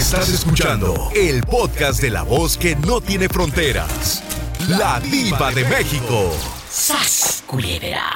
Estás 0.00 0.30
escuchando 0.30 1.10
el 1.14 1.42
podcast 1.42 2.00
de 2.00 2.08
la 2.08 2.22
voz 2.22 2.56
que 2.56 2.74
no 2.74 3.02
tiene 3.02 3.28
fronteras. 3.28 4.22
La 4.66 4.98
diva 4.98 5.52
de 5.52 5.62
México. 5.66 6.34
¡Sas, 6.70 7.44
culebra! 7.46 8.10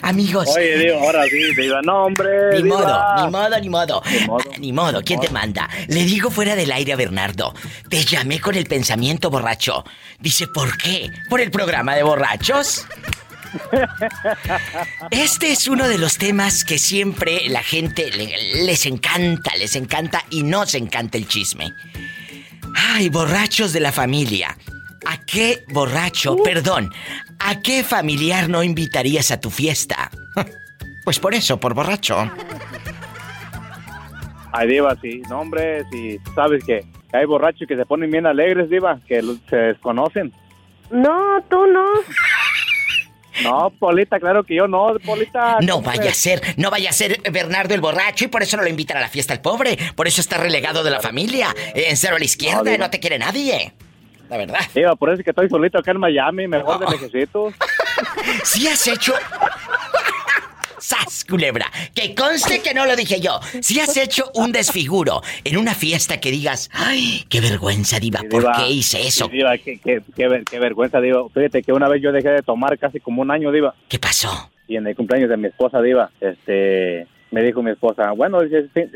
Amigos. 0.00 0.48
Oye, 0.56 0.78
digo, 0.78 0.98
ahora 0.98 1.24
sí, 1.24 1.54
diva, 1.54 1.82
no, 1.82 2.04
hombre. 2.04 2.30
Ni 2.54 2.62
diva. 2.62 2.78
modo, 2.78 3.26
ni 3.26 3.30
modo, 3.30 3.60
ni 3.60 3.68
modo. 3.68 4.02
Ni 4.10 4.26
modo. 4.26 4.40
Ah, 4.50 4.56
Ni 4.58 4.72
modo, 4.72 5.02
¿quién 5.04 5.20
te 5.20 5.28
manda? 5.28 5.68
Le 5.88 6.02
digo 6.04 6.30
fuera 6.30 6.56
del 6.56 6.72
aire 6.72 6.94
a 6.94 6.96
Bernardo. 6.96 7.52
Te 7.90 8.02
llamé 8.02 8.40
con 8.40 8.54
el 8.54 8.64
pensamiento 8.64 9.28
borracho. 9.28 9.84
Dice, 10.18 10.48
¿por 10.48 10.78
qué? 10.78 11.10
¿Por 11.28 11.42
el 11.42 11.50
programa 11.50 11.94
de 11.94 12.02
borrachos? 12.02 12.86
Este 15.10 15.52
es 15.52 15.68
uno 15.68 15.88
de 15.88 15.98
los 15.98 16.18
temas 16.18 16.64
que 16.64 16.78
siempre 16.78 17.48
la 17.48 17.62
gente 17.62 18.10
le- 18.10 18.64
les 18.64 18.86
encanta, 18.86 19.54
les 19.56 19.76
encanta 19.76 20.24
y 20.30 20.42
nos 20.42 20.74
encanta 20.74 21.18
el 21.18 21.26
chisme. 21.28 21.72
Ay, 22.74 23.08
borrachos 23.08 23.72
de 23.72 23.80
la 23.80 23.92
familia. 23.92 24.56
¿A 25.06 25.18
qué 25.24 25.64
borracho, 25.68 26.36
perdón, 26.44 26.90
a 27.40 27.60
qué 27.60 27.82
familiar 27.82 28.48
no 28.48 28.62
invitarías 28.62 29.30
a 29.30 29.40
tu 29.40 29.50
fiesta? 29.50 30.10
Pues 31.04 31.18
por 31.18 31.34
eso, 31.34 31.58
por 31.58 31.74
borracho. 31.74 32.30
Ay, 34.52 34.68
diva, 34.68 34.94
sí, 35.02 35.20
no, 35.28 35.40
hombre, 35.40 35.82
sí, 35.90 36.16
sabes 36.36 36.62
que 36.62 36.84
hay 37.12 37.24
borrachos 37.26 37.66
que 37.66 37.74
se 37.74 37.84
ponen 37.84 38.08
bien 38.08 38.24
alegres, 38.24 38.70
diva, 38.70 39.00
que 39.08 39.20
se 39.50 39.56
desconocen. 39.56 40.32
No, 40.92 41.42
tú 41.50 41.66
no. 41.66 41.84
No, 43.42 43.70
Polita, 43.70 44.20
claro 44.20 44.44
que 44.44 44.54
yo 44.54 44.68
no, 44.68 44.94
Polita. 45.04 45.58
No 45.60 45.76
¿cómo 45.76 45.86
vaya 45.86 46.10
a 46.10 46.14
ser, 46.14 46.40
no 46.56 46.70
vaya 46.70 46.90
a 46.90 46.92
ser 46.92 47.20
Bernardo 47.30 47.74
el 47.74 47.80
borracho 47.80 48.24
y 48.24 48.28
por 48.28 48.42
eso 48.42 48.56
no 48.56 48.62
lo 48.62 48.68
invitan 48.68 48.96
a 48.96 49.00
la 49.00 49.08
fiesta 49.08 49.32
al 49.32 49.40
pobre. 49.40 49.78
Por 49.96 50.06
eso 50.06 50.20
está 50.20 50.38
relegado 50.38 50.82
de 50.82 50.90
la 50.90 51.00
familia. 51.00 51.54
En 51.74 51.96
cero 51.96 52.16
a 52.16 52.18
la 52.18 52.24
izquierda, 52.24 52.62
No, 52.62 52.78
no, 52.78 52.90
te 52.90 53.00
quiere 53.00 53.18
nadie. 53.18 53.72
La 54.28 54.36
verdad. 54.36 54.60
Diva, 54.74 54.96
por 54.96 55.10
eso 55.10 55.20
es 55.20 55.24
que 55.24 55.30
estoy 55.30 55.48
solito 55.48 55.78
acá 55.78 55.90
en 55.90 56.00
Miami, 56.00 56.48
mejor 56.48 56.78
de 56.78 56.86
lejecitos. 56.90 57.54
Si 58.44 58.66
has 58.66 58.86
hecho. 58.86 59.14
¡Sas, 60.82 61.24
culebra! 61.24 61.66
Que 61.94 62.14
conste 62.14 62.60
que 62.60 62.74
no 62.74 62.86
lo 62.86 62.96
dije 62.96 63.20
yo. 63.20 63.38
Si 63.60 63.78
has 63.78 63.96
hecho 63.96 64.30
un 64.34 64.50
desfiguro 64.50 65.22
en 65.44 65.56
una 65.56 65.74
fiesta 65.74 66.18
que 66.20 66.30
digas, 66.32 66.68
¡ay, 66.72 67.24
qué 67.28 67.40
vergüenza, 67.40 68.00
Diva! 68.00 68.18
Sí, 68.20 68.26
¿Por 68.28 68.50
qué 68.52 68.68
hice 68.68 69.00
eso? 69.06 69.26
Sí, 69.26 69.32
diva, 69.36 69.56
qué, 69.58 69.78
qué- 69.78 70.02
qué 70.16 70.42
qué 70.50 70.58
vergüenza, 70.58 71.00
diva. 71.00 71.22
Fíjate 71.32 71.62
que 71.62 71.72
una 71.72 71.88
vez 71.88 72.02
yo 72.02 72.10
dejé 72.12 72.30
de 72.30 72.42
tomar 72.42 72.76
casi 72.78 72.98
como 73.00 73.22
un 73.22 73.30
año, 73.30 73.52
diva. 73.52 73.74
¿Qué 73.88 73.98
pasó? 73.98 74.50
y 74.68 74.76
en 74.76 74.86
el 74.86 74.96
cumpleaños 74.96 75.28
de 75.28 75.36
mi 75.36 75.48
esposa, 75.48 75.82
Diva, 75.82 76.10
este, 76.20 77.06
me 77.30 77.42
dijo 77.42 77.62
mi 77.62 77.72
esposa, 77.72 78.12
bueno, 78.12 78.38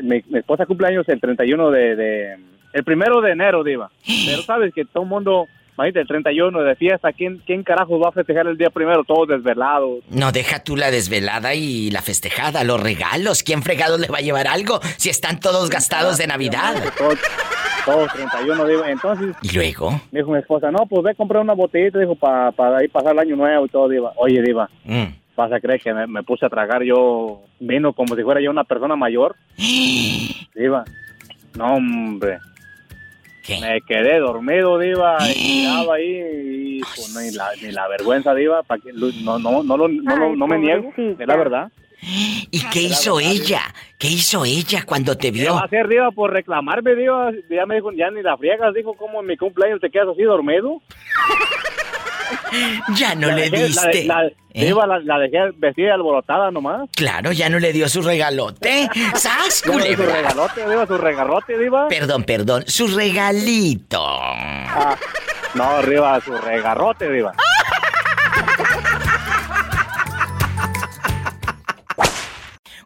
mi, 0.01 0.23
mi 0.27 0.39
esposa 0.39 0.65
cumpleaños 0.65 1.07
el 1.07 1.19
31 1.21 1.69
de, 1.69 1.95
de, 1.95 2.37
el 2.73 2.83
primero 2.83 3.21
de 3.21 3.31
enero, 3.31 3.63
Diva. 3.63 3.91
Pero 4.25 4.41
sabes 4.41 4.73
que 4.73 4.85
todo 4.85 5.03
el 5.03 5.09
mundo, 5.09 5.45
imagínate, 5.77 6.01
el 6.01 6.07
31 6.07 6.63
de 6.63 6.75
fiesta, 6.75 7.13
¿quién, 7.13 7.41
quién 7.45 7.63
carajo 7.63 7.99
va 7.99 8.09
a 8.09 8.11
festejar 8.11 8.47
el 8.47 8.57
día 8.57 8.69
primero? 8.69 9.03
Todos 9.03 9.27
desvelados. 9.27 9.99
No, 10.09 10.31
deja 10.31 10.63
tú 10.63 10.75
la 10.75 10.89
desvelada 10.89 11.53
y 11.53 11.91
la 11.91 12.01
festejada, 12.01 12.63
los 12.63 12.81
regalos. 12.81 13.43
¿Quién 13.43 13.61
fregado 13.61 13.97
le 13.97 14.07
va 14.07 14.17
a 14.17 14.21
llevar 14.21 14.47
algo 14.47 14.79
si 14.97 15.09
están 15.09 15.39
todos 15.39 15.69
gastados 15.69 16.17
de 16.17 16.27
Navidad? 16.27 16.75
Todos, 16.97 17.19
todos 17.85 18.13
31, 18.13 18.65
Diva. 18.65 18.89
Entonces, 18.89 19.35
Y 19.43 19.53
luego, 19.53 20.01
dijo 20.11 20.31
mi 20.31 20.39
esposa, 20.39 20.71
no, 20.71 20.85
pues 20.87 21.03
ve 21.03 21.11
a 21.11 21.15
comprar 21.15 21.41
una 21.43 21.53
botellita, 21.53 21.99
dijo, 21.99 22.15
para 22.15 22.51
para 22.51 22.77
ahí 22.77 22.87
pasar 22.87 23.13
el 23.13 23.19
año 23.19 23.35
nuevo 23.35 23.65
y 23.65 23.69
todo, 23.69 23.87
Diva. 23.87 24.13
Oye, 24.17 24.41
Diva, 24.41 24.69
mm. 24.83 25.05
vas 25.35 25.51
a 25.51 25.59
creer 25.59 25.79
que 25.79 25.93
me, 25.93 26.07
me 26.07 26.23
puse 26.23 26.45
a 26.45 26.49
tragar 26.49 26.81
yo 26.83 27.41
vino 27.59 27.93
como 27.93 28.15
si 28.15 28.23
fuera 28.23 28.41
yo 28.41 28.49
una 28.49 28.63
persona 28.63 28.95
mayor, 28.95 29.35
Diva. 30.55 30.83
No, 31.55 31.75
hombre. 31.75 32.39
¿Qué? 33.47 33.59
Me 33.61 33.81
quedé 33.81 34.19
dormido, 34.19 34.77
Diva, 34.77 35.17
y 35.35 35.65
estaba 35.65 35.95
ahí, 35.95 36.21
y 36.77 36.79
pues, 36.81 37.15
ni, 37.15 37.31
la, 37.35 37.49
ni 37.63 37.71
la 37.71 37.87
vergüenza, 37.87 38.33
Diva, 38.35 38.61
pa' 38.63 38.77
que, 38.77 38.91
no, 38.93 39.39
no, 39.39 39.63
no, 39.63 39.77
lo- 39.77 39.87
no, 39.87 40.15
lo- 40.15 40.25
Ay, 40.25 40.35
no 40.37 40.45
me 40.47 40.59
niego, 40.59 40.93
es 40.97 41.27
la 41.27 41.35
verdad. 41.35 41.71
¿Y 42.51 42.61
qué 42.71 42.81
hizo 42.81 43.19
ella? 43.19 43.61
¿Qué 43.97 44.07
hizo 44.07 44.45
ella 44.45 44.83
cuando 44.85 45.17
te 45.17 45.31
¿Qué 45.31 45.45
va 45.45 45.49
a 45.49 45.53
vio? 45.55 45.63
hacer, 45.65 45.87
Diva, 45.87 46.11
por 46.11 46.31
reclamarme, 46.31 46.95
Diva? 46.95 47.31
Ya 47.49 47.65
me 47.65 47.75
dijo, 47.75 47.91
ya 47.93 48.11
ni 48.11 48.21
la 48.21 48.37
friegas, 48.37 48.73
dijo, 48.75 48.93
¿cómo 48.93 49.21
en 49.21 49.25
mi 49.27 49.35
cumpleaños 49.37 49.81
te 49.81 49.89
quedas 49.89 50.09
así 50.09 50.21
dormido? 50.21 50.81
Ya 52.95 53.15
no 53.15 53.27
La 53.27 53.35
le 53.35 53.49
dejé- 53.51 53.51
la- 53.51 53.67
diste. 53.67 54.03
La, 54.05 54.25
¿Eh? 54.53 54.73
La, 54.87 54.99
la 54.99 55.19
dejé 55.19 55.37
vestida 55.57 55.93
alborotada 55.93 56.49
nomás. 56.51 56.89
Claro, 56.95 57.31
ya 57.31 57.47
no 57.49 57.59
le 57.59 57.71
dio 57.73 57.87
su 57.89 58.01
regalote. 58.01 58.89
¡Sas, 59.15 59.61
dio 59.63 59.65
su 59.65 59.71
culebra! 59.71 60.05
regalote, 60.15 60.67
Diva, 60.69 60.87
su 60.87 60.97
regalote, 60.97 61.57
Diva. 61.59 61.87
Perdón, 61.87 62.23
perdón, 62.23 62.63
su 62.67 62.87
regalito. 62.87 64.03
Ah, 64.03 64.95
no, 65.53 65.63
arriba, 65.63 66.19
su 66.21 66.31
regarrote, 66.35 67.11
Diva. 67.11 67.33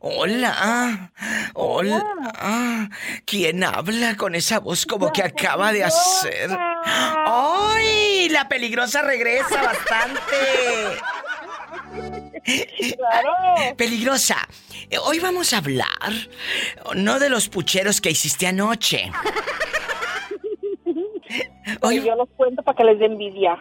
Hola, 0.03 1.12
hola. 1.53 2.89
¿Quién 3.23 3.63
habla 3.63 4.17
con 4.17 4.34
esa 4.34 4.59
voz 4.59 4.88
como 4.88 5.13
que 5.13 5.22
acaba 5.22 5.72
de 5.72 5.84
hacer? 5.84 6.50
¡Ay! 6.84 8.28
La 8.29 8.50
peligrosa 8.50 9.03
regresa 9.03 9.62
bastante. 9.62 10.22
Peligrosa, 13.78 14.47
eh, 14.89 14.97
hoy 14.97 15.19
vamos 15.19 15.53
a 15.53 15.57
hablar 15.57 16.12
no 16.95 17.19
de 17.19 17.29
los 17.29 17.47
pucheros 17.47 18.01
que 18.01 18.09
hiciste 18.09 18.47
anoche. 18.47 19.12
Hoy, 21.81 22.03
Yo 22.03 22.16
los 22.16 22.28
cuento 22.35 22.63
para 22.63 22.75
que 22.75 22.83
les 22.83 23.00
dé 23.00 23.06
envidia. 23.06 23.56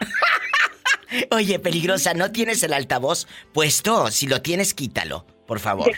oye, 1.31 1.59
peligrosa, 1.59 2.13
¿no 2.15 2.31
tienes 2.31 2.63
el 2.63 2.73
altavoz 2.73 3.27
puesto? 3.53 4.09
Si 4.09 4.27
lo 4.27 4.41
tienes, 4.41 4.73
quítalo, 4.73 5.25
por 5.45 5.59
favor. 5.59 5.91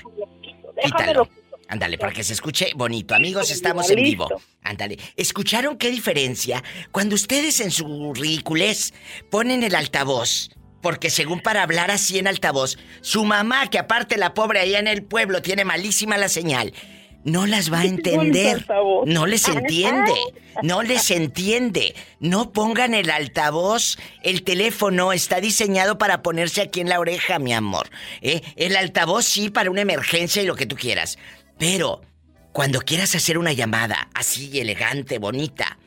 Quítalo. 0.83 1.29
Ándale, 1.69 1.97
para 1.97 2.13
que 2.13 2.23
se 2.23 2.33
escuche 2.33 2.71
bonito. 2.75 3.15
Amigos, 3.15 3.49
estamos 3.49 3.89
en 3.89 4.03
vivo. 4.03 4.27
Ándale. 4.63 4.99
¿Escucharon 5.15 5.77
qué 5.77 5.89
diferencia 5.89 6.63
cuando 6.91 7.15
ustedes 7.15 7.59
en 7.61 7.71
su 7.71 8.13
ridiculez 8.13 8.93
ponen 9.31 9.63
el 9.63 9.75
altavoz? 9.75 10.49
Porque 10.81 11.09
según 11.09 11.39
para 11.39 11.63
hablar 11.63 11.91
así 11.91 12.19
en 12.19 12.27
altavoz, 12.27 12.77
su 13.01 13.23
mamá, 13.23 13.69
que 13.69 13.79
aparte 13.79 14.17
la 14.17 14.33
pobre 14.33 14.59
allá 14.59 14.79
en 14.79 14.87
el 14.87 15.03
pueblo 15.03 15.41
tiene 15.41 15.63
malísima 15.63 16.17
la 16.17 16.27
señal, 16.27 16.73
no 17.23 17.45
las 17.45 17.71
va 17.71 17.79
a 17.79 17.85
entender. 17.85 18.65
No 19.05 19.25
les 19.25 19.47
entiende. 19.47 20.13
No 20.61 20.83
les 20.83 21.09
entiende. 21.11 21.95
No 22.19 22.51
pongan 22.51 22.93
el 22.93 23.09
altavoz. 23.09 23.97
El 24.23 24.43
teléfono 24.43 25.13
está 25.13 25.39
diseñado 25.39 25.97
para 25.97 26.21
ponerse 26.21 26.61
aquí 26.61 26.81
en 26.81 26.89
la 26.89 26.99
oreja, 26.99 27.39
mi 27.39 27.53
amor. 27.53 27.89
¿Eh? 28.21 28.41
El 28.55 28.75
altavoz 28.75 29.25
sí 29.25 29.49
para 29.49 29.71
una 29.71 29.81
emergencia 29.81 30.41
y 30.41 30.45
lo 30.45 30.55
que 30.55 30.65
tú 30.65 30.75
quieras. 30.75 31.17
Pero 31.57 32.01
cuando 32.51 32.81
quieras 32.81 33.15
hacer 33.15 33.37
una 33.37 33.53
llamada 33.53 34.09
así 34.13 34.59
elegante, 34.59 35.17
bonita, 35.17 35.77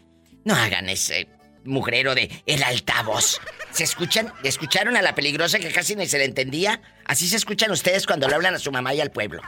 no 0.44 0.54
hagan 0.54 0.88
ese 0.88 1.28
mugrero 1.64 2.14
de 2.14 2.30
el 2.46 2.62
altavoz. 2.62 3.40
¿Se 3.76 3.84
escuchan? 3.84 4.32
¿Escucharon 4.42 4.96
a 4.96 5.02
la 5.02 5.14
peligrosa 5.14 5.58
que 5.58 5.70
casi 5.70 5.96
ni 5.96 6.06
se 6.06 6.16
le 6.16 6.24
entendía? 6.24 6.80
Así 7.04 7.28
se 7.28 7.36
escuchan 7.36 7.70
ustedes 7.70 8.06
cuando 8.06 8.26
le 8.26 8.34
hablan 8.34 8.54
a 8.54 8.58
su 8.58 8.72
mamá 8.72 8.94
y 8.94 9.02
al 9.02 9.10
pueblo. 9.10 9.42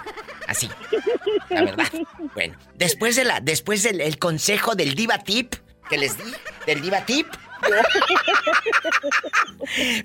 Así. 0.47 0.69
La 1.49 1.63
verdad. 1.63 1.91
Bueno, 2.35 2.59
después 2.75 3.17
de 3.17 3.25
la 3.25 3.41
después 3.41 3.83
del 3.85 4.03
el 4.03 4.19
consejo 4.19 4.75
del 4.75 4.95
diva 4.95 5.17
tip 5.25 5.55
que 5.89 5.97
les 5.97 6.19
di, 6.19 6.31
del 6.67 6.83
diva 6.83 7.07
tip. 7.07 7.27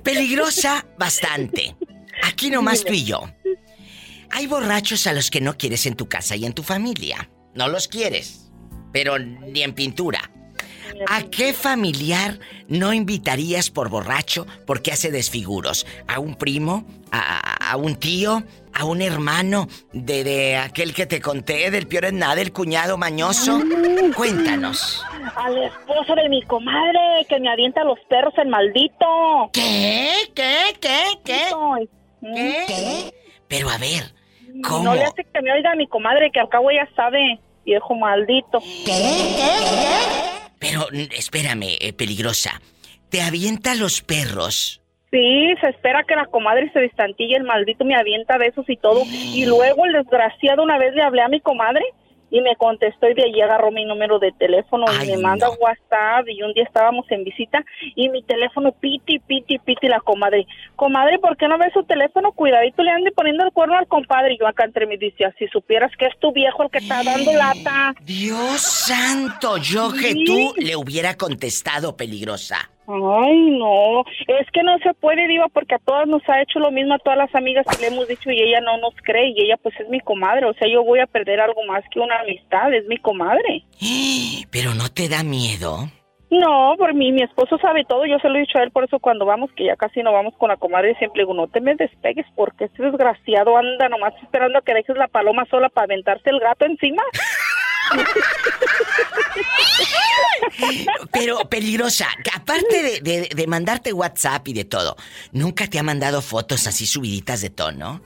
Peligrosa 0.03 0.85
bastante. 0.97 1.75
Aquí 2.23 2.49
nomás 2.49 2.85
tú 2.85 2.93
y 2.93 3.03
yo. 3.03 3.29
Hay 4.31 4.47
borrachos 4.47 5.05
a 5.05 5.11
los 5.11 5.29
que 5.29 5.41
no 5.41 5.57
quieres 5.57 5.85
en 5.85 5.95
tu 5.95 6.07
casa 6.07 6.37
y 6.37 6.45
en 6.45 6.53
tu 6.53 6.63
familia. 6.63 7.29
No 7.55 7.67
los 7.67 7.89
quieres, 7.89 8.49
pero 8.93 9.19
ni 9.19 9.63
en 9.63 9.73
pintura. 9.73 10.31
¿A 11.07 11.23
qué 11.23 11.53
familiar 11.53 12.39
no 12.67 12.93
invitarías 12.93 13.69
por 13.69 13.89
borracho 13.89 14.45
porque 14.65 14.91
hace 14.91 15.11
desfiguros? 15.11 15.85
¿A 16.07 16.19
un 16.19 16.35
primo? 16.35 16.85
¿A, 17.11 17.71
a 17.71 17.77
un 17.77 17.95
tío? 17.95 18.43
¿A 18.73 18.85
un 18.85 19.01
hermano 19.01 19.67
de, 19.91 20.23
de 20.23 20.57
aquel 20.57 20.93
que 20.93 21.05
te 21.05 21.21
conté, 21.21 21.69
del 21.69 21.87
peor 21.87 22.05
en 22.05 22.19
nada, 22.19 22.41
el 22.41 22.51
cuñado 22.51 22.97
mañoso? 22.97 23.59
Cuéntanos. 24.15 25.03
Al 25.35 25.63
esposo 25.63 26.15
de 26.15 26.27
mi 26.29 26.41
comadre 26.43 27.25
que 27.29 27.39
me 27.39 27.49
avienta 27.49 27.83
los 27.83 27.99
perros 28.09 28.33
el 28.37 28.47
maldito. 28.47 29.05
¿Qué? 29.53 30.09
¿Qué? 30.33 30.75
¿Qué? 30.79 31.01
¿Qué? 31.23 31.41
Ay, 31.75 31.89
¿Qué? 32.67 33.13
Pero 33.47 33.69
a 33.69 33.77
ver, 33.77 34.13
¿cómo? 34.67 34.83
No 34.83 34.95
le 34.95 35.03
hace 35.03 35.23
que 35.23 35.41
me 35.41 35.51
oiga 35.51 35.71
a 35.71 35.75
mi 35.75 35.87
comadre 35.87 36.31
que 36.31 36.39
al 36.39 36.49
cabo 36.49 36.71
ella 36.71 36.87
sabe, 36.95 37.39
viejo 37.65 37.93
maldito. 37.95 38.59
Pero 40.63 40.87
espérame, 41.11 41.77
eh, 41.79 41.93
peligrosa. 41.93 42.61
¿Te 43.09 43.21
avienta 43.21 43.75
los 43.75 44.01
perros 44.01 44.79
Sí, 45.13 45.53
se 45.61 45.69
espera 45.69 46.03
que 46.07 46.15
la 46.15 46.25
comadre 46.25 46.71
se 46.73 46.79
distantille, 46.79 47.35
el 47.35 47.43
maldito 47.43 47.85
me 47.85 47.95
avienta 47.95 48.39
besos 48.39 48.67
y 48.67 48.77
todo. 48.77 49.03
Y 49.35 49.45
luego 49.45 49.85
el 49.85 49.93
desgraciado 49.93 50.63
una 50.63 50.79
vez 50.79 50.95
le 50.95 51.03
hablé 51.03 51.21
a 51.21 51.27
mi 51.27 51.39
comadre 51.39 51.85
y 52.33 52.41
me 52.41 52.55
contestó 52.55 53.07
y 53.07 53.13
de 53.13 53.25
allí 53.25 53.41
agarró 53.41 53.69
mi 53.69 53.85
número 53.85 54.17
de 54.17 54.31
teléfono 54.31 54.85
Ay, 54.89 55.07
y 55.07 55.11
me 55.11 55.21
manda 55.21 55.45
no. 55.45 55.53
WhatsApp 55.53 56.27
y 56.27 56.41
un 56.41 56.51
día 56.53 56.63
estábamos 56.63 57.05
en 57.11 57.23
visita 57.23 57.63
y 57.95 58.09
mi 58.09 58.23
teléfono 58.23 58.71
piti, 58.71 59.19
piti, 59.19 59.59
piti 59.59 59.87
la 59.87 59.99
comadre. 59.99 60.47
Comadre, 60.75 61.19
¿por 61.19 61.37
qué 61.37 61.47
no 61.47 61.59
ves 61.59 61.71
su 61.73 61.83
teléfono? 61.83 62.31
Cuidadito, 62.31 62.81
le 62.81 62.89
ande 62.89 63.11
poniendo 63.11 63.43
el 63.45 63.51
cuerno 63.51 63.77
al 63.77 63.87
compadre. 63.87 64.33
Y 64.33 64.39
yo 64.39 64.47
acá 64.47 64.65
entre 64.65 64.87
mí 64.87 64.97
decía, 64.97 65.31
si 65.37 65.47
supieras 65.49 65.91
que 65.95 66.07
es 66.07 66.17
tu 66.17 66.31
viejo 66.31 66.63
el 66.63 66.71
que 66.71 66.79
está 66.79 67.03
dando 67.03 67.33
lata. 67.33 67.93
Dios 68.01 68.59
santo, 68.61 69.57
yo 69.57 69.93
que 69.93 70.15
tú 70.25 70.55
le 70.57 70.75
hubiera 70.75 71.13
contestado 71.15 71.95
peligrosa. 71.95 72.72
Ay, 72.87 73.51
no, 73.51 74.01
es 74.27 74.51
que 74.51 74.61
no 74.63 74.77
se 74.79 74.93
puede, 74.93 75.27
Diva, 75.27 75.47
porque 75.47 75.75
a 75.75 75.79
todas 75.79 76.07
nos 76.07 76.21
ha 76.27 76.41
hecho 76.41 76.59
lo 76.59 76.71
mismo, 76.71 76.93
a 76.93 76.99
todas 76.99 77.17
las 77.17 77.33
amigas 77.33 77.65
que 77.65 77.81
le 77.81 77.87
hemos 77.87 78.07
dicho 78.07 78.29
y 78.29 78.41
ella 78.41 78.59
no 78.59 78.77
nos 78.77 78.93
cree 79.03 79.29
y 79.29 79.41
ella 79.41 79.57
pues 79.57 79.79
es 79.79 79.87
mi 79.89 80.01
comadre, 80.01 80.45
o 80.45 80.53
sea, 80.53 80.67
yo 80.67 80.83
voy 80.83 80.99
a 80.99 81.07
perder 81.07 81.39
algo 81.39 81.63
más 81.65 81.83
que 81.91 81.99
una 81.99 82.19
amistad, 82.19 82.73
es 82.73 82.85
mi 82.87 82.97
comadre. 82.97 83.63
Pero 84.51 84.73
no 84.73 84.89
te 84.89 85.07
da 85.07 85.23
miedo. 85.23 85.87
No, 86.29 86.73
por 86.77 86.95
mí, 86.95 87.11
mi 87.11 87.21
esposo 87.21 87.59
sabe 87.59 87.85
todo, 87.85 88.05
yo 88.07 88.17
se 88.17 88.27
lo 88.27 88.37
he 88.37 88.41
dicho 88.41 88.57
a 88.57 88.63
él, 88.63 88.71
por 88.71 88.83
eso 88.83 88.99
cuando 88.99 89.23
vamos, 89.23 89.51
que 89.55 89.65
ya 89.65 89.75
casi 89.75 90.01
no 90.01 90.11
vamos 90.11 90.33
con 90.37 90.49
la 90.49 90.57
comadre, 90.57 90.95
siempre 90.95 91.21
digo, 91.21 91.33
no 91.35 91.47
te 91.47 91.61
me 91.61 91.75
despegues 91.75 92.25
porque 92.35 92.65
este 92.65 92.81
desgraciado 92.81 93.55
anda 93.55 93.87
nomás 93.87 94.13
esperando 94.21 94.57
a 94.57 94.61
que 94.63 94.73
dejes 94.73 94.97
la 94.97 95.07
paloma 95.07 95.45
sola 95.45 95.69
para 95.69 95.85
aventarse 95.85 96.31
el 96.31 96.39
gato 96.39 96.65
encima. 96.65 97.03
Pero 101.11 101.39
peligrosa, 101.49 102.07
aparte 102.35 102.83
de, 102.83 102.99
de- 103.01 103.29
de 103.35 103.47
mandarte 103.47 103.93
WhatsApp 103.93 104.47
y 104.47 104.53
de 104.53 104.65
todo, 104.65 104.95
¿nunca 105.31 105.67
te 105.67 105.79
ha 105.79 105.83
mandado 105.83 106.21
fotos 106.21 106.67
así 106.67 106.85
subiditas 106.85 107.41
de 107.41 107.49
tono? 107.49 108.01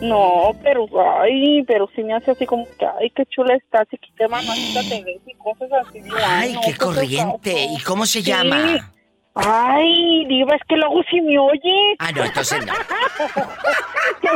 No, 0.00 0.52
pero, 0.62 0.86
ay, 1.20 1.64
pero 1.66 1.88
sí 1.94 2.02
me 2.04 2.14
hace 2.14 2.30
así 2.30 2.46
como 2.46 2.64
que, 2.78 2.86
ay, 3.00 3.10
qué 3.16 3.24
chula 3.26 3.56
estás 3.56 3.86
y 3.90 3.98
qué 4.16 4.28
mamacita 4.28 4.80
te 4.88 5.02
ves 5.02 5.20
y 5.26 5.34
cosas 5.34 5.68
así. 5.88 5.98
Ay, 6.24 6.52
no, 6.52 6.60
qué 6.60 6.74
corriente. 6.76 7.64
¿Y 7.76 7.80
cómo 7.82 8.06
se 8.06 8.20
Sí. 8.22 8.26
llama? 8.30 8.92
Ay, 9.40 10.24
diva, 10.26 10.56
es 10.56 10.62
que 10.68 10.76
luego 10.76 11.00
si 11.10 11.20
me 11.20 11.38
oye. 11.38 11.94
Ah, 12.00 12.10
no, 12.12 12.24
entonces 12.24 12.64
no. 12.66 12.72
que, 14.20 14.28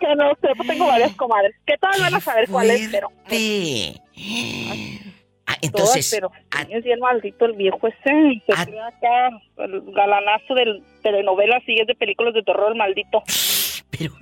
que 0.00 0.14
no 0.16 0.30
sé, 0.40 0.48
pues 0.56 0.68
tengo 0.68 0.86
varias 0.86 1.12
comadres. 1.14 1.54
Que 1.66 1.76
todas 1.78 2.00
van 2.00 2.14
a 2.14 2.20
saber 2.20 2.48
cuál 2.48 2.70
es, 2.70 2.88
pero... 2.90 3.08
Ah, 5.46 5.56
Todas, 5.60 5.62
entonces, 5.62 6.10
pero 6.12 6.30
a- 6.50 6.64
sí 6.64 6.72
es 6.72 6.84
bien 6.84 6.98
maldito 7.00 7.44
el 7.46 7.52
viejo 7.54 7.86
ese. 7.88 8.42
Se 8.46 8.52
Ah. 8.54 8.66
cree 8.66 8.80
acá 8.80 9.30
el 9.58 9.82
galanazo 9.92 10.54
del 10.54 10.82
telenovelas 11.02 11.62
y 11.66 11.80
es 11.80 11.86
de 11.86 11.94
películas 11.94 12.34
de 12.34 12.42
terror, 12.42 12.70
el 12.72 12.78
maldito. 12.78 13.22
pero 13.90 14.12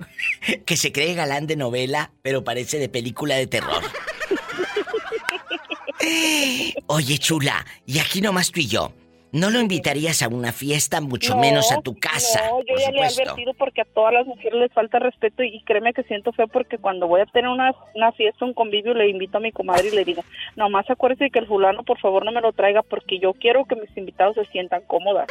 que 0.65 0.77
se 0.77 0.91
cree 0.91 1.13
galán 1.15 1.47
de 1.47 1.55
novela, 1.57 2.11
pero 2.21 2.43
parece 2.43 2.77
de 2.79 2.89
película 2.89 3.35
de 3.35 3.47
terror. 3.47 3.83
Oye, 6.87 7.17
chula, 7.17 7.65
y 7.85 7.99
aquí 7.99 8.21
nomás 8.21 8.51
tú 8.51 8.59
y 8.61 8.67
yo. 8.67 8.93
¿No 9.37 9.51
lo 9.51 9.59
invitarías 9.59 10.23
a 10.23 10.29
una 10.29 10.51
fiesta, 10.51 10.99
mucho 10.99 11.35
No, 11.35 11.41
menos 11.41 11.71
a 11.71 11.79
tu 11.81 11.95
casa? 11.99 12.41
No, 12.49 12.59
yo 12.61 12.75
ya 12.75 12.89
le 12.89 13.01
he 13.01 13.05
advertido 13.05 13.53
porque 13.53 13.81
a 13.81 13.85
todas 13.85 14.11
las 14.11 14.25
mujeres 14.25 14.59
les 14.59 14.73
falta 14.73 14.97
respeto 14.97 15.43
y 15.43 15.61
créeme 15.61 15.93
que 15.93 16.01
siento 16.03 16.31
feo 16.31 16.47
porque 16.47 16.79
cuando 16.79 17.07
voy 17.07 17.21
a 17.21 17.27
tener 17.27 17.47
una, 17.47 17.75
una 17.93 18.11
fiesta, 18.13 18.45
un 18.45 18.55
convivio, 18.55 18.95
le 18.95 19.09
invito 19.09 19.37
a 19.37 19.41
mi 19.41 19.51
comadre 19.51 19.89
y 19.89 19.95
le 19.95 20.05
digo, 20.05 20.23
nomás 20.55 20.89
acuérdese 20.89 21.25
de 21.25 21.29
que 21.29 21.37
el 21.37 21.45
fulano 21.45 21.83
por 21.83 21.99
favor 21.99 22.25
no 22.25 22.31
me 22.31 22.41
lo 22.41 22.51
traiga 22.51 22.81
porque 22.81 23.19
yo 23.19 23.33
quiero 23.33 23.65
que 23.65 23.75
mis 23.75 23.95
invitados 23.95 24.33
se 24.33 24.45
sientan 24.45 24.81
cómodas. 24.87 25.27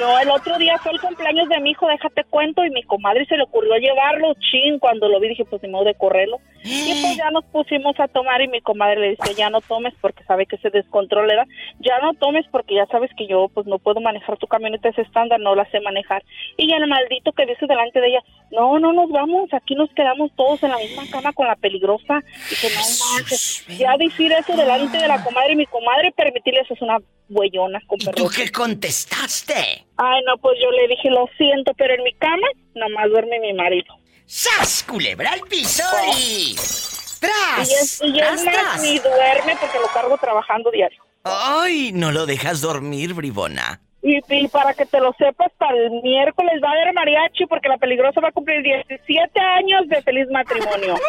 No, 0.00 0.18
el 0.18 0.30
otro 0.30 0.56
día 0.56 0.78
fue 0.78 0.92
el 0.92 1.00
cumpleaños 1.00 1.46
de 1.50 1.60
mi 1.60 1.72
hijo, 1.72 1.86
déjate 1.86 2.24
cuento, 2.24 2.64
y 2.64 2.70
mi 2.70 2.82
comadre 2.84 3.26
se 3.26 3.36
le 3.36 3.42
ocurrió 3.42 3.76
llevarlo, 3.76 4.34
chin, 4.50 4.78
cuando 4.78 5.08
lo 5.08 5.20
vi 5.20 5.28
dije, 5.28 5.44
pues 5.44 5.62
ni 5.62 5.68
modo 5.68 5.84
de 5.84 5.94
correrlo. 5.94 6.38
Y 6.64 7.02
pues 7.02 7.16
ya 7.18 7.30
nos 7.30 7.44
pusimos 7.44 8.00
a 8.00 8.08
tomar 8.08 8.40
y 8.40 8.48
mi 8.48 8.62
comadre 8.62 8.98
le 8.98 9.10
dice, 9.10 9.34
ya 9.34 9.50
no 9.50 9.60
tomes 9.60 9.92
porque 10.00 10.24
sabe 10.24 10.46
que 10.46 10.56
se 10.56 10.70
descontrola, 10.70 11.34
¿verdad? 11.34 11.46
ya 11.80 11.98
no 12.00 12.14
tomes 12.14 12.46
porque 12.50 12.74
ya 12.74 12.86
sabes 12.86 13.10
que 13.16 13.26
yo 13.26 13.48
pues 13.52 13.66
no 13.66 13.78
puedo 13.78 14.00
manejar 14.00 14.36
tu 14.36 14.46
camioneta 14.46 14.88
es 14.88 14.98
estándar, 14.98 15.40
no 15.40 15.54
la 15.54 15.64
sé 15.70 15.80
manejar. 15.80 16.22
Y 16.56 16.72
el 16.72 16.86
maldito 16.86 17.32
que 17.32 17.46
dice 17.46 17.66
delante 17.66 18.00
de 18.00 18.08
ella, 18.08 18.22
no, 18.50 18.78
no 18.78 18.92
nos 18.92 19.10
vamos, 19.10 19.48
aquí 19.52 19.74
nos 19.74 19.90
quedamos 19.94 20.30
todos 20.36 20.62
en 20.62 20.70
la 20.70 20.78
misma 20.78 21.04
cama 21.10 21.32
con 21.32 21.46
la 21.46 21.56
peligrosa. 21.56 22.20
Y 22.50 22.54
que 22.56 22.68
no 22.74 22.80
manches, 22.80 23.64
ya 23.68 23.96
decir 23.96 24.32
eso 24.32 24.56
delante 24.56 24.98
de 24.98 25.08
la 25.08 25.22
comadre 25.22 25.52
y 25.52 25.56
mi 25.56 25.66
comadre, 25.66 26.12
permitirle 26.16 26.60
eso 26.60 26.74
es 26.74 26.82
una 26.82 26.98
huellona 27.28 27.80
con 27.86 28.00
¿Y 28.00 28.06
tú 28.06 28.28
qué 28.28 28.50
contestaste? 28.50 29.86
Ay, 29.96 30.22
no, 30.26 30.36
pues 30.38 30.58
yo 30.60 30.70
le 30.70 30.88
dije, 30.88 31.10
lo 31.10 31.28
siento, 31.36 31.72
pero 31.76 31.94
en 31.94 32.02
mi 32.02 32.12
cama 32.14 32.48
nomás 32.74 33.08
duerme 33.08 33.38
mi 33.40 33.52
marido. 33.52 33.94
¡Sas, 34.26 34.84
culebra 34.88 35.32
al 35.32 35.40
piso 35.42 35.84
y... 36.16 36.52
Y 36.52 36.56
¡Tras! 37.20 37.68
es, 37.68 38.02
y 38.02 38.18
es 38.18 38.42
¡Tras, 38.42 38.44
más, 38.44 38.82
ni 38.82 38.98
duerme 38.98 39.56
porque 39.60 39.78
lo 39.78 39.88
cargo 39.88 40.16
trabajando 40.16 40.70
diario. 40.70 41.02
¡Ay! 41.24 41.92
No 41.92 42.12
lo 42.12 42.24
dejas 42.26 42.62
dormir, 42.62 43.12
bribona. 43.12 43.82
Y, 44.02 44.20
y 44.28 44.48
para 44.48 44.74
que 44.74 44.86
te 44.86 45.00
lo 45.00 45.12
sepas, 45.18 45.52
para 45.58 45.76
el 45.76 45.90
miércoles 46.02 46.54
va 46.62 46.68
a 46.68 46.72
haber 46.72 46.94
mariachi 46.94 47.46
porque 47.46 47.68
la 47.68 47.76
peligrosa 47.76 48.20
va 48.20 48.28
a 48.28 48.32
cumplir 48.32 48.62
17 48.62 49.40
años 49.40 49.88
de 49.88 50.02
feliz 50.02 50.28
matrimonio. 50.30 50.94
Claro. 50.94 51.00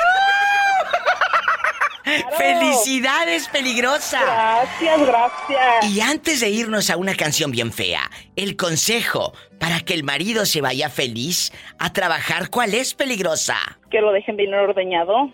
¡Felicidades, 2.37 3.47
peligrosa! 3.47 4.19
Gracias, 4.21 5.05
gracias. 5.05 5.89
Y 5.89 6.01
antes 6.01 6.39
de 6.41 6.49
irnos 6.49 6.89
a 6.89 6.97
una 6.97 7.15
canción 7.15 7.51
bien 7.51 7.71
fea, 7.71 8.09
el 8.35 8.55
consejo 8.55 9.33
para 9.59 9.79
que 9.81 9.93
el 9.93 10.03
marido 10.03 10.45
se 10.45 10.61
vaya 10.61 10.89
feliz 10.89 11.51
a 11.79 11.93
trabajar, 11.93 12.49
¿cuál 12.49 12.73
es, 12.73 12.93
peligrosa? 12.93 13.57
Que 13.89 14.01
lo 14.01 14.11
dejen 14.11 14.35
bien 14.35 14.53
ordeñado. 14.53 15.31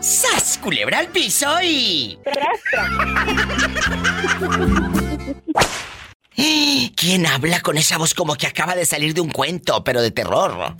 ¡Sas, 0.00 0.58
culebra 0.58 0.98
al 0.98 1.08
piso 1.08 1.48
y... 1.62 2.18
¿Quién 6.34 7.26
habla 7.26 7.60
con 7.60 7.76
esa 7.78 7.98
voz 7.98 8.14
como 8.14 8.34
que 8.34 8.46
acaba 8.46 8.74
de 8.74 8.86
salir 8.86 9.14
de 9.14 9.20
un 9.20 9.30
cuento, 9.30 9.84
pero 9.84 10.00
de 10.02 10.10
terror? 10.10 10.76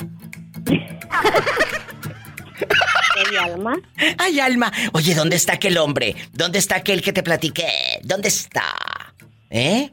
mi 3.30 3.36
alma. 3.36 3.74
Ay, 4.18 4.40
Alma. 4.40 4.72
Oye, 4.92 5.14
¿dónde 5.14 5.36
está 5.36 5.54
aquel 5.54 5.78
hombre? 5.78 6.16
¿Dónde 6.32 6.58
está 6.58 6.76
aquel 6.76 7.02
que 7.02 7.12
te 7.12 7.22
platiqué? 7.22 8.00
¿Dónde 8.02 8.28
está? 8.28 8.64
¿Eh? 9.50 9.90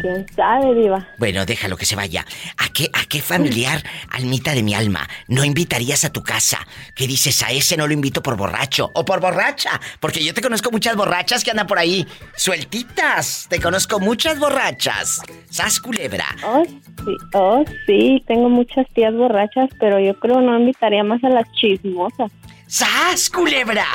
¿Quién 0.00 0.26
sabe, 0.34 0.74
Diva? 0.74 1.08
Bueno, 1.18 1.44
déjalo 1.46 1.76
que 1.76 1.86
se 1.86 1.96
vaya. 1.96 2.24
¿A 2.58 2.68
qué, 2.72 2.90
a 2.92 3.04
qué 3.06 3.20
familiar, 3.20 3.82
almita 4.10 4.54
de 4.54 4.62
mi 4.62 4.74
alma, 4.74 5.08
no 5.28 5.44
invitarías 5.44 6.04
a 6.04 6.12
tu 6.12 6.22
casa? 6.22 6.58
¿Qué 6.94 7.06
dices? 7.06 7.42
A 7.42 7.50
ese 7.50 7.76
no 7.76 7.86
lo 7.86 7.92
invito 7.92 8.22
por 8.22 8.36
borracho 8.36 8.90
o 8.94 9.04
por 9.04 9.20
borracha. 9.20 9.80
Porque 10.00 10.24
yo 10.24 10.34
te 10.34 10.42
conozco 10.42 10.70
muchas 10.70 10.96
borrachas 10.96 11.44
que 11.44 11.50
andan 11.50 11.66
por 11.66 11.78
ahí. 11.78 12.06
Sueltitas. 12.36 13.46
Te 13.48 13.60
conozco 13.60 14.00
muchas 14.00 14.38
borrachas. 14.38 15.20
Sas 15.50 15.80
culebra. 15.80 16.26
Oh, 16.44 16.64
sí, 16.64 17.16
oh, 17.34 17.64
sí, 17.86 18.22
tengo 18.26 18.48
muchas 18.48 18.86
tías 18.94 19.14
borrachas, 19.14 19.70
pero 19.78 19.98
yo 20.00 20.18
creo 20.18 20.40
no 20.40 20.58
invitaría 20.58 21.04
más 21.04 21.22
a 21.24 21.28
las 21.28 21.50
chismosas. 21.52 22.30
¡Sas 22.66 23.30
culebra! 23.30 23.86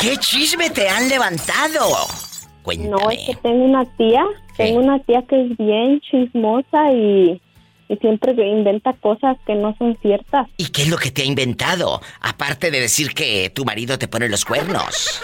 ¿Qué 0.00 0.16
chisme 0.16 0.70
te 0.70 0.88
han 0.88 1.08
levantado? 1.08 2.06
Cuéntame. 2.62 2.90
No, 2.90 3.10
es 3.10 3.18
que 3.26 3.34
tengo 3.42 3.64
una 3.64 3.84
tía, 3.96 4.24
tengo 4.56 4.80
una 4.80 4.98
tía 5.00 5.22
que 5.22 5.40
es 5.40 5.56
bien 5.56 6.00
chismosa 6.00 6.92
y, 6.92 7.40
y 7.88 7.96
siempre 7.96 8.32
inventa 8.46 8.92
cosas 8.94 9.36
que 9.46 9.54
no 9.54 9.74
son 9.78 9.96
ciertas. 10.00 10.48
¿Y 10.56 10.68
qué 10.70 10.82
es 10.82 10.88
lo 10.88 10.96
que 10.96 11.10
te 11.10 11.22
ha 11.22 11.26
inventado? 11.26 12.00
Aparte 12.20 12.70
de 12.70 12.80
decir 12.80 13.14
que 13.14 13.50
tu 13.50 13.64
marido 13.64 13.98
te 13.98 14.08
pone 14.08 14.28
los 14.28 14.44
cuernos. 14.44 15.22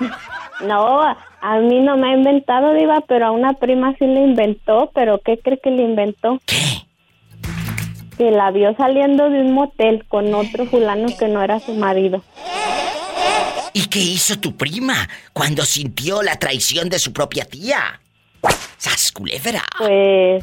No, 0.62 1.00
a 1.02 1.58
mí 1.58 1.80
no 1.80 1.96
me 1.96 2.10
ha 2.10 2.16
inventado, 2.16 2.72
Diva, 2.74 3.00
pero 3.08 3.26
a 3.26 3.30
una 3.32 3.54
prima 3.54 3.94
sí 3.98 4.06
le 4.06 4.20
inventó, 4.20 4.90
pero 4.94 5.20
¿qué 5.24 5.38
cree 5.38 5.58
que 5.58 5.70
le 5.70 5.82
inventó? 5.82 6.40
¿Qué? 6.46 6.86
Que 8.16 8.30
la 8.30 8.52
vio 8.52 8.74
saliendo 8.76 9.28
de 9.28 9.40
un 9.40 9.52
motel 9.52 10.04
con 10.06 10.32
otro 10.34 10.66
fulano 10.66 11.08
que 11.18 11.26
no 11.26 11.42
era 11.42 11.58
su 11.58 11.74
marido. 11.74 12.22
¿Y 13.72 13.86
qué 13.86 13.98
hizo 13.98 14.38
tu 14.38 14.56
prima 14.56 15.08
cuando 15.32 15.64
sintió 15.64 16.22
la 16.22 16.36
traición 16.36 16.88
de 16.88 17.00
su 17.00 17.12
propia 17.12 17.44
tía? 17.44 18.00
¡Sas 18.78 19.12
culebra! 19.12 19.62
Pues, 19.78 20.42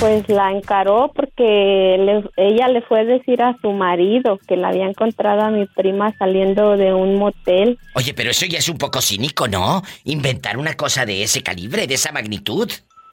pues 0.00 0.28
la 0.28 0.50
encaró 0.50 1.12
porque 1.14 1.96
le- 1.98 2.28
ella 2.36 2.66
le 2.68 2.82
fue 2.82 3.00
a 3.00 3.04
decir 3.04 3.40
a 3.42 3.56
su 3.62 3.70
marido 3.72 4.38
que 4.48 4.56
la 4.56 4.68
había 4.68 4.86
encontrado 4.86 5.42
a 5.42 5.50
mi 5.50 5.66
prima 5.66 6.12
saliendo 6.18 6.76
de 6.76 6.92
un 6.92 7.16
motel. 7.16 7.78
Oye, 7.94 8.12
pero 8.12 8.30
eso 8.30 8.44
ya 8.46 8.58
es 8.58 8.68
un 8.68 8.76
poco 8.78 9.00
cínico, 9.00 9.46
¿no? 9.46 9.82
Inventar 10.04 10.56
una 10.58 10.74
cosa 10.74 11.06
de 11.06 11.22
ese 11.22 11.42
calibre, 11.42 11.86
de 11.86 11.94
esa 11.94 12.10
magnitud. 12.10 12.68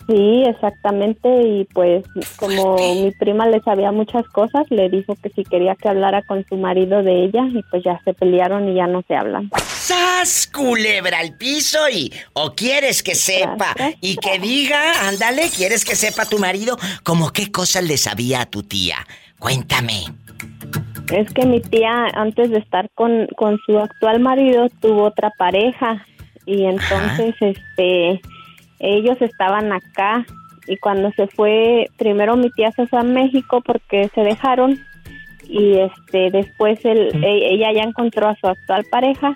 Sí, 0.08 0.44
exactamente, 0.48 1.28
y 1.44 1.66
pues 1.74 2.06
como 2.38 2.78
mi 2.96 3.12
prima 3.12 3.46
le 3.48 3.60
sabía 3.60 3.92
muchas 3.92 4.26
cosas, 4.30 4.66
le 4.70 4.90
dijo 4.90 5.18
que 5.22 5.30
si 5.32 5.44
quería 5.44 5.76
que 5.76 5.90
hablara 5.90 6.22
con 6.22 6.46
su 6.48 6.56
marido 6.56 7.04
de 7.04 7.26
ella 7.26 7.46
y 7.54 7.62
pues 7.70 7.84
ya 7.84 8.00
se 8.06 8.14
pelearon 8.14 8.70
y 8.70 8.76
ya 8.76 8.88
no 8.88 9.04
se 9.06 9.18
hablan. 9.18 9.50
¡Sas! 9.58 10.50
Culebra 10.54 11.20
al 11.20 11.36
piso 11.38 11.90
y. 11.92 12.12
O 12.34 12.54
quieres 12.54 13.04
que 13.04 13.16
sepa. 13.16 13.74
Y 14.02 14.16
que 14.16 14.40
diga, 14.40 15.08
ándale, 15.08 15.50
quieres 15.56 15.84
que 15.84 15.96
sepa 15.96 16.26
tu 16.26 16.40
marido. 16.40 16.78
Como 17.04 17.32
qué 17.32 17.52
cosas 17.52 17.84
le 17.84 17.98
sabía 17.98 18.42
a 18.42 18.46
tu 18.46 18.64
tía. 18.64 18.98
Cuéntame. 19.40 20.06
Es 21.12 21.32
que 21.34 21.46
mi 21.46 21.62
tía, 21.62 22.08
antes 22.14 22.50
de 22.50 22.60
estar 22.60 22.90
con, 22.96 23.28
con 23.36 23.60
su 23.66 23.78
actual 23.78 24.20
marido, 24.20 24.68
tuvo 24.82 25.04
otra 25.04 25.32
pareja. 25.38 26.06
Y 26.46 26.66
entonces, 26.66 27.36
este. 27.42 28.22
Ellos 28.80 29.18
estaban 29.22 29.72
acá. 29.72 30.26
Y 30.68 30.78
cuando 30.78 31.12
se 31.12 31.28
fue, 31.28 31.90
primero 31.98 32.36
mi 32.36 32.50
tía 32.52 32.72
se 32.72 32.88
fue 32.88 33.00
a 33.00 33.04
México 33.04 33.62
porque 33.62 34.10
se 34.14 34.22
dejaron. 34.22 34.80
Y 35.44 35.78
este, 35.78 36.30
después 36.32 36.84
él, 36.84 37.24
e- 37.24 37.54
ella 37.54 37.72
ya 37.74 37.84
encontró 37.84 38.28
a 38.28 38.36
su 38.36 38.48
actual 38.48 38.86
pareja 38.92 39.34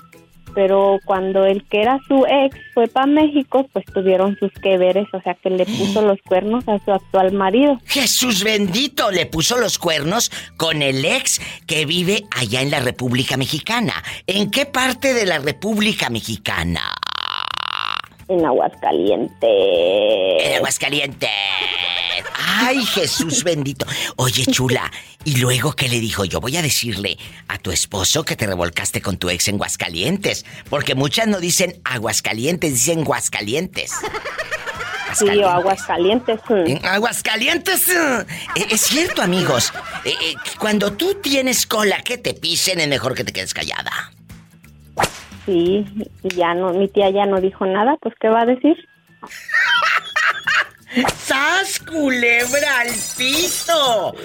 pero 0.54 1.00
cuando 1.06 1.46
el 1.46 1.64
que 1.66 1.82
era 1.82 2.00
su 2.08 2.26
ex 2.26 2.56
fue 2.74 2.88
para 2.88 3.06
México, 3.06 3.68
pues 3.72 3.86
tuvieron 3.86 4.38
sus 4.38 4.52
que 4.62 4.78
veres, 4.78 5.08
o 5.14 5.22
sea 5.22 5.36
que 5.36 5.50
le 5.50 5.66
puso 5.66 6.02
los 6.02 6.20
cuernos 6.22 6.68
a 6.68 6.80
su 6.84 6.92
actual 6.92 7.32
marido. 7.32 7.80
Jesús 7.86 8.44
bendito 8.44 9.12
le 9.12 9.26
puso 9.26 9.58
los 9.58 9.78
cuernos 9.78 10.32
con 10.58 10.82
el 10.82 11.06
ex 11.06 11.42
que 11.66 11.86
vive 11.86 12.24
allá 12.32 12.62
en 12.62 12.72
la 12.72 12.80
República 12.80 13.38
Mexicana. 13.38 13.94
¿En 14.28 14.52
qué 14.52 14.66
parte 14.66 15.14
de 15.14 15.26
la 15.26 15.40
República 15.40 16.10
Mexicana? 16.10 16.82
En 18.28 18.46
Aguascalientes. 18.46 19.50
En 20.44 20.56
Aguascalientes. 20.58 21.30
Ay, 22.36 22.84
Jesús 22.86 23.44
bendito. 23.44 23.86
Oye, 24.18 24.46
chula, 24.46 24.92
¿y 25.26 25.38
luego 25.38 25.74
qué 25.74 25.88
le 25.90 26.00
dijo? 26.00 26.26
Yo 26.26 26.40
voy 26.40 26.56
a 26.58 26.62
decirle 26.62 27.18
a 27.48 27.58
tu 27.58 27.72
esposo 27.72 28.24
que 28.24 28.36
te 28.36 28.46
revolcaste 28.48 29.02
con 29.02 29.18
tu 29.18 29.30
ex 29.30 29.48
en 29.48 29.56
Aguascalientes. 29.56 30.46
Porque 30.70 30.96
muchas 30.96 31.28
no 31.28 31.40
dicen 31.40 31.82
Aguascalientes, 31.84 32.74
dicen 32.74 33.04
Guascalientes. 33.04 33.92
Sí, 35.14 35.28
o 35.28 35.50
Aguascalientes. 35.50 36.40
En 36.50 36.86
Aguascalientes. 36.86 37.90
eh, 37.90 38.26
Es 38.70 38.82
cierto, 38.82 39.22
amigos. 39.22 39.74
Eh, 40.06 40.14
eh, 40.22 40.36
Cuando 40.58 40.94
tú 40.94 41.16
tienes 41.16 41.66
cola 41.66 42.02
que 42.02 42.18
te 42.18 42.34
pisen, 42.34 42.80
es 42.80 42.88
mejor 42.88 43.14
que 43.16 43.24
te 43.26 43.34
quedes 43.34 43.54
callada. 43.54 43.92
Sí, 45.52 45.86
y 46.24 46.30
ya 46.34 46.54
no, 46.54 46.72
mi 46.72 46.88
tía 46.88 47.10
ya 47.10 47.26
no 47.26 47.42
dijo 47.42 47.66
nada, 47.66 47.98
pues 48.02 48.16
¿qué 48.22 48.30
va 48.30 48.44
a 48.44 48.46
decir? 48.46 48.78
¡Sas, 51.18 51.78
culebra 51.80 52.80
al 52.80 52.92
piso! 53.18 54.16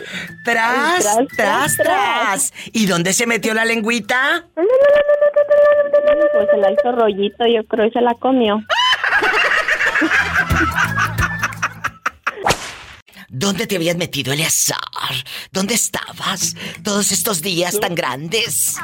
¡Tras, 0.44 1.02
Tras, 1.02 1.26
tras, 1.34 1.76
tras! 1.76 2.52
¿Y 2.72 2.86
dónde 2.86 3.12
se 3.12 3.26
metió 3.26 3.54
la 3.54 3.64
lengüita? 3.64 4.46
Pues 4.54 4.68
se 6.48 6.56
la 6.58 6.70
hizo 6.70 6.92
rollito, 6.92 7.44
yo 7.44 7.66
creo, 7.66 7.86
y 7.86 7.90
se 7.90 8.00
la 8.00 8.14
comió. 8.14 8.60
¿Dónde 13.28 13.66
te 13.66 13.74
habías 13.74 13.96
metido, 13.96 14.32
Eleazar? 14.32 14.78
¿Dónde 15.50 15.74
estabas 15.74 16.54
todos 16.84 17.10
estos 17.10 17.42
días 17.42 17.80
tan 17.80 17.96
grandes? 17.96 18.76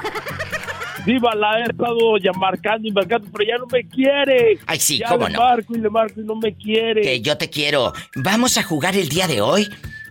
Diva, 1.04 1.34
la 1.34 1.60
he 1.60 1.62
estado 1.62 2.16
ya 2.18 2.32
marcando 2.32 2.86
y 2.86 2.92
marcando, 2.92 3.28
pero 3.32 3.44
ya 3.48 3.58
no 3.58 3.66
me 3.66 3.84
quiere. 3.84 4.58
Ay, 4.66 4.78
sí, 4.78 4.98
ya 4.98 5.08
cómo 5.08 5.26
le 5.26 5.34
no. 5.34 5.40
marco 5.40 5.74
y 5.74 5.78
le 5.78 5.90
marco 5.90 6.20
y 6.20 6.24
no 6.24 6.36
me 6.36 6.54
quiere. 6.54 7.02
Que 7.02 7.20
yo 7.20 7.36
te 7.36 7.50
quiero. 7.50 7.92
Vamos 8.14 8.56
a 8.58 8.62
jugar 8.62 8.96
el 8.96 9.08
día 9.08 9.26
de 9.26 9.40
hoy 9.40 9.68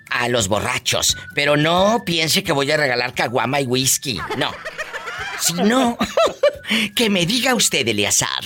a 0.10 0.28
los 0.28 0.48
borrachos. 0.48 1.18
Pero 1.34 1.58
no 1.58 2.04
piense 2.06 2.44
que 2.44 2.52
voy 2.52 2.70
a 2.72 2.78
regalar 2.78 3.14
caguama 3.14 3.62
y 3.62 3.66
whisky. 3.66 4.20
No. 4.38 4.52
Si 5.40 5.54
no, 5.54 5.98
que 6.96 7.10
me 7.10 7.26
diga 7.26 7.56
usted, 7.56 7.88
Eleazar. 7.88 8.44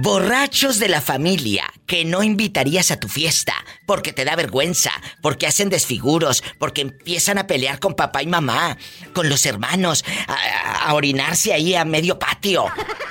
Borrachos 0.00 0.78
de 0.78 0.88
la 0.88 1.00
familia 1.00 1.64
que 1.84 2.04
no 2.04 2.22
invitarías 2.22 2.92
a 2.92 3.00
tu 3.00 3.08
fiesta 3.08 3.52
porque 3.84 4.12
te 4.12 4.24
da 4.24 4.36
vergüenza, 4.36 4.92
porque 5.22 5.48
hacen 5.48 5.70
desfiguros, 5.70 6.44
porque 6.60 6.82
empiezan 6.82 7.36
a 7.36 7.48
pelear 7.48 7.80
con 7.80 7.94
papá 7.94 8.22
y 8.22 8.28
mamá, 8.28 8.76
con 9.12 9.28
los 9.28 9.44
hermanos, 9.44 10.04
a, 10.28 10.86
a 10.88 10.94
orinarse 10.94 11.52
ahí 11.52 11.74
a 11.74 11.84
medio 11.84 12.16
patio. 12.16 12.66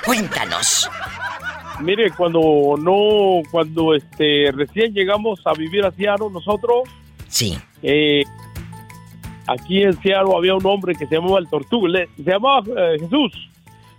Cuéntanos. 0.06 0.88
Mire, 1.82 2.10
cuando 2.12 2.40
no, 2.80 3.42
cuando 3.50 3.94
este 3.94 4.50
recién 4.52 4.94
llegamos 4.94 5.40
a 5.44 5.52
vivir 5.52 5.84
a 5.84 5.90
Seattle, 5.92 6.28
nosotros, 6.32 6.88
Sí. 7.28 7.58
eh, 7.82 8.24
aquí 9.46 9.82
en 9.82 9.92
Seattle 10.00 10.32
había 10.34 10.54
un 10.54 10.64
hombre 10.64 10.94
que 10.94 11.06
se 11.06 11.16
llamaba 11.16 11.38
el 11.38 11.48
Tortugo, 11.50 11.86
le- 11.86 12.08
se 12.16 12.22
llamaba 12.30 12.62
eh, 12.66 12.96
Jesús. 12.98 13.32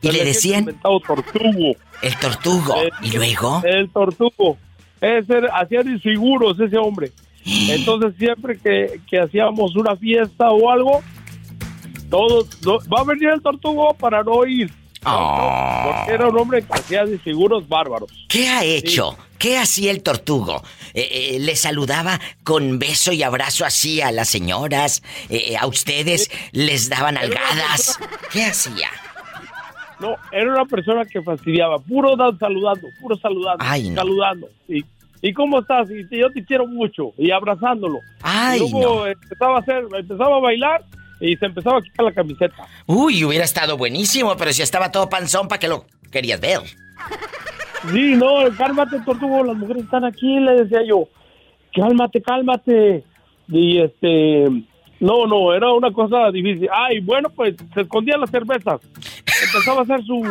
Y 0.02 0.12
le 0.12 0.24
decían 0.26 0.66
Tortugo. 0.82 1.76
el 2.02 2.16
tortugo. 2.20 2.76
¿Y 3.02 3.12
luego? 3.12 3.62
El 3.66 3.90
Tortugo. 3.90 4.58
Ese 5.02 5.38
era- 5.38 5.58
hacía 5.58 5.82
disfiguros 5.82 6.60
ese 6.60 6.78
hombre. 6.78 7.12
Entonces 7.46 8.14
siempre 8.18 8.58
que, 8.58 9.00
que 9.10 9.20
hacíamos 9.20 9.76
una 9.76 9.96
fiesta 9.96 10.52
o 10.52 10.70
algo, 10.70 11.02
todos, 12.10 12.48
no- 12.64 12.80
va 12.94 13.02
a 13.02 13.04
venir 13.04 13.30
el 13.30 13.42
Tortugo 13.42 13.94
para 13.94 14.24
no 14.24 14.46
ir. 14.46 14.72
Oh. 15.06 15.84
Porque 15.96 16.12
era 16.14 16.28
un 16.28 16.38
hombre 16.38 16.62
que 16.62 16.74
hacía 16.74 17.06
disfiguros 17.06 17.68
bárbaros. 17.70 18.12
¿Qué 18.28 18.50
ha 18.50 18.64
hecho? 18.66 19.18
¿Qué 19.38 19.58
hacía 19.58 19.92
el 19.92 20.04
tortugo? 20.04 20.62
Eh, 20.94 21.36
eh, 21.36 21.40
¿Le 21.40 21.56
saludaba 21.56 22.20
con 22.44 22.78
beso 22.80 23.14
y 23.14 23.24
abrazo 23.24 23.64
así 23.64 24.02
a 24.02 24.12
las 24.12 24.28
señoras? 24.28 25.02
Eh, 25.30 25.52
eh, 25.52 25.58
¿A 25.58 25.66
ustedes 25.68 26.30
les 26.52 26.90
daban 26.90 27.16
algadas? 27.18 27.98
¿Qué 28.34 28.44
hacía? 28.44 28.90
No, 30.00 30.16
era 30.32 30.52
una 30.54 30.66
persona 30.66 31.06
que 31.06 31.22
fastidiaba, 31.22 31.78
puro 31.80 32.16
dan 32.16 32.38
saludando, 32.40 32.88
puro 33.02 33.18
saludando, 33.18 33.64
Ay, 33.68 33.90
no. 33.90 33.96
saludando. 33.96 34.50
Y, 34.68 34.84
¿Y 35.22 35.34
cómo 35.34 35.60
estás? 35.60 35.90
Y 35.92 36.08
yo 36.18 36.32
te 36.32 36.44
quiero 36.46 36.66
mucho. 36.66 37.12
Y 37.18 37.32
abrazándolo. 37.32 38.00
Ay, 38.22 38.62
y 38.66 38.72
luego 38.72 39.06
empezaba 39.06 39.58
a 39.58 39.60
hacer, 39.60 39.84
empezaba 39.94 40.38
a 40.38 40.40
bailar 40.40 40.84
y 41.20 41.36
se 41.36 41.46
empezaba 41.46 41.80
a 41.80 41.82
quitar 41.82 42.06
la 42.06 42.14
camiseta. 42.14 42.56
Uy, 42.86 43.26
hubiera 43.26 43.44
estado 43.44 43.78
buenísimo, 43.78 44.36
pero 44.38 44.54
si 44.54 44.62
estaba 44.62 44.92
todo 44.92 45.10
panzón, 45.10 45.50
¿para 45.50 45.60
qué 45.60 45.68
lo 45.68 45.86
querías 46.12 46.40
ver? 46.40 46.62
Sí, 47.92 48.16
no, 48.16 48.36
cálmate, 48.58 49.00
tortugo, 49.06 49.44
las 49.44 49.58
mujeres 49.58 49.84
están 49.84 50.06
aquí, 50.06 50.40
le 50.40 50.64
decía 50.64 50.84
yo. 50.86 51.08
Cálmate, 51.76 52.22
cálmate. 52.22 53.04
Y 53.48 53.80
este, 53.80 54.46
no, 55.00 55.26
no, 55.28 55.54
era 55.54 55.72
una 55.74 55.92
cosa 55.92 56.30
difícil. 56.32 56.70
Ay, 56.74 57.00
bueno, 57.00 57.30
pues 57.30 57.56
se 57.74 57.82
escondían 57.82 58.22
las 58.22 58.32
cervezas. 58.32 58.82
Empezaba 59.52 59.80
a 59.80 59.84
hacer 59.84 60.04
su, 60.06 60.24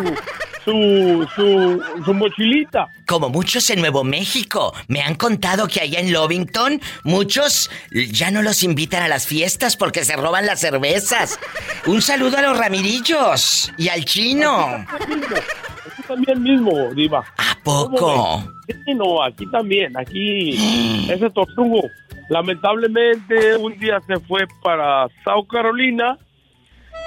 su, 0.65 1.29
su, 1.35 2.05
su 2.05 2.15
mochilita. 2.15 2.89
Como 3.07 3.29
muchos 3.31 3.69
en 3.71 3.81
Nuevo 3.81 4.05
México. 4.05 4.73
Me 4.87 5.01
han 5.01 5.17
contado 5.17 5.67
que 5.67 5.81
allá 5.81 5.99
en 5.99 6.13
Lovington 6.13 6.81
muchos 7.03 7.69
ya 7.91 8.31
no 8.31 8.43
los 8.43 8.63
invitan 8.63 9.03
a 9.03 9.09
las 9.09 9.27
fiestas 9.27 9.77
porque 9.77 10.05
se 10.05 10.17
roban 10.17 10.47
las 10.47 10.61
cervezas. 10.61 11.41
Un 11.87 12.01
saludo 12.01 12.39
a 12.39 12.43
los 12.43 12.57
Ramirillos 12.57 13.73
y 13.77 13.89
al 13.89 14.05
chino. 14.05 14.87
Aquí 14.89 16.03
también 16.07 16.43
mismo, 16.43 16.73
Diva. 16.95 17.25
¿A 17.37 17.59
poco? 17.65 18.45
Sí, 18.69 18.95
no, 18.95 19.23
aquí 19.23 19.47
también, 19.51 19.97
aquí 19.97 21.07
ese 21.11 21.29
tortugo. 21.31 21.83
Lamentablemente 22.31 23.57
un 23.57 23.77
día 23.79 24.01
se 24.07 24.21
fue 24.21 24.47
para 24.63 25.09
South 25.25 25.47
Carolina, 25.51 26.19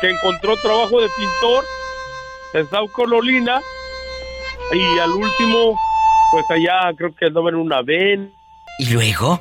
que 0.01 0.09
encontró 0.09 0.57
trabajo 0.57 0.99
de 0.99 1.07
pintor 1.09 1.63
en 2.53 2.69
South 2.69 2.91
Carolina 2.95 3.61
y 4.73 4.99
al 4.99 5.11
último, 5.11 5.77
pues 6.31 6.45
allá 6.49 6.91
creo 6.97 7.13
que 7.15 7.25
andaba 7.25 7.49
en 7.49 7.55
una 7.55 7.81
ven 7.81 8.31
¿Y 8.79 8.89
luego? 8.89 9.39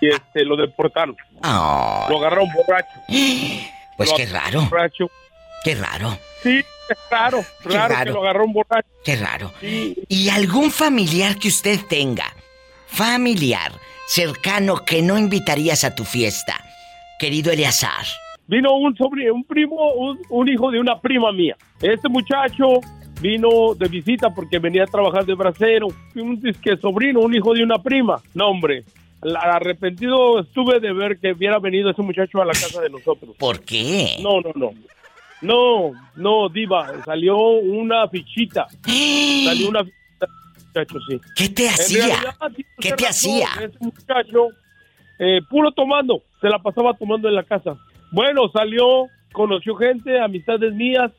y 0.00 0.08
este, 0.08 0.44
lo 0.44 0.56
deportaron. 0.56 1.16
Oh, 1.44 2.06
Lo 2.10 2.18
agarraron 2.18 2.48
borracho. 2.52 2.88
pues 3.96 4.10
Lo 4.10 4.16
qué 4.16 4.26
raro, 4.26 4.62
Borracho. 4.62 5.10
qué 5.62 5.74
raro, 5.76 6.18
Sí, 6.42 6.58
es 6.58 6.98
raro, 7.10 7.42
raro, 7.64 7.94
raro. 7.94 8.04
que 8.04 8.10
lo 8.10 8.22
agarraron 8.22 8.52
borracho. 8.52 8.88
qué 9.04 9.16
raro. 9.16 9.52
Sí, 9.60 9.96
¿Y 10.08 10.28
algún 10.28 10.70
familiar 10.70 11.36
que 11.38 11.48
usted 11.48 11.80
tenga? 11.88 12.34
Familiar, 12.86 13.72
cercano, 14.08 14.84
que 14.84 15.02
no 15.02 15.18
invitarías 15.18 15.84
a 15.84 15.94
tu 15.94 16.04
fiesta. 16.04 16.56
Querido 17.18 17.50
Eleazar. 17.52 18.04
Vino 18.46 18.74
un 18.76 18.96
sobrino, 18.96 19.34
un 19.34 19.44
primo, 19.44 19.92
un, 19.94 20.18
un 20.28 20.48
hijo 20.48 20.70
de 20.70 20.80
una 20.80 21.00
prima 21.00 21.32
mía. 21.32 21.56
Este 21.80 22.08
muchacho 22.08 22.80
vino 23.20 23.74
de 23.74 23.88
visita 23.88 24.30
porque 24.30 24.58
venía 24.58 24.84
a 24.84 24.86
trabajar 24.86 25.24
de 25.24 25.34
bracero. 25.34 25.88
Un 26.14 26.40
disque 26.40 26.76
sobrino, 26.76 27.20
un 27.20 27.34
hijo 27.34 27.54
de 27.54 27.62
una 27.62 27.78
prima. 27.78 28.20
No, 28.34 28.48
hombre. 28.48 28.84
Arrepentido 29.40 30.40
estuve 30.40 30.80
de 30.80 30.92
ver 30.92 31.18
que 31.18 31.32
hubiera 31.32 31.58
venido 31.58 31.90
ese 31.90 32.02
muchacho 32.02 32.42
a 32.42 32.44
la 32.44 32.52
casa 32.52 32.82
de 32.82 32.90
nosotros. 32.90 33.34
¿Por 33.38 33.60
qué? 33.60 34.16
No, 34.22 34.40
no, 34.40 34.52
no. 34.54 34.70
No, 35.40 35.92
no, 36.16 36.48
Diva. 36.48 37.02
Salió 37.04 37.36
una 37.38 38.06
fichita. 38.08 38.66
Salió 39.44 39.68
una 39.70 39.84
fichita, 39.84 40.26
muchacho, 40.66 40.98
sí. 41.08 41.20
¿Qué 41.36 41.48
te 41.48 41.68
hacía? 41.68 42.06
realidad, 42.06 42.34
¿Qué 42.78 42.92
te 42.92 43.06
razón, 43.06 43.08
hacía? 43.08 43.48
Ese 43.62 43.78
muchacho, 43.80 44.48
eh, 45.18 45.40
puro 45.48 45.72
tomando, 45.72 46.22
se 46.40 46.48
la 46.48 46.58
pasaba 46.58 46.92
tomando 46.94 47.28
en 47.28 47.34
la 47.34 47.44
casa. 47.44 47.76
Bueno, 48.14 48.48
salió, 48.52 49.08
conoció 49.32 49.74
gente, 49.74 50.20
amistades 50.20 50.72
mías, 50.72 51.10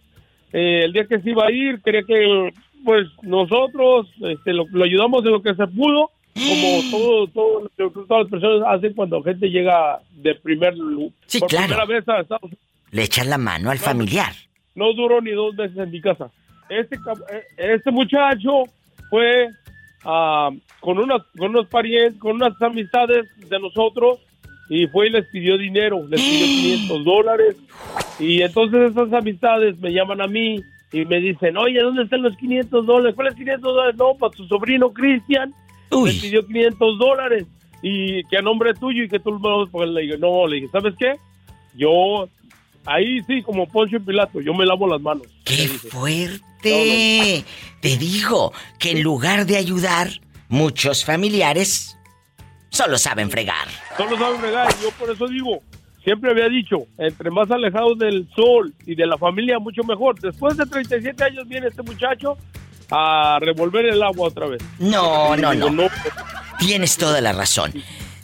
eh, 0.53 0.83
el 0.85 0.93
día 0.93 1.05
que 1.05 1.19
se 1.19 1.29
iba 1.31 1.45
a 1.45 1.51
ir, 1.51 1.81
quería 1.81 2.03
que 2.03 2.53
pues 2.85 3.07
nosotros 3.21 4.07
este, 4.21 4.53
lo, 4.53 4.65
lo 4.71 4.85
ayudamos 4.85 5.25
en 5.25 5.31
lo 5.31 5.41
que 5.41 5.53
se 5.55 5.67
pudo, 5.67 6.09
como 6.33 6.81
todo, 6.91 7.27
todo, 7.27 7.69
que 7.75 7.89
todas 8.07 8.23
las 8.23 8.29
personas 8.31 8.67
hacen 8.67 8.93
cuando 8.93 9.21
gente 9.23 9.49
llega 9.49 9.99
de 10.13 10.35
primer 10.35 10.77
lu- 10.77 11.11
Sí, 11.25 11.39
por 11.39 11.49
claro. 11.49 11.65
primera 11.67 11.85
vez 11.85 12.07
a 12.07 12.21
Estados 12.21 12.43
Unidos. 12.43 12.59
Le 12.91 13.03
echan 13.03 13.29
la 13.29 13.37
mano 13.37 13.71
al 13.71 13.79
familiar. 13.79 14.31
No 14.75 14.93
duró 14.93 15.19
ni 15.19 15.31
dos 15.31 15.53
meses 15.55 15.77
en 15.77 15.91
mi 15.91 15.99
casa. 15.99 16.29
Este, 16.69 16.95
eh, 17.31 17.43
este 17.57 17.91
muchacho 17.91 18.63
fue 19.09 19.49
ah, 20.05 20.49
con, 20.79 20.97
unas, 20.99 21.23
con 21.37 21.49
unos 21.49 21.67
parientes, 21.67 22.19
con 22.21 22.35
unas 22.35 22.61
amistades 22.61 23.25
de 23.49 23.59
nosotros 23.59 24.19
y 24.69 24.87
fue 24.87 25.07
y 25.07 25.11
les 25.11 25.25
pidió 25.27 25.57
dinero, 25.57 26.05
les 26.09 26.21
pidió 26.21 26.45
500 26.87 27.05
dólares. 27.05 27.55
Y 28.19 28.41
entonces 28.41 28.91
esas 28.91 29.11
amistades 29.13 29.77
me 29.79 29.91
llaman 29.91 30.21
a 30.21 30.27
mí 30.27 30.61
y 30.91 31.05
me 31.05 31.19
dicen, 31.19 31.57
oye, 31.57 31.79
¿dónde 31.81 32.03
están 32.03 32.21
los 32.21 32.35
500 32.37 32.85
dólares? 32.85 33.15
¿Cuáles 33.15 33.35
500 33.35 33.61
dólares? 33.61 33.95
No, 33.97 34.15
para 34.17 34.31
tu 34.31 34.45
sobrino 34.47 34.91
Cristian 34.93 35.53
me 35.91 36.11
pidió 36.11 36.45
500 36.45 36.97
dólares 36.99 37.45
y 37.81 38.23
que 38.25 38.37
a 38.37 38.41
nombre 38.41 38.73
tuyo 38.73 39.03
y 39.03 39.09
que 39.09 39.19
tú 39.19 39.31
lo 39.31 39.67
pagar. 39.67 39.89
Le 39.89 40.01
dije, 40.01 40.17
no, 40.17 40.47
le 40.47 40.55
dije, 40.57 40.69
¿sabes 40.71 40.95
qué? 40.97 41.13
Yo, 41.75 42.27
ahí 42.85 43.21
sí, 43.27 43.41
como 43.41 43.67
Poncho 43.67 43.97
y 43.97 43.99
Pilato, 43.99 44.39
yo 44.41 44.53
me 44.53 44.65
lavo 44.65 44.87
las 44.87 45.01
manos. 45.01 45.27
¡Qué 45.43 45.55
Le 45.57 45.63
dije. 45.63 45.87
fuerte! 45.89 47.43
Te 47.81 47.97
digo 47.97 48.53
que 48.79 48.91
en 48.91 49.03
lugar 49.03 49.45
de 49.45 49.57
ayudar, 49.57 50.09
muchos 50.47 51.05
familiares 51.05 51.97
solo 52.75 52.97
saben 52.97 53.29
fregar. 53.31 53.67
Solo 53.97 54.17
saben 54.17 54.39
fregar. 54.39 54.67
y 54.79 54.83
Yo 54.83 54.91
por 54.91 55.09
eso 55.09 55.27
digo, 55.27 55.61
siempre 56.03 56.31
había 56.31 56.47
dicho, 56.49 56.85
entre 56.97 57.31
más 57.31 57.49
alejados 57.49 57.97
del 57.97 58.27
sol 58.35 58.73
y 58.85 58.95
de 58.95 59.07
la 59.07 59.17
familia, 59.17 59.59
mucho 59.59 59.83
mejor. 59.83 60.19
Después 60.19 60.57
de 60.57 60.65
37 60.65 61.23
años 61.23 61.47
viene 61.47 61.67
este 61.67 61.81
muchacho 61.81 62.37
a 62.91 63.39
revolver 63.41 63.85
el 63.85 64.01
agua 64.03 64.27
otra 64.27 64.47
vez. 64.47 64.61
No, 64.79 65.35
no, 65.35 65.51
Digo, 65.51 65.69
no. 65.69 65.87
Tienes 66.59 66.97
toda 66.97 67.21
la 67.21 67.33
razón. 67.33 67.73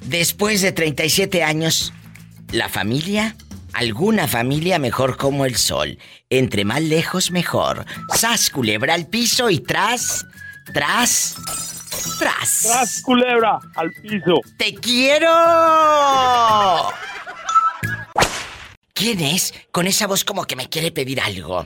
Después 0.06 0.62
de 0.62 0.72
37 0.72 1.44
años, 1.44 1.94
la 2.52 2.70
familia, 2.70 3.36
alguna 3.74 4.28
familia 4.28 4.80
mejor 4.80 5.18
como 5.18 5.46
el 5.46 5.56
sol. 5.56 5.98
Entre 6.30 6.66
más 6.66 6.82
lejos, 6.82 7.32
mejor. 7.32 7.86
Sas, 8.14 8.50
culebra 8.50 8.94
al 8.94 9.08
piso 9.08 9.50
y 9.50 9.60
tras, 9.60 10.26
tras, 10.74 11.36
tras. 12.20 12.64
Tras 12.64 13.02
culebra 13.02 13.60
al 13.76 13.92
piso. 13.92 14.42
¡Te 14.58 14.74
quiero! 14.76 15.30
¿Quién 18.94 19.20
es? 19.20 19.54
Con 19.72 19.88
esa 19.88 20.08
voz 20.08 20.24
como 20.24 20.46
que 20.46 20.56
me 20.56 20.70
quiere 20.70 20.92
pedir 20.92 21.20
algo. 21.22 21.66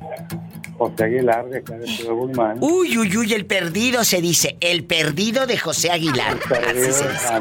José 0.77 1.05
Aguilar 1.05 1.45
de 1.49 1.59
acá 1.59 1.77
de 1.77 2.03
Guzmán. 2.03 2.57
Uy, 2.61 2.97
uy, 2.97 3.17
uy, 3.17 3.33
el 3.33 3.45
perdido 3.45 4.03
se 4.03 4.21
dice. 4.21 4.57
El 4.59 4.83
perdido 4.83 5.47
de 5.47 5.57
José 5.57 5.91
Aguilar. 5.91 6.37
Así 6.67 6.91
se 6.91 7.07
dice. 7.07 7.39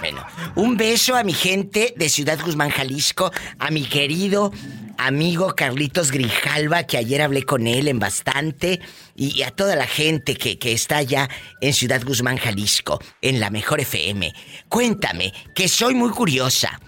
Bueno, 0.00 0.24
un 0.54 0.76
beso 0.76 1.14
a 1.14 1.22
mi 1.22 1.34
gente 1.34 1.92
de 1.96 2.08
Ciudad 2.08 2.38
Guzmán, 2.42 2.70
Jalisco, 2.70 3.30
a 3.58 3.70
mi 3.70 3.84
querido 3.84 4.52
amigo 4.98 5.54
Carlitos 5.56 6.10
Grijalva, 6.12 6.84
que 6.84 6.96
ayer 6.98 7.22
hablé 7.22 7.42
con 7.44 7.66
él 7.66 7.88
en 7.88 7.98
bastante, 7.98 8.80
y, 9.14 9.38
y 9.38 9.42
a 9.42 9.50
toda 9.50 9.76
la 9.76 9.86
gente 9.86 10.34
que, 10.36 10.58
que 10.58 10.72
está 10.72 10.98
allá 10.98 11.28
en 11.60 11.72
Ciudad 11.72 12.02
Guzmán, 12.04 12.36
Jalisco, 12.36 12.98
en 13.20 13.40
la 13.40 13.50
mejor 13.50 13.80
FM. 13.80 14.32
Cuéntame, 14.68 15.32
que 15.54 15.68
soy 15.68 15.94
muy 15.94 16.10
curiosa. 16.10 16.78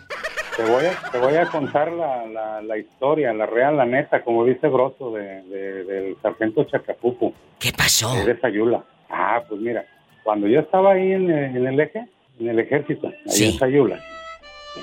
Te 0.56 0.62
voy 0.64 0.84
a, 0.86 1.10
te 1.10 1.18
voy 1.18 1.34
a 1.34 1.46
contar 1.46 1.90
la, 1.90 2.26
la, 2.26 2.62
la 2.62 2.78
historia, 2.78 3.32
la 3.32 3.46
real, 3.46 3.76
la 3.76 3.84
neta, 3.86 4.22
como 4.22 4.44
dice 4.44 4.68
Grosso 4.68 5.10
de, 5.12 5.42
de- 5.42 5.84
del 5.84 6.16
sargento 6.22 6.64
Chacapupu, 6.64 7.34
¿Qué 7.58 7.72
pasó? 7.72 8.14
es 8.16 8.26
de 8.26 8.38
Sayula. 8.40 8.84
Ah, 9.10 9.42
pues 9.48 9.60
mira, 9.60 9.84
cuando 10.22 10.46
yo 10.46 10.60
estaba 10.60 10.92
ahí 10.92 11.12
en, 11.12 11.28
el- 11.30 11.56
en 11.56 11.66
el 11.66 11.80
eje, 11.80 12.06
en 12.38 12.48
el 12.48 12.58
ejército, 12.60 13.08
ahí 13.08 13.14
Sí. 13.26 13.44
en 13.52 13.58
Sayula, 13.58 14.00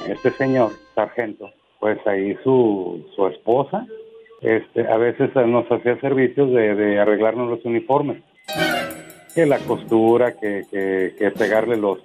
este 0.10 0.32
señor, 0.32 0.74
sargento, 0.94 1.50
pues 1.82 1.98
ahí 2.06 2.38
su, 2.44 3.04
su 3.16 3.28
esposa, 3.28 3.88
este, 4.40 4.88
a 4.88 4.98
veces 4.98 5.32
eh, 5.36 5.46
nos 5.48 5.70
hacía 5.70 6.00
servicios 6.00 6.52
de, 6.52 6.76
de 6.76 7.00
arreglarnos 7.00 7.50
los 7.50 7.66
uniformes. 7.66 8.22
Que 9.34 9.48
la 9.48 9.58
costura, 9.60 10.34
que, 10.38 10.64
que, 10.70 11.16
que 11.18 11.32
pegarle 11.32 11.78
los, 11.78 11.98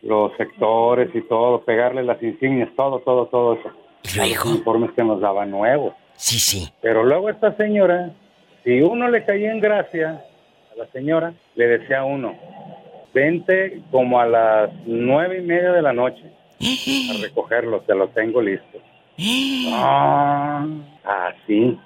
los 0.00 0.34
sectores 0.38 1.10
y 1.14 1.20
todo, 1.20 1.60
pegarle 1.60 2.02
las 2.02 2.22
insignias, 2.22 2.70
todo, 2.74 3.00
todo, 3.00 3.26
todo 3.26 3.54
eso. 3.54 3.70
Uniformes 4.46 4.92
que 4.92 5.04
nos 5.04 5.20
daban 5.20 5.50
nuevos. 5.50 5.94
Sí, 6.14 6.38
sí. 6.38 6.72
Pero 6.80 7.04
luego 7.04 7.28
esta 7.28 7.54
señora, 7.56 8.10
si 8.64 8.80
uno 8.80 9.08
le 9.08 9.24
caía 9.26 9.52
en 9.52 9.60
gracia 9.60 10.24
a 10.72 10.78
la 10.78 10.86
señora, 10.92 11.34
le 11.56 11.66
decía 11.66 12.00
a 12.00 12.04
uno, 12.04 12.34
vente 13.12 13.82
como 13.90 14.18
a 14.18 14.26
las 14.26 14.70
nueve 14.86 15.40
y 15.40 15.42
media 15.42 15.72
de 15.72 15.82
la 15.82 15.92
noche 15.92 16.24
a 16.60 17.22
recogerlo, 17.22 17.80
te 17.80 17.94
lo 17.94 18.08
tengo 18.08 18.40
listo. 18.40 18.80
Ah, 19.76 20.66
así. 21.04 21.78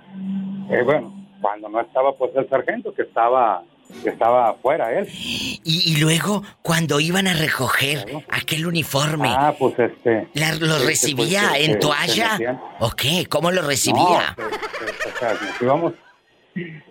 Eh, 0.71 0.83
bueno, 0.85 1.13
cuando 1.41 1.69
no 1.69 1.81
estaba 1.81 2.13
pues 2.13 2.31
el 2.37 2.49
sargento, 2.49 2.93
que 2.95 3.03
estaba, 3.03 3.63
que 4.03 4.11
estaba 4.11 4.51
afuera 4.51 4.93
él. 4.99 5.09
Y, 5.13 5.61
y 5.65 5.97
luego, 6.01 6.43
cuando 6.63 7.01
iban 7.01 7.27
a 7.27 7.35
recoger 7.35 8.05
aquel 8.31 8.67
uniforme, 8.67 9.29
Ah, 9.31 9.55
pues 9.59 9.79
este... 9.79 10.29
¿la- 10.35 10.55
¿lo 10.57 10.75
este, 10.77 10.87
recibía 10.87 11.43
pues, 11.51 11.61
en 11.61 11.67
se- 11.67 11.73
se 11.73 11.79
toalla? 11.79 12.61
¿O 12.81 12.91
qué? 12.91 13.27
¿Cómo 13.29 13.51
lo 13.51 13.63
recibía? 13.63 14.35
se- 14.37 15.03
se- 15.03 15.09
o 15.09 15.19
sea, 15.19 15.33
nos 15.33 15.63
íbamos, 15.63 15.93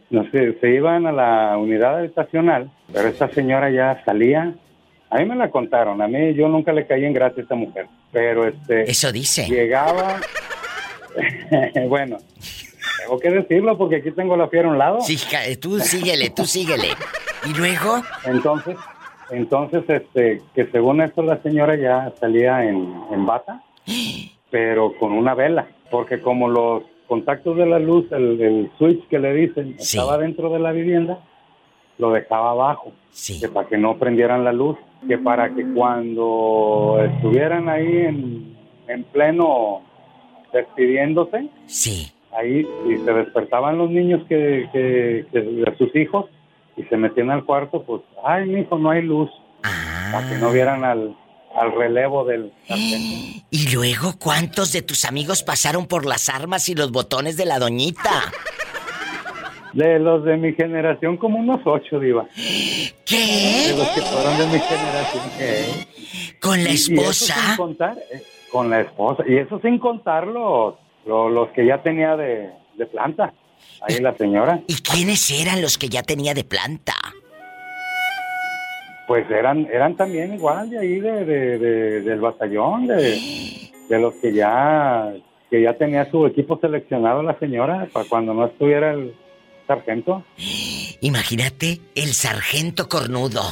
no 0.10 0.24
sé, 0.32 0.58
se 0.60 0.70
iban 0.74 1.06
a 1.08 1.12
la 1.12 1.58
unidad 1.58 1.98
habitacional, 2.00 2.72
pero 2.94 3.08
esta 3.10 3.30
señora 3.30 3.70
ya 3.70 4.02
salía. 4.06 4.54
A 5.10 5.18
mí 5.20 5.26
me 5.26 5.36
la 5.36 5.50
contaron, 5.52 6.02
a 6.02 6.08
mí 6.08 6.34
yo 6.34 6.50
nunca 6.50 6.74
le 6.74 6.86
caí 6.86 7.06
en 7.06 7.14
gracia 7.14 7.40
a 7.40 7.44
esta 7.44 7.56
mujer, 7.56 7.88
pero 8.12 8.48
este 8.48 8.90
Eso 8.90 9.12
dice. 9.12 9.48
llegaba, 9.48 10.20
bueno, 11.88 12.18
tengo 13.02 13.20
que 13.20 13.30
decirlo 13.32 13.78
porque 13.78 13.98
aquí 13.98 14.12
tengo 14.12 14.36
la 14.38 14.48
fiera 14.50 14.68
a 14.68 14.72
un 14.72 14.78
lado. 14.78 15.02
Sí, 15.02 15.18
tú 15.60 15.80
síguele, 15.80 16.30
tú 16.30 16.46
síguele. 16.46 16.90
Y 17.46 17.54
luego, 17.54 18.02
Entonces, 18.26 18.76
entonces, 19.30 19.84
este, 19.88 20.42
que 20.56 20.66
según 20.72 21.02
esto 21.02 21.22
la 21.22 21.42
señora 21.42 21.76
ya 21.76 22.14
salía 22.20 22.64
en, 22.64 22.94
en 23.12 23.26
bata, 23.26 23.62
pero 24.50 24.94
con 24.98 25.12
una 25.12 25.34
vela, 25.34 25.68
porque 25.92 26.20
como 26.22 26.48
los 26.50 26.84
contactos 27.08 27.56
de 27.58 27.66
la 27.66 27.80
luz, 27.80 28.06
el, 28.12 28.40
el 28.42 28.72
switch 28.78 29.08
que 29.08 29.20
le 29.20 29.34
dicen, 29.34 29.76
Sí. 29.80 29.98
estaba 29.98 30.18
dentro 30.18 30.50
de 30.50 30.60
la 30.60 30.72
vivienda, 30.72 31.20
lo 31.98 32.12
dejaba 32.12 32.52
abajo, 32.52 32.92
sí. 33.12 33.40
que 33.40 33.48
para 33.50 33.68
que 33.68 33.78
no 33.78 33.98
prendieran 33.98 34.44
la 34.44 34.52
luz, 34.54 34.78
que 35.08 35.18
para 35.18 35.54
que 35.54 35.66
cuando 35.74 37.00
estuvieran 37.04 37.70
ahí 37.70 37.86
en, 38.06 38.58
en 38.88 39.04
pleno 39.06 39.82
despidiéndose, 40.54 41.50
Sí. 41.66 42.12
ahí 42.38 42.66
y 42.90 42.98
se 43.04 43.14
despertaban 43.14 43.78
los 43.78 43.90
niños 43.90 44.22
que, 44.28 44.70
que, 44.72 45.26
que 45.32 45.40
de 45.42 45.78
sus 45.78 45.96
hijos 45.96 46.26
y 46.76 46.84
se 46.84 46.98
metían 46.98 47.32
al 47.32 47.44
cuarto, 47.46 47.84
pues, 47.84 48.02
ay, 48.24 48.46
mijo, 48.48 48.78
no 48.78 48.92
hay 48.92 49.02
luz, 49.02 49.30
para 50.12 50.30
que 50.30 50.36
no 50.38 50.48
Ah. 50.50 50.52
vieran 50.54 50.84
al, 50.84 51.16
al 51.56 51.72
relevo 51.74 52.24
del 52.26 52.52
sargento. 52.68 53.44
Y 53.50 53.70
luego, 53.74 54.14
¿cuántos 54.20 54.74
de 54.74 54.82
tus 54.82 55.06
amigos 55.06 55.42
pasaron 55.42 55.88
por 55.88 56.06
las 56.06 56.28
armas 56.28 56.68
y 56.68 56.76
los 56.76 56.92
botones 56.92 57.38
de 57.38 57.46
la 57.46 57.60
doñita? 57.60 58.30
De 59.78 60.00
los 60.00 60.24
de 60.26 60.38
mi 60.38 60.54
generación, 60.54 61.18
como 61.18 61.38
unos 61.38 61.62
ocho, 61.66 62.00
diva. 62.00 62.24
De 62.24 62.94
¿Qué? 63.06 63.76
los 63.78 63.88
que 63.90 64.02
fueron 64.02 64.38
de 64.40 64.46
mi 64.48 64.60
generación, 64.60 65.24
¿qué? 65.38 66.38
¿Con 66.42 66.64
la 66.64 66.70
Y- 66.72 66.74
y 66.74 66.76
eso 66.76 66.86
sin 66.88 66.98
esposa? 67.00 67.54
contar, 67.58 67.96
eh, 68.12 68.24
con 68.52 68.70
la 68.72 68.82
esposa. 68.82 69.24
Y 69.28 69.38
eso 69.38 69.60
sin 69.62 69.78
contar 69.78 70.26
los, 70.26 70.74
los, 71.06 71.32
los 71.32 71.50
que 71.50 71.64
ya 71.68 71.78
tenía 71.84 72.18
de, 72.18 72.50
de 72.76 72.86
planta. 72.88 73.34
Ahí 73.82 74.00
la 74.00 74.16
señora. 74.18 74.60
¿Y 74.66 74.78
quiénes 74.82 75.30
eran 75.30 75.62
los 75.62 75.78
que 75.78 75.90
ya 75.90 76.02
tenía 76.02 76.34
de 76.34 76.44
planta? 76.44 76.94
Pues 79.08 79.30
eran 79.30 79.68
eran 79.72 79.96
también 79.96 80.34
igual 80.34 80.72
de 80.72 80.80
ahí 80.80 81.00
de, 81.00 81.24
de- 81.24 81.58
de- 81.60 82.02
del 82.02 82.20
batallón, 82.20 82.88
de, 82.88 83.20
de 83.90 84.00
los 84.00 84.16
que 84.16 84.34
ya 84.34 85.14
que 85.52 85.62
ya 85.62 85.74
tenía 85.76 86.10
su 86.10 86.26
equipo 86.26 86.58
seleccionado 86.60 87.22
la 87.22 87.38
señora 87.40 87.88
para 87.94 88.10
cuando 88.10 88.34
no 88.34 88.48
estuviera 88.48 88.92
el 88.94 89.14
sargento. 89.68 90.24
Imagínate 91.02 91.82
el 91.96 92.14
sargento 92.14 92.88
cornudo. 92.90 93.44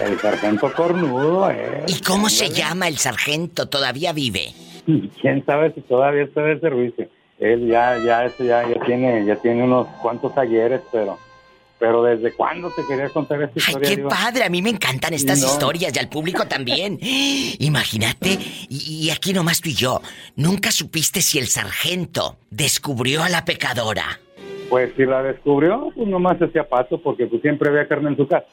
El 0.00 0.18
sargento 0.20 0.72
cornudo, 0.72 1.50
¿eh? 1.50 1.84
¿Y 1.86 2.00
cómo 2.00 2.28
se 2.28 2.48
llama 2.50 2.88
el 2.88 2.98
sargento? 2.98 3.68
¿Todavía 3.68 4.12
vive? 4.12 4.52
quién 5.20 5.44
sabe 5.46 5.72
si 5.74 5.80
todavía 5.82 6.24
está 6.24 6.42
de 6.42 6.58
servicio. 6.60 7.08
Él 7.38 7.68
ya, 7.68 7.98
ya, 8.04 8.24
eso 8.24 8.44
ya, 8.44 8.66
ya 8.68 8.80
tiene, 8.84 9.24
ya 9.26 9.36
tiene 9.36 9.62
unos 9.62 9.86
cuantos 10.02 10.36
ayeres, 10.38 10.80
pero, 10.92 11.18
pero 11.78 12.02
desde 12.02 12.32
cuándo 12.32 12.70
te 12.70 12.82
quería 12.86 13.08
contar 13.10 13.42
esta 13.42 13.54
¡Ay, 13.56 13.62
historia. 13.66 13.88
qué 13.90 13.96
Diva? 13.96 14.08
padre! 14.08 14.44
A 14.44 14.48
mí 14.48 14.62
me 14.62 14.70
encantan 14.70 15.14
estas 15.14 15.40
No. 15.40 15.46
historias 15.48 15.92
y 15.94 15.98
al 15.98 16.08
público 16.08 16.46
también. 16.46 16.98
Imagínate, 17.58 18.38
y, 18.68 19.06
y 19.06 19.10
aquí 19.10 19.32
nomás 19.32 19.60
tú 19.60 19.68
y 19.68 19.74
yo, 19.74 20.00
¿nunca 20.36 20.70
supiste 20.70 21.20
si 21.22 21.38
el 21.38 21.48
sargento 21.48 22.36
descubrió 22.50 23.22
a 23.22 23.28
la 23.28 23.44
pecadora? 23.44 24.20
Pues 24.68 24.92
si 24.96 25.04
la 25.04 25.22
descubrió, 25.22 25.92
pues 25.94 26.08
nomás 26.08 26.40
hacía 26.40 26.68
paso 26.68 26.98
porque 26.98 27.26
pues 27.26 27.42
siempre 27.42 27.68
había 27.70 27.86
carne 27.86 28.10
en 28.10 28.16
su 28.16 28.26
casa. 28.26 28.46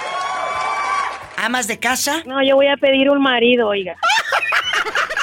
¿Amas 1.37 1.69
de 1.69 1.79
casa? 1.79 2.23
No, 2.27 2.43
yo 2.43 2.57
voy 2.57 2.67
a 2.67 2.77
pedir 2.77 3.11
un 3.11 3.23
marido, 3.23 3.69
oiga. 3.69 3.97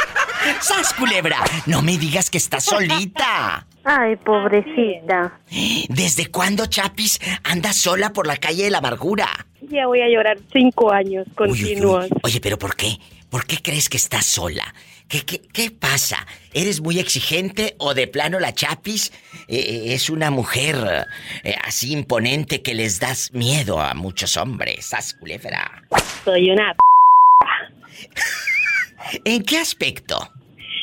¡Sas, 0.62 0.94
culebra! 0.94 1.44
No 1.66 1.82
me 1.82 1.98
digas 1.98 2.30
que 2.30 2.38
estás 2.38 2.66
solita. 2.66 3.68
Ay, 3.84 4.16
pobrecita. 4.18 5.40
¿Desde 5.90 6.28
cuándo, 6.28 6.66
Chapis, 6.66 7.20
andas 7.44 7.78
sola 7.78 8.12
por 8.12 8.28
la 8.28 8.38
calle 8.38 8.66
de 8.66 8.70
la 8.70 8.80
amargura? 8.80 9.28
Ya 9.62 9.88
voy 9.88 10.02
a 10.02 10.10
llorar 10.10 10.38
cinco 10.52 10.92
años 10.92 11.26
continuos. 11.36 12.08
Oye, 12.24 12.42
pero 12.42 12.58
¿por 12.58 12.76
qué? 12.76 12.98
¿Por 13.30 13.46
qué 13.46 13.58
crees 13.62 13.90
que 13.90 13.98
estás 13.98 14.26
sola? 14.26 14.74
¿Qué, 15.10 15.22
qué, 15.26 15.42
qué 15.54 15.72
pasa? 15.72 16.26
¿Eres 16.54 16.82
muy 16.82 17.00
exigente 17.00 17.76
o 17.78 17.94
de 17.94 18.08
plano 18.08 18.40
la 18.40 18.54
Chapis 18.54 19.14
eh, 19.48 19.94
es 19.94 20.10
una 20.10 20.32
mujer 20.32 21.06
eh, 21.44 21.56
así 21.64 21.94
imponente 21.94 22.62
que 22.62 22.74
les 22.74 23.00
das 23.00 23.34
miedo 23.34 23.80
a 23.80 23.94
muchos 23.94 24.36
hombres? 24.36 24.86
¡Sas, 24.86 25.14
culebra! 25.14 25.84
Soy 26.26 26.52
una... 26.52 26.76
¿En 29.24 29.44
qué 29.44 29.60
aspecto? 29.60 30.30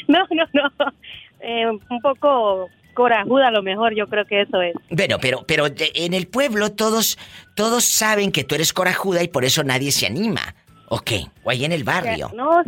No, 0.08 0.26
no, 0.30 0.44
no. 0.52 0.92
Eh, 1.40 1.66
un 1.66 2.00
poco 2.00 2.68
corajuda 2.94 3.48
a 3.48 3.50
lo 3.50 3.62
mejor, 3.62 3.94
yo 3.94 4.06
creo 4.06 4.24
que 4.24 4.42
eso 4.42 4.62
es. 4.62 4.74
Bueno, 4.90 5.18
pero, 5.20 5.44
pero 5.46 5.66
en 5.66 6.14
el 6.14 6.26
pueblo 6.26 6.72
todos, 6.72 7.18
todos 7.54 7.84
saben 7.84 8.32
que 8.32 8.44
tú 8.44 8.54
eres 8.54 8.72
corajuda 8.72 9.22
y 9.22 9.28
por 9.28 9.44
eso 9.44 9.62
nadie 9.64 9.92
se 9.92 10.06
anima. 10.06 10.54
¿O 10.88 11.00
qué? 11.00 11.24
O 11.42 11.50
ahí 11.50 11.64
en 11.64 11.72
el 11.72 11.84
barrio. 11.84 12.30
No, 12.34 12.62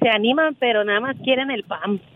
se 0.00 0.08
animan, 0.08 0.54
pero 0.56 0.84
nada 0.84 1.00
más 1.00 1.16
quieren 1.22 1.50
el 1.50 1.64
pan. 1.64 2.00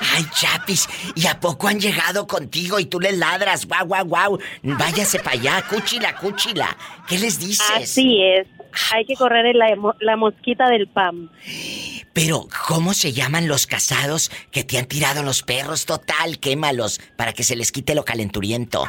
Ay, 0.00 0.24
Chapis, 0.34 0.88
¿y 1.14 1.26
a 1.26 1.38
poco 1.38 1.68
han 1.68 1.78
llegado 1.78 2.26
contigo 2.26 2.80
y 2.80 2.86
tú 2.86 2.98
les 2.98 3.16
ladras? 3.16 3.66
Guau, 3.66 3.86
guau, 3.86 4.04
guau. 4.06 4.38
Váyase 4.62 5.20
para 5.20 5.36
allá, 5.38 5.62
cúchila, 5.68 6.16
cúchila. 6.16 6.76
¿Qué 7.06 7.18
les 7.18 7.38
dices? 7.38 7.70
Así 7.76 8.20
es. 8.22 8.46
Hay 8.92 9.04
que 9.04 9.14
correr 9.14 9.54
la, 9.54 9.66
la 10.00 10.16
mosquita 10.16 10.68
del 10.68 10.88
pan. 10.88 11.30
Pero, 12.12 12.48
¿cómo 12.66 12.94
se 12.94 13.12
llaman 13.12 13.46
los 13.48 13.66
casados 13.66 14.30
que 14.50 14.64
te 14.64 14.78
han 14.78 14.86
tirado 14.86 15.22
los 15.22 15.42
perros? 15.42 15.86
Total, 15.86 16.38
quémalos 16.40 17.00
para 17.16 17.32
que 17.32 17.44
se 17.44 17.54
les 17.56 17.70
quite 17.70 17.94
lo 17.94 18.04
calenturiento. 18.04 18.84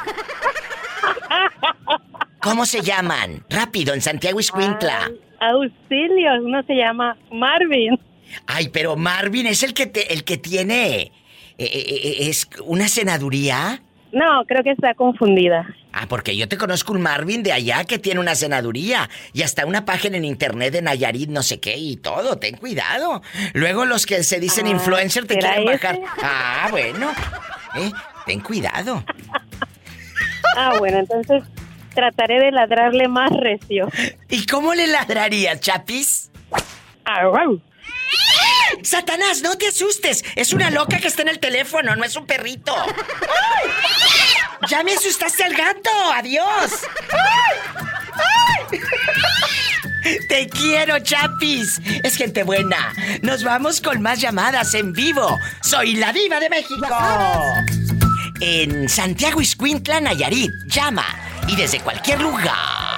¿Cómo 2.42 2.66
se 2.66 2.82
llaman? 2.82 3.44
Rápido, 3.50 3.94
en 3.94 4.02
Santiago 4.02 4.40
Iscuintla. 4.40 5.12
Ah, 5.42 5.50
auxilio, 5.52 6.32
uno 6.42 6.64
se 6.64 6.74
llama 6.76 7.18
Marvin. 7.32 8.00
Ay, 8.48 8.70
pero 8.70 8.96
Marvin 8.96 9.48
es 9.48 9.64
el 9.64 9.74
que 9.74 9.88
te- 9.88 10.14
el 10.14 10.24
que 10.24 10.38
tiene 10.38 10.96
eh, 11.02 11.12
eh, 11.58 11.68
eh, 11.68 12.16
es 12.30 12.48
una 12.64 12.88
senaduría. 12.88 13.84
No, 14.12 14.44
creo 14.48 14.64
que 14.64 14.72
está 14.72 14.94
confundida. 14.96 15.68
Ah, 15.94 16.06
porque 16.10 16.36
yo 16.36 16.48
te 16.48 16.58
conozco 16.58 16.94
un 16.94 17.02
Marvin 17.02 17.44
de 17.44 17.52
allá 17.52 17.84
que 17.84 18.00
tiene 18.00 18.20
una 18.20 18.34
senaduría 18.36 19.10
y 19.34 19.44
hasta 19.44 19.66
una 19.66 19.86
página 19.86 20.18
en 20.18 20.26
internet 20.26 20.74
de 20.74 20.82
Nayarit, 20.82 21.30
no 21.30 21.44
sé 21.44 21.60
qué 21.60 21.78
y 21.78 21.96
todo. 21.98 22.38
Ten 22.38 22.58
cuidado. 22.58 23.22
Luego 23.54 23.86
los 23.86 24.06
que 24.06 24.24
se 24.24 24.40
dicen 24.40 24.66
Ah, 24.68 24.72
influencer 24.72 25.26
te 25.28 25.36
¿será 25.36 25.56
quieren 25.56 25.74
ese? 25.74 25.88
bajar. 25.88 26.00
Ah, 26.24 26.68
bueno. 26.72 27.12
Eh, 27.76 27.92
ten 28.26 28.40
cuidado. 28.40 29.04
Ah, 30.58 30.74
bueno, 30.80 31.00
entonces 31.00 31.44
trataré 31.94 32.40
de 32.40 32.52
ladrarle 32.52 33.08
más 33.08 33.30
recio. 33.32 33.90
¿Y 34.30 34.46
cómo 34.48 34.74
le 34.74 34.88
ladrarías, 34.88 35.60
Chapis? 35.60 36.32
Au, 37.06 37.36
au. 37.36 37.62
Satanás, 38.84 39.42
no 39.42 39.58
te 39.58 39.68
asustes. 39.68 40.24
Es 40.36 40.54
una 40.54 40.70
loca 40.70 41.00
que 41.00 41.08
está 41.08 41.22
en 41.22 41.30
el 41.30 41.40
teléfono, 41.40 41.96
no 41.96 42.04
es 42.04 42.16
un 42.16 42.26
perrito. 42.26 42.76
¡Ay! 42.76 43.70
Ya 44.70 44.84
me 44.84 44.94
asustaste 44.94 45.44
al 45.44 45.56
gato. 45.56 45.90
Adiós. 46.14 46.72
¡Ay! 47.12 47.58
¡Ay! 48.72 48.80
Te 50.28 50.48
quiero, 50.48 51.00
Chapis. 51.00 51.80
Es 52.04 52.16
gente 52.16 52.44
buena. 52.44 52.94
Nos 53.22 53.44
vamos 53.44 53.82
con 53.82 54.02
más 54.02 54.20
llamadas 54.20 54.74
en 54.74 54.94
vivo. 54.94 55.38
Soy 55.62 55.96
la 55.96 56.12
diva 56.12 56.40
de 56.40 56.50
México. 56.50 56.88
En 58.42 58.88
Santiago 58.88 59.42
Iscuintla, 59.42 60.00
Nayarit. 60.02 60.52
Llama. 60.68 61.06
Y 61.48 61.56
desde 61.56 61.80
cualquier 61.80 62.22
lugar 62.22 62.89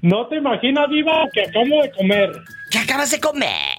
No 0.00 0.26
te 0.28 0.36
imaginas, 0.36 0.88
viva, 0.88 1.28
que 1.30 1.42
acabo 1.42 1.82
de 1.82 1.90
comer. 1.92 2.30
¿Qué 2.70 2.78
acabas 2.78 3.10
de 3.10 3.20
comer? 3.20 3.76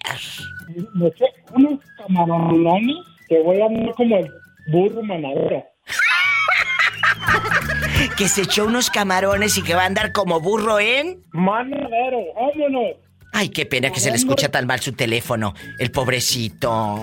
Me 0.94 1.08
eché 1.08 1.26
unos 1.52 1.80
camarones 1.98 2.96
que 3.28 3.42
voy 3.42 3.60
a 3.60 3.94
como 3.96 4.18
el 4.18 4.30
burro 4.68 5.02
manadero. 5.02 5.73
Que 8.18 8.28
se 8.28 8.42
echó 8.42 8.66
unos 8.66 8.90
camarones 8.90 9.58
y 9.58 9.64
que 9.64 9.76
va 9.76 9.84
a 9.84 9.86
andar 9.86 10.12
como 10.12 10.40
burro 10.40 10.80
en... 10.80 11.24
Manadero, 11.32 12.20
vámonos. 12.36 12.98
Ay, 13.34 13.50
qué 13.50 13.66
pena 13.66 13.92
que 13.92 14.00
se 14.00 14.12
le 14.12 14.18
escucha 14.18 14.50
tan 14.50 14.68
mal 14.68 14.80
su 14.80 14.94
teléfono. 14.94 15.56
El 15.80 15.92
pobrecito. 15.92 17.02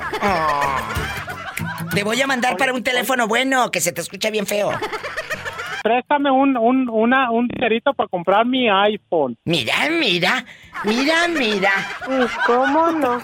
Te 1.93 2.05
voy 2.05 2.21
a 2.23 2.27
mandar 2.29 2.57
para 2.57 2.73
un 2.73 2.85
teléfono 2.85 3.27
bueno, 3.27 3.71
que 3.73 3.81
se 3.81 3.93
te 3.93 4.01
escucha 4.01 4.31
bien 4.31 4.47
feo. 4.47 4.71
Préstame 5.83 6.31
un, 6.31 6.57
un, 6.57 6.89
una, 6.89 7.31
un 7.33 7.49
dinerito 7.49 7.93
para 7.95 8.09
comprar 8.09 8.47
mi 8.47 8.69
iPhone. 8.69 9.37
Mira, 9.45 9.75
mira, 9.91 10.45
mira, 10.85 11.27
mira. 11.27 11.73
¿Cómo 12.47 12.91
no? 12.93 13.21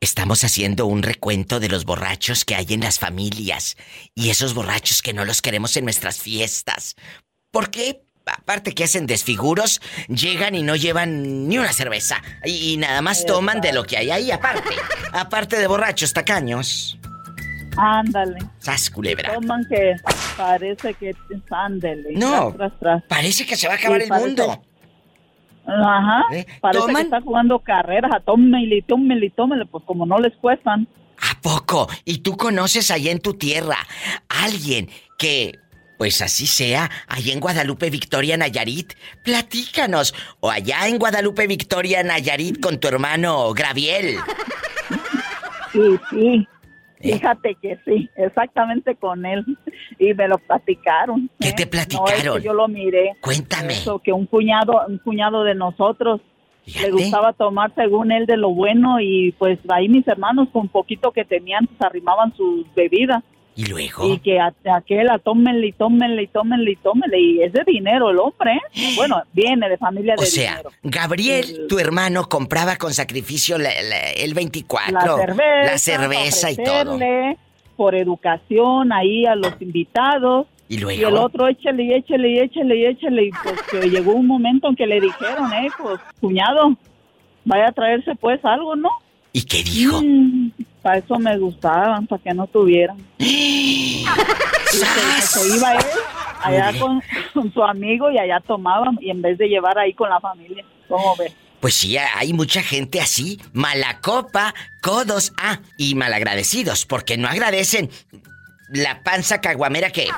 Estamos 0.00 0.44
haciendo 0.44 0.86
un 0.86 1.02
recuento 1.02 1.58
de 1.58 1.68
los 1.68 1.84
borrachos 1.84 2.44
que 2.44 2.54
hay 2.54 2.66
en 2.70 2.82
las 2.82 3.00
familias 3.00 3.76
y 4.14 4.30
esos 4.30 4.54
borrachos 4.54 5.02
que 5.02 5.12
no 5.12 5.24
los 5.24 5.42
queremos 5.42 5.76
en 5.76 5.82
nuestras 5.84 6.20
fiestas. 6.20 6.94
¿Por 7.50 7.68
qué? 7.70 8.02
Aparte 8.24 8.74
que 8.74 8.84
hacen 8.84 9.06
desfiguros, 9.06 9.80
llegan 10.06 10.54
y 10.54 10.62
no 10.62 10.76
llevan 10.76 11.48
ni 11.48 11.58
una 11.58 11.72
cerveza 11.72 12.22
y, 12.44 12.76
nada 12.76 13.02
más 13.02 13.26
toman 13.26 13.60
de 13.60 13.72
lo 13.72 13.82
que 13.82 13.96
hay 13.96 14.10
ahí 14.12 14.30
aparte. 14.30 14.76
Aparte 15.12 15.58
de 15.58 15.66
borrachos 15.66 16.12
tacaños. 16.12 16.96
Ándale. 17.76 18.38
Sas 18.58 18.90
culebra. 18.90 19.34
Toman 19.34 19.64
que 19.68 19.96
parece 20.36 20.94
que 20.94 21.12
ándale. 21.50 22.10
No. 22.12 22.52
Tras, 22.56 22.78
tras, 22.78 23.02
Parece 23.04 23.46
que 23.46 23.56
se 23.56 23.66
va 23.66 23.74
a 23.74 23.76
acabar 23.78 24.00
Sí, 24.00 24.08
el 24.12 24.20
mundo. 24.20 24.62
Ajá. 25.68 26.24
¿Eh? 26.32 26.46
Parece 26.60 26.86
¿Toman? 26.86 26.96
que 26.96 27.02
está 27.02 27.20
jugando 27.20 27.58
carreras. 27.60 28.10
A 28.14 28.20
tómele, 28.20 28.82
tómele, 28.82 29.30
tómele. 29.30 29.66
Pues 29.66 29.84
como 29.84 30.06
no 30.06 30.18
les 30.18 30.34
cuestan. 30.36 30.88
¿A 31.20 31.40
poco? 31.40 31.88
¿Y 32.04 32.18
tú 32.18 32.36
conoces 32.36 32.90
allá 32.90 33.10
en 33.10 33.20
tu 33.20 33.34
tierra 33.34 33.76
alguien 34.28 34.88
que, 35.18 35.58
pues 35.98 36.22
así 36.22 36.46
sea, 36.46 36.90
allá 37.08 37.32
en 37.32 37.40
Guadalupe, 37.40 37.90
Victoria, 37.90 38.36
Nayarit? 38.36 38.94
Platícanos. 39.24 40.14
O 40.40 40.50
allá 40.50 40.86
en 40.86 40.98
Guadalupe, 40.98 41.46
Victoria, 41.46 42.02
Nayarit 42.02 42.60
con 42.60 42.78
tu 42.78 42.88
hermano 42.88 43.52
Graviel. 43.52 44.16
Sí, 45.72 45.98
sí. 46.10 46.48
¿Eh? 47.00 47.12
Fíjate 47.14 47.54
que 47.60 47.78
sí, 47.84 48.08
exactamente 48.16 48.96
con 48.96 49.24
él. 49.24 49.44
Y 49.98 50.14
me 50.14 50.28
lo 50.28 50.38
platicaron. 50.38 51.30
¿Qué 51.40 51.48
¿eh? 51.48 51.54
te 51.56 51.64
No, 51.64 51.70
platicaron? 51.70 52.08
es 52.36 52.42
que 52.42 52.46
yo 52.46 52.52
lo 52.54 52.68
miré. 52.68 53.12
Cuéntame. 53.20 53.72
Eso, 53.72 53.98
que 54.00 54.12
un 54.12 54.26
cuñado, 54.26 54.82
un 54.88 54.98
cuñado 54.98 55.44
de 55.44 55.54
nosotros 55.54 56.20
Fíjate. 56.64 56.86
le 56.86 56.92
gustaba 56.92 57.32
tomar 57.32 57.72
según 57.74 58.12
él 58.12 58.26
de 58.26 58.36
lo 58.36 58.50
bueno 58.50 59.00
y 59.00 59.32
pues 59.38 59.58
ahí 59.68 59.88
mis 59.88 60.06
hermanos 60.06 60.48
con 60.52 60.68
poquito 60.68 61.12
que 61.12 61.24
tenían 61.24 61.66
pues 61.66 61.80
arrimaban 61.80 62.34
sus 62.36 62.66
bebidas 62.74 63.22
¿Y 63.60 63.66
luego? 63.66 64.06
y 64.14 64.20
que 64.20 64.38
a, 64.38 64.54
aquel 64.72 65.10
a 65.10 65.18
tómenle 65.18 65.66
y 65.66 65.72
tómenle 65.72 66.22
y 66.22 66.26
tómenle 66.28 66.70
y 66.70 66.76
tómenle 66.76 67.20
y 67.20 67.42
es 67.42 67.52
de 67.52 67.64
dinero 67.66 68.10
el 68.10 68.18
hombre, 68.20 68.52
¿eh? 68.54 68.92
bueno, 68.94 69.20
viene 69.32 69.68
de 69.68 69.76
familia 69.76 70.14
de 70.16 70.22
O 70.22 70.26
sea, 70.26 70.50
dinero. 70.52 70.70
Gabriel, 70.84 71.44
El- 71.62 71.66
tu 71.66 71.80
hermano, 71.80 72.28
compraba 72.28 72.76
con 72.76 72.94
sacrificio 72.94 73.58
la- 73.58 73.70
la- 73.82 74.12
el 74.12 74.32
24. 74.34 74.92
La 74.92 75.16
cerveza, 75.26 75.72
la 75.72 75.78
cerveza 75.78 76.50
y 76.52 76.56
todo. 76.56 76.98
por 77.76 77.96
educación 77.96 78.92
ahí 78.92 79.26
a 79.26 79.34
los 79.34 79.60
invitados. 79.60 80.46
Y 80.68 80.74
Y 80.74 80.76
el 80.76 80.82
luego. 80.82 81.22
otro, 81.22 81.48
échale 81.48 81.82
y 81.82 81.94
échale 81.94 82.28
y 82.30 82.38
échale 82.38 82.76
y 82.76 82.84
échale. 82.86 83.24
Y 83.24 83.30
pues 83.42 83.60
que 83.70 83.90
llegó 83.90 84.12
un 84.12 84.26
momento 84.28 84.68
en 84.68 84.76
que 84.76 84.86
le 84.86 85.00
dijeron, 85.00 85.52
eh, 85.52 85.68
pues, 85.82 85.98
cuñado, 86.20 86.76
vaya 87.44 87.68
a 87.68 87.72
traerse 87.72 88.14
pues 88.14 88.38
algo, 88.44 88.76
¿no? 88.76 88.90
¿Y 89.32 89.42
qué 89.42 89.62
dijo? 89.64 90.00
Para 90.88 91.00
eso 91.00 91.18
me 91.18 91.36
gustaban, 91.36 92.06
para 92.06 92.22
que 92.22 92.32
no 92.32 92.46
tuvieran. 92.46 92.96
Y 94.70 94.76
se, 94.76 95.22
se 95.22 95.56
iba 95.56 95.72
él 95.72 95.84
allá 96.42 96.78
con, 96.78 97.02
con 97.32 97.52
su 97.52 97.62
amigo 97.62 98.10
y 98.10 98.18
allá 98.18 98.38
tomaban 98.46 98.98
y 99.00 99.10
en 99.10 99.22
vez 99.22 99.38
de 99.38 99.48
llevar 99.48 99.78
ahí 99.78 99.94
con 99.94 100.10
la 100.10 100.20
familia. 100.20 100.62
¿Cómo 100.86 101.16
ves? 101.16 101.34
Pues 101.58 101.74
sí, 101.74 101.96
hay 101.96 102.34
mucha 102.34 102.62
gente 102.62 103.00
así, 103.00 103.40
mala 103.54 104.00
copa, 104.00 104.54
codos, 104.82 105.32
ah, 105.38 105.60
y 105.78 105.94
malagradecidos, 105.94 106.84
porque 106.84 107.16
no 107.16 107.28
agradecen 107.28 107.90
la 108.68 109.02
panza 109.02 109.40
caguamera 109.40 109.90
que 109.90 110.08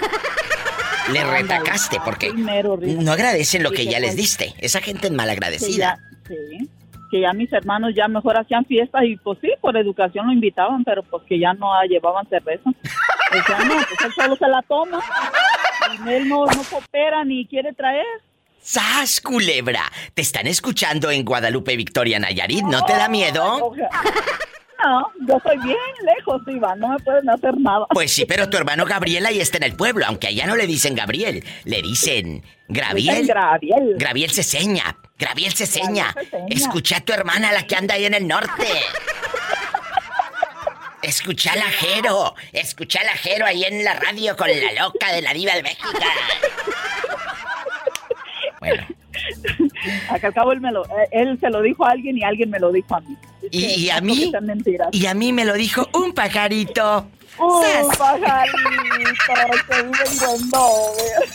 le 1.13 1.25
retacaste, 1.25 1.99
porque 2.05 2.33
no 2.33 3.13
agradecen 3.13 3.63
lo 3.63 3.71
que 3.71 3.87
ya 3.87 4.01
les 4.01 4.17
diste. 4.17 4.55
Esa 4.59 4.81
gente 4.81 5.07
es 5.07 5.13
malagradecida. 5.13 5.99
sí, 6.27 6.69
que 7.11 7.21
ya 7.21 7.33
mis 7.33 7.53
hermanos 7.53 7.93
ya 7.95 8.09
mejor 8.09 8.39
hacían 8.39 8.65
fiestas 8.65 9.03
y 9.05 9.17
pues 9.17 9.39
sí, 9.41 9.51
por 9.61 9.77
educación 9.77 10.27
lo 10.27 10.33
invitaban, 10.33 10.85
pero 10.85 11.03
pues 11.03 11.23
que 11.29 11.39
ya 11.39 11.53
no 11.55 11.69
llevaban 11.89 12.29
cerveza. 12.29 12.71
Decían, 13.33 13.69
no, 13.69 13.75
pues 13.75 14.05
él 14.05 14.13
solo 14.13 14.37
se 14.37 14.49
la 14.49 14.63
toma. 14.63 15.01
Y 16.05 16.09
él 16.09 16.29
no, 16.29 16.47
no 16.47 16.63
coopera 16.71 17.25
ni 17.25 17.47
quiere 17.47 17.73
traer. 17.73 18.07
¡Sas, 18.61 19.21
culebra! 19.21 19.83
Te 20.15 20.23
están 20.23 20.47
escuchando 20.47 21.11
en 21.11 21.25
Guadalupe, 21.25 21.77
Victoria, 21.77 22.19
Nayarit. 22.19 22.63
¿No 22.63 22.85
te 22.85 22.93
da 22.93 23.09
miedo? 23.09 23.73
No, 24.83 25.13
yo 25.29 25.39
soy 25.43 25.59
bien 25.59 25.77
lejos, 26.17 26.43
Iván, 26.47 26.79
no 26.81 26.89
me 26.89 26.99
pueden 27.01 27.29
hacer 27.29 27.57
nada. 27.59 27.87
Pues 27.91 28.13
sí, 28.13 28.25
pero 28.25 28.49
tu 28.49 28.57
hermano 28.57 28.85
Gabriel 28.87 29.27
ahí 29.27 29.41
está 29.41 29.59
en 29.59 29.65
el 29.65 29.77
pueblo, 29.77 30.05
aunque 30.07 30.29
allá 30.29 30.47
no 30.47 30.57
le 30.57 30.67
dicen 30.67 30.95
Gabriel, 30.95 31.45
le 31.65 31.83
dicen 31.83 32.43
Graviel. 32.69 33.27
Graviel. 33.27 33.95
Graviel 33.99 34.31
Ceseña. 34.31 34.97
Graviel 35.19 35.53
Ceseña. 35.53 36.15
Escucha 36.49 36.99
a 36.99 37.01
tu 37.01 37.13
hermana, 37.13 37.53
la 37.53 37.67
que 37.67 37.77
anda 37.77 37.95
ahí 37.95 38.07
en 38.07 38.15
el 38.15 38.27
norte. 38.27 38.67
Escucha 41.03 41.53
al 41.53 41.61
ajero. 41.61 42.35
Escucha 42.53 43.01
al 43.01 43.09
ajero 43.09 43.47
ahí 43.47 43.65
en 43.65 43.85
la 43.85 43.95
radio 43.95 44.37
con 44.37 44.49
la 44.49 44.85
loca 44.85 45.13
de 45.13 45.23
la 45.23 45.33
diva 45.33 45.55
de 45.55 45.63
México. 45.63 45.89
Bueno, 48.61 48.87
Acá 50.11 50.29
al 50.29 50.35
cabo 50.35 50.53
él, 50.53 50.61
me 50.61 50.71
lo, 50.73 50.85
eh, 50.85 51.09
él 51.13 51.39
se 51.41 51.49
lo 51.51 51.63
dijo 51.63 51.85
a 51.85 51.91
alguien 51.91 52.17
y 52.19 52.23
alguien 52.25 52.51
me 52.51 52.59
lo 52.59 52.71
dijo 52.73 52.95
a 52.95 53.01
mí. 53.01 53.17
¿Y- 53.51 53.87
que 53.87 53.93
a 53.93 54.01
mí? 54.01 54.33
que 54.33 54.89
y 54.93 55.07
a 55.07 55.15
mí 55.15 55.33
me 55.33 55.45
lo 55.45 55.55
dijo 55.55 55.89
un 55.95 56.13
pajarito. 56.13 57.09
¡Un 57.39 57.63
¡Sas! 57.63 57.97
pajarito 57.97 58.59
que 59.69 59.83
vive 59.83 59.99
en 60.05 60.23
Wendover! 60.23 61.29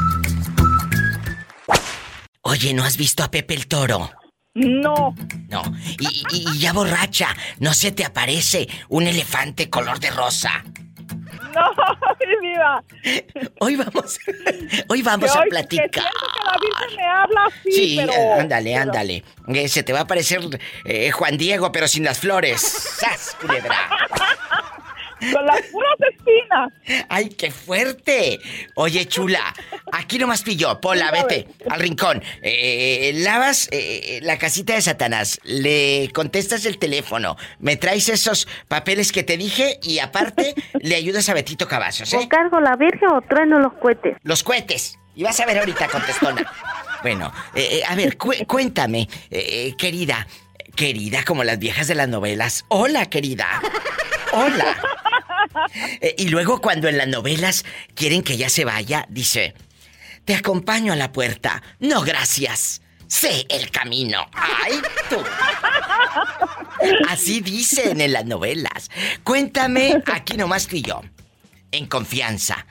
Oye, 2.53 2.71
¿no 2.75 2.83
has 2.83 2.97
visto 2.97 3.23
a 3.23 3.31
Pepe 3.31 3.55
el 3.55 3.65
Toro? 3.67 4.11
No, 4.53 5.15
No. 5.49 5.63
Y, 5.99 6.05
y- 6.31 6.45
y 6.51 6.59
ya 6.59 6.71
borracha, 6.71 7.29
¿no 7.57 7.73
se 7.73 7.91
te 7.91 8.05
aparece 8.05 8.67
un 8.89 9.07
elefante 9.07 9.71
color 9.71 9.99
de 9.99 10.11
rosa? 10.11 10.63
no, 11.55 11.71
diva. 12.41 12.83
Hoy 13.59 13.75
vamos, 13.75 14.19
hoy 14.87 15.01
vamos 15.01 15.31
Que 15.31 15.37
a 15.37 15.41
hoy- 15.41 15.45
que 15.45 15.49
platicar. 15.49 15.89
siento 15.89 16.01
que 16.31 16.45
la 16.45 16.57
Virgen 16.61 16.95
me 16.97 17.03
habla 17.09 17.45
así, 17.47 17.71
Sí, 17.71 17.95
pero... 17.97 18.33
ándale, 18.39 18.69
pero- 18.71 18.81
ándale. 18.83 19.23
Eh, 19.47 19.67
se 19.67 19.81
te 19.81 19.91
va 19.93 20.01
a 20.01 20.07
parecer 20.07 20.41
eh, 20.85 21.09
Juan 21.09 21.35
Diego, 21.39 21.71
pero 21.71 21.87
sin 21.87 22.03
las 22.03 22.19
flores. 22.19 22.61
¡Sas, 22.99 23.35
culebra! 23.41 23.75
Con 25.31 25.45
las 25.45 25.61
puras 25.71 25.95
espinas. 26.11 27.05
¡Ay, 27.09 27.29
qué 27.29 27.51
fuerte! 27.51 28.39
Oye, 28.75 29.05
chula, 29.07 29.53
aquí 29.91 30.17
nomás 30.19 30.41
pilló. 30.41 30.81
Pola, 30.81 31.11
vete 31.11 31.47
al 31.69 31.79
rincón. 31.79 32.21
Eh, 32.41 33.11
lavas 33.17 33.69
eh, 33.71 34.19
la 34.23 34.37
casita 34.37 34.73
de 34.73 34.81
Satanás. 34.81 35.39
Le 35.43 36.09
contestas 36.13 36.65
el 36.65 36.77
teléfono. 36.77 37.37
Me 37.59 37.75
traes 37.77 38.09
esos 38.09 38.47
papeles 38.67 39.11
que 39.11 39.23
te 39.23 39.37
dije 39.37 39.79
y 39.83 39.99
aparte 39.99 40.55
le 40.81 40.95
ayudas 40.95 41.29
a 41.29 41.33
Betito 41.33 41.67
Cavazos, 41.67 42.11
¿eh? 42.13 42.17
¿O 42.17 42.27
cargo 42.29 42.59
la 42.59 42.75
Virgen 42.75 43.09
o 43.09 43.21
trueno 43.21 43.59
los 43.59 43.73
cohetes? 43.73 44.17
Los 44.23 44.43
cohetes. 44.43 44.97
Y 45.15 45.23
vas 45.23 45.39
a 45.39 45.45
ver 45.45 45.59
ahorita, 45.59 45.87
contestona. 45.89 46.51
Bueno, 47.03 47.31
eh, 47.53 47.67
eh, 47.79 47.83
a 47.87 47.93
ver, 47.95 48.17
cu- 48.17 48.33
cuéntame, 48.47 49.07
eh, 49.29 49.73
querida. 49.77 50.25
Querida, 50.75 51.23
como 51.23 51.43
las 51.43 51.59
viejas 51.59 51.87
de 51.87 51.93
las 51.93 52.07
novelas. 52.07 52.65
Hola, 52.69 53.05
querida. 53.05 53.61
Hola. 54.31 54.75
Eh, 56.01 56.15
y 56.17 56.29
luego 56.29 56.61
cuando 56.61 56.87
en 56.87 56.97
las 56.97 57.07
novelas 57.07 57.65
quieren 57.95 58.23
que 58.23 58.37
ya 58.37 58.49
se 58.49 58.65
vaya, 58.65 59.05
dice, 59.09 59.53
te 60.25 60.35
acompaño 60.35 60.93
a 60.93 60.95
la 60.95 61.11
puerta. 61.11 61.61
No, 61.79 62.01
gracias. 62.01 62.81
Sé 63.07 63.45
el 63.49 63.69
camino. 63.69 64.25
Ay, 64.33 64.81
tú. 65.09 65.23
Así 67.09 67.41
dicen 67.41 68.01
en 68.01 68.13
las 68.13 68.25
novelas. 68.25 68.89
Cuéntame, 69.23 70.01
aquí 70.11 70.35
nomás 70.35 70.67
tú 70.67 70.77
y 70.77 70.81
yo. 70.81 71.01
En 71.71 71.85
confianza. 71.85 72.65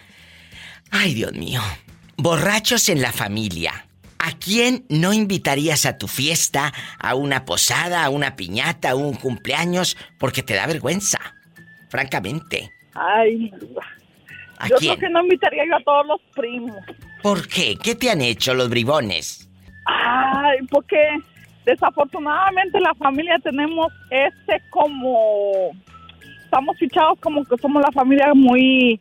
Ay, 0.90 1.14
Dios 1.14 1.32
mío. 1.32 1.62
Borrachos 2.16 2.88
en 2.88 3.02
la 3.02 3.12
familia. 3.12 3.86
¿A 4.18 4.32
quién 4.32 4.86
no 4.88 5.12
invitarías 5.12 5.84
a 5.84 5.98
tu 5.98 6.06
fiesta, 6.06 6.72
a 6.98 7.14
una 7.14 7.44
posada, 7.44 8.04
a 8.04 8.08
una 8.08 8.36
piñata, 8.36 8.90
a 8.90 8.94
un 8.94 9.14
cumpleaños, 9.14 9.96
porque 10.18 10.42
te 10.42 10.54
da 10.54 10.66
vergüenza? 10.66 11.18
Francamente. 11.92 12.72
Ay. 12.94 13.52
¿A 14.56 14.66
Yo 14.66 14.76
quién? 14.78 14.96
creo 14.96 15.08
que 15.08 15.12
no 15.12 15.20
invitaría 15.20 15.66
yo 15.66 15.76
a 15.76 15.82
todos 15.84 16.06
los 16.06 16.20
primos. 16.34 16.74
¿Por 17.22 17.46
qué? 17.46 17.76
¿Qué 17.76 17.94
te 17.94 18.10
han 18.10 18.22
hecho 18.22 18.54
los 18.54 18.70
bribones? 18.70 19.46
Ay, 19.84 20.56
porque 20.70 20.96
desafortunadamente 21.66 22.80
la 22.80 22.94
familia 22.94 23.38
tenemos 23.44 23.92
ese 24.10 24.62
como... 24.70 25.72
Estamos 26.44 26.78
fichados 26.78 27.18
como 27.20 27.44
que 27.44 27.58
somos 27.58 27.82
la 27.82 27.92
familia 27.92 28.32
muy, 28.34 28.98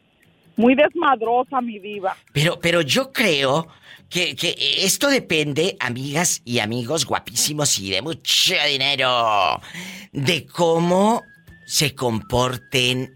muy 0.58 0.76
desmadrosa, 0.76 1.62
mi 1.62 1.80
diva. 1.80 2.18
Pero, 2.34 2.60
pero 2.60 2.82
yo 2.82 3.14
creo 3.14 3.70
que, 4.10 4.36
que 4.36 4.54
esto 4.80 5.08
depende, 5.08 5.78
amigas 5.80 6.42
y 6.44 6.60
amigos 6.60 7.06
guapísimos 7.06 7.80
y 7.80 7.92
de 7.92 8.02
mucho 8.02 8.54
dinero, 8.68 9.62
de 10.12 10.46
cómo 10.46 11.24
se 11.72 11.96
comporten 11.96 13.16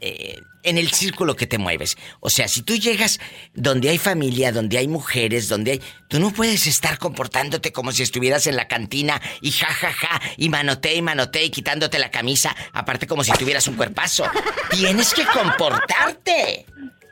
eh, 0.00 0.38
en 0.62 0.78
el 0.78 0.92
círculo 0.92 1.34
que 1.34 1.48
te 1.48 1.58
mueves. 1.58 1.98
O 2.20 2.30
sea, 2.30 2.46
si 2.46 2.62
tú 2.62 2.76
llegas 2.76 3.18
donde 3.54 3.88
hay 3.88 3.98
familia, 3.98 4.52
donde 4.52 4.78
hay 4.78 4.86
mujeres, 4.86 5.48
donde 5.48 5.72
hay... 5.72 5.80
Tú 6.06 6.20
no 6.20 6.30
puedes 6.30 6.68
estar 6.68 6.98
comportándote 6.98 7.72
como 7.72 7.90
si 7.90 8.04
estuvieras 8.04 8.46
en 8.46 8.54
la 8.54 8.68
cantina 8.68 9.20
y 9.40 9.50
ja, 9.50 9.66
ja, 9.66 9.92
ja, 9.92 10.20
y 10.36 10.48
manote 10.48 10.94
y 10.94 11.02
manote 11.02 11.44
y 11.44 11.50
quitándote 11.50 11.98
la 11.98 12.12
camisa, 12.12 12.54
aparte 12.72 13.08
como 13.08 13.24
si 13.24 13.32
tuvieras 13.32 13.66
un 13.66 13.74
cuerpazo. 13.74 14.26
Tienes 14.70 15.12
que 15.12 15.24
comportarte. 15.26 16.66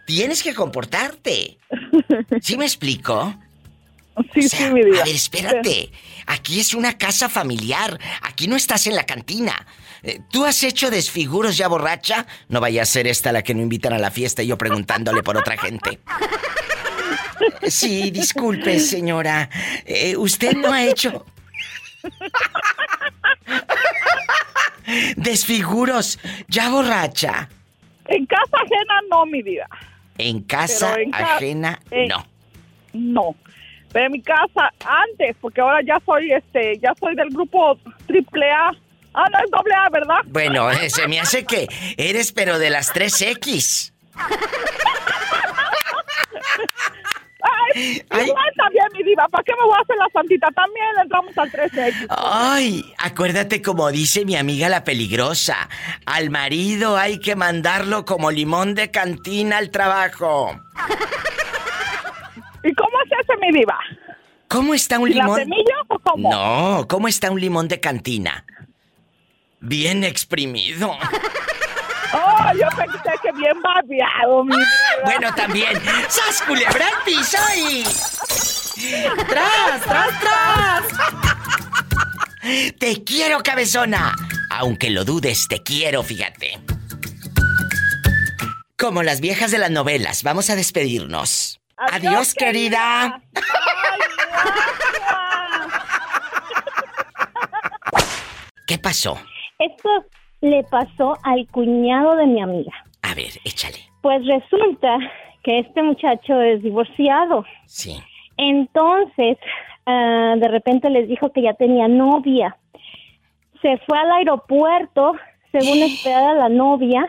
Tienes 0.07 0.41
que 0.45 0.55
comportarte. 0.55 1.59
¿Sí 2.41 2.57
me 2.57 2.65
explico? 2.65 3.35
Sí, 4.35 4.49
sí, 4.49 4.65
mi 4.71 4.85
vida. 4.85 5.03
A 5.03 5.05
ver, 5.05 5.17
espérate. 5.17 5.91
Aquí 6.27 6.61
es 6.61 6.75
una 6.75 6.97
casa 6.97 7.29
familiar. 7.29 7.99
Aquí 8.23 8.47
no 8.47 8.55
estás 8.55 8.87
en 8.87 8.95
la 8.95 9.05
cantina. 9.05 9.67
Eh, 10.03 10.21
¿Tú 10.31 10.45
has 10.45 10.63
hecho 10.63 10.91
desfiguros 10.91 11.57
ya 11.57 11.69
borracha? 11.69 12.27
No 12.49 12.61
vaya 12.61 12.83
a 12.83 12.87
ser 12.87 13.07
esta 13.07 13.33
la 13.33 13.43
que 13.43 13.55
no 13.55 13.63
invitan 13.63 13.93
a 13.93 13.99
la 13.99 14.11
fiesta 14.11 14.43
y 14.43 14.47
yo 14.47 14.57
preguntándole 14.59 15.23
por 15.23 15.37
otra 15.37 15.57
gente. 15.59 15.99
Sí, 17.69 18.11
disculpe, 18.11 18.81
señora. 18.81 19.49
Eh, 19.85 20.17
¿Usted 20.17 20.55
no 20.57 20.73
ha 20.73 20.85
hecho 20.85 21.25
desfiguros 25.17 26.19
ya 26.49 26.71
borracha? 26.71 27.49
En 28.07 28.27
casa 28.27 28.57
ajena 28.57 28.95
no, 29.11 29.27
mi 29.27 29.43
vida. 29.43 29.67
En 30.19 30.43
casa 30.43 30.91
Pero 30.95 31.03
en 31.05 31.11
ca- 31.11 31.37
ajena, 31.37 31.81
eh, 31.91 32.09
no. 32.09 32.27
No. 32.93 33.37
Pero 33.93 34.07
en 34.07 34.13
mi 34.13 34.23
casa 34.23 34.73
antes, 34.85 35.37
porque 35.41 35.61
ahora 35.61 35.81
ya 35.85 36.01
soy 36.05 36.33
este, 36.33 36.79
ya 36.79 36.93
soy 36.99 37.15
del 37.15 37.29
grupo 37.31 37.79
triple 38.07 38.51
A. 38.51 38.73
Ah, 39.15 39.25
no 39.31 39.39
es 39.45 39.51
doble 39.51 39.75
A, 39.75 39.89
¿verdad? 39.91 40.21
Bueno, 40.27 40.71
eh, 40.71 40.89
se 40.91 41.09
me 41.09 41.21
hace 41.21 41.45
que 41.45 41.69
eres 41.97 42.33
pero 42.33 42.59
de 42.59 42.71
las 42.71 42.93
3X. 42.95 43.93
Ay, 47.43 48.03
igual 48.11 48.53
también, 48.57 48.85
mi 48.93 49.03
diva. 49.03 49.27
¿Para 49.29 49.43
qué 49.45 49.53
me 49.59 49.65
voy 49.65 49.75
a 49.79 49.81
hacer 49.83 49.97
la 49.97 50.09
santita? 50.13 50.49
También 50.55 50.87
le 50.97 51.03
entramos 51.03 51.39
al 51.39 51.51
13X. 51.51 52.07
Ay, 52.11 52.85
acuérdate 52.99 53.63
como 53.63 53.91
dice 53.91 54.25
mi 54.27 54.37
amiga 54.37 54.69
la 54.69 54.85
peligrosa. 54.85 55.69
Al 56.05 56.29
marido 56.31 56.99
hay 56.99 57.19
que 57.19 57.37
mandarlo 57.37 58.05
como 58.05 58.31
limón 58.31 58.75
de 58.75 58.91
cantina 58.91 59.57
al 59.59 59.71
trabajo. 59.71 60.51
¿Y 62.63 62.75
cómo 62.75 62.91
es 63.07 63.11
ese, 63.25 63.33
mi 63.41 63.59
diva? 63.59 63.79
¿Cómo 64.49 64.75
está 64.75 64.99
un 64.99 65.09
¿Y 65.11 65.15
la 65.15 65.23
limón? 65.25 65.39
semilla 65.39 65.77
o 65.89 65.99
cómo? 66.01 66.31
No, 66.31 66.87
¿cómo 66.89 67.09
está 67.09 67.31
un 67.31 67.41
limón 67.41 67.69
de 67.69 67.81
cantina? 67.81 68.45
Bien 69.61 70.05
exprimido. 70.05 70.97
Oh, 72.13 72.53
yo 72.55 72.67
pensé 72.77 73.11
que 73.23 73.31
bien 73.33 73.61
babeado, 73.63 74.45
mi. 74.45 74.57
Bueno, 75.05 75.33
también. 75.35 75.81
¡Sas 76.09 76.43
culebra 76.47 76.87
al 76.89 77.05
piso 77.05 77.39
y... 77.57 77.85
¡Tras, 79.29 79.83
tras, 79.83 80.21
tras! 80.21 80.83
¡Te 82.79 83.05
quiero, 83.05 83.43
cabezona! 83.43 84.15
Aunque 84.51 84.91
lo 84.91 85.05
dudes, 85.05 85.47
te 85.47 85.63
quiero, 85.63 86.03
fíjate. 86.03 86.59
Como 88.77 89.03
las 89.03 89.21
viejas 89.21 89.51
de 89.51 89.59
las 89.59 89.71
novelas, 89.71 90.23
vamos 90.23 90.49
a 90.51 90.57
despedirnos. 90.57 91.61
Adiós, 91.77 92.35
querida. 92.35 93.21
¿Qué 98.67 98.79
pasó? 98.79 99.21
Esto 99.61 99.89
le 100.41 100.65
pasó 100.65 101.17
al 101.23 101.47
cuñado 101.49 102.17
de 102.17 102.27
mi 102.27 102.41
amiga. 102.41 102.73
A 103.03 103.15
ver, 103.15 103.31
échale. 103.45 103.79
Pues 104.01 104.25
resulta 104.27 104.99
que 105.43 105.59
este 105.61 105.83
muchacho 105.83 106.41
es 106.41 106.63
divorciado. 106.63 107.45
Sí. 107.67 107.99
Entonces, 108.39 109.37
ah, 109.85 110.35
de 110.39 110.49
repente 110.49 110.89
les 110.89 111.09
dijo 111.09 111.31
que 111.31 111.43
ya 111.43 111.53
tenía 111.55 111.89
novia. 111.89 112.57
Se 113.61 113.77
fue 113.87 113.99
al 113.99 114.11
aeropuerto, 114.13 115.13
según 115.53 115.83
esperar 115.83 116.25
a 116.25 116.35
la 116.35 116.49
novia, 116.49 117.07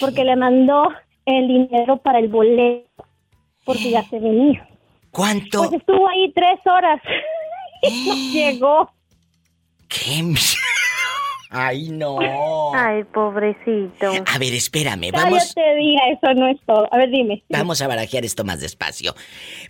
porque 0.00 0.24
le 0.24 0.36
mandó 0.36 0.88
el 1.26 1.48
dinero 1.48 1.98
para 1.98 2.18
el 2.18 2.28
boleto, 2.28 3.04
porque 3.64 3.90
ya 3.90 4.02
se 4.04 4.18
venía. 4.18 4.66
¿Cuánto? 5.10 5.58
Pues 5.58 5.72
estuvo 5.74 6.08
ahí 6.08 6.32
tres 6.32 6.60
horas 6.64 7.00
y 7.82 8.08
no 8.08 8.14
llegó. 8.32 8.90
¿Qué? 9.88 10.22
Ay, 11.52 11.90
no. 11.90 12.18
Ay, 12.72 13.02
pobrecito. 13.12 14.12
A 14.32 14.38
ver, 14.38 14.54
espérame, 14.54 15.10
vamos. 15.12 15.52
Cállate, 15.52 15.76
diga, 15.76 16.00
eso 16.12 16.34
no 16.34 16.46
es 16.46 16.58
todo. 16.64 16.88
A 16.92 16.96
ver, 16.96 17.10
dime. 17.10 17.42
Vamos 17.48 17.82
a 17.82 17.88
barajear 17.88 18.24
esto 18.24 18.44
más 18.44 18.60
despacio. 18.60 19.14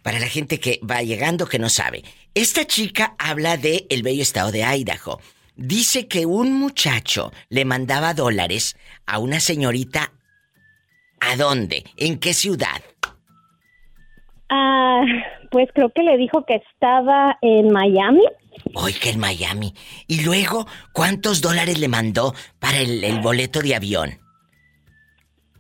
Para 0.03 0.19
la 0.19 0.27
gente 0.27 0.61
que 0.61 0.79
va 0.89 1.03
llegando 1.03 1.47
que 1.47 1.59
no 1.59 1.71
sabe. 1.71 2.03
Esta 2.35 2.67
chica 2.67 3.15
habla 3.19 3.57
de 3.57 3.87
el 3.89 4.03
bello 4.03 4.23
estado 4.23 4.53
de 4.53 4.63
Idaho. 4.63 5.21
Dice 5.57 6.07
que 6.07 6.27
un 6.27 6.53
muchacho 6.53 7.33
le 7.49 7.65
mandaba 7.65 8.13
dólares 8.13 8.77
a 9.07 9.19
una 9.19 9.41
señorita. 9.41 10.13
¿A 11.21 11.37
dónde? 11.37 11.85
¿En 11.97 12.19
qué 12.19 12.35
ciudad? 12.35 12.83
Ah, 14.51 15.03
pues 15.51 15.69
creo 15.75 15.91
que 15.91 16.03
le 16.03 16.19
dijo 16.19 16.45
que 16.45 16.57
estaba 16.57 17.39
en 17.41 17.73
Miami. 17.73 18.25
Hoy 18.75 18.93
que 18.95 19.11
en 19.11 19.19
Miami. 19.21 19.75
Y 20.07 20.23
luego, 20.25 20.67
¿cuántos 20.93 21.41
dólares 21.41 21.79
le 21.79 21.89
mandó 21.89 22.35
para 22.59 22.79
el, 22.79 23.03
el 23.05 23.21
boleto 23.21 23.61
de 23.61 23.75
avión? 23.75 24.11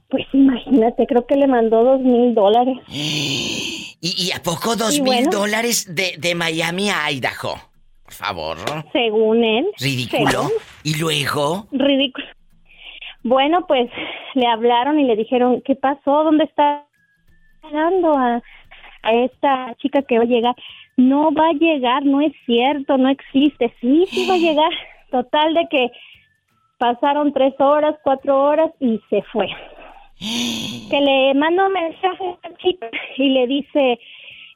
Pues 0.09 0.27
imagínate, 0.33 1.07
creo 1.07 1.27
que 1.27 1.37
le 1.37 1.47
mandó 1.47 1.85
dos 1.85 2.01
mil 2.01 2.35
dólares. 2.35 2.77
¿Y, 2.89 3.97
y 4.03 4.33
a 4.33 4.43
poco 4.43 4.77
dos 4.77 5.01
mil 5.01 5.27
dólares 5.27 5.95
de, 5.95 6.15
de 6.19 6.35
Miami 6.35 6.89
a 6.91 7.11
Idaho? 7.11 7.57
Por 8.05 8.13
favor. 8.15 8.57
Según 8.93 9.45
él. 9.45 9.67
Ridículo. 9.79 10.31
Según- 10.31 10.51
Y 10.85 10.95
luego. 10.99 11.69
Ridículo. 11.71 12.27
Bueno, 13.23 13.67
pues 13.69 13.91
le 14.35 14.47
hablaron 14.47 14.99
y 14.99 15.05
le 15.05 15.15
dijeron, 15.17 15.63
¿qué 15.65 15.75
pasó? 15.77 16.25
¿Dónde 16.25 16.45
está 16.45 16.87
llegando 17.63 18.17
a, 18.17 18.43
a 19.03 19.13
esta 19.13 19.75
chica 19.81 20.03
que 20.03 20.17
va 20.19 20.25
a 20.25 20.27
llegar? 20.27 20.57
No 21.01 21.33
va 21.33 21.49
a 21.49 21.53
llegar, 21.55 22.05
no 22.05 22.21
es 22.21 22.33
cierto, 22.45 22.99
no 22.99 23.09
existe. 23.09 23.75
Sí, 23.81 24.05
sí 24.11 24.27
va 24.29 24.35
a 24.35 24.39
llegar. 24.39 24.71
Total 25.11 25.55
de 25.55 25.67
que 25.71 25.91
pasaron 26.77 27.33
tres 27.33 27.55
horas, 27.59 27.97
cuatro 28.05 28.39
horas 28.39 28.71
y 28.81 29.01
se 29.09 29.23
fue. 29.33 29.49
Que 30.19 31.01
le 31.01 31.33
mando 31.35 31.67
un 31.69 31.73
mensaje 31.73 32.37
a 32.43 32.49
la 32.49 32.57
chica 32.59 32.91
y 33.17 33.31
le 33.31 33.47
dice, 33.47 33.99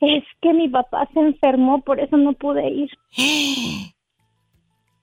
es 0.03 0.23
que 0.43 0.53
mi 0.53 0.69
papá 0.69 1.09
se 1.15 1.21
enfermó, 1.21 1.81
por 1.81 1.99
eso 1.99 2.19
no 2.19 2.35
pude 2.35 2.69
ir. 2.69 2.91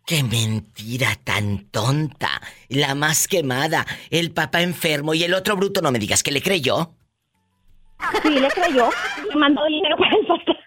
¡Qué 0.05 0.23
mentira 0.23 1.07
tan 1.23 1.71
tonta! 1.71 2.29
La 2.69 2.93
más 2.93 3.27
quemada. 3.27 3.83
El 4.11 4.31
papá 4.31 4.61
enfermo 4.61 5.15
y 5.15 5.23
el 5.23 5.33
otro 5.33 5.55
bruto, 5.55 5.81
no 5.81 5.91
me 5.91 5.97
digas 5.97 6.21
que 6.21 6.31
le 6.31 6.43
creyó. 6.43 6.91
Sí, 8.21 8.29
le 8.29 8.47
creyó. 8.49 8.89
Le 9.27 9.35
mandó 9.35 9.65
dinero 9.65 9.97
para 9.97 10.15
el 10.15 10.27
papá. 10.27 10.61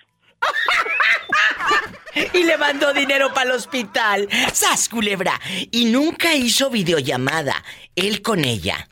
Y 2.32 2.44
le 2.44 2.56
mandó 2.56 2.92
dinero 2.92 3.32
para 3.32 3.50
el 3.50 3.56
hospital. 3.56 4.28
¡Sas, 4.52 4.88
culebra! 4.88 5.40
Y 5.70 5.86
nunca 5.86 6.34
hizo 6.34 6.70
videollamada. 6.70 7.62
Él 7.94 8.22
con 8.22 8.44
ella. 8.44 8.88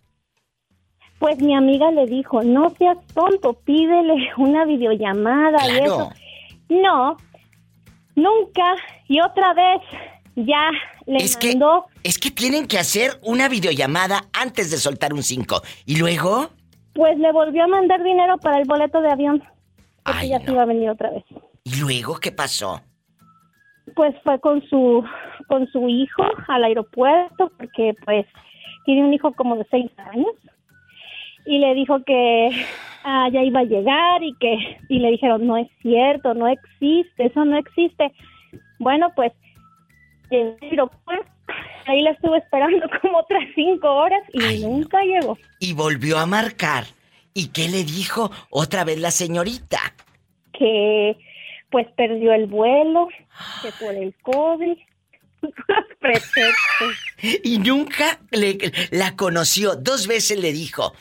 Pues 1.18 1.38
mi 1.40 1.54
amiga 1.54 1.90
le 1.92 2.06
dijo, 2.06 2.42
no 2.42 2.70
seas 2.70 2.98
tonto, 3.14 3.52
pídele 3.52 4.30
una 4.38 4.64
videollamada 4.64 5.68
y 5.70 5.78
eso. 5.78 6.10
No, 6.68 7.16
nunca. 8.16 8.74
Y 9.06 9.20
otra 9.20 9.54
vez 9.54 9.82
ya 10.34 10.70
le 11.06 11.18
es 11.18 11.38
mandó. 11.44 11.86
Que, 12.02 12.08
es 12.08 12.18
que 12.18 12.30
tienen 12.30 12.66
que 12.66 12.78
hacer 12.78 13.20
una 13.22 13.48
videollamada 13.48 14.24
antes 14.32 14.70
de 14.70 14.78
soltar 14.78 15.12
un 15.12 15.22
5. 15.22 15.62
¿Y 15.86 15.96
luego? 15.96 16.50
Pues 16.94 17.16
le 17.18 17.30
volvió 17.30 17.64
a 17.64 17.68
mandar 17.68 18.02
dinero 18.02 18.38
para 18.38 18.58
el 18.58 18.64
boleto 18.66 19.00
de 19.00 19.12
avión. 19.12 19.44
Porque 20.04 20.28
ya 20.28 20.40
se 20.40 20.50
iba 20.50 20.62
a 20.62 20.66
venir 20.66 20.90
otra 20.90 21.10
vez. 21.10 21.24
¿Y 21.64 21.80
luego 21.80 22.18
qué 22.20 22.32
pasó? 22.32 22.82
Pues 23.94 24.14
fue 24.22 24.40
con 24.40 24.62
su 24.68 25.04
con 25.48 25.66
su 25.70 25.88
hijo 25.88 26.24
al 26.48 26.64
aeropuerto 26.64 27.50
porque 27.58 27.94
pues 28.04 28.26
tiene 28.84 29.04
un 29.04 29.12
hijo 29.12 29.32
como 29.32 29.56
de 29.56 29.66
seis 29.70 29.90
años. 29.98 30.34
Y 31.44 31.58
le 31.58 31.74
dijo 31.74 32.02
que 32.04 32.50
ah, 33.04 33.28
ya 33.32 33.42
iba 33.42 33.60
a 33.60 33.64
llegar 33.64 34.22
y 34.22 34.34
que 34.34 34.78
y 34.88 34.98
le 34.98 35.10
dijeron 35.10 35.46
no 35.46 35.56
es 35.56 35.68
cierto 35.82 36.34
no 36.34 36.46
existe 36.46 37.26
eso 37.26 37.44
no 37.44 37.58
existe 37.58 38.12
bueno 38.78 39.12
pues 39.16 39.32
el 40.30 40.56
aeropuerto 40.62 41.30
ahí 41.86 42.00
la 42.00 42.10
estuve 42.10 42.38
esperando 42.38 42.86
como 43.02 43.18
otras 43.18 43.44
cinco 43.54 43.88
horas 43.88 44.22
y 44.32 44.60
nunca 44.60 45.02
llegó. 45.02 45.36
Y 45.58 45.74
volvió 45.74 46.18
a 46.18 46.26
marcar. 46.26 46.84
Y 47.34 47.48
qué 47.48 47.68
le 47.68 47.84
dijo 47.84 48.30
otra 48.50 48.84
vez 48.84 49.00
la 49.00 49.10
señorita 49.10 49.78
que 50.52 51.16
pues 51.72 51.88
perdió 51.96 52.32
el 52.34 52.46
vuelo, 52.46 53.08
que 53.62 53.84
por 53.84 53.94
el 53.94 54.14
COVID. 54.22 54.76
y 57.42 57.58
nunca 57.58 58.20
le, 58.30 58.58
la 58.92 59.16
conoció. 59.16 59.74
Dos 59.74 60.06
veces 60.06 60.38
le 60.38 60.52
dijo, 60.52 60.92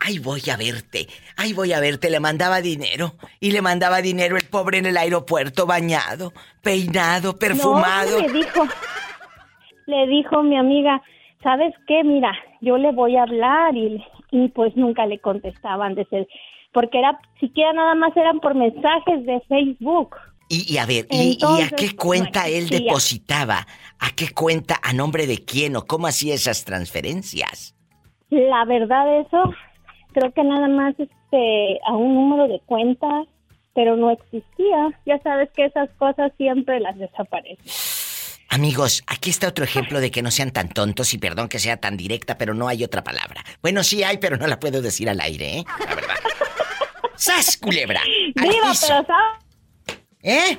ay 0.00 0.18
voy 0.18 0.42
a 0.52 0.56
verte, 0.56 1.06
ay 1.36 1.54
voy 1.54 1.72
a 1.72 1.80
verte. 1.80 2.10
Le 2.10 2.20
mandaba 2.20 2.60
dinero 2.60 3.14
y 3.40 3.52
le 3.52 3.62
mandaba 3.62 4.02
dinero 4.02 4.36
el 4.36 4.44
pobre 4.44 4.78
en 4.78 4.86
el 4.86 4.96
aeropuerto 4.96 5.64
bañado, 5.64 6.32
peinado, 6.62 7.38
perfumado. 7.38 8.20
No, 8.20 8.26
le 8.26 8.32
dijo, 8.32 8.66
le 9.86 10.06
dijo 10.08 10.42
mi 10.42 10.58
amiga, 10.58 11.00
¿sabes 11.42 11.72
qué? 11.86 12.02
Mira, 12.04 12.32
yo 12.60 12.76
le 12.76 12.92
voy 12.92 13.16
a 13.16 13.22
hablar 13.22 13.76
y, 13.76 14.04
y 14.32 14.48
pues 14.48 14.76
nunca 14.76 15.06
le 15.06 15.20
contestaban 15.20 15.94
desde 15.94 16.26
porque 16.72 16.98
era 16.98 17.18
siquiera 17.40 17.72
nada 17.72 17.94
más 17.94 18.16
eran 18.16 18.40
por 18.40 18.54
mensajes 18.54 19.24
de 19.24 19.40
Facebook. 19.48 20.16
Y, 20.50 20.78
a 20.78 20.86
ver, 20.86 21.06
y, 21.10 21.38
a 21.42 21.68
qué 21.76 21.94
cuenta 21.94 22.48
él 22.48 22.70
depositaba? 22.70 23.66
¿A 23.98 24.10
qué 24.16 24.30
cuenta? 24.30 24.80
¿A 24.82 24.94
nombre 24.94 25.26
de 25.26 25.44
quién 25.44 25.76
o 25.76 25.84
cómo 25.84 26.06
hacía 26.06 26.34
esas 26.34 26.64
transferencias? 26.64 27.74
La 28.30 28.64
verdad 28.64 29.20
eso, 29.20 29.52
creo 30.12 30.32
que 30.32 30.42
nada 30.42 30.68
más 30.68 30.94
este 30.98 31.78
a 31.86 31.92
un 31.92 32.14
número 32.14 32.48
de 32.48 32.60
cuentas, 32.60 33.26
pero 33.74 33.96
no 33.96 34.10
existía. 34.10 34.98
Ya 35.04 35.20
sabes 35.22 35.50
que 35.54 35.66
esas 35.66 35.90
cosas 35.98 36.32
siempre 36.38 36.80
las 36.80 36.96
desaparecen. 36.96 37.58
Amigos, 38.50 39.02
aquí 39.06 39.28
está 39.28 39.48
otro 39.48 39.64
ejemplo 39.64 40.00
de 40.00 40.10
que 40.10 40.22
no 40.22 40.30
sean 40.30 40.50
tan 40.50 40.70
tontos 40.70 41.12
y 41.12 41.18
perdón 41.18 41.48
que 41.48 41.58
sea 41.58 41.76
tan 41.76 41.98
directa, 41.98 42.38
pero 42.38 42.54
no 42.54 42.68
hay 42.68 42.82
otra 42.82 43.04
palabra. 43.04 43.44
Bueno, 43.60 43.84
sí 43.84 44.02
hay, 44.02 44.16
pero 44.16 44.38
no 44.38 44.46
la 44.46 44.58
puedo 44.58 44.80
decir 44.80 45.10
al 45.10 45.20
aire, 45.20 45.58
¿eh? 45.58 45.64
La 45.86 45.94
verdad. 45.94 46.14
¡Sas, 47.18 47.56
culebra! 47.56 48.00
¡Viva, 48.36 48.72
pero 48.80 49.04
¿Eh? 50.22 50.58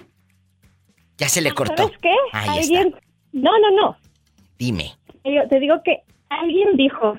Ya 1.18 1.30
se 1.30 1.42
le 1.42 1.54
cortó. 1.54 1.84
¿Sabes 1.84 1.98
qué? 2.00 2.14
alguien... 2.34 2.94
No, 3.32 3.52
no, 3.60 3.72
no. 3.72 3.98
Dime. 4.58 4.94
Yo 5.24 5.48
te 5.48 5.60
digo 5.60 5.82
que 5.86 6.04
alguien 6.30 6.76
dijo, 6.76 7.18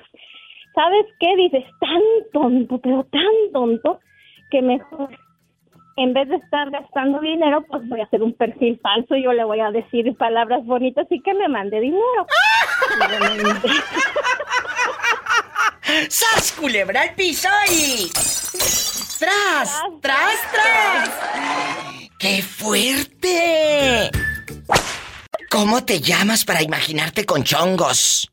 ¿sabes 0.75 1.05
qué? 1.19 1.35
Dices, 1.37 1.63
tan 1.79 2.01
tonto, 2.31 2.77
pero 2.79 3.03
tan 3.05 3.23
tonto, 3.51 3.99
que 4.51 4.61
mejor, 4.61 5.09
en 5.97 6.13
vez 6.13 6.29
de 6.29 6.35
estar 6.35 6.69
gastando 6.69 7.19
dinero, 7.19 7.65
pues 7.67 7.87
voy 7.89 8.01
a 8.01 8.03
hacer 8.03 8.21
un 8.21 8.33
perfil 8.33 8.79
falso 8.81 9.15
y 9.15 9.23
yo 9.23 9.33
le 9.33 9.43
voy 9.43 9.59
a 9.59 9.71
decir 9.71 10.15
palabras 10.17 10.63
bonitas 10.65 11.07
y 11.09 11.19
que 11.21 11.33
me 11.33 11.47
mande 11.47 11.79
dinero. 11.79 12.27
¡Sas, 16.09 16.51
culebra 16.51 17.01
al 17.01 17.15
piso 17.15 17.49
y... 17.71 18.11
¡Tras! 19.21 19.79
¡Tras, 20.01 20.51
tras! 20.51 21.09
¡Qué 22.17 22.41
fuerte! 22.41 24.09
¿Cómo 25.47 25.83
te 25.83 26.01
llamas 26.01 26.43
para 26.43 26.63
imaginarte 26.63 27.23
con 27.23 27.43
chongos? 27.43 28.27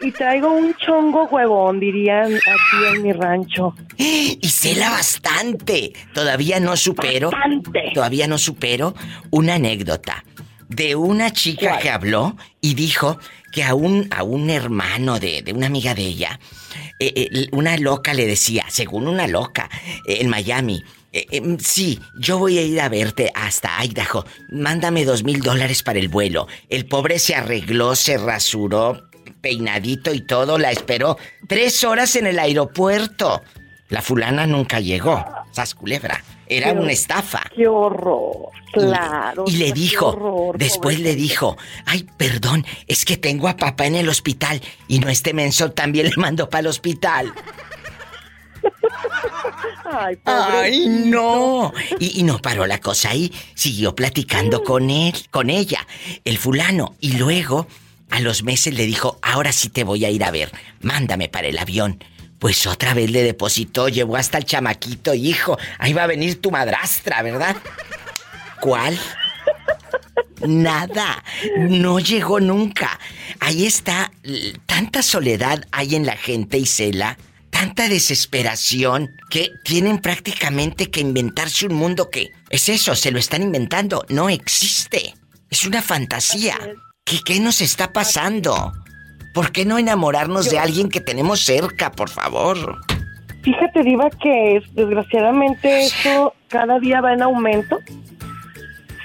Y 0.00 0.10
traigo 0.12 0.50
un 0.50 0.74
chongo 0.76 1.24
huevón, 1.24 1.78
dirían 1.78 2.32
aquí 2.34 2.86
en 2.94 3.02
mi 3.02 3.12
rancho. 3.12 3.74
Y 3.98 4.38
cela 4.48 4.88
bastante. 4.88 5.92
Todavía 6.14 6.58
no 6.58 6.74
supero. 6.78 7.28
Bastante. 7.30 7.90
Todavía 7.92 8.26
no 8.26 8.38
supero 8.38 8.94
una 9.30 9.56
anécdota 9.56 10.24
de 10.68 10.94
una 10.94 11.32
chica 11.32 11.78
que 11.78 11.90
habló 11.90 12.36
y 12.60 12.74
dijo 12.74 13.18
que 13.52 13.64
a 13.64 13.74
un, 13.74 14.08
a 14.10 14.22
un 14.22 14.50
hermano 14.50 15.18
de, 15.18 15.42
de 15.42 15.52
una 15.52 15.66
amiga 15.66 15.94
de 15.94 16.02
ella 16.02 16.38
eh, 17.00 17.12
eh, 17.14 17.48
una 17.52 17.76
loca 17.76 18.12
le 18.12 18.26
decía, 18.26 18.64
según 18.68 19.06
una 19.06 19.28
loca, 19.28 19.70
eh, 20.06 20.18
en 20.20 20.28
Miami, 20.28 20.82
sí, 21.58 21.98
yo 22.20 22.38
voy 22.38 22.58
a 22.58 22.62
ir 22.62 22.80
a 22.80 22.88
verte 22.88 23.30
hasta 23.34 23.82
Idaho. 23.84 24.24
Mándame 24.50 25.04
dos 25.04 25.24
mil 25.24 25.40
dólares 25.40 25.82
para 25.82 25.98
el 25.98 26.08
vuelo. 26.08 26.46
El 26.68 26.86
pobre 26.86 27.18
se 27.18 27.34
arregló, 27.34 27.96
se 27.96 28.18
rasuró, 28.18 29.08
peinadito 29.40 30.12
y 30.12 30.20
todo, 30.20 30.58
la 30.58 30.70
esperó 30.70 31.16
tres 31.48 31.82
horas 31.84 32.14
en 32.16 32.26
el 32.26 32.38
aeropuerto. 32.38 33.42
La 33.88 34.02
fulana 34.02 34.46
nunca 34.46 34.80
llegó. 34.80 35.24
Sas 35.52 35.74
culebra. 35.74 36.22
Era 36.48 36.72
una 36.72 36.92
estafa. 36.92 37.42
Qué 37.54 37.66
horror. 37.68 38.50
Claro. 38.72 39.44
Y, 39.46 39.56
le 39.56 39.72
dijo, 39.72 40.52
después 40.56 41.00
le 41.00 41.14
dijo, 41.14 41.56
ay, 41.86 42.06
perdón, 42.16 42.66
es 42.86 43.04
que 43.04 43.16
tengo 43.16 43.48
a 43.48 43.56
papá 43.56 43.86
en 43.86 43.96
el 43.96 44.08
hospital 44.08 44.60
y 44.88 44.98
no 44.98 45.08
este 45.08 45.32
menso 45.32 45.72
también 45.72 46.06
le 46.06 46.16
mandó 46.16 46.48
para 46.48 46.60
el 46.60 46.66
hospital. 46.68 47.32
Ay, 49.84 50.18
Ay, 50.24 50.86
no. 50.86 51.72
Y, 51.98 52.20
y, 52.20 52.22
no 52.22 52.38
paró 52.38 52.66
la 52.66 52.78
cosa 52.78 53.10
ahí. 53.10 53.32
Siguió 53.54 53.94
platicando 53.94 54.62
con 54.62 54.90
él, 54.90 55.14
con 55.30 55.48
ella, 55.48 55.86
el 56.24 56.38
fulano. 56.38 56.94
Y 57.00 57.12
luego, 57.12 57.66
a 58.10 58.20
los 58.20 58.42
meses 58.42 58.74
le 58.74 58.84
dijo, 58.84 59.18
ahora 59.22 59.52
sí 59.52 59.70
te 59.70 59.84
voy 59.84 60.04
a 60.04 60.10
ir 60.10 60.24
a 60.24 60.30
ver. 60.30 60.52
Mándame 60.80 61.28
para 61.28 61.48
el 61.48 61.58
avión. 61.58 62.02
Pues 62.38 62.66
otra 62.66 62.94
vez 62.94 63.10
le 63.10 63.22
depositó, 63.22 63.88
llevó 63.88 64.16
hasta 64.16 64.38
el 64.38 64.44
chamaquito, 64.44 65.14
hijo. 65.14 65.58
Ahí 65.78 65.92
va 65.92 66.04
a 66.04 66.06
venir 66.06 66.40
tu 66.40 66.50
madrastra, 66.50 67.22
¿verdad? 67.22 67.56
¿Cuál? 68.60 68.98
Nada, 70.46 71.24
no 71.56 71.98
llegó 71.98 72.38
nunca. 72.38 72.98
Ahí 73.40 73.66
está, 73.66 74.12
tanta 74.66 75.02
soledad 75.02 75.66
hay 75.72 75.96
en 75.96 76.06
la 76.06 76.16
gente, 76.16 76.58
Isela, 76.58 77.18
tanta 77.50 77.88
desesperación, 77.88 79.16
que 79.30 79.50
tienen 79.64 79.98
prácticamente 79.98 80.90
que 80.90 81.00
inventarse 81.00 81.66
un 81.66 81.74
mundo 81.74 82.08
que 82.08 82.30
es 82.50 82.68
eso, 82.68 82.94
se 82.94 83.10
lo 83.10 83.18
están 83.18 83.42
inventando, 83.42 84.04
no 84.08 84.28
existe. 84.28 85.14
Es 85.50 85.64
una 85.64 85.82
fantasía. 85.82 86.56
¿Qué, 87.04 87.20
qué 87.24 87.40
nos 87.40 87.60
está 87.60 87.92
pasando? 87.92 88.72
¿Por 89.38 89.52
qué 89.52 89.64
no 89.64 89.78
enamorarnos 89.78 90.50
de 90.50 90.58
alguien 90.58 90.88
que 90.88 91.00
tenemos 91.00 91.38
cerca, 91.38 91.92
por 91.92 92.10
favor? 92.10 92.56
Fíjate, 93.42 93.84
Diva, 93.84 94.10
que 94.10 94.60
desgraciadamente 94.72 95.82
eso 95.82 96.34
cada 96.48 96.80
día 96.80 97.00
va 97.00 97.12
en 97.12 97.22
aumento. 97.22 97.78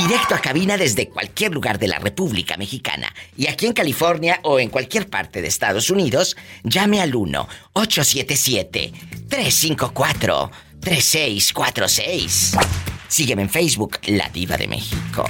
Directo 0.01 0.35
a 0.35 0.39
cabina 0.39 0.75
desde 0.77 1.07
cualquier 1.09 1.53
lugar 1.53 1.79
de 1.79 1.87
la 1.87 1.99
República 1.99 2.57
Mexicana. 2.57 3.13
Y 3.37 3.47
aquí 3.47 3.67
en 3.67 3.73
California 3.73 4.41
o 4.43 4.59
en 4.59 4.67
cualquier 4.69 5.09
parte 5.09 5.41
de 5.41 5.47
Estados 5.47 5.89
Unidos, 5.89 6.35
llame 6.63 6.99
al 7.01 7.15
1-877-354-3646. 10.85 12.59
Sígueme 13.07 13.43
en 13.43 13.49
Facebook, 13.49 13.99
La 14.07 14.29
Diva 14.29 14.57
de 14.57 14.67
México. 14.67 15.25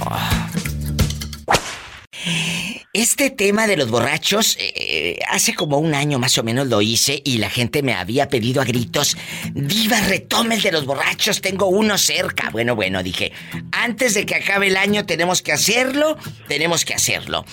Este 2.94 3.30
tema 3.30 3.66
de 3.66 3.76
los 3.76 3.90
borrachos, 3.90 4.56
eh, 4.60 5.18
hace 5.28 5.52
como 5.52 5.78
un 5.78 5.94
año 5.94 6.20
más 6.20 6.38
o 6.38 6.44
menos 6.44 6.68
lo 6.68 6.80
hice 6.80 7.20
y 7.24 7.38
la 7.38 7.50
gente 7.50 7.82
me 7.82 7.92
había 7.92 8.28
pedido 8.28 8.62
a 8.62 8.64
gritos, 8.64 9.16
Diva, 9.52 10.00
retome 10.00 10.54
el 10.54 10.62
de 10.62 10.70
los 10.70 10.86
borrachos, 10.86 11.40
tengo 11.40 11.66
uno 11.66 11.98
cerca. 11.98 12.50
Bueno, 12.50 12.76
bueno, 12.76 13.02
dije, 13.02 13.32
antes 13.72 14.14
de 14.14 14.24
que 14.24 14.36
acabe 14.36 14.68
el 14.68 14.76
año 14.76 15.06
tenemos 15.06 15.42
que 15.42 15.52
hacerlo, 15.52 16.16
tenemos 16.46 16.84
que 16.84 16.94
hacerlo. 16.94 17.44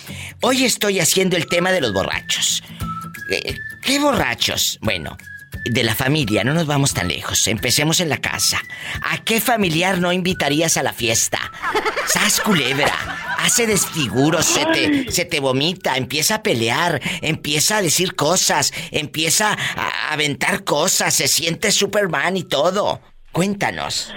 Hoy 0.42 0.64
estoy 0.64 1.00
haciendo 1.00 1.36
el 1.38 1.48
tema 1.48 1.72
de 1.72 1.82
los 1.82 1.92
borrachos. 1.92 2.64
Eh, 3.32 3.56
¿Qué 3.82 3.98
borrachos? 3.98 4.78
Bueno, 4.82 5.18
de 5.66 5.84
la 5.84 5.96
familia, 5.96 6.44
no 6.44 6.54
nos 6.54 6.66
vamos 6.66 6.94
tan 6.94 7.08
lejos. 7.08 7.48
Empecemos 7.48 8.00
en 8.00 8.10
la 8.10 8.18
casa. 8.18 8.60
¿A 9.02 9.24
qué 9.24 9.40
familiar 9.42 10.00
no 10.00 10.12
invitarías 10.12 10.78
a 10.78 10.84
la 10.84 10.94
fiesta? 10.94 11.40
¡Sas 12.08 12.42
culebra! 12.42 12.94
Hace 13.40 13.66
desfiguros, 13.66 14.46
se 14.46 14.66
te, 14.68 15.12
se 15.12 15.26
te 15.26 15.40
vomita, 15.40 15.98
empieza 15.98 16.36
a 16.36 16.44
pelear, 16.44 17.02
empieza 17.22 17.78
a 17.78 17.82
decir 17.82 18.16
cosas, 18.16 18.72
empieza 18.92 19.58
a 19.76 20.14
aventar 20.14 20.64
cosas, 20.64 21.14
se 21.14 21.28
siente 21.28 21.72
Superman 21.72 22.38
y 22.38 22.44
todo. 22.44 23.02
Cuéntanos. 23.32 24.14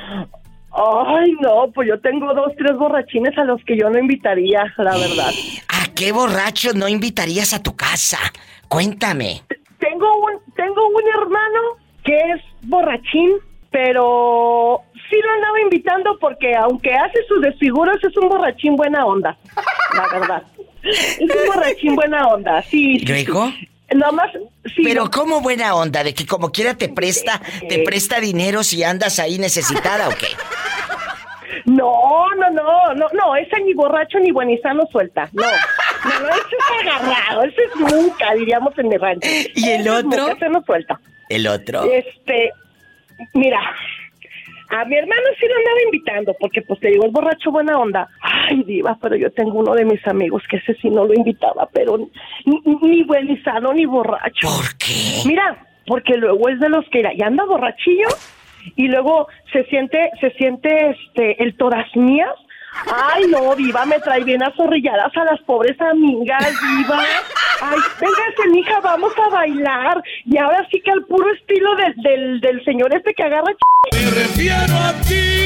Ay, 0.77 1.33
no, 1.41 1.71
pues 1.73 1.89
yo 1.89 2.01
tengo 2.01 2.35
dos, 2.35 2.53
tres 2.59 2.77
borrachines 2.77 3.37
a 3.39 3.45
los 3.45 3.63
que 3.65 3.79
yo 3.79 3.89
no 3.91 3.99
invitaría, 3.99 4.65
la 4.77 4.97
verdad. 4.97 5.31
¿A 5.69 5.95
qué 5.95 6.11
borracho 6.11 6.73
no 6.75 6.89
invitarías 6.89 7.53
a 7.53 7.63
tu 7.63 7.77
casa? 7.77 8.19
Cuéntame. 8.69 9.43
Tengo 9.79 10.07
un, 10.19 10.44
tengo 10.57 10.87
un 10.89 11.23
hermano 11.23 11.61
que 12.05 12.17
es 12.17 12.43
borrachín, 12.63 13.33
pero 13.71 14.83
sí 15.09 15.17
lo 15.23 15.31
andaba 15.33 15.61
invitando 15.61 16.19
porque 16.19 16.55
aunque 16.55 16.95
hace 16.95 17.25
sus 17.29 17.41
desfiguros 17.41 17.97
es 18.03 18.17
un 18.17 18.29
borrachín 18.29 18.77
buena 18.77 19.05
onda, 19.05 19.37
la 19.95 20.19
verdad. 20.19 20.43
Es 20.83 21.21
un 21.21 21.47
borrachín 21.55 21.95
buena 21.95 22.27
onda, 22.29 22.63
sí. 22.63 22.99
sí. 22.99 23.27
Nomás, 23.95 24.31
sí. 24.75 24.83
Pero 24.83 25.11
¿cómo 25.11 25.41
buena 25.41 25.75
onda? 25.75 26.03
¿De 26.03 26.15
que 26.15 26.27
como 26.27 26.51
quiera 26.51 26.75
te 26.75 26.89
presta, 26.89 27.41
te 27.69 27.85
presta 27.85 28.19
dinero 28.19 28.65
si 28.65 28.83
andas 28.83 29.19
ahí 29.19 29.39
necesitada 29.39 30.09
o 30.09 30.13
qué? 30.17 30.29
No, 31.85 32.29
no, 32.37 32.51
no, 32.51 32.95
no, 32.95 33.07
no, 33.13 33.37
ese 33.37 33.61
ni 33.61 33.75
borracho 33.75 34.19
ni 34.19 34.31
buenizano 34.31 34.87
suelta, 34.91 35.29
no. 35.33 35.43
No, 36.05 36.21
no, 36.21 36.29
ese 36.29 36.57
es 36.59 36.87
agarrado, 36.87 37.45
ese 37.45 37.63
es 37.63 37.77
nunca, 37.77 38.35
diríamos 38.35 38.79
en 38.79 38.89
mi 38.89 38.97
rancho. 38.99 39.27
¿Y 39.55 39.71
el 39.71 39.81
Ese 39.81 39.89
es 39.89 40.05
otro? 40.05 40.29
Ese 40.29 40.49
no 40.51 40.63
suelta. 40.63 41.01
¿El 41.31 41.47
otro? 41.47 41.83
Este, 41.85 42.53
mira, 43.33 43.59
a 44.69 44.85
mi 44.85 44.97
hermano 44.97 45.23
sí 45.41 45.47
lo 45.47 45.57
andaba 45.57 45.83
invitando, 45.87 46.37
porque 46.39 46.61
pues 46.61 46.79
te 46.81 46.89
digo, 46.89 47.07
es 47.07 47.13
borracho 47.13 47.51
buena 47.51 47.79
onda. 47.79 48.07
Ay, 48.21 48.63
diva, 48.65 48.99
pero 49.01 49.17
yo 49.17 49.31
tengo 49.33 49.59
uno 49.61 49.73
de 49.73 49.87
mis 49.87 50.07
amigos 50.07 50.43
que 50.51 50.59
ese 50.59 50.75
sí 50.75 50.91
no 50.91 51.07
lo 51.07 51.15
invitaba, 51.15 51.71
pero 51.73 51.97
ni, 52.45 52.61
ni 52.83 53.03
buenizano 53.05 53.73
ni 53.73 53.87
borracho. 53.87 54.47
¿Por 54.47 54.77
qué? 54.77 55.23
Mira, 55.25 55.57
porque 55.87 56.19
luego 56.19 56.51
es 56.51 56.61
de 56.61 56.69
los 56.69 56.85
que 56.91 57.03
ya 57.17 57.27
anda 57.27 57.47
borrachillo 57.47 58.09
y 58.77 58.89
luego 58.89 59.29
se 59.53 59.65
siente, 59.65 60.11
se 60.21 60.31
siente 60.33 60.91
este, 60.91 61.43
el 61.43 61.57
todas 61.57 61.87
mías. 61.95 62.35
Ay, 62.93 63.27
no, 63.29 63.55
Diva, 63.55 63.85
me 63.87 64.01
trae 64.01 64.25
bien 64.25 64.43
azorrilladas 64.43 65.17
a 65.17 65.25
las 65.25 65.41
pobres 65.43 65.81
amigas, 65.81 66.53
Diva. 66.61 67.05
Ay, 67.63 67.79
véngase, 68.01 68.49
mija, 68.51 68.81
vamos 68.81 69.13
a 69.17 69.29
bailar. 69.29 70.03
Y 70.25 70.37
ahora 70.39 70.67
sí 70.71 70.81
que 70.81 70.91
al 70.91 71.05
puro 71.05 71.31
estilo 71.33 71.77
del, 71.77 71.95
del, 71.97 72.41
del 72.41 72.65
señor 72.65 72.95
este 72.95 73.15
que 73.15 73.23
agarra 73.23 73.53
ch... 73.53 73.95
Me 73.95 74.11
refiero 74.11 74.75
a 74.75 74.93
ti. 75.07 75.45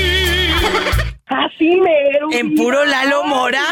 Así 1.27 1.77
mero. 1.77 2.29
¿En 2.33 2.55
puro 2.55 2.83
Lalo 2.87 3.23
Mora? 3.25 3.62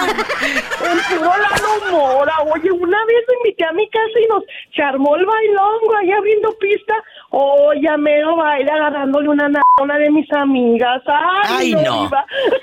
En 0.84 1.16
puro 1.16 1.30
Lalo 1.30 1.90
Mora. 1.90 2.34
Oye, 2.52 2.70
una 2.70 2.98
vez 3.06 3.24
lo 3.26 3.34
invité 3.38 3.64
a 3.64 3.72
mi 3.72 3.88
casa 3.88 4.20
y 4.22 4.28
nos 4.28 4.44
se 4.74 4.82
armó 4.82 5.16
el 5.16 5.24
bailongo 5.24 5.96
ahí 5.96 6.12
abriendo 6.12 6.54
pista. 6.58 6.94
Oye, 7.30 7.88
a 7.88 7.96
mero 7.96 8.36
baile 8.36 8.70
agarrándole 8.70 9.28
una 9.28 9.48
na- 9.48 9.60
a 9.78 9.82
una 9.82 9.98
de 9.98 10.10
mis 10.10 10.30
amigas. 10.32 11.02
Ay, 11.44 11.74
Ay, 11.74 11.84
no. 11.84 12.10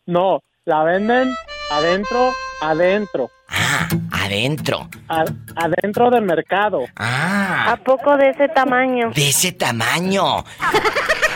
No, 0.05 0.41
la 0.65 0.83
venden 0.83 1.33
adentro, 1.71 2.31
adentro. 2.61 3.29
Ah, 3.49 3.87
adentro. 4.11 4.87
A- 5.09 5.25
adentro 5.55 6.11
del 6.11 6.21
mercado. 6.23 6.81
Ah. 6.97 7.71
¿A 7.71 7.77
poco 7.77 8.15
de 8.17 8.29
ese 8.29 8.47
tamaño? 8.49 9.09
De 9.15 9.29
ese 9.29 9.53
tamaño. 9.53 10.43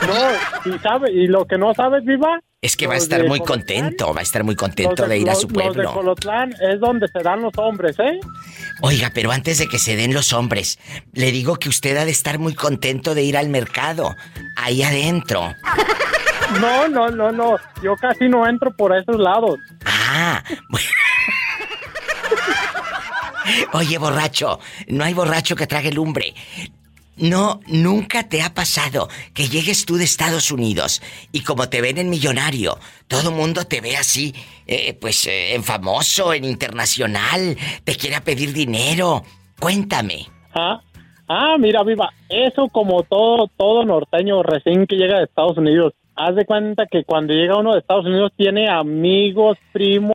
No, 0.08 0.72
y 0.76 0.78
sabe, 0.80 1.12
y 1.12 1.26
lo 1.26 1.46
que 1.46 1.58
no 1.58 1.74
sabes, 1.74 2.06
Viva. 2.06 2.40
Es 2.66 2.76
que 2.76 2.88
va 2.88 2.96
a 2.96 2.98
estar 2.98 3.28
muy 3.28 3.42
Colotlán, 3.42 3.60
contento, 3.60 4.12
va 4.12 4.22
a 4.22 4.24
estar 4.24 4.44
muy 4.44 4.56
contento 4.56 5.06
de 5.06 5.20
ir 5.20 5.30
a 5.30 5.36
su 5.36 5.48
Los 5.48 5.54
de 5.54 5.54
pueblo. 5.54 5.94
Colotlán 5.94 6.52
es 6.60 6.80
donde 6.80 7.08
se 7.08 7.20
dan 7.20 7.44
los 7.44 7.54
hombres, 7.58 7.96
¿eh? 8.00 8.20
Oiga, 8.82 9.12
pero 9.14 9.32
antes 9.32 9.60
de 9.60 9.68
que 9.68 9.78
se 9.78 9.96
den 9.96 10.16
los 10.16 10.34
hombres, 10.34 10.80
le 11.14 11.32
digo 11.32 11.58
que 11.58 11.70
usted 11.70 11.96
ha 11.96 12.06
de 12.06 12.12
estar 12.12 12.40
muy 12.40 12.56
contento 12.56 13.14
de 13.14 13.22
ir 13.22 13.38
al 13.38 13.50
mercado, 13.50 14.16
ahí 14.58 14.82
adentro. 14.82 15.54
No, 16.62 16.88
no, 16.88 17.10
no, 17.10 17.32
no. 17.32 17.58
Yo 17.84 17.96
casi 17.96 18.30
no 18.30 18.48
entro 18.48 18.72
por 18.78 18.96
esos 18.96 19.20
lados. 19.20 19.58
Ah, 19.84 20.44
bueno. 20.70 20.88
Oye, 23.74 23.98
borracho, 23.98 24.60
no 24.88 25.04
hay 25.04 25.14
borracho 25.14 25.56
que 25.56 25.66
trague 25.66 25.92
lumbre. 25.92 26.34
No, 27.18 27.62
nunca 27.68 28.28
te 28.28 28.42
ha 28.42 28.54
pasado 28.54 29.08
que 29.34 29.48
llegues 29.48 29.86
tú 29.86 29.96
de 29.96 30.04
Estados 30.04 30.52
Unidos 30.52 31.02
y 31.32 31.42
como 31.42 31.70
te 31.70 31.82
ven 31.82 31.98
en 31.98 32.10
millonario, 32.10 32.78
todo 33.08 33.32
mundo 33.32 33.66
te 33.66 33.82
ve 33.82 33.96
así, 33.96 34.34
eh, 34.68 34.98
pues 35.00 35.26
eh, 35.28 35.56
en 35.56 35.64
famoso, 35.64 36.34
en 36.34 36.44
internacional, 36.44 37.58
te 37.84 37.96
quiera 37.96 38.22
pedir 38.22 38.52
dinero. 38.54 39.24
Cuéntame. 39.60 40.26
Ah, 40.54 40.82
ah, 41.28 41.56
mira, 41.58 41.84
viva, 41.84 42.12
eso 42.30 42.68
como 42.70 43.04
todo, 43.04 43.50
todo 43.56 43.86
norteño 43.86 44.44
recién 44.44 44.86
que 44.86 44.96
llega 44.96 45.20
de 45.20 45.26
Estados 45.26 45.58
Unidos. 45.58 45.94
Haz 46.16 46.36
de 46.36 46.46
cuenta 46.46 46.86
que 46.86 47.04
cuando 47.04 47.34
llega 47.34 47.58
uno 47.58 47.74
de 47.74 47.80
Estados 47.80 48.06
Unidos 48.06 48.32
tiene 48.36 48.70
amigos, 48.70 49.58
primos, 49.72 50.14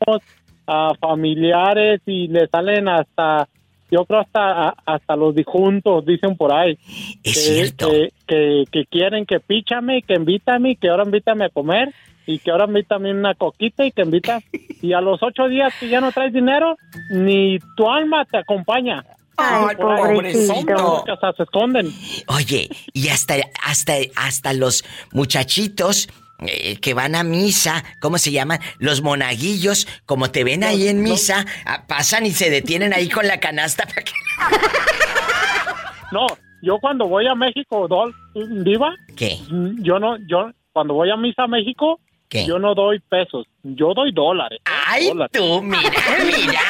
ah, 0.66 0.92
familiares 1.00 2.00
y 2.06 2.28
le 2.28 2.46
salen 2.48 2.88
hasta 2.88 3.48
yo 3.90 4.04
creo 4.04 4.20
hasta 4.20 4.70
hasta 4.84 5.16
los 5.16 5.34
disjuntos 5.34 6.04
dicen 6.06 6.36
por 6.36 6.52
ahí. 6.52 6.78
Es 7.22 7.34
que, 7.34 7.40
cierto. 7.40 7.90
que, 7.90 8.12
que, 8.26 8.64
que 8.70 8.86
quieren 8.86 9.26
que 9.26 9.40
píchame 9.40 10.02
que 10.02 10.14
invítame 10.14 10.76
que 10.76 10.88
ahora 10.88 11.04
invítame 11.04 11.44
a 11.44 11.50
comer 11.50 11.92
y 12.26 12.38
que 12.38 12.50
ahora 12.50 12.66
invítame 12.66 13.12
una 13.12 13.34
coquita 13.34 13.84
y 13.84 13.92
que 13.92 14.02
invita. 14.02 14.40
Y 14.82 14.92
a 14.92 15.00
los 15.00 15.22
ocho 15.22 15.48
días 15.48 15.74
que 15.78 15.88
ya 15.88 16.00
no 16.00 16.12
traes 16.12 16.32
dinero 16.32 16.76
ni 17.10 17.58
tu 17.76 17.90
alma 17.90 18.24
te 18.24 18.38
acompaña. 18.38 19.04
Ay, 19.36 19.76
pobrecito. 19.76 20.52
hombres 20.52 21.02
que 21.04 21.12
hasta 21.12 21.32
se 21.32 21.42
esconden. 21.44 21.86
Oye, 22.28 22.68
y 22.92 23.08
hasta, 23.08 23.34
hasta, 23.64 23.94
hasta 24.16 24.52
los 24.52 24.84
muchachitos 25.12 26.08
eh, 26.46 26.76
que 26.80 26.94
van 26.94 27.14
a 27.14 27.22
misa, 27.22 27.84
¿cómo 28.00 28.18
se 28.18 28.32
llaman? 28.32 28.58
Los 28.78 29.02
monaguillos, 29.02 29.86
como 30.06 30.30
te 30.30 30.44
ven 30.44 30.64
ahí 30.64 30.88
en 30.88 31.02
misa, 31.02 31.44
ah, 31.66 31.84
pasan 31.86 32.26
y 32.26 32.30
se 32.32 32.50
detienen 32.50 32.92
ahí 32.94 33.08
con 33.08 33.26
la 33.26 33.40
canasta 33.40 33.84
para 33.86 34.02
que... 34.02 34.12
no 36.12 36.26
yo 36.62 36.78
cuando 36.78 37.06
voy 37.08 37.26
a 37.26 37.34
México 37.34 37.88
dol, 37.88 38.14
viva 38.34 38.94
¿Qué? 39.16 39.38
yo 39.78 39.98
no 39.98 40.16
yo 40.28 40.50
cuando 40.72 40.94
voy 40.94 41.10
a 41.10 41.16
misa 41.16 41.44
a 41.44 41.48
México 41.48 42.00
¿Qué? 42.28 42.44
yo 42.46 42.58
no 42.58 42.74
doy 42.74 42.98
pesos 43.00 43.46
yo 43.62 43.94
doy 43.94 44.12
dólares 44.12 44.60
Ay, 44.64 45.08
Dólares. 45.08 45.30
tú, 45.32 45.62
mira, 45.62 45.90
mira. 46.24 46.60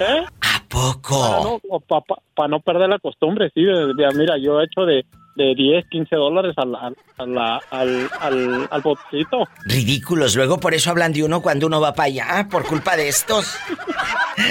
¿Eh? 0.00 0.24
¿A 0.40 0.62
poco? 0.68 1.20
Para 1.20 1.42
no, 1.42 1.80
pa- 1.80 2.16
pa 2.34 2.48
no 2.48 2.60
perder 2.60 2.88
la 2.88 2.98
costumbre, 2.98 3.50
sí. 3.54 3.62
de- 3.62 3.92
de- 3.94 4.14
mira, 4.14 4.38
yo 4.38 4.58
he 4.60 4.64
hecho 4.64 4.82
de, 4.86 5.04
de 5.36 5.54
10, 5.54 5.86
15 5.88 6.16
dólares 6.16 6.54
al, 6.56 6.74
al, 6.74 6.96
al, 7.18 7.38
al, 7.70 8.10
al, 8.20 8.68
al 8.70 8.80
botecito. 8.82 9.46
Ridículos, 9.64 10.36
luego 10.36 10.58
por 10.58 10.74
eso 10.74 10.90
hablan 10.90 11.12
de 11.12 11.24
uno 11.24 11.40
cuando 11.40 11.66
uno 11.66 11.80
va 11.80 11.94
para 11.94 12.06
allá, 12.06 12.48
por 12.50 12.66
culpa 12.66 12.96
de 12.96 13.08
estos. 13.08 13.56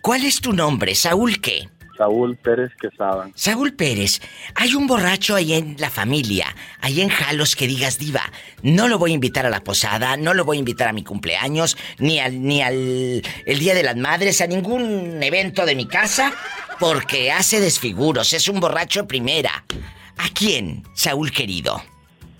¿Cuál 0.00 0.24
es 0.24 0.40
tu 0.40 0.52
nombre, 0.52 0.96
Saúl 0.96 1.40
qué? 1.40 1.68
Saúl 1.96 2.36
Pérez 2.36 2.70
Quesada. 2.80 3.28
Saúl 3.34 3.74
Pérez, 3.74 4.20
hay 4.54 4.74
un 4.74 4.86
borracho 4.86 5.34
ahí 5.34 5.54
en 5.54 5.76
la 5.78 5.90
familia, 5.90 6.46
ahí 6.80 7.00
en 7.00 7.08
Jalos 7.08 7.56
que 7.56 7.66
digas 7.66 7.98
diva, 7.98 8.22
no 8.62 8.88
lo 8.88 8.98
voy 8.98 9.12
a 9.12 9.14
invitar 9.14 9.46
a 9.46 9.50
la 9.50 9.60
posada, 9.60 10.16
no 10.16 10.34
lo 10.34 10.44
voy 10.44 10.56
a 10.56 10.60
invitar 10.60 10.88
a 10.88 10.92
mi 10.92 11.04
cumpleaños, 11.04 11.76
ni 11.98 12.18
al 12.18 12.42
ni 12.42 12.62
al 12.62 13.22
el 13.46 13.58
Día 13.58 13.74
de 13.74 13.82
las 13.82 13.96
Madres, 13.96 14.40
a 14.40 14.46
ningún 14.46 15.22
evento 15.22 15.66
de 15.66 15.74
mi 15.74 15.86
casa, 15.86 16.32
porque 16.78 17.30
hace 17.30 17.60
desfiguros, 17.60 18.32
es 18.32 18.48
un 18.48 18.60
borracho 18.60 19.06
primera. 19.06 19.64
¿A 20.18 20.28
quién, 20.34 20.82
Saúl 20.94 21.30
querido? 21.30 21.82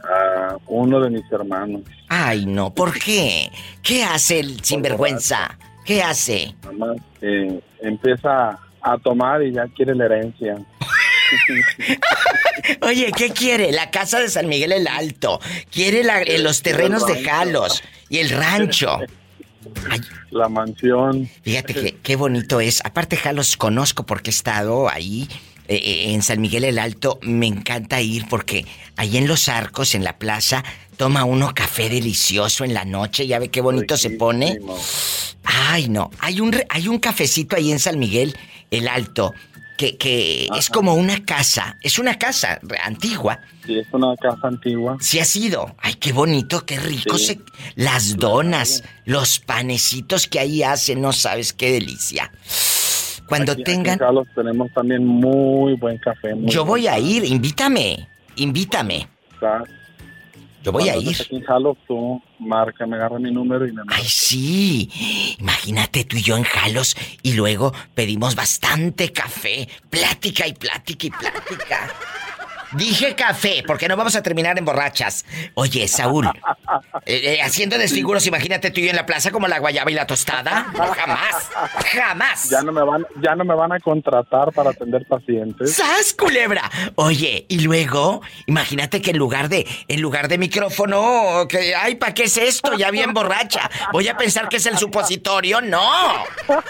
a 0.05 0.57
uno 0.67 1.01
de 1.01 1.11
mis 1.11 1.31
hermanos. 1.31 1.83
Ay, 2.09 2.47
no, 2.47 2.75
¿por 2.75 2.99
qué? 2.99 3.51
¿Qué 3.83 4.05
hace 4.05 4.41
el 4.41 4.61
sinvergüenza? 4.61 5.59
¿Qué 5.85 6.03
hace? 6.03 6.55
Mamá 6.65 6.95
eh, 7.21 7.61
empieza 7.81 8.59
a 8.83 8.99
tomar 8.99 9.43
y 9.43 9.53
ya 9.53 9.67
quiere 9.75 9.95
la 9.95 10.05
herencia. 10.07 10.57
Oye, 12.83 13.11
¿qué 13.17 13.31
quiere? 13.31 13.73
La 13.73 13.91
casa 13.91 14.21
de 14.21 14.29
San 14.29 14.49
Miguel 14.49 14.73
el 14.73 14.87
Alto. 14.87 15.41
Quiere 15.71 16.05
la- 16.05 16.23
eh, 16.23 16.39
los 16.39 16.63
terrenos 16.63 17.07
de 17.07 17.23
Jalos 17.25 17.83
y 18.09 18.19
el 18.19 18.31
rancho. 18.31 18.99
La 20.31 20.49
mansión. 20.49 21.29
Fíjate 21.43 21.73
que 21.75 21.97
qué 22.03 22.17
bonito 22.17 22.61
es. 22.61 22.85
Aparte, 22.85 23.17
Jalos 23.17 23.57
conozco 23.57 24.05
porque 24.05 24.31
he 24.31 24.35
estado 24.35 24.89
ahí 24.91 25.29
eh, 25.75 25.83
eh, 25.85 26.13
en 26.15 26.23
San 26.23 26.41
Miguel 26.41 26.65
el 26.65 26.79
Alto. 26.79 27.19
Me 27.23 27.47
encanta 27.47 28.01
ir 28.01 28.27
porque 28.29 28.67
ahí 28.97 29.17
en 29.17 29.27
los 29.27 29.49
arcos, 29.49 29.95
en 29.95 30.05
la 30.05 30.19
plaza, 30.19 30.65
toma 30.97 31.25
uno 31.25 31.53
café 31.55 31.89
delicioso 31.89 32.65
en 32.65 32.75
la 32.75 32.85
noche. 32.85 33.27
Ya 33.27 33.39
ve 33.39 33.49
qué 33.49 33.61
bonito 33.61 33.97
se 33.97 34.11
pone. 34.11 34.59
Ay, 35.45 35.89
no. 35.89 36.11
Hay 36.21 36.41
un, 36.41 36.55
hay 36.69 36.89
un 36.89 36.99
cafecito 36.99 37.57
ahí 37.57 37.73
en 37.73 37.79
San 37.79 37.99
Miguel 37.99 38.37
el 38.71 38.89
Alto 38.89 39.33
que, 39.77 39.97
que 39.97 40.49
es 40.57 40.69
como 40.69 40.95
una 40.95 41.25
casa. 41.25 41.77
Es 41.83 41.99
una 41.99 42.19
casa 42.19 42.61
antigua. 42.85 43.41
Sí, 43.67 43.79
es 43.79 43.87
una 43.93 44.15
casa 44.17 44.47
antigua. 44.49 44.97
Sí 45.01 45.19
ha 45.19 45.25
sido. 45.25 45.75
Ay, 45.79 45.95
qué 45.95 46.13
bonito, 46.13 46.65
qué 46.65 46.79
rico 46.79 47.19
Sí. 47.19 47.27
se... 47.27 47.41
Las 47.75 48.17
donas, 48.17 48.85
los 49.05 49.41
panecitos 49.41 50.27
que 50.29 50.39
ahí 50.39 50.63
hacen, 50.63 51.01
no 51.01 51.13
sabes 51.13 51.53
qué 51.53 51.73
delicia. 51.73 52.31
Cuando 53.33 53.53
Aquí- 53.53 53.63
aquí 53.63 53.73
tengan... 53.73 53.93
en 53.95 53.99
Carlos 53.99 54.29
tenemos 54.35 54.71
también 54.75 55.07
muy 55.07 55.75
buen 55.77 55.97
café. 55.99 56.35
muy 56.35 56.51
Yo 56.51 56.65
voy 56.67 56.87
a 56.87 56.99
ir, 56.99 57.25
invítame. 57.25 58.07
Invítame. 58.37 59.09
café. 59.41 59.65
Yo 60.63 60.71
voy 60.71 60.89
a 60.89 60.93
Cuando 60.93 61.01
ir. 61.03 61.13
estés 61.13 61.27
Aquí 61.27 61.37
en 61.37 61.43
Carlos, 61.43 61.77
tú 61.89 62.23
marca, 62.39 62.87
me 62.87 62.97
agarra 62.97 63.19
mi 63.19 63.33
número 63.33 63.67
y 63.67 63.73
me 63.73 63.83
Ay, 63.89 64.05
sí. 64.07 65.37
Imagínate 65.41 66.05
tú 66.05 66.17
y 66.17 66.23
yo 66.23 66.37
en 66.37 66.45
Jalos 66.45 66.95
y 67.23 67.33
luego 67.33 67.73
pedimos 67.95 68.35
bastante 68.37 69.11
café. 69.13 69.67
Plática 69.91 70.47
y 70.47 70.53
plática 70.53 71.07
y 71.07 71.11
plática. 71.11 71.89
Dije 72.75 73.15
café, 73.15 73.63
porque 73.67 73.87
no 73.89 73.97
vamos 73.97 74.17
a 74.17 74.23
terminar 74.23 74.59
en 74.59 74.65
borrachas. 74.65 75.25
Oye, 75.55 75.87
Saúl, 75.89 76.27
eh, 77.07 77.21
eh, 77.37 77.43
haciendo 77.43 77.77
desfiguros, 77.77 78.27
imagínate 78.27 78.71
tú 78.71 78.81
y 78.81 78.85
yo 78.85 78.91
en 78.91 78.97
la 78.97 79.05
plaza 79.05 79.31
como 79.31 79.47
la 79.47 79.59
guayaba 79.59 79.91
y 79.91 79.95
la 79.95 80.07
tostada. 80.07 80.67
No, 80.73 80.87
jamás, 80.87 81.51
jamás. 81.93 82.49
Ya 82.49 82.63
no 82.63 82.73
me 82.73 82.83
van, 82.83 83.07
ya 83.23 83.35
no 83.35 83.45
me 83.45 83.55
van 83.55 83.73
a 83.73 83.81
contratar 83.81 84.53
para 84.53 84.71
atender 84.71 85.05
pacientes. 85.07 85.75
¡Sas, 85.75 86.15
culebra! 86.15 86.71
Oye, 86.95 87.45
y 87.49 87.61
luego, 87.61 88.23
imagínate 88.47 89.03
que 89.03 89.11
en 89.11 89.19
lugar 89.19 89.49
de, 89.51 89.67
en 89.89 90.01
lugar 90.01 90.29
de 90.29 90.39
micrófono, 90.39 91.47
que, 91.49 91.75
ay, 91.75 91.97
¿para 91.97 92.15
qué 92.15 92.25
es 92.25 92.37
esto? 92.39 92.75
Ya 92.75 92.91
bien 92.91 93.13
borracha. 93.13 93.71
Voy 93.93 94.09
a 94.09 94.17
pensar 94.17 94.49
que 94.49 94.57
es 94.57 94.67
el 94.67 94.79
supositorio. 94.79 95.61
¡No! 95.61 96.25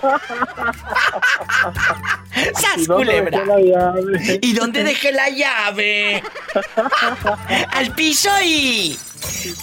¡Sas, 2.55 2.89
culebra! 2.89 3.45
¿Y 4.41 4.53
dónde 4.55 4.83
dejé 4.83 5.13
la 5.13 5.29
llave? 5.29 5.92
¡Al 7.73 7.95
piso 7.95 8.31
y... 8.45 8.99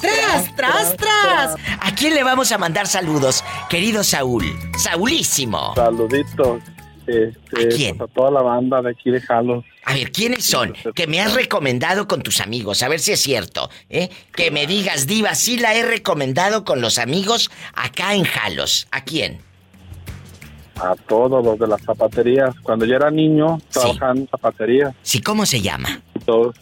¡Tras, 0.01 0.55
tras, 0.55 0.95
tras! 0.95 1.55
¿A 1.81 1.93
quién 1.95 2.13
le 2.13 2.23
vamos 2.23 2.51
a 2.51 2.57
mandar 2.57 2.87
saludos, 2.87 3.43
querido 3.69 4.03
Saúl? 4.03 4.45
Saulísimo. 4.77 5.73
Saluditos. 5.75 6.61
Este, 7.09 7.63
¿A 7.63 7.67
quién? 7.75 7.97
pues, 7.97 8.09
a 8.09 8.13
toda 8.13 8.31
la 8.31 8.41
banda 8.41 8.81
de 8.81 8.91
aquí 8.91 9.09
de 9.09 9.19
Jalos. 9.19 9.65
A 9.83 9.93
ver, 9.95 10.11
¿quiénes 10.11 10.45
son? 10.45 10.75
Que 10.93 11.07
me 11.07 11.19
has 11.19 11.33
recomendado 11.33 12.07
con 12.07 12.21
tus 12.21 12.39
amigos, 12.39 12.83
a 12.83 12.87
ver 12.87 12.99
si 12.99 13.13
es 13.13 13.19
cierto, 13.19 13.69
¿eh? 13.89 14.09
Que 14.35 14.51
me 14.51 14.67
digas, 14.67 15.07
Diva, 15.07 15.33
sí 15.33 15.57
la 15.57 15.73
he 15.73 15.83
recomendado 15.83 16.63
con 16.63 16.81
los 16.81 16.99
amigos 16.99 17.49
acá 17.73 18.13
en 18.13 18.25
Jalos. 18.25 18.87
¿A 18.91 19.03
quién? 19.03 19.39
A 20.75 20.95
todos 21.07 21.43
los 21.43 21.57
de 21.57 21.67
las 21.67 21.81
zapaterías. 21.81 22.53
Cuando 22.61 22.85
yo 22.85 22.95
era 22.95 23.09
niño, 23.09 23.59
trabajaba 23.71 24.11
en 24.11 24.27
zapaterías. 24.29 24.93
Sí, 25.01 25.19
¿cómo 25.21 25.45
se 25.45 25.61
llama? 25.61 26.01
Todos. 26.29 26.55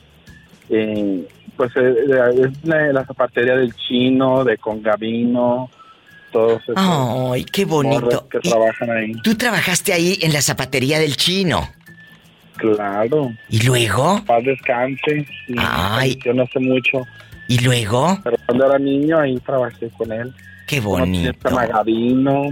eh, 0.70 1.28
pues 1.58 1.72
eh, 1.76 1.96
es 2.46 2.64
la, 2.66 2.94
la 2.94 3.06
zapatería 3.06 3.56
del 3.58 3.74
chino, 3.76 4.44
de 4.46 4.58
Congavino, 4.58 5.70
todos 6.32 6.62
esos 6.62 6.76
Ay, 6.78 7.44
qué 7.46 7.66
bonito. 7.66 8.28
que 8.30 8.40
trabajan 8.40 8.92
ahí. 8.92 9.12
Tú 9.24 9.36
trabajaste 9.36 9.92
ahí 9.92 10.20
en 10.22 10.32
la 10.34 10.42
zapatería 10.42 11.00
del 11.00 11.18
chino. 11.18 11.68
Claro. 12.58 13.32
¿Y 13.50 13.62
luego? 13.66 14.24
Paz 14.26 14.44
descanse. 14.44 15.28
Ay. 15.58 16.18
Yo 16.24 16.34
no 16.34 16.46
sé 16.48 16.60
mucho. 16.60 17.06
¿Y 17.48 17.60
luego? 17.60 18.20
Pero 18.24 18.38
cuando 18.46 18.66
era 18.68 18.80
niño 18.80 19.20
ahí 19.20 19.38
trabajé 19.40 19.90
con 19.98 20.12
él. 20.12 20.34
Qué 20.68 20.82
Con 20.82 21.00
bonito. 21.00 21.50
Magadino, 21.52 22.50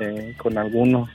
eh, 0.00 0.34
con 0.38 0.56
algunos. 0.58 1.08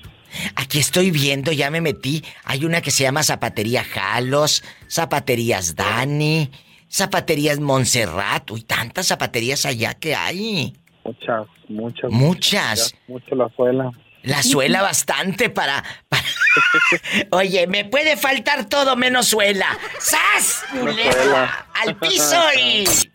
Aquí 0.55 0.79
estoy 0.79 1.11
viendo, 1.11 1.51
ya 1.51 1.69
me 1.71 1.81
metí. 1.81 2.23
Hay 2.43 2.65
una 2.65 2.81
que 2.81 2.91
se 2.91 3.03
llama 3.03 3.23
Zapatería 3.23 3.83
Jalos, 3.83 4.63
Zapaterías 4.89 5.75
Dani, 5.75 6.51
Zapaterías 6.91 7.59
Montserrat. 7.59 8.49
Uy, 8.51 8.61
tantas 8.63 9.07
zapaterías 9.07 9.65
allá 9.65 9.93
que 9.93 10.15
hay. 10.15 10.75
Muchas, 11.03 11.47
muchas. 11.67 12.11
Muchas. 12.11 12.95
Mucho 13.07 13.35
la 13.35 13.49
suela. 13.55 13.91
La 14.23 14.43
suela 14.43 14.81
bastante 14.81 15.49
para, 15.49 15.83
para- 16.09 16.23
Oye, 17.31 17.67
me 17.67 17.85
puede 17.85 18.17
faltar 18.17 18.65
todo 18.67 18.95
menos 18.97 19.27
suela. 19.27 19.77
¡Sas! 19.97 20.63
culebra! 20.71 21.67
¡Al 21.73 21.95
piso 21.95 22.35
y... 22.59 22.83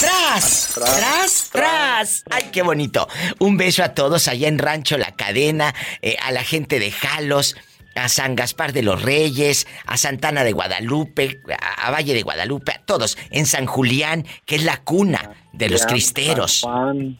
¡Tras! 0.00 0.72
¡Tras! 0.74 1.50
¡Tras! 1.52 2.24
¡Ay, 2.30 2.44
qué 2.52 2.62
bonito! 2.62 3.08
Un 3.38 3.56
beso 3.56 3.84
a 3.84 3.90
todos 3.94 4.26
allá 4.28 4.48
en 4.48 4.58
Rancho 4.58 4.98
La 4.98 5.12
Cadena, 5.12 5.74
eh, 6.00 6.16
a 6.22 6.32
la 6.32 6.42
gente 6.42 6.78
de 6.80 6.90
Jalos, 6.90 7.56
a 7.94 8.08
San 8.08 8.34
Gaspar 8.34 8.72
de 8.72 8.82
los 8.82 9.02
Reyes, 9.02 9.66
a 9.86 9.96
Santana 9.96 10.44
de 10.44 10.52
Guadalupe, 10.52 11.40
a, 11.60 11.86
a 11.86 11.90
Valle 11.90 12.14
de 12.14 12.22
Guadalupe, 12.22 12.72
a 12.72 12.78
todos. 12.84 13.16
En 13.30 13.46
San 13.46 13.66
Julián, 13.66 14.26
que 14.46 14.56
es 14.56 14.64
la 14.64 14.78
cuna 14.78 15.30
de 15.52 15.68
los 15.68 15.84
cristeros. 15.86 16.66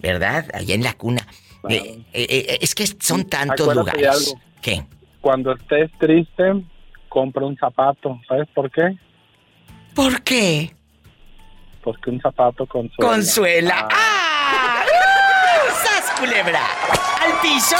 ¿Verdad? 0.00 0.46
Allá 0.54 0.74
en 0.74 0.82
la 0.82 0.94
cuna. 0.94 1.26
Eh, 1.68 2.02
eh, 2.12 2.58
es 2.60 2.74
que 2.74 2.86
son 2.86 3.28
tantos 3.28 3.68
Acuérdate 3.68 3.98
lugares. 3.98 4.28
algo. 4.28 4.40
¿Qué? 4.60 4.82
Cuando 5.20 5.52
estés 5.52 5.90
triste, 6.00 6.64
compra 7.08 7.44
un 7.46 7.56
zapato. 7.56 8.18
¿Sabes 8.26 8.48
por 8.54 8.70
qué? 8.70 8.96
¿Por 9.94 10.22
qué? 10.22 10.74
Porque 11.82 12.10
un 12.10 12.20
zapato 12.20 12.66
con 12.66 12.88
suela. 12.90 13.10
Consuela. 13.12 13.88
Ah, 13.90 14.84
¡Ah! 14.84 14.84
¡Uh! 14.86 15.70
¡Sas, 15.82 16.10
culebra! 16.18 16.64
¿Al 17.20 17.40
piso? 17.40 17.76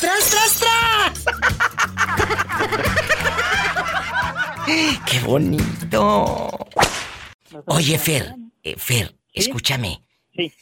¡Tras, 0.00 0.30
tras, 0.30 0.60
tras! 0.60 1.24
¡Qué 5.06 5.20
bonito! 5.20 6.48
Oye, 7.66 7.98
Fer, 7.98 8.34
eh, 8.62 8.76
Fer, 8.78 9.14
escúchame. 9.32 10.02
Sí. 10.34 10.52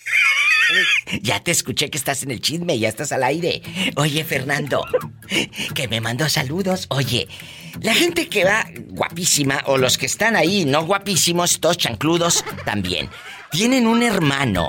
Ya 1.22 1.40
te 1.40 1.50
escuché 1.50 1.90
que 1.90 1.98
estás 1.98 2.22
en 2.22 2.30
el 2.30 2.40
chisme, 2.40 2.78
ya 2.78 2.88
estás 2.88 3.12
al 3.12 3.24
aire. 3.24 3.62
Oye, 3.96 4.24
Fernando, 4.24 4.84
que 5.74 5.88
me 5.88 6.00
mandó 6.00 6.28
saludos. 6.28 6.86
Oye, 6.90 7.28
la 7.80 7.94
gente 7.94 8.28
que 8.28 8.44
va 8.44 8.66
guapísima, 8.88 9.62
o 9.66 9.78
los 9.78 9.98
que 9.98 10.06
están 10.06 10.36
ahí, 10.36 10.64
no 10.64 10.84
guapísimos, 10.84 11.60
todos 11.60 11.78
chancludos, 11.78 12.44
también, 12.64 13.10
tienen 13.50 13.86
un 13.86 14.02
hermano, 14.02 14.68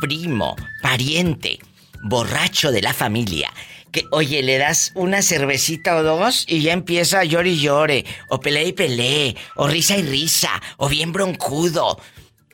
primo, 0.00 0.56
pariente, 0.82 1.58
borracho 2.02 2.72
de 2.72 2.82
la 2.82 2.94
familia. 2.94 3.52
Que, 3.92 4.04
oye, 4.12 4.42
le 4.42 4.58
das 4.58 4.92
una 4.94 5.20
cervecita 5.20 5.96
o 5.96 6.02
dos 6.02 6.44
y 6.46 6.62
ya 6.62 6.72
empieza 6.72 7.20
a 7.20 7.24
llore 7.24 7.50
y 7.50 7.60
llore, 7.60 8.04
o 8.28 8.40
pelea 8.40 8.64
y 8.64 8.72
pelee, 8.72 9.36
o 9.56 9.66
risa 9.66 9.96
y 9.96 10.02
risa, 10.02 10.62
o 10.76 10.88
bien 10.88 11.12
broncudo. 11.12 12.00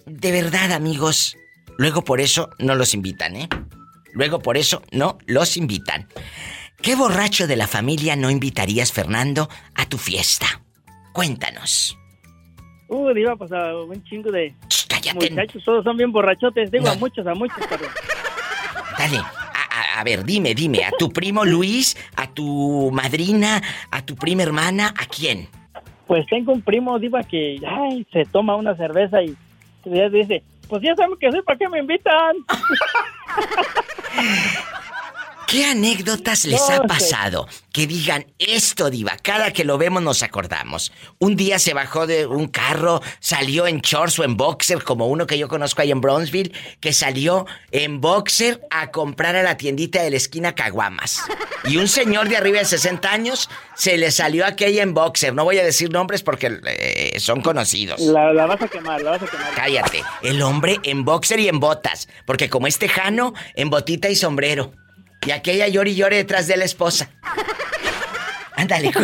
De 0.06 0.32
verdad, 0.32 0.72
amigos, 0.72 1.36
luego 1.78 2.02
por 2.02 2.20
eso 2.20 2.50
no 2.58 2.74
los 2.74 2.94
invitan, 2.94 3.36
¿eh? 3.36 3.48
Luego 4.12 4.40
por 4.40 4.56
eso 4.56 4.82
no 4.92 5.18
los 5.26 5.56
invitan. 5.56 6.08
¿Qué 6.82 6.94
borracho 6.94 7.46
de 7.46 7.56
la 7.56 7.66
familia 7.66 8.16
no 8.16 8.30
invitarías, 8.30 8.92
Fernando, 8.92 9.48
a 9.74 9.86
tu 9.86 9.98
fiesta? 9.98 10.46
Cuéntanos. 11.12 11.96
Uh, 12.88 13.12
diva, 13.12 13.34
pues 13.36 13.50
a 13.52 13.74
un 13.76 14.02
chingo 14.04 14.30
de 14.30 14.54
cállate. 14.88 15.30
muchachos, 15.30 15.62
todos 15.64 15.82
son 15.84 15.96
bien 15.96 16.12
borrachotes, 16.12 16.70
digo, 16.70 16.88
a 16.88 16.94
muchos, 16.94 17.26
a 17.26 17.34
muchos, 17.34 17.58
pero... 17.68 17.84
Dale. 18.98 19.18
A, 19.18 19.22
a- 19.96 20.00
a 20.00 20.04
ver, 20.04 20.24
dime, 20.24 20.54
dime. 20.54 20.84
¿A 20.84 20.90
tu 20.98 21.10
primo 21.10 21.44
Luis? 21.44 21.96
¿A 22.16 22.28
tu 22.28 22.90
madrina? 22.92 23.62
¿A 23.90 24.04
tu 24.04 24.14
prima 24.14 24.42
hermana? 24.42 24.94
¿A 24.96 25.06
quién? 25.06 25.48
Pues 26.06 26.24
tengo 26.26 26.52
un 26.52 26.62
primo, 26.62 26.98
diva, 26.98 27.22
que 27.24 27.58
ay, 27.66 28.06
se 28.12 28.24
toma 28.26 28.54
una 28.54 28.76
cerveza 28.76 29.22
y 29.22 29.34
ya 29.84 30.08
dice, 30.08 30.42
pues 30.68 30.82
ya 30.82 30.94
saben 30.94 31.16
que 31.18 31.30
soy, 31.30 31.42
¿para 31.42 31.58
qué 31.58 31.68
me 31.68 31.78
invitan? 31.78 32.36
¿Qué 35.46 35.64
anécdotas 35.64 36.44
les 36.44 36.60
ha 36.70 36.82
pasado? 36.82 37.46
Que 37.72 37.86
digan 37.86 38.26
esto, 38.38 38.90
diva. 38.90 39.16
Cada 39.22 39.52
que 39.52 39.62
lo 39.62 39.78
vemos 39.78 40.02
nos 40.02 40.24
acordamos. 40.24 40.92
Un 41.20 41.36
día 41.36 41.60
se 41.60 41.72
bajó 41.72 42.08
de 42.08 42.26
un 42.26 42.48
carro, 42.48 43.00
salió 43.20 43.68
en 43.68 43.80
shorts 43.80 44.18
o 44.18 44.24
en 44.24 44.36
boxer, 44.36 44.82
como 44.82 45.06
uno 45.06 45.24
que 45.26 45.38
yo 45.38 45.46
conozco 45.46 45.82
ahí 45.82 45.92
en 45.92 46.00
Brownsville, 46.00 46.52
que 46.80 46.92
salió 46.92 47.46
en 47.70 48.00
boxer 48.00 48.66
a 48.70 48.90
comprar 48.90 49.36
a 49.36 49.44
la 49.44 49.56
tiendita 49.56 50.02
de 50.02 50.10
la 50.10 50.16
esquina 50.16 50.56
caguamas. 50.56 51.22
Y 51.64 51.76
un 51.76 51.86
señor 51.86 52.28
de 52.28 52.36
arriba 52.36 52.58
de 52.58 52.64
60 52.64 53.08
años 53.08 53.48
se 53.76 53.98
le 53.98 54.10
salió 54.10 54.46
aquella 54.46 54.82
en 54.82 54.94
boxer. 54.94 55.32
No 55.32 55.44
voy 55.44 55.58
a 55.58 55.64
decir 55.64 55.90
nombres 55.92 56.24
porque 56.24 56.58
eh, 56.66 57.20
son 57.20 57.40
conocidos. 57.40 58.00
La, 58.00 58.32
la 58.32 58.46
vas 58.46 58.62
a 58.62 58.68
quemar, 58.68 59.00
la 59.00 59.12
vas 59.12 59.22
a 59.22 59.26
quemar. 59.26 59.54
Cállate. 59.54 60.02
El 60.22 60.42
hombre 60.42 60.80
en 60.82 61.04
boxer 61.04 61.38
y 61.38 61.48
en 61.48 61.60
botas. 61.60 62.08
Porque 62.24 62.50
como 62.50 62.66
es 62.66 62.78
tejano, 62.78 63.32
en 63.54 63.70
botita 63.70 64.08
y 64.08 64.16
sombrero. 64.16 64.72
Y 65.26 65.30
aquella 65.32 65.68
llore 65.68 65.90
y 65.90 65.96
llore 65.96 66.16
detrás 66.16 66.46
de 66.46 66.56
la 66.56 66.64
esposa. 66.64 67.10
Ándale, 68.56 68.92
cu- 68.92 69.02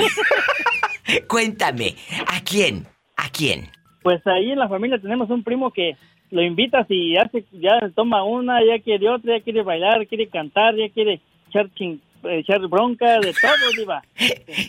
cuéntame. 1.28 1.96
¿A 2.28 2.40
quién? 2.42 2.86
¿A 3.16 3.28
quién? 3.30 3.70
Pues 4.02 4.24
ahí 4.26 4.50
en 4.52 4.58
la 4.58 4.68
familia 4.68 4.98
tenemos 5.00 5.30
un 5.30 5.42
primo 5.44 5.70
que 5.72 5.96
lo 6.30 6.42
invitas 6.42 6.86
y 6.88 7.16
hace, 7.16 7.44
ya 7.52 7.72
toma 7.94 8.24
una, 8.24 8.60
ya 8.64 8.82
quiere 8.82 9.08
otra, 9.10 9.36
ya 9.38 9.44
quiere 9.44 9.62
bailar, 9.62 10.06
quiere 10.06 10.28
cantar, 10.28 10.74
ya 10.76 10.88
quiere 10.88 11.20
echar, 11.48 11.68
chin- 11.74 12.00
eh, 12.24 12.38
echar 12.38 12.60
bronca, 12.68 13.20
de 13.20 13.32
todo, 13.34 13.70
diva. 13.76 14.02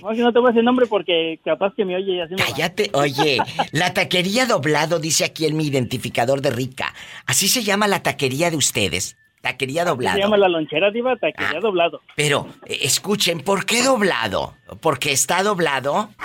No, 0.02 0.14
si 0.14 0.22
no 0.22 0.34
te 0.34 0.40
voy 0.40 0.50
a 0.50 0.52
decir 0.52 0.64
nombre 0.64 0.86
porque 0.88 1.40
capaz 1.46 1.74
que 1.76 1.86
me 1.86 1.96
oye 1.96 2.14
y 2.16 2.20
así 2.20 2.34
me 2.36 2.42
va. 2.42 2.48
Cállate. 2.50 2.90
Oye, 2.94 3.38
la 3.72 3.94
taquería 3.94 4.46
doblado 4.46 5.00
dice 5.00 5.24
aquí 5.24 5.46
en 5.46 5.56
mi 5.56 5.68
identificador 5.68 6.42
de 6.42 6.52
rica. 6.52 6.94
Así 7.26 7.48
se 7.48 7.64
llama 7.64 7.88
la 7.88 8.04
taquería 8.04 8.52
de 8.52 8.58
ustedes. 8.58 9.16
Taquería 9.44 9.84
doblado. 9.84 10.16
Se 10.16 10.24
llama 10.24 10.38
la 10.38 10.48
lonchera, 10.48 10.90
diva, 10.90 11.18
taquería 11.18 11.60
doblado. 11.60 12.00
Pero, 12.16 12.48
eh, 12.66 12.80
escuchen, 12.84 13.42
¿por 13.42 13.66
qué 13.66 13.84
doblado? 13.84 14.56
¿Porque 14.80 15.12
está 15.12 15.44
doblado? 15.44 16.10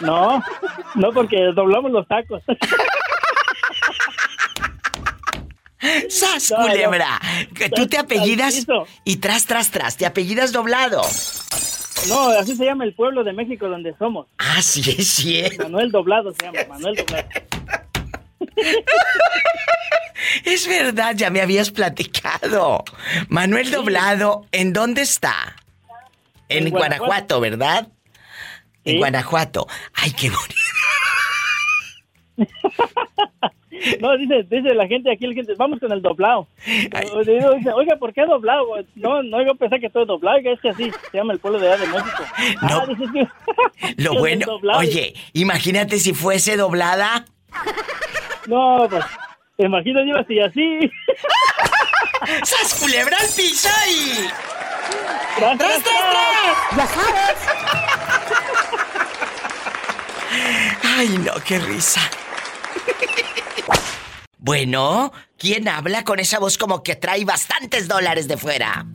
No, 0.00 0.40
no 0.94 1.10
porque 1.10 1.36
doblamos 1.56 1.90
los 1.90 2.06
tacos. 2.06 2.40
¡Sas, 6.08 6.52
No, 6.52 6.58
culebra! 6.58 7.20
Tú 7.74 7.88
te 7.88 7.98
apellidas 7.98 8.64
y 9.02 9.16
tras, 9.16 9.46
tras, 9.46 9.72
tras, 9.72 9.96
te 9.96 10.06
apellidas 10.06 10.52
doblado. 10.52 11.02
No, 12.08 12.28
así 12.28 12.54
se 12.54 12.64
llama 12.64 12.84
el 12.84 12.94
pueblo 12.94 13.24
de 13.24 13.32
México 13.32 13.68
donde 13.68 13.92
somos. 13.98 14.28
Ah, 14.38 14.62
sí, 14.62 14.88
es 14.96 15.08
cierto. 15.08 15.64
Manuel 15.64 15.90
Doblado 15.90 16.32
se 16.32 16.46
llama, 16.46 16.60
Manuel 16.68 16.94
Doblado. 16.94 17.28
Es 20.44 20.66
verdad, 20.66 21.14
ya 21.14 21.30
me 21.30 21.40
habías 21.40 21.70
platicado. 21.70 22.84
Manuel 23.28 23.70
Doblado, 23.70 24.46
¿en 24.52 24.72
dónde 24.72 25.02
está? 25.02 25.56
En, 26.48 26.66
En 26.66 26.70
Guanajuato, 26.70 27.38
Guanajuato. 27.38 27.40
¿verdad? 27.40 27.88
En. 28.84 28.98
Guanajuato. 28.98 29.66
Ay, 29.94 30.12
qué 30.12 30.30
bonito. 30.30 30.54
No, 34.00 34.16
dice, 34.16 34.44
dice 34.50 34.74
la 34.74 34.86
gente 34.86 35.10
aquí, 35.12 35.26
la 35.26 35.34
gente, 35.34 35.54
vamos 35.56 35.78
con 35.78 35.92
el 35.92 36.02
doblado. 36.02 36.48
Dice, 36.64 37.70
Oiga, 37.72 37.96
¿por 37.96 38.12
qué 38.12 38.24
doblado? 38.26 38.66
No, 38.96 39.22
no, 39.22 39.40
yo 39.46 39.54
pensé 39.54 39.78
que 39.78 39.86
estoy 39.86 40.04
doblado, 40.04 40.38
es 40.38 40.60
que 40.60 40.70
así 40.70 40.90
se 41.10 41.16
llama 41.16 41.32
el 41.32 41.38
pueblo 41.38 41.60
de 41.60 41.72
allá 41.72 41.84
de 41.84 41.86
México. 41.86 42.24
No. 42.62 42.80
Ah, 42.80 42.86
dice, 42.88 43.04
sí. 43.12 43.92
Lo 44.02 44.14
bueno, 44.14 44.46
oye, 44.76 45.14
imagínate 45.32 45.98
si 45.98 46.12
fuese 46.12 46.56
doblada. 46.56 47.24
No, 48.46 48.86
pues, 48.88 49.04
te 49.56 49.64
yo 49.64 50.16
así, 50.18 50.40
así. 50.40 50.90
¡Sas 52.44 52.74
culebra 52.74 53.16
al 53.18 53.28
piso 53.28 53.68
y... 53.90 54.28
¡Tras, 55.36 55.58
tras, 55.58 55.82
tras! 55.82 56.76
Ya 56.76 56.86
sabes. 56.86 57.38
Ay, 60.82 61.08
no, 61.18 61.32
qué 61.44 61.58
risa. 61.58 62.00
Bueno, 64.38 65.12
¿quién 65.36 65.68
habla 65.68 66.04
con 66.04 66.20
esa 66.20 66.38
voz 66.38 66.56
como 66.58 66.82
que 66.82 66.96
trae 66.96 67.24
bastantes 67.24 67.88
dólares 67.88 68.28
de 68.28 68.36
fuera? 68.36 68.86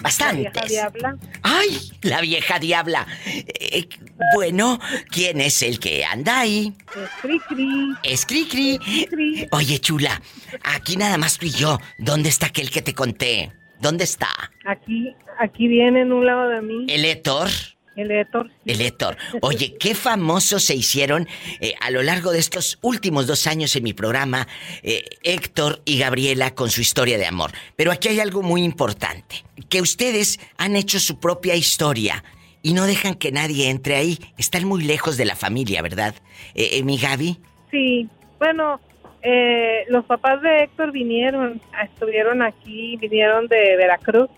Bastantes. 0.00 0.52
Vieja 0.52 0.66
diabla. 0.66 1.16
¡Ay! 1.42 1.90
La 2.02 2.20
vieja 2.20 2.58
diabla. 2.58 3.06
Eh, 3.26 3.88
bueno, 4.34 4.78
¿quién 5.10 5.40
es 5.40 5.62
el 5.62 5.78
que 5.78 6.04
anda 6.04 6.40
ahí? 6.40 6.74
Es 6.96 7.10
Cricri. 7.20 7.68
Es 8.02 8.26
Cricri. 8.26 9.48
Oye, 9.52 9.78
chula, 9.78 10.20
aquí 10.62 10.96
nada 10.96 11.18
más 11.18 11.38
tú 11.38 11.46
y 11.46 11.50
yo. 11.50 11.78
¿Dónde 11.98 12.28
está 12.28 12.46
aquel 12.46 12.70
que 12.70 12.82
te 12.82 12.94
conté? 12.94 13.52
¿Dónde 13.80 14.04
está? 14.04 14.28
Aquí, 14.66 15.14
aquí 15.38 15.68
viene 15.68 16.02
en 16.02 16.12
un 16.12 16.26
lado 16.26 16.48
de 16.48 16.60
mí. 16.62 16.86
¿El 16.88 17.04
Héctor? 17.04 17.48
El 17.96 18.10
Héctor. 18.10 18.50
El 18.64 18.80
Héctor. 18.80 19.16
Oye, 19.42 19.76
qué 19.78 19.94
famosos 19.94 20.64
se 20.64 20.74
hicieron 20.74 21.28
eh, 21.60 21.74
a 21.80 21.90
lo 21.90 22.02
largo 22.02 22.32
de 22.32 22.38
estos 22.38 22.78
últimos 22.82 23.26
dos 23.26 23.46
años 23.46 23.74
en 23.76 23.84
mi 23.84 23.92
programa, 23.92 24.46
eh, 24.82 25.04
Héctor 25.22 25.82
y 25.84 25.98
Gabriela 25.98 26.54
con 26.54 26.70
su 26.70 26.80
historia 26.80 27.18
de 27.18 27.26
amor. 27.26 27.50
Pero 27.76 27.92
aquí 27.92 28.08
hay 28.08 28.20
algo 28.20 28.42
muy 28.42 28.62
importante, 28.62 29.44
que 29.68 29.80
ustedes 29.80 30.40
han 30.56 30.76
hecho 30.76 31.00
su 31.00 31.20
propia 31.20 31.54
historia 31.56 32.22
y 32.62 32.74
no 32.74 32.86
dejan 32.86 33.14
que 33.14 33.32
nadie 33.32 33.70
entre 33.70 33.96
ahí. 33.96 34.18
Están 34.38 34.66
muy 34.66 34.84
lejos 34.84 35.16
de 35.16 35.24
la 35.24 35.36
familia, 35.36 35.82
¿verdad? 35.82 36.14
Eh, 36.54 36.70
eh, 36.72 36.82
mi 36.82 36.98
Gaby. 36.98 37.38
Sí, 37.70 38.08
bueno, 38.38 38.80
eh, 39.22 39.84
los 39.88 40.04
papás 40.04 40.42
de 40.42 40.64
Héctor 40.64 40.92
vinieron, 40.92 41.60
estuvieron 41.84 42.42
aquí, 42.42 42.96
vinieron 42.96 43.46
de 43.48 43.76
Veracruz 43.76 44.28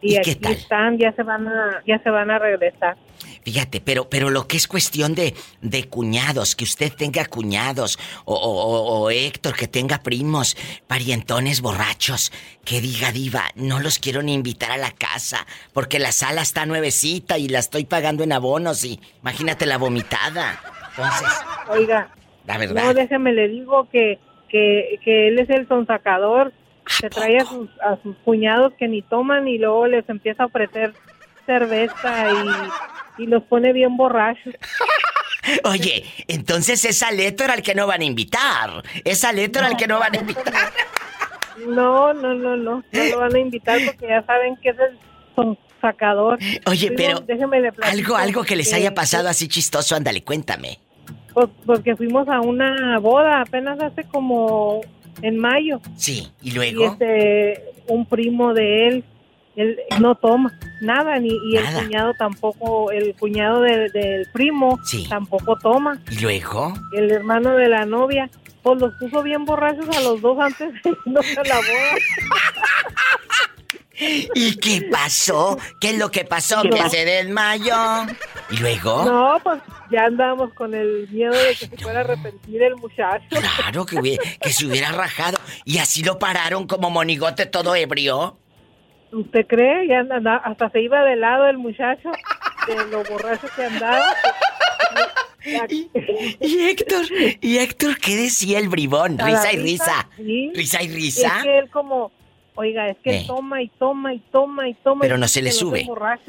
y, 0.00 0.14
¿Y 0.16 0.20
qué 0.22 0.30
aquí 0.32 0.40
tal? 0.40 0.52
están, 0.52 0.98
ya 0.98 1.12
se 1.12 1.22
van 1.22 1.48
a, 1.48 1.82
ya 1.86 1.98
se 2.02 2.10
van 2.10 2.30
a 2.30 2.38
regresar. 2.38 2.96
Fíjate, 3.44 3.80
pero, 3.80 4.08
pero 4.08 4.30
lo 4.30 4.46
que 4.46 4.56
es 4.56 4.68
cuestión 4.68 5.14
de, 5.14 5.34
de 5.62 5.84
cuñados, 5.88 6.54
que 6.54 6.64
usted 6.64 6.92
tenga 6.92 7.24
cuñados, 7.24 7.98
o, 8.24 8.34
o- 8.34 8.62
o- 8.62 9.00
o 9.04 9.10
Héctor 9.10 9.56
que 9.56 9.66
tenga 9.66 9.98
primos, 10.02 10.56
parientones 10.86 11.60
borrachos, 11.60 12.30
que 12.64 12.80
diga 12.80 13.10
diva, 13.10 13.44
no 13.56 13.80
los 13.80 13.98
quiero 13.98 14.22
ni 14.22 14.34
invitar 14.34 14.70
a 14.70 14.76
la 14.76 14.92
casa, 14.92 15.46
porque 15.72 15.98
la 15.98 16.12
sala 16.12 16.42
está 16.42 16.66
nuevecita 16.66 17.38
y 17.38 17.48
la 17.48 17.58
estoy 17.58 17.84
pagando 17.86 18.22
en 18.22 18.32
abonos 18.32 18.84
y 18.84 19.00
imagínate 19.22 19.66
la 19.66 19.78
vomitada. 19.78 20.60
Entonces, 20.90 21.28
Oiga, 21.70 22.10
la 22.46 22.54
no, 22.54 22.60
verdad. 22.60 22.94
déjeme 22.94 23.32
le 23.32 23.48
digo 23.48 23.88
que, 23.90 24.18
que, 24.48 25.00
que 25.04 25.28
él 25.28 25.38
es 25.38 25.48
el 25.50 25.66
sonsacador, 25.68 26.52
se 26.88 27.10
trae 27.10 27.38
a 27.38 27.44
sus, 27.44 27.68
a 27.80 27.96
sus 28.02 28.16
cuñados 28.18 28.72
que 28.74 28.88
ni 28.88 29.02
toman 29.02 29.48
y 29.48 29.58
luego 29.58 29.86
les 29.86 30.08
empieza 30.08 30.44
a 30.44 30.46
ofrecer 30.46 30.94
cerveza 31.46 32.30
y, 33.18 33.22
y 33.22 33.26
los 33.26 33.42
pone 33.44 33.72
bien 33.72 33.96
borrachos. 33.96 34.54
Oye, 35.64 36.04
entonces 36.26 36.84
es 36.84 37.02
al 37.02 37.18
Héctor 37.18 37.50
al 37.50 37.62
que 37.62 37.74
no 37.74 37.86
van 37.86 38.02
a 38.02 38.04
invitar. 38.04 38.82
Es 39.04 39.24
al 39.24 39.38
Héctor 39.38 39.64
al 39.64 39.76
que 39.76 39.86
no 39.86 39.98
van 39.98 40.14
a 40.14 40.18
invitar. 40.18 40.72
No, 41.66 42.12
no, 42.12 42.34
no, 42.34 42.56
no, 42.56 42.84
no 42.92 43.04
lo 43.04 43.18
van 43.18 43.34
a 43.34 43.38
invitar 43.38 43.78
porque 43.84 44.08
ya 44.08 44.22
saben 44.24 44.56
que 44.56 44.70
es 44.70 44.76
el 44.78 44.98
sonsacador. 45.34 46.38
Oye, 46.66 46.92
pero 46.92 47.20
déjeme 47.20 47.70
algo, 47.82 48.16
algo 48.16 48.44
que 48.44 48.56
les 48.56 48.72
haya 48.72 48.94
pasado 48.94 49.28
así 49.28 49.48
chistoso, 49.48 49.96
ándale, 49.96 50.22
cuéntame. 50.22 50.78
Pues, 51.32 51.48
porque 51.66 51.96
fuimos 51.96 52.28
a 52.28 52.40
una 52.40 52.98
boda 52.98 53.40
apenas 53.40 53.80
hace 53.80 54.04
como 54.04 54.80
en 55.22 55.36
mayo. 55.38 55.80
Sí, 55.96 56.28
y 56.42 56.50
Y 56.50 56.52
luego. 56.52 56.84
este, 56.86 57.62
un 57.88 58.06
primo 58.06 58.54
de 58.54 58.88
él, 58.88 59.04
él 59.56 59.78
no 60.00 60.14
toma 60.14 60.52
nada, 60.80 61.18
ni, 61.18 61.28
y 61.30 61.54
Nada. 61.54 61.78
el 61.80 61.84
cuñado 61.86 62.12
tampoco, 62.18 62.90
el 62.92 63.14
cuñado 63.16 63.60
de- 63.62 63.88
del 63.90 64.26
primo 64.32 64.78
Sí. 64.84 65.06
tampoco 65.08 65.56
toma. 65.58 66.00
¿Y 66.10 66.20
luego? 66.20 66.72
El 66.92 67.10
hermano 67.10 67.56
de 67.56 67.68
la 67.68 67.84
novia, 67.84 68.30
pues 68.62 68.80
los 68.80 68.94
puso 68.94 69.22
bien 69.22 69.44
borrachos 69.44 69.88
a 69.96 70.00
los 70.02 70.20
dos 70.20 70.38
antes 70.38 70.72
de 70.82 70.90
irnos 70.90 71.26
a 71.38 71.42
la 71.48 71.56
boda. 71.56 71.96
¿Y 74.34 74.56
qué 74.56 74.82
pasó? 74.90 75.58
¿Qué 75.80 75.90
es 75.90 75.98
lo 75.98 76.10
que 76.10 76.24
pasó? 76.24 76.62
¿Qué 76.62 76.70
Que 76.70 76.88
se 76.90 77.04
desmayó. 77.04 78.06
¿Y 78.50 78.56
luego? 78.58 79.04
No, 79.04 79.38
pues 79.42 79.60
ya 79.90 80.04
andábamos 80.04 80.52
con 80.54 80.74
el 80.74 81.08
miedo 81.10 81.32
de 81.32 81.54
que 81.56 81.66
se 81.66 81.76
fuera 81.78 82.00
a 82.00 82.02
arrepentir 82.04 82.62
el 82.62 82.76
muchacho. 82.76 83.24
Claro 83.30 83.84
que, 83.86 83.96
hubiera- 83.98 84.22
que 84.40 84.52
se 84.52 84.66
hubiera 84.66 84.92
rajado. 84.92 85.38
Y 85.64 85.78
así 85.78 86.02
lo 86.02 86.18
pararon 86.18 86.66
como 86.66 86.90
monigote 86.90 87.46
todo 87.46 87.74
ebrio. 87.74 88.38
¿Usted 89.10 89.46
cree? 89.46 89.88
Ya 89.88 90.00
anda- 90.00 90.42
hasta 90.44 90.70
se 90.70 90.82
iba 90.82 91.02
de 91.02 91.16
lado 91.16 91.46
el 91.48 91.58
muchacho 91.58 92.10
de 92.66 92.86
lo 92.90 93.02
borracho 93.04 93.46
que 93.56 93.64
andaba. 93.64 94.02
Y 96.40 96.68
Héctor, 96.68 97.06
y 97.40 97.58
Héctor, 97.58 97.98
¿qué 97.98 98.16
decía 98.16 98.58
el 98.58 98.68
bribón? 98.68 99.18
Risa 99.18 99.52
y 99.52 99.56
risa. 99.56 100.08
sí. 100.16 100.52
Risa 100.54 100.82
y 100.82 100.86
Es 100.86 100.94
risa. 100.94 101.40
que 101.42 101.58
él 101.60 101.70
como, 101.70 102.12
oiga, 102.58 102.88
es 102.88 102.96
que 103.02 103.18
Eh. 103.18 103.24
toma 103.26 103.62
y 103.62 103.68
toma 103.78 104.12
y 104.12 104.18
toma 104.32 104.68
y 104.68 104.74
toma. 104.74 105.00
Pero 105.02 105.16
y 105.16 105.20
no 105.20 105.28
se 105.28 105.40
le 105.42 105.52
sube. 105.52 105.86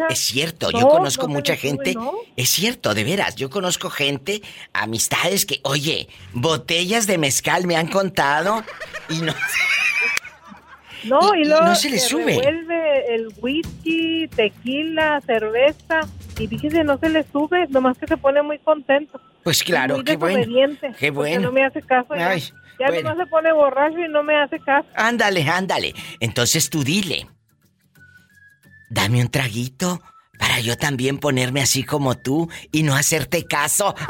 Es 0.10 0.20
cierto, 0.20 0.72
No, 0.72 0.80
yo 0.80 0.88
conozco 0.88 1.28
no 1.28 1.34
mucha 1.34 1.56
sube, 1.56 1.70
gente. 1.70 1.94
¿no? 1.96 2.14
Es 2.36 2.50
cierto, 2.50 2.94
de 2.94 3.04
veras. 3.04 3.36
Yo 3.36 3.50
conozco 3.50 3.90
gente, 3.90 4.42
amistades 4.74 5.46
que, 5.46 5.60
oye, 5.64 6.08
botellas 6.34 7.08
de 7.08 7.18
mezcal 7.18 7.66
me 7.68 7.76
han 7.76 7.88
contado 7.88 8.64
y 9.10 9.20
no. 9.22 9.34
No, 11.06 11.34
y, 11.34 11.42
y 11.42 11.46
luego 11.46 11.66
no 11.66 11.76
se 11.76 11.90
le 11.90 11.98
sube. 12.00 12.26
revuelve 12.42 13.16
el 13.16 13.30
whisky, 13.42 14.28
tequila, 14.36 15.22
cerveza. 15.26 16.02
Y 16.38 16.48
fíjese, 16.48 16.84
no 16.84 16.98
se 16.98 17.10
le 17.10 17.26
sube, 17.32 17.68
nomás 17.70 17.98
que 17.98 18.06
se 18.08 18.18
pone 18.18 18.42
muy 18.44 18.60
contento. 18.60 19.20
Pues 19.44 19.64
claro, 19.64 19.96
muy 19.96 20.04
qué 20.04 20.18
bueno. 20.18 20.78
Qué 21.00 21.10
bueno. 21.12 21.42
no 21.44 21.52
me 21.54 21.64
hace 21.64 21.82
caso. 21.82 22.14
Ay, 22.14 22.44
ya 22.80 22.88
bueno. 22.88 23.10
nomás 23.10 23.26
se 23.26 23.30
pone 23.30 23.52
borracho 23.52 24.00
y 24.00 24.08
no 24.08 24.24
me 24.24 24.36
hace 24.38 24.60
caso. 24.60 24.88
Ándale, 24.96 25.48
ándale. 25.50 25.94
Entonces 26.20 26.70
tú 26.70 26.84
dile. 26.84 27.28
Dame 28.90 29.22
un 29.22 29.30
traguito 29.30 30.02
para 30.40 30.60
yo 30.62 30.78
también 30.78 31.20
ponerme 31.20 31.62
así 31.62 31.84
como 31.84 32.18
tú 32.18 32.50
y 32.72 32.84
no 32.84 32.96
hacerte 32.96 33.46
caso. 33.46 33.96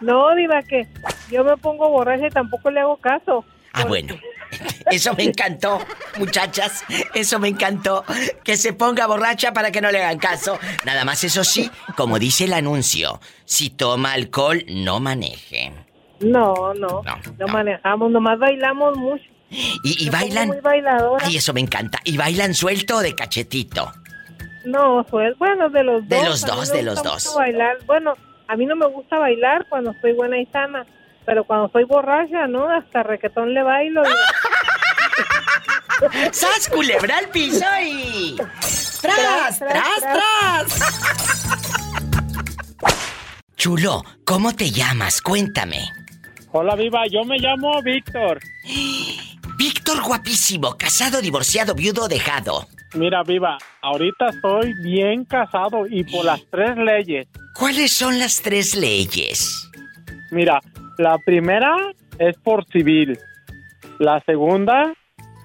No, 0.00 0.34
diva, 0.34 0.62
que 0.62 0.88
yo 1.30 1.44
me 1.44 1.56
pongo 1.58 1.88
borracha 1.88 2.26
y 2.26 2.30
tampoco 2.30 2.70
le 2.70 2.80
hago 2.80 2.96
caso. 2.96 3.44
Ah, 3.72 3.84
bueno. 3.84 4.16
Eso 4.90 5.14
me 5.14 5.24
encantó, 5.24 5.80
muchachas. 6.18 6.84
Eso 7.14 7.38
me 7.38 7.48
encantó. 7.48 8.04
Que 8.42 8.56
se 8.56 8.72
ponga 8.72 9.06
borracha 9.06 9.52
para 9.52 9.70
que 9.70 9.80
no 9.80 9.90
le 9.90 10.02
hagan 10.02 10.18
caso. 10.18 10.58
Nada 10.84 11.04
más 11.04 11.24
eso 11.24 11.42
sí, 11.42 11.70
como 11.96 12.18
dice 12.18 12.44
el 12.44 12.52
anuncio, 12.52 13.20
si 13.44 13.70
toma 13.70 14.12
alcohol, 14.12 14.64
no 14.68 15.00
maneje. 15.00 15.72
No, 16.24 16.74
no, 16.74 17.02
no, 17.38 17.48
manejamos, 17.48 18.10
nomás 18.10 18.38
bailamos 18.38 18.96
mucho. 18.96 19.24
Y, 19.50 20.06
y 20.06 20.10
bailan. 20.10 20.48
muy 20.48 20.60
bailadora. 20.60 21.24
Ay, 21.26 21.36
eso 21.36 21.52
me 21.52 21.60
encanta. 21.60 21.98
¿Y 22.04 22.16
bailan 22.16 22.54
suelto 22.54 22.96
o 22.96 23.00
de 23.00 23.14
cachetito? 23.14 23.92
No, 24.64 25.04
pues 25.10 25.36
bueno, 25.38 25.68
de 25.68 25.84
los 25.84 26.08
De 26.08 26.16
dos. 26.16 26.26
los 26.26 26.44
A 26.44 26.46
mí 26.46 26.52
dos, 26.56 26.72
de 26.72 26.82
los 26.82 27.02
dos. 27.02 27.34
Bailar. 27.36 27.76
Bueno, 27.86 28.14
a 28.48 28.56
mí 28.56 28.66
no 28.66 28.74
me 28.76 28.86
gusta 28.86 29.18
bailar 29.18 29.66
cuando 29.68 29.90
estoy 29.90 30.12
buena 30.14 30.38
y 30.38 30.46
sana, 30.46 30.86
pero 31.26 31.44
cuando 31.44 31.66
estoy 31.66 31.84
borracha, 31.84 32.46
¿no? 32.46 32.68
Hasta 32.68 33.02
requetón 33.02 33.52
le 33.54 33.62
bailo. 33.62 34.02
¡Sas, 36.32 36.68
culebra 36.68 37.18
al 37.18 37.28
piso 37.28 37.64
y... 37.82 38.36
¡Tras, 39.00 39.58
tras, 39.58 40.00
tras! 40.00 41.00
Chulo, 43.56 44.02
¿cómo 44.24 44.54
te 44.54 44.70
llamas? 44.70 45.22
Cuéntame. 45.22 45.90
Hola, 46.56 46.76
Viva, 46.76 47.04
yo 47.10 47.24
me 47.24 47.36
llamo 47.36 47.82
Víctor. 47.82 48.38
Víctor 49.58 50.00
guapísimo, 50.04 50.76
casado, 50.78 51.20
divorciado, 51.20 51.74
viudo, 51.74 52.06
dejado. 52.06 52.68
mira, 52.94 53.24
viva, 53.24 53.58
ahorita 53.82 54.26
estoy 54.26 54.72
bien 54.84 55.24
casado 55.24 55.84
y 55.88 56.04
por 56.04 56.24
las 56.24 56.44
tres 56.52 56.76
leyes. 56.76 57.26
¿Cuáles 57.58 57.90
son 57.90 58.20
las 58.20 58.40
tres 58.40 58.76
leyes? 58.76 59.68
Mira, 60.30 60.60
la 60.98 61.18
primera 61.26 61.74
es 62.20 62.36
por 62.38 62.64
civil. 62.66 63.18
La 63.98 64.22
segunda 64.24 64.94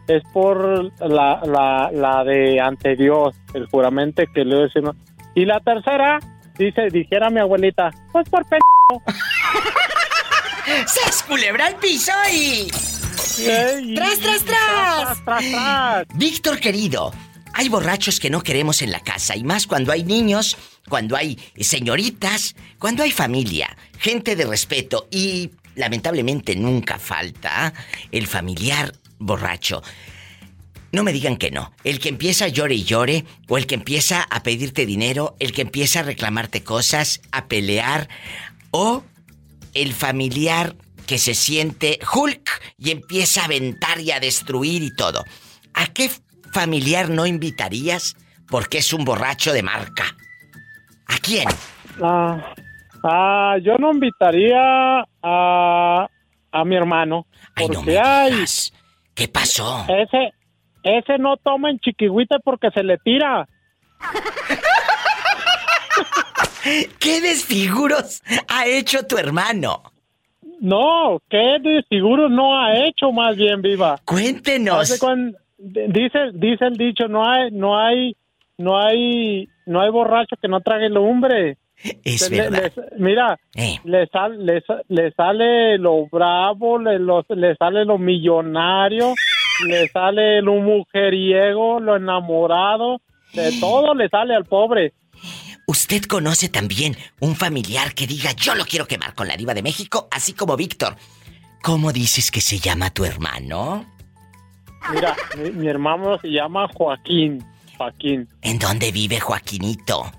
es 0.08 0.22
por 0.32 0.92
la, 1.02 1.42
la, 1.44 1.90
la 1.92 2.24
de 2.24 2.62
ante 2.62 2.96
Dios, 2.96 3.36
el 3.56 3.66
juramento 3.66 4.22
que 4.32 4.46
le 4.46 4.58
decimos. 4.58 4.96
Y 5.34 5.46
la 5.46 5.60
tercera, 5.60 6.20
dice, 6.56 6.90
dijera 6.92 7.32
mi 7.32 7.40
abuelita, 7.40 7.90
pues 8.12 8.30
por 8.30 8.46
p... 8.48 8.60
¡Sas 10.88 11.24
culebra 11.24 11.68
al 11.68 11.78
piso 11.78 12.12
y... 12.32 12.70
Ey, 13.40 13.96
¡Tras, 13.96 14.20
tras, 14.20 14.44
tras! 14.44 15.24
tras, 15.24 15.44
tras! 15.50 16.06
Víctor 16.16 16.60
querido, 16.60 17.14
hay 17.54 17.70
borrachos 17.70 18.20
que 18.20 18.30
no 18.30 18.42
queremos 18.42 18.82
en 18.82 18.92
la 18.92 19.02
casa 19.02 19.36
y 19.36 19.44
más 19.44 19.68
cuando 19.68 19.92
hay 19.92 20.04
niños, 20.04 20.58
cuando 20.88 21.16
hay 21.16 21.40
señoritas, 21.60 22.56
cuando 22.78 23.04
hay 23.04 23.12
familia, 23.12 23.76
gente 23.98 24.36
de 24.36 24.46
respeto 24.46 25.08
y 25.12 25.52
lamentablemente 25.76 26.56
nunca 26.56 27.00
falta 27.00 27.74
el 28.12 28.28
familiar 28.28 28.94
borracho. 29.18 29.82
No 30.92 31.04
me 31.04 31.14
digan 31.14 31.38
que 31.38 31.52
no. 31.52 31.72
El 31.84 32.00
que 32.00 32.10
empieza 32.10 32.46
a 32.46 32.48
llore 32.48 32.76
y 32.76 32.84
llore, 32.84 33.26
o 33.48 33.58
el 33.58 33.68
que 33.68 33.76
empieza 33.76 34.24
a 34.24 34.42
pedirte 34.42 34.86
dinero, 34.88 35.36
el 35.40 35.52
que 35.52 35.62
empieza 35.62 36.00
a 36.00 36.04
reclamarte 36.04 36.64
cosas, 36.64 37.22
a 37.32 37.48
pelear, 37.48 38.10
o 38.72 39.04
el 39.74 39.94
familiar 39.94 40.76
que 41.08 41.18
se 41.18 41.34
siente 41.34 42.00
Hulk 42.14 42.50
y 42.78 42.92
empieza 42.92 43.42
a 43.42 43.46
aventar 43.46 44.00
y 44.00 44.12
a 44.12 44.20
destruir 44.20 44.84
y 44.84 44.96
todo. 44.96 45.24
¿A 45.74 45.88
qué 45.88 46.10
familiar 46.54 47.10
no 47.10 47.26
invitarías 47.26 48.16
porque 48.48 48.80
es 48.80 48.94
un 48.94 49.06
borracho 49.06 49.52
de 49.52 49.64
marca? 49.64 50.06
¿A 51.08 51.18
quién? 51.18 51.48
Ah, 52.02 52.54
ah, 53.04 53.56
yo 53.64 53.78
no 53.78 53.92
invitaría 53.92 55.04
a, 55.24 56.08
a 56.52 56.66
mi 56.66 56.76
hermano. 56.76 57.26
Porque 57.56 58.00
hay. 58.00 58.46
¿Qué 59.16 59.28
pasó? 59.28 59.86
Ese, 59.88 60.34
ese 60.84 61.18
no 61.18 61.38
toma 61.38 61.72
en 61.72 61.80
chiquihuite 61.80 62.38
porque 62.44 62.70
se 62.72 62.84
le 62.84 62.98
tira. 63.00 63.48
¿Qué 66.64 67.22
desfiguros 67.22 68.22
ha 68.48 68.66
hecho 68.68 69.06
tu 69.08 69.18
hermano? 69.18 69.82
No, 70.62 71.22
¿qué 71.30 71.58
desfiguros 71.62 72.30
no 72.30 72.58
ha 72.58 72.76
hecho 72.86 73.12
más 73.12 73.36
bien, 73.38 73.62
viva? 73.62 73.98
Cuéntenos. 74.06 75.00
Dice, 75.58 76.20
dice 76.34 76.66
el 76.66 76.78
dicho, 76.78 77.08
no 77.08 77.30
hay, 77.30 77.52
no 77.52 77.78
hay, 77.80 78.16
no 78.58 78.78
hay, 78.80 79.48
no 79.66 79.82
hay 79.82 79.90
borracho 79.90 80.36
que 80.42 80.48
no 80.48 80.62
trague 80.62 80.90
lumbre. 80.90 81.58
Es 82.04 82.30
Le- 82.30 82.42
verdad. 82.50 82.72
le- 82.76 82.98
mira, 82.98 83.40
Eh. 83.56 83.78
le, 83.86 84.08
sal- 84.08 84.46
le, 84.46 84.62
sa- 84.62 84.82
le 84.90 85.12
sale 85.12 85.78
lo 85.78 86.08
bravo, 86.08 86.78
le, 86.78 87.00
lo- 87.00 87.26
le 87.30 87.56
sale 87.56 87.86
lo 87.86 87.98
millonario, 87.98 89.14
le 89.66 89.88
sale 89.88 90.42
lo 90.42 90.56
mujeriego, 90.56 91.80
lo 91.80 91.96
enamorado, 91.96 93.00
de 93.34 93.52
todo 93.62 93.94
le 93.94 94.10
sale 94.10 94.36
al 94.36 94.44
pobre. 94.46 94.94
¿Usted 95.70 96.06
conoce 96.06 96.50
también 96.50 96.98
un 97.20 97.36
familiar 97.36 97.94
que 97.94 98.08
diga 98.08 98.32
yo 98.32 98.56
lo 98.56 98.66
quiero 98.66 98.88
quemar 98.88 99.14
con 99.14 99.28
la 99.28 99.38
diva 99.38 99.54
de 99.54 99.62
México, 99.62 100.08
así 100.10 100.34
como 100.34 100.58
Víctor? 100.58 100.96
¿Cómo 101.62 101.94
dices 101.94 102.32
que 102.32 102.42
se 102.42 102.58
llama 102.58 102.90
tu 102.90 103.06
hermano? 103.06 103.86
Mira, 104.92 105.16
mi, 105.38 105.52
mi 105.52 105.68
hermano 105.68 106.18
se 106.18 106.30
llama 106.30 106.68
Joaquín. 106.74 107.46
Joaquín. 107.78 108.28
¿En 108.42 108.58
dónde 108.58 108.92
vive 108.92 109.20
Joaquinito? 109.20 110.12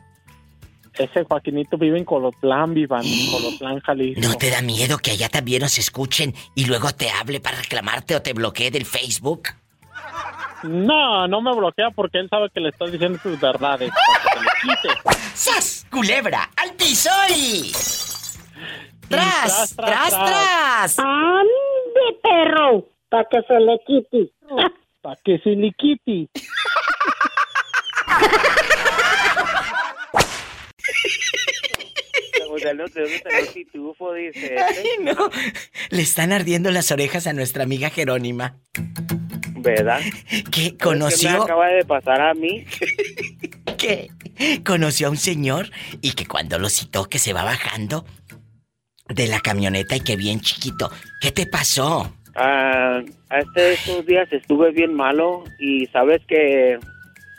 Ese 0.94 1.24
Joaquinito 1.24 1.76
vive 1.76 1.98
en 1.98 2.04
Colotlán, 2.04 2.72
vivan, 2.72 3.04
en 3.04 3.32
Colotlán, 3.32 3.80
Jalisco. 3.80 4.20
¿No 4.20 4.36
te 4.36 4.50
da 4.50 4.62
miedo 4.62 4.98
que 4.98 5.10
allá 5.10 5.28
también 5.30 5.62
nos 5.62 5.78
escuchen 5.78 6.32
y 6.54 6.66
luego 6.66 6.92
te 6.92 7.10
hable 7.10 7.40
para 7.40 7.56
reclamarte 7.56 8.14
o 8.14 8.22
te 8.22 8.34
bloquee 8.34 8.70
del 8.70 8.86
Facebook? 8.86 9.48
No, 10.62 11.26
no 11.26 11.40
me 11.40 11.54
bloquea 11.54 11.90
porque 11.90 12.18
él 12.18 12.28
sabe 12.28 12.50
que 12.50 12.60
le 12.60 12.68
estoy 12.70 12.90
diciendo 12.90 13.18
sus 13.22 13.38
verdades. 13.40 13.90
para 13.90 14.22
que 14.22 14.28
se 14.38 14.44
le 14.44 14.50
quite. 14.62 14.88
¡Sas! 15.34 15.86
¡Culebra! 15.90 16.50
¡Al 16.56 16.72
piso 16.74 17.10
y... 17.34 17.72
tras, 19.08 19.08
¡Tras! 19.08 19.76
¡Tras, 19.76 20.10
tras! 20.10 20.98
¡Ande, 20.98 22.18
perro! 22.22 22.84
Para 23.08 23.24
que 23.24 23.42
se 23.42 23.58
le 23.60 23.80
quite. 23.86 24.30
Para 25.02 25.16
que 25.24 25.38
se 25.38 25.50
le 25.50 25.72
quite. 25.72 26.28
dice. 34.14 34.56
Ay, 34.68 35.04
no. 35.04 35.30
Le 35.90 36.02
están 36.02 36.32
ardiendo 36.32 36.70
las 36.70 36.90
orejas 36.90 37.26
a 37.26 37.32
nuestra 37.32 37.64
amiga 37.64 37.90
Jerónima. 37.90 38.56
¿Verdad? 39.56 40.00
Que 40.28 40.50
¿Qué 40.50 40.72
me 40.72 40.78
conoció... 40.78 41.42
acaba 41.42 41.68
de 41.68 41.84
pasar 41.84 42.20
a 42.20 42.34
mí? 42.34 42.64
que 43.78 44.10
conoció 44.64 45.08
a 45.08 45.10
un 45.10 45.16
señor 45.16 45.70
y 46.00 46.12
que 46.12 46.26
cuando 46.26 46.58
lo 46.58 46.68
citó 46.68 47.04
que 47.04 47.18
se 47.18 47.32
va 47.32 47.44
bajando 47.44 48.04
de 49.08 49.26
la 49.26 49.40
camioneta 49.40 49.96
y 49.96 50.00
que 50.00 50.16
bien 50.16 50.40
chiquito. 50.40 50.90
¿Qué 51.20 51.32
te 51.32 51.46
pasó? 51.46 52.14
Ah, 52.36 53.02
este, 53.30 53.72
estos 53.72 54.06
días 54.06 54.32
estuve 54.32 54.70
bien 54.70 54.94
malo 54.94 55.44
y 55.58 55.86
sabes 55.86 56.22
que 56.26 56.78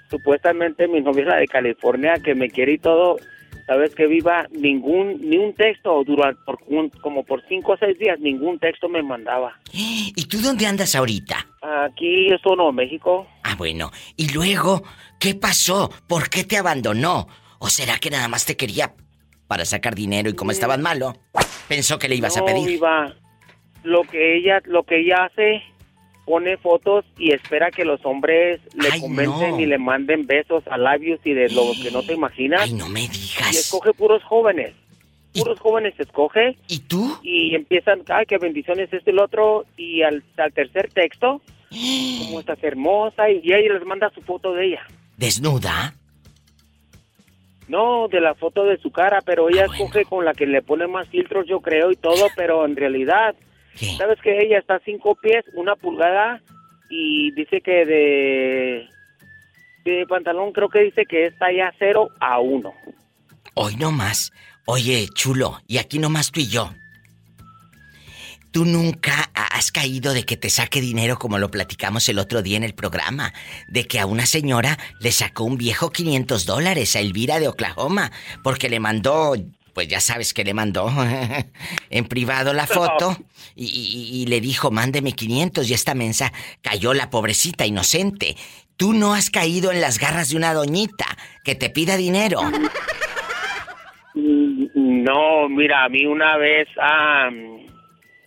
supuestamente 0.09 0.87
mi 0.87 1.01
novia 1.01 1.21
es 1.21 1.27
la 1.27 1.37
de 1.37 1.47
California 1.47 2.15
que 2.23 2.35
me 2.35 2.49
quiere 2.49 2.73
y 2.73 2.77
todo. 2.77 3.17
Sabes 3.67 3.93
que 3.95 4.07
viva 4.07 4.47
ningún 4.51 5.17
ni 5.29 5.37
un 5.37 5.53
texto 5.53 6.03
durante 6.05 6.41
por 6.45 6.57
un- 6.67 6.89
como 7.01 7.23
por 7.23 7.41
cinco 7.47 7.73
o 7.73 7.77
seis 7.77 7.97
días 7.99 8.19
ningún 8.19 8.59
texto 8.59 8.89
me 8.89 9.01
mandaba. 9.03 9.59
¿Y 9.73 10.25
tú 10.27 10.39
dónde 10.41 10.65
andas 10.65 10.95
ahorita? 10.95 11.47
Aquí 11.61 12.27
es 12.33 12.41
Nuevo 12.45 12.71
México. 12.71 13.27
Ah, 13.43 13.55
bueno. 13.57 13.91
Y 14.17 14.33
luego, 14.33 14.83
¿qué 15.19 15.35
pasó? 15.35 15.89
¿Por 16.07 16.29
qué 16.29 16.43
te 16.43 16.57
abandonó? 16.57 17.27
¿O 17.59 17.67
será 17.67 17.97
que 17.99 18.09
nada 18.09 18.27
más 18.27 18.45
te 18.45 18.57
quería 18.57 18.93
para 19.47 19.65
sacar 19.65 19.93
dinero 19.95 20.29
y 20.29 20.33
como 20.35 20.51
estabas 20.51 20.79
malo, 20.79 21.13
pensó 21.67 21.99
que 21.99 22.07
le 22.09 22.15
ibas 22.15 22.35
a 22.37 22.39
No, 22.39 22.45
pedir? 22.45 22.67
Viva, 22.67 23.13
lo 23.83 24.03
que 24.03 24.37
ella 24.37 24.61
lo 24.65 24.83
que 24.83 25.01
ella 25.01 25.25
hace 25.25 25.61
pone 26.31 26.55
fotos 26.55 27.03
y 27.17 27.33
espera 27.33 27.71
que 27.71 27.83
los 27.83 27.99
hombres 28.05 28.61
le 28.73 28.87
Ay, 28.89 29.01
comenten 29.01 29.49
no. 29.51 29.59
y 29.59 29.65
le 29.65 29.77
manden 29.77 30.25
besos 30.25 30.63
a 30.71 30.77
labios 30.77 31.19
y 31.25 31.33
de 31.33 31.49
lo 31.49 31.63
que 31.83 31.91
no 31.91 32.03
te 32.03 32.13
imaginas. 32.13 32.61
Ay, 32.61 32.73
no 32.73 32.87
me 32.87 33.01
digas. 33.01 33.51
Y 33.51 33.57
escoge 33.57 33.91
puros 33.91 34.23
jóvenes. 34.23 34.73
Puros 35.33 35.59
jóvenes 35.59 35.93
escoge. 35.99 36.55
¿Y 36.69 36.79
tú? 36.79 37.19
Y 37.21 37.53
empiezan, 37.53 38.03
ay, 38.07 38.25
qué 38.27 38.37
bendiciones 38.37 38.93
este 38.93 39.11
y 39.11 39.13
el 39.13 39.19
otro. 39.19 39.65
Y 39.75 40.03
al, 40.03 40.23
al 40.37 40.53
tercer 40.53 40.89
texto, 40.93 41.41
como 41.69 42.39
estás 42.39 42.63
hermosa, 42.63 43.29
y 43.29 43.51
ella 43.51 43.73
les 43.73 43.85
manda 43.85 44.09
su 44.11 44.21
foto 44.21 44.53
de 44.53 44.67
ella. 44.67 44.87
¿Desnuda? 45.17 45.95
No, 47.67 48.07
de 48.07 48.21
la 48.21 48.35
foto 48.35 48.63
de 48.63 48.77
su 48.77 48.89
cara, 48.91 49.19
pero 49.19 49.49
ella 49.49 49.65
escoge 49.65 50.05
con 50.05 50.23
la 50.23 50.33
que 50.33 50.45
le 50.45 50.61
pone 50.61 50.87
más 50.87 51.09
filtros, 51.09 51.45
yo 51.45 51.59
creo, 51.59 51.91
y 51.91 51.97
todo, 51.97 52.27
pero 52.37 52.63
en 52.65 52.77
realidad, 52.77 53.35
¿sabes 53.97 54.19
que 54.21 54.39
Ella 54.41 54.59
está 54.59 54.75
a 54.75 54.81
cinco 54.85 55.15
pies, 55.15 55.43
una 55.53 55.75
pulgada, 55.75 56.41
y 56.89 57.31
dice 57.31 57.61
que 57.61 57.85
de, 57.85 58.87
de 59.85 60.05
pantalón 60.07 60.51
creo 60.51 60.69
que 60.69 60.83
dice 60.83 61.05
que 61.05 61.27
es 61.27 61.37
talla 61.37 61.73
cero 61.79 62.09
a 62.19 62.39
uno. 62.39 62.73
Hoy 63.55 63.75
no 63.77 63.91
más. 63.91 64.31
Oye, 64.65 65.07
chulo, 65.13 65.59
y 65.67 65.77
aquí 65.79 65.99
nomás 65.99 66.31
tú 66.31 66.39
y 66.39 66.47
yo. 66.47 66.71
Tú 68.51 68.65
nunca 68.65 69.29
ha- 69.33 69.57
has 69.57 69.71
caído 69.71 70.13
de 70.13 70.23
que 70.25 70.35
te 70.35 70.49
saque 70.49 70.81
dinero 70.81 71.17
como 71.17 71.39
lo 71.39 71.49
platicamos 71.49 72.07
el 72.09 72.19
otro 72.19 72.41
día 72.41 72.57
en 72.57 72.63
el 72.65 72.73
programa, 72.73 73.33
de 73.69 73.85
que 73.87 73.97
a 73.99 74.05
una 74.05 74.25
señora 74.25 74.77
le 74.99 75.11
sacó 75.13 75.45
un 75.45 75.57
viejo 75.57 75.89
500 75.89 76.45
dólares 76.45 76.95
a 76.95 76.99
Elvira 76.99 77.39
de 77.39 77.47
Oklahoma, 77.47 78.11
porque 78.43 78.69
le 78.69 78.81
mandó, 78.81 79.35
pues 79.73 79.87
ya 79.87 79.99
sabes 79.99 80.33
que 80.33 80.43
le 80.43 80.53
mandó 80.53 80.89
en 81.89 82.05
privado 82.05 82.53
la 82.53 82.67
foto 82.67 83.17
y, 83.55 83.65
y- 83.65 84.21
y 84.21 84.25
le 84.27 84.41
dijo, 84.41 84.71
mándeme 84.71 85.13
500 85.13 85.69
y 85.69 85.73
esta 85.73 85.93
mensa 85.95 86.31
cayó 86.61 86.93
la 86.93 87.09
pobrecita 87.09 87.65
inocente. 87.65 88.35
Tú 88.77 88.93
no 88.93 89.13
has 89.13 89.29
caído 89.29 89.71
en 89.71 89.79
las 89.81 89.99
garras 89.99 90.29
de 90.29 90.37
una 90.37 90.53
doñita 90.53 91.05
que 91.43 91.55
te 91.55 91.69
pida 91.69 91.97
dinero. 91.97 92.41
Mm, 94.15 94.67
No, 95.03 95.49
mira, 95.49 95.83
a 95.85 95.89
mí 95.89 96.05
una 96.05 96.37
vez 96.37 96.67
ah, 96.79 97.29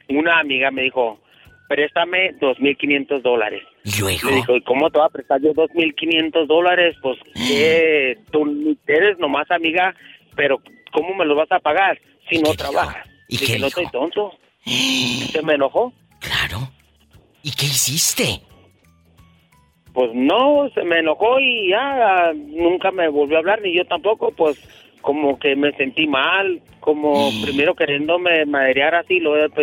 una 0.08 0.38
amiga 0.40 0.70
me 0.70 0.82
dijo, 0.82 1.20
préstame 1.68 2.34
2.500 2.40 3.22
dólares. 3.22 3.62
Y 3.84 4.00
luego. 4.00 4.30
Le 4.30 4.36
dijo, 4.36 4.56
¿y 4.56 4.62
cómo 4.62 4.90
te 4.90 4.98
va 4.98 5.06
a 5.06 5.10
prestar 5.10 5.40
yo 5.40 5.52
2.500 5.52 6.46
dólares? 6.46 6.96
Pues 7.02 7.18
que 7.34 8.18
tú 8.30 8.76
eres 8.86 9.18
nomás 9.18 9.50
amiga, 9.50 9.94
pero 10.36 10.60
¿cómo 10.94 11.14
me 11.14 11.26
lo 11.26 11.34
vas 11.34 11.52
a 11.52 11.58
pagar 11.58 12.00
si 12.30 12.38
no 12.38 12.54
trabajas? 12.54 13.06
¿Y 13.28 13.36
Dije, 13.36 13.54
qué 13.54 13.58
no 13.58 13.66
estoy 13.66 13.86
tonto. 13.90 14.32
Se 14.64 15.42
me 15.42 15.54
enojó. 15.54 15.92
Claro. 16.20 16.70
¿Y 17.42 17.50
qué 17.50 17.66
hiciste? 17.66 18.40
pues 19.94 20.10
no, 20.12 20.68
se 20.74 20.82
me 20.82 20.98
enojó 20.98 21.38
y 21.38 21.70
ya 21.70 22.32
nunca 22.34 22.90
me 22.90 23.08
volvió 23.08 23.36
a 23.36 23.38
hablar, 23.38 23.62
ni 23.62 23.74
yo 23.76 23.84
tampoco, 23.86 24.32
pues 24.32 24.58
como 25.00 25.38
que 25.38 25.54
me 25.54 25.70
sentí 25.72 26.08
mal, 26.08 26.60
como 26.80 27.30
primero 27.44 27.74
queriéndome 27.74 28.44
madrear 28.44 28.96
así, 28.96 29.20
luego 29.20 29.54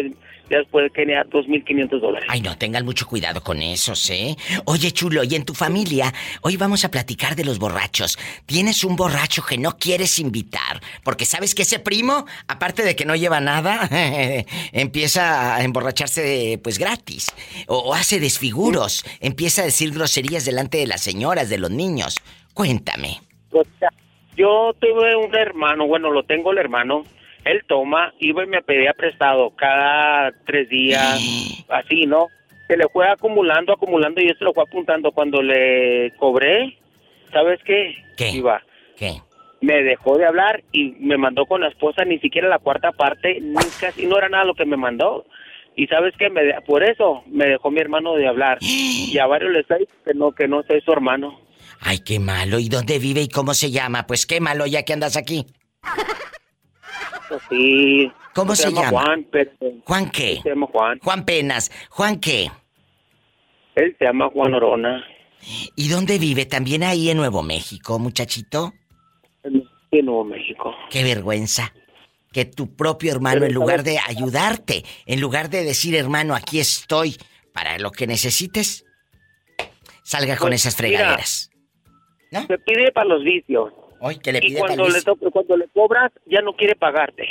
después 0.58 0.91
quería 0.93 1.24
2.500 1.26 1.99
dólares. 1.99 2.28
Ay, 2.30 2.41
no, 2.41 2.58
tengan 2.58 2.86
mucho 2.86 3.08
cuidado 3.08 3.41
con 3.41 3.62
eso, 3.62 3.93
¿eh? 4.12 4.36
Oye, 4.66 4.91
chulo, 4.91 5.24
¿y 5.24 5.36
en 5.36 5.45
tu 5.45 5.54
familia? 5.54 6.14
Hoy 6.41 6.58
vamos 6.58 6.86
a 6.86 6.91
platicar 6.91 7.36
de 7.36 7.45
los 7.45 7.60
borrachos. 7.60 8.18
¿Tienes 8.45 8.84
un 8.84 8.95
borracho 8.95 9.43
que 9.43 9.58
no 9.58 9.78
quieres 9.78 10.20
invitar? 10.20 10.82
Porque 11.04 11.26
sabes 11.26 11.56
que 11.56 11.64
ese 11.64 11.80
primo, 11.80 12.26
aparte 12.47 12.84
de 12.84 12.95
que 12.95 13.06
no 13.06 13.16
lleva 13.16 13.39
nada, 13.39 13.89
empieza 14.72 15.56
a 15.56 15.64
emborracharse 15.64 16.60
pues 16.64 16.78
gratis. 16.78 17.32
O, 17.68 17.78
o 17.78 17.93
hace 17.93 18.20
desfiguros, 18.20 19.04
empieza 19.20 19.62
a 19.62 19.66
decir 19.66 19.91
groserías 19.91 20.45
delante 20.45 20.78
de 20.78 20.88
las 20.88 21.02
señoras, 21.02 21.49
de 21.49 21.58
los 21.58 21.72
niños. 21.72 22.16
Cuéntame. 22.54 23.20
Yo 24.36 24.74
tuve 24.80 25.16
un 25.16 25.36
hermano, 25.36 25.88
bueno, 25.88 26.10
lo 26.10 26.24
tengo 26.24 26.52
el 26.52 26.58
hermano, 26.58 27.04
él 27.46 27.62
toma, 27.68 28.14
iba 28.20 28.44
y 28.44 28.48
me 28.48 28.62
pedía 28.62 28.94
prestado 28.94 29.52
cada 29.56 30.32
tres 30.46 30.70
días, 30.70 31.20
así, 31.70 32.06
¿no? 32.06 32.28
Se 32.68 32.78
le 32.78 32.88
fue 32.94 33.08
acumulando, 33.10 33.74
acumulando 33.74 34.22
y 34.22 34.28
yo 34.30 34.34
se 34.38 34.44
lo 34.46 34.54
fue 34.54 34.64
apuntando. 34.64 35.12
Cuando 35.12 35.42
le 35.42 36.14
cobré, 36.18 36.78
¿sabes 37.34 37.60
qué? 37.66 37.96
¿Qué? 38.18 38.30
Iba. 38.32 38.62
¿Qué? 38.96 39.22
Me 39.60 39.84
dejó 39.84 40.18
de 40.18 40.26
hablar 40.26 40.64
y 40.72 40.92
me 41.00 41.18
mandó 41.18 41.46
con 41.46 41.62
la 41.62 41.68
esposa 41.68 42.04
ni 42.06 42.18
siquiera 42.20 42.48
la 42.48 42.60
cuarta 42.60 42.92
parte, 42.92 43.39
ni 43.42 43.56
casi, 43.80 44.06
no 44.08 44.18
era 44.18 44.30
nada 44.30 44.46
lo 44.46 44.56
que 44.56 44.66
me 44.66 44.78
mandó. 44.78 45.26
Y 45.76 45.88
sabes 45.88 46.14
qué, 46.18 46.30
me, 46.30 46.44
de- 46.44 46.56
por 46.66 46.84
eso 46.84 47.24
me 47.28 47.46
dejó 47.46 47.72
mi 47.72 47.80
hermano 47.80 48.16
de 48.16 48.28
hablar. 48.28 48.58
Y 48.62 49.18
a 49.20 49.26
varios 49.28 49.52
les 49.54 49.68
dicho 49.68 49.96
que 50.06 50.14
no, 50.14 50.32
que 50.32 50.48
no 50.48 50.64
soy 50.64 50.82
su 50.82 50.92
hermano. 50.92 51.39
Ay, 51.82 52.00
qué 52.00 52.20
malo. 52.20 52.60
¿Y 52.60 52.70
dónde 52.70 53.00
vive 53.00 53.22
y 53.22 53.30
cómo 53.30 53.54
se 53.54 53.72
llama? 53.72 54.06
Pues 54.08 54.26
qué 54.26 54.39
malo 54.39 54.66
ya 54.66 54.84
que 54.84 54.94
andas 54.94 55.16
aquí. 55.18 55.46
Sí. 57.50 58.12
¿Cómo 58.34 58.56
se 58.56 58.72
llama? 58.72 58.90
Juan, 58.90 59.28
pero... 59.32 59.52
¿Juan 59.86 60.10
qué? 60.10 60.40
Se 60.42 60.50
llama 60.50 60.68
Juan. 60.68 61.00
Juan 61.00 61.26
Penas. 61.26 61.72
¿Juan 61.90 62.20
qué? 62.20 62.50
Él 63.76 63.96
se 63.98 64.06
llama 64.06 64.30
Juan 64.30 64.54
Orona. 64.54 65.04
¿Y 65.76 65.90
dónde 65.90 66.20
vive? 66.20 66.46
¿También 66.46 66.84
ahí 66.84 67.10
en 67.10 67.18
Nuevo 67.18 67.42
México, 67.44 68.00
muchachito? 68.00 68.74
En 69.44 70.06
Nuevo 70.06 70.24
México. 70.24 70.74
Qué 70.90 71.04
vergüenza. 71.04 71.74
Que 72.32 72.46
tu 72.46 72.76
propio 72.76 73.12
hermano, 73.12 73.46
en 73.46 73.54
lugar 73.54 73.84
de 73.84 73.98
ayudarte, 74.00 74.84
en 75.06 75.20
lugar 75.20 75.50
de 75.50 75.64
decir, 75.64 75.96
hermano, 75.96 76.34
aquí 76.34 76.60
estoy 76.60 77.18
para 77.54 77.78
lo 77.78 77.92
que 77.92 78.08
necesites, 78.08 78.86
salga 80.04 80.38
con 80.38 80.50
Pues, 80.50 80.62
esas 80.62 80.78
fregaderas. 80.78 81.50
Se 82.32 82.58
pide 82.60 82.92
para 82.94 83.10
los 83.10 83.24
vicios. 83.24 83.74
Que 84.24 84.32
le 84.32 84.39
y 84.39 84.41
pide 84.41 84.60
cuando 84.60 84.89
le, 84.89 85.02
to- 85.02 85.16
cuando 85.32 85.58
le 85.58 85.68
cobras, 85.70 86.12
ya 86.26 86.41
no 86.41 86.54
quiere 86.54 86.76
pagarte. 86.76 87.28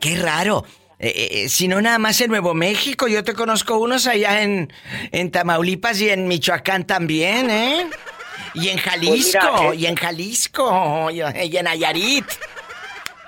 Qué 0.00 0.16
raro. 0.16 0.64
Eh, 0.98 1.08
eh, 1.14 1.28
eh, 1.44 1.48
si 1.50 1.68
no 1.68 1.80
nada 1.82 1.98
más 1.98 2.18
en 2.22 2.30
Nuevo 2.30 2.54
México, 2.54 3.06
yo 3.08 3.22
te 3.22 3.34
conozco 3.34 3.78
unos 3.78 4.06
allá 4.06 4.42
en, 4.42 4.72
en 5.12 5.30
Tamaulipas 5.30 6.00
y 6.00 6.08
en 6.08 6.26
Michoacán 6.26 6.86
también, 6.86 7.50
¿eh? 7.50 7.86
Y 8.54 8.68
en 8.70 8.78
Jalisco, 8.78 9.38
Pues 9.40 9.60
mira, 9.60 9.72
eh. 9.74 9.76
y 9.76 9.86
en 9.86 9.94
Jalisco, 9.96 11.10
y, 11.10 11.16
y 11.18 11.56
en 11.58 11.64
Nayarit. 11.64 12.24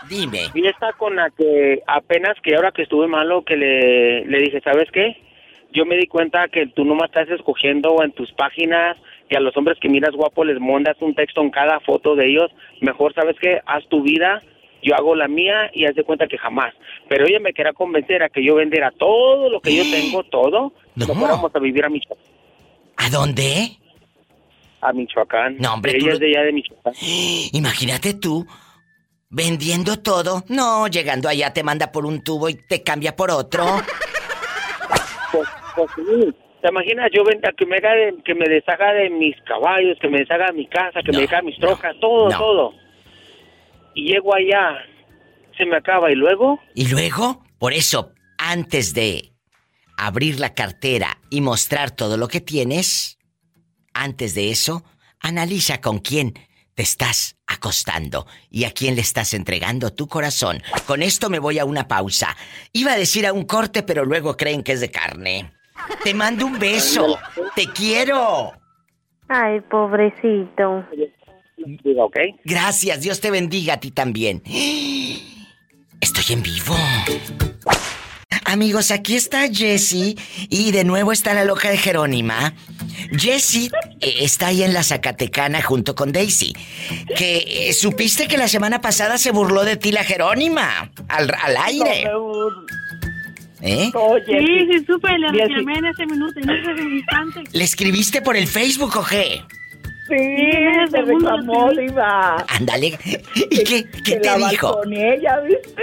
Dime. 0.08 0.44
Y 0.54 0.66
esta 0.66 0.92
con 0.94 1.16
la 1.16 1.28
que 1.30 1.82
apenas 1.86 2.36
que 2.42 2.54
ahora 2.56 2.72
que 2.72 2.82
estuve 2.82 3.06
malo, 3.08 3.44
que 3.44 3.56
le, 3.56 4.24
le 4.24 4.38
dije, 4.38 4.62
¿sabes 4.62 4.88
qué? 4.90 5.20
Yo 5.74 5.84
me 5.84 5.98
di 5.98 6.06
cuenta 6.06 6.48
que 6.48 6.66
tú 6.68 6.86
nomás 6.86 7.10
estás 7.10 7.28
escogiendo 7.28 8.02
en 8.02 8.12
tus 8.12 8.32
páginas 8.32 8.96
y 9.28 9.36
a 9.36 9.40
los 9.40 9.56
hombres 9.56 9.78
que 9.80 9.88
miras 9.88 10.14
guapo 10.14 10.44
les 10.44 10.60
mandas 10.60 10.96
un 11.00 11.14
texto 11.14 11.40
en 11.42 11.50
cada 11.50 11.80
foto 11.80 12.14
de 12.14 12.28
ellos. 12.28 12.50
Mejor, 12.80 13.14
¿sabes 13.14 13.36
qué? 13.40 13.60
Haz 13.66 13.86
tu 13.88 14.02
vida, 14.02 14.42
yo 14.82 14.94
hago 14.94 15.14
la 15.14 15.28
mía 15.28 15.70
y 15.72 15.84
haz 15.84 15.94
de 15.94 16.04
cuenta 16.04 16.26
que 16.26 16.38
jamás. 16.38 16.74
Pero 17.08 17.26
ella 17.26 17.40
me 17.40 17.52
quería 17.52 17.72
convencer 17.72 18.22
a 18.22 18.28
que 18.28 18.44
yo 18.44 18.54
vendiera 18.54 18.90
todo 18.90 19.50
lo 19.50 19.60
que 19.60 19.76
yo 19.76 19.82
tengo, 19.90 20.22
todo, 20.24 20.72
y 20.96 21.00
nos 21.00 21.16
fuéramos 21.16 21.54
a 21.54 21.58
vivir 21.58 21.84
a 21.84 21.88
Michoacán. 21.88 22.24
¿A 22.96 23.10
dónde? 23.10 23.76
A 24.80 24.92
Michoacán. 24.92 25.56
No, 25.58 25.74
hombre, 25.74 25.96
Ella 25.96 26.12
es 26.12 26.20
de 26.20 26.28
allá 26.28 26.42
de 26.44 26.52
Michoacán. 26.52 26.94
Imagínate 27.52 28.14
tú 28.14 28.46
vendiendo 29.30 29.98
todo. 29.98 30.44
No, 30.48 30.88
llegando 30.88 31.28
allá 31.28 31.52
te 31.52 31.62
manda 31.62 31.92
por 31.92 32.06
un 32.06 32.22
tubo 32.22 32.48
y 32.48 32.54
te 32.54 32.82
cambia 32.82 33.14
por 33.14 33.30
otro. 33.30 33.64
Pues, 35.30 35.46
pues 35.76 35.90
sí. 35.94 36.34
¿Te 36.62 36.68
imaginas 36.68 37.10
yo 37.14 37.22
venda 37.24 37.52
que 37.56 37.64
me, 37.66 37.76
haga 37.76 37.92
de- 37.94 38.22
que 38.24 38.34
me 38.34 38.46
deshaga 38.48 38.92
de 38.92 39.10
mis 39.10 39.36
caballos, 39.42 39.96
que 40.00 40.08
me 40.08 40.18
deshaga 40.18 40.46
de 40.46 40.52
mi 40.54 40.66
casa, 40.66 41.00
que 41.04 41.12
me 41.12 41.20
deshaga 41.20 41.42
mis 41.42 41.58
trocas, 41.58 41.94
todo, 42.00 42.28
no. 42.30 42.38
todo? 42.38 42.74
Y 43.94 44.12
llego 44.12 44.34
allá, 44.34 44.78
se 45.56 45.64
me 45.66 45.76
acaba 45.76 46.10
y 46.10 46.14
luego... 46.16 46.60
Y 46.74 46.88
luego, 46.88 47.44
por 47.58 47.72
eso, 47.72 48.12
antes 48.38 48.92
de 48.94 49.32
abrir 49.96 50.40
la 50.40 50.54
cartera 50.54 51.18
y 51.30 51.40
mostrar 51.40 51.90
todo 51.92 52.16
lo 52.16 52.28
que 52.28 52.40
tienes, 52.40 53.18
antes 53.94 54.34
de 54.34 54.50
eso, 54.50 54.84
analiza 55.20 55.80
con 55.80 55.98
quién 55.98 56.34
te 56.74 56.82
estás 56.82 57.36
acostando 57.46 58.26
y 58.50 58.64
a 58.64 58.70
quién 58.72 58.94
le 58.94 59.00
estás 59.00 59.34
entregando 59.34 59.92
tu 59.92 60.06
corazón. 60.06 60.62
Con 60.86 61.02
esto 61.02 61.30
me 61.30 61.40
voy 61.40 61.58
a 61.58 61.64
una 61.64 61.88
pausa. 61.88 62.36
Iba 62.72 62.92
a 62.92 62.96
decir 62.98 63.26
a 63.26 63.32
un 63.32 63.44
corte, 63.44 63.82
pero 63.82 64.04
luego 64.04 64.36
creen 64.36 64.62
que 64.62 64.72
es 64.72 64.80
de 64.80 64.90
carne. 64.90 65.50
Te 66.02 66.14
mando 66.14 66.46
un 66.46 66.58
beso. 66.58 67.18
Te 67.54 67.66
quiero. 67.66 68.52
Ay, 69.28 69.60
pobrecito. 69.60 70.84
Gracias, 72.44 73.00
Dios 73.00 73.20
te 73.20 73.30
bendiga 73.30 73.74
a 73.74 73.80
ti 73.80 73.90
también. 73.90 74.42
Estoy 76.00 76.34
en 76.34 76.42
vivo. 76.42 76.76
Amigos, 78.44 78.90
aquí 78.90 79.14
está 79.14 79.46
Jessie 79.52 80.16
y 80.48 80.72
de 80.72 80.84
nuevo 80.84 81.12
está 81.12 81.34
la 81.34 81.44
loca 81.44 81.68
de 81.68 81.76
Jerónima. 81.76 82.54
Jessie 83.12 83.70
eh, 84.00 84.14
está 84.20 84.46
ahí 84.46 84.62
en 84.62 84.72
la 84.72 84.82
Zacatecana 84.82 85.60
junto 85.60 85.94
con 85.94 86.12
Daisy. 86.12 86.54
Que 87.14 87.68
eh, 87.68 87.72
supiste 87.74 88.26
que 88.26 88.38
la 88.38 88.48
semana 88.48 88.80
pasada 88.80 89.18
se 89.18 89.32
burló 89.32 89.64
de 89.64 89.76
ti 89.76 89.92
la 89.92 90.02
Jerónima 90.02 90.90
al, 91.08 91.30
al 91.42 91.56
aire. 91.58 92.10
¿Eh? 93.60 93.90
Sí, 94.26 94.68
sí, 94.70 94.84
supe, 94.86 95.18
le 95.18 95.32
reclamé 95.32 95.78
en 95.78 95.86
ese 95.86 96.06
minuto, 96.06 96.38
en 96.38 96.50
ese 96.50 96.82
instante. 96.82 97.44
¿Le 97.52 97.64
escribiste 97.64 98.22
por 98.22 98.36
el 98.36 98.46
Facebook 98.46 98.96
o 98.96 99.04
qué? 99.04 99.42
Sí, 100.08 100.14
ese 100.14 100.86
se 100.90 100.96
segundo 100.98 101.30
reclamó. 101.30 101.70
Diva. 101.72 102.44
Ándale. 102.48 102.98
¿Y 103.34 103.64
qué, 103.64 103.84
qué 104.04 104.16
te 104.16 104.36
dijo? 104.50 104.74
balconeé, 104.74 105.20
¿ya 105.20 105.40
viste? 105.40 105.82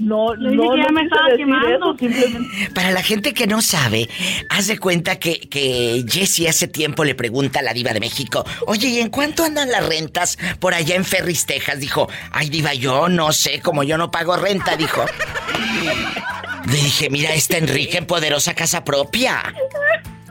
No, 0.00 0.34
no, 0.34 0.70
que 0.72 0.78
ya 0.78 0.86
no 0.86 0.92
me 0.94 1.02
estaba 1.02 1.36
quemando. 1.36 1.68
eso, 1.68 1.96
simplemente. 1.98 2.70
Para 2.74 2.90
la 2.90 3.02
gente 3.02 3.34
que 3.34 3.46
no 3.46 3.60
sabe, 3.60 4.08
haz 4.48 4.66
de 4.66 4.78
cuenta 4.78 5.18
que, 5.18 5.40
que 5.40 6.04
Jessie 6.08 6.48
hace 6.48 6.68
tiempo 6.68 7.04
le 7.04 7.14
pregunta 7.14 7.60
a 7.60 7.62
la 7.62 7.74
diva 7.74 7.92
de 7.92 8.00
México, 8.00 8.46
oye, 8.66 8.88
¿y 8.88 8.98
en 9.00 9.10
cuánto 9.10 9.44
andan 9.44 9.70
las 9.70 9.86
rentas 9.86 10.38
por 10.58 10.72
allá 10.72 10.96
en 10.96 11.04
Ferris, 11.04 11.44
Texas? 11.44 11.80
Dijo, 11.80 12.08
ay 12.32 12.48
diva, 12.48 12.72
yo 12.72 13.10
no 13.10 13.30
sé, 13.32 13.60
como 13.60 13.82
yo 13.82 13.98
no 13.98 14.10
pago 14.10 14.36
renta, 14.36 14.74
dijo. 14.74 15.04
Le 16.66 16.76
dije, 16.76 17.10
mira, 17.10 17.34
esta 17.34 17.56
Enrique 17.58 17.98
en 17.98 18.06
poderosa 18.06 18.54
casa 18.54 18.84
propia. 18.84 19.54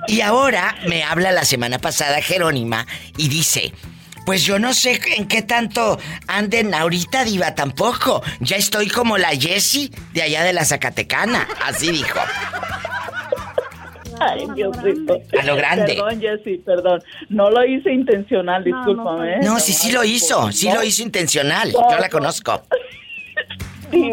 Y 0.07 0.21
ahora 0.21 0.75
me 0.88 1.03
habla 1.03 1.32
la 1.32 1.45
semana 1.45 1.79
pasada 1.79 2.21
Jerónima 2.21 2.86
y 3.17 3.29
dice, 3.29 3.74
pues 4.25 4.43
yo 4.43 4.59
no 4.59 4.74
sé 4.74 4.99
en 5.17 5.28
qué 5.28 5.41
tanto 5.41 5.99
anden 6.28 6.74
ahorita, 6.74 7.24
diva, 7.24 7.55
tampoco. 7.55 8.21
Ya 8.39 8.58
estoy 8.58 8.87
como 8.87 9.17
la 9.17 9.29
Jessie 9.29 9.91
de 10.13 10.21
allá 10.21 10.43
de 10.43 10.54
la 10.54 10.66
Zacatecana. 10.66 11.47
Así 11.66 11.91
dijo. 11.91 12.20
Ay, 14.20 14.47
Diosito. 14.54 15.21
A 15.39 15.43
lo 15.43 15.55
grande. 15.55 15.95
Perdón, 15.95 16.20
Jessy, 16.20 16.58
perdón. 16.58 17.01
No 17.29 17.49
lo 17.49 17.66
hice 17.66 17.91
intencional, 17.91 18.63
discúlpame. 18.63 19.36
¿eh? 19.36 19.39
No, 19.41 19.59
sí, 19.59 19.74
sí 19.74 19.91
lo 19.91 20.04
hizo. 20.04 20.51
Sí 20.51 20.70
lo 20.71 20.83
hizo 20.83 21.01
intencional. 21.04 21.71
Yo 21.71 21.97
la 21.99 22.09
conozco. 22.09 22.63
Sí, 23.91 24.11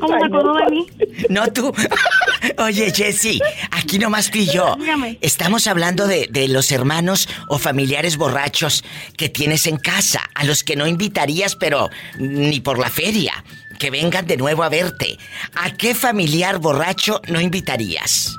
¿cómo 0.00 0.18
se 0.18 0.24
acordó 0.24 0.54
de 0.54 0.70
mí? 0.70 0.86
No 1.28 1.46
tú. 1.52 1.72
Oye, 2.58 2.92
Jessie, 2.94 3.40
aquí 3.70 3.98
nomás 3.98 4.30
tú 4.30 4.38
y 4.38 4.46
yo. 4.46 4.76
Dígame. 4.78 5.18
Estamos 5.20 5.66
hablando 5.66 6.06
de, 6.06 6.28
de 6.30 6.48
los 6.48 6.70
hermanos 6.72 7.28
o 7.48 7.58
familiares 7.58 8.16
borrachos 8.16 8.84
que 9.16 9.28
tienes 9.28 9.66
en 9.66 9.76
casa, 9.78 10.20
a 10.34 10.44
los 10.44 10.62
que 10.64 10.76
no 10.76 10.86
invitarías, 10.86 11.56
pero 11.56 11.90
ni 12.18 12.60
por 12.60 12.78
la 12.78 12.88
feria, 12.90 13.44
que 13.78 13.90
vengan 13.90 14.26
de 14.26 14.36
nuevo 14.36 14.62
a 14.62 14.68
verte. 14.68 15.18
¿A 15.56 15.70
qué 15.72 15.94
familiar 15.94 16.58
borracho 16.58 17.20
no 17.28 17.40
invitarías? 17.40 18.36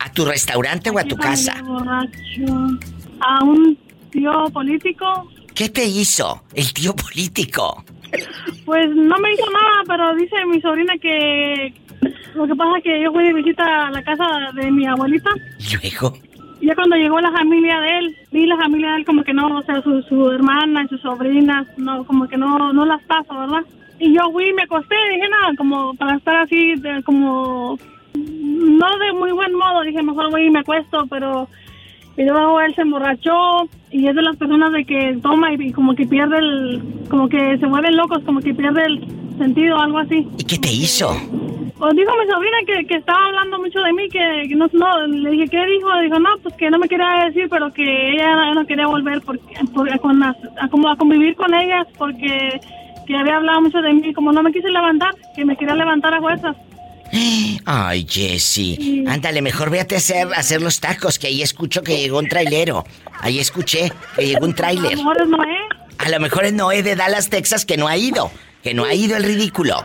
¿A 0.00 0.12
tu 0.12 0.24
restaurante 0.24 0.90
o 0.90 0.98
a 0.98 1.04
tu 1.04 1.16
casa? 1.16 1.60
borracho. 1.62 2.78
A 3.20 3.44
un 3.44 3.76
tío 4.10 4.48
político, 4.52 5.28
¿Qué 5.54 5.68
te 5.70 5.84
hizo 5.84 6.44
el 6.54 6.72
tío 6.72 6.94
político? 6.94 7.84
Pues 8.64 8.88
no 8.94 9.18
me 9.18 9.32
hizo 9.32 9.50
nada, 9.50 9.82
pero 9.86 10.14
dice 10.14 10.36
mi 10.46 10.60
sobrina 10.60 10.94
que 11.00 11.72
lo 12.34 12.46
que 12.46 12.54
pasa 12.54 12.78
es 12.78 12.84
que 12.84 13.02
yo 13.02 13.12
fui 13.12 13.24
de 13.24 13.34
visita 13.34 13.86
a 13.86 13.90
la 13.90 14.02
casa 14.02 14.24
de 14.54 14.70
mi 14.70 14.86
abuelita 14.86 15.30
¿Y 15.58 15.76
luego? 15.76 16.14
ya 16.60 16.74
cuando 16.74 16.96
llegó 16.96 17.20
la 17.20 17.30
familia 17.30 17.80
de 17.80 17.98
él, 17.98 18.16
vi 18.32 18.46
la 18.46 18.56
familia 18.56 18.90
de 18.90 18.96
él 18.98 19.04
como 19.04 19.22
que 19.22 19.32
no, 19.32 19.58
o 19.58 19.62
sea, 19.62 19.80
su, 19.82 20.02
su 20.02 20.30
hermana 20.30 20.84
y 20.84 20.88
sus 20.88 21.00
sobrinas, 21.00 21.66
no, 21.76 22.04
como 22.04 22.26
que 22.28 22.36
no, 22.36 22.72
no 22.72 22.84
las 22.84 23.02
paso, 23.04 23.38
¿verdad? 23.38 23.64
Y 24.00 24.14
yo 24.14 24.30
fui, 24.32 24.52
me 24.52 24.62
acosté, 24.62 24.96
dije 25.12 25.28
nada, 25.28 25.52
como 25.56 25.94
para 25.94 26.16
estar 26.16 26.36
así, 26.36 26.74
de, 26.76 27.02
como, 27.04 27.78
no 28.14 28.98
de 28.98 29.12
muy 29.12 29.32
buen 29.32 29.54
modo, 29.54 29.82
dije 29.82 30.02
mejor 30.02 30.30
voy 30.30 30.46
y 30.46 30.50
me 30.50 30.60
acuesto, 30.60 31.06
pero 31.08 31.48
y 32.18 32.24
luego 32.24 32.60
él 32.60 32.74
se 32.74 32.82
emborrachó 32.82 33.68
y 33.90 34.06
es 34.06 34.14
de 34.14 34.22
las 34.22 34.36
personas 34.36 34.72
de 34.72 34.84
que 34.84 35.16
toma 35.22 35.52
y, 35.54 35.56
y 35.68 35.72
como 35.72 35.94
que 35.94 36.04
pierde 36.06 36.36
el, 36.38 36.82
como 37.08 37.28
que 37.28 37.56
se 37.58 37.66
vuelven 37.66 37.96
locos, 37.96 38.22
como 38.26 38.40
que 38.40 38.52
pierde 38.52 38.82
el 38.84 39.06
sentido, 39.38 39.78
algo 39.80 39.98
así. 39.98 40.26
¿Y 40.36 40.44
qué 40.44 40.58
te 40.58 40.68
hizo? 40.70 41.08
Os 41.80 41.94
dijo 41.94 42.10
mi 42.18 42.28
sobrina 42.28 42.56
que, 42.66 42.84
que 42.86 42.96
estaba 42.96 43.24
hablando 43.26 43.60
mucho 43.60 43.78
de 43.80 43.92
mí, 43.92 44.08
que, 44.08 44.48
que 44.48 44.54
no, 44.56 44.66
no, 44.72 45.06
le 45.06 45.30
dije, 45.30 45.44
¿qué 45.48 45.64
dijo? 45.64 45.88
Dijo, 46.02 46.18
no, 46.18 46.30
pues 46.42 46.54
que 46.56 46.70
no 46.70 46.78
me 46.78 46.88
quería 46.88 47.24
decir, 47.26 47.46
pero 47.48 47.72
que 47.72 48.10
ella 48.14 48.52
no 48.52 48.66
quería 48.66 48.88
volver 48.88 49.20
porque, 49.24 49.54
por- 49.72 49.96
con 50.00 50.18
las- 50.18 50.36
a, 50.60 50.68
como 50.68 50.88
a 50.90 50.96
convivir 50.96 51.36
con 51.36 51.54
ellas 51.54 51.86
porque 51.96 52.60
que 53.06 53.16
había 53.16 53.36
hablado 53.36 53.60
mucho 53.62 53.78
de 53.80 53.92
mí, 53.94 54.12
como 54.12 54.32
no 54.32 54.42
me 54.42 54.52
quise 54.52 54.68
levantar, 54.68 55.14
que 55.36 55.44
me 55.44 55.56
quería 55.56 55.76
levantar 55.76 56.12
a 56.14 56.20
fuerzas. 56.20 56.56
Ay, 57.64 58.06
Jessy. 58.08 59.04
Ándale, 59.08 59.42
mejor 59.42 59.70
véate 59.70 59.94
a 59.94 59.98
hacer, 59.98 60.28
a 60.32 60.38
hacer 60.38 60.60
los 60.62 60.80
tacos, 60.80 61.18
que 61.18 61.26
ahí 61.28 61.42
escucho 61.42 61.82
que 61.82 61.96
llegó 61.98 62.18
un 62.18 62.28
trailero. 62.28 62.84
Ahí 63.20 63.38
escuché 63.38 63.92
que 64.16 64.26
llegó 64.26 64.44
un 64.46 64.52
A 64.52 64.56
trailer. 64.56 64.92
lo 64.92 65.04
mejor 65.04 65.22
es 65.22 65.28
Noé. 65.28 65.56
A 65.98 66.08
lo 66.10 66.20
mejor 66.20 66.44
es 66.44 66.52
Noé 66.52 66.82
de 66.82 66.94
Dallas, 66.96 67.28
Texas, 67.28 67.64
que 67.64 67.76
no 67.76 67.88
ha 67.88 67.96
ido. 67.96 68.30
Que 68.62 68.74
no 68.74 68.84
ha 68.84 68.92
ido 68.94 69.16
el 69.16 69.24
ridículo. 69.24 69.84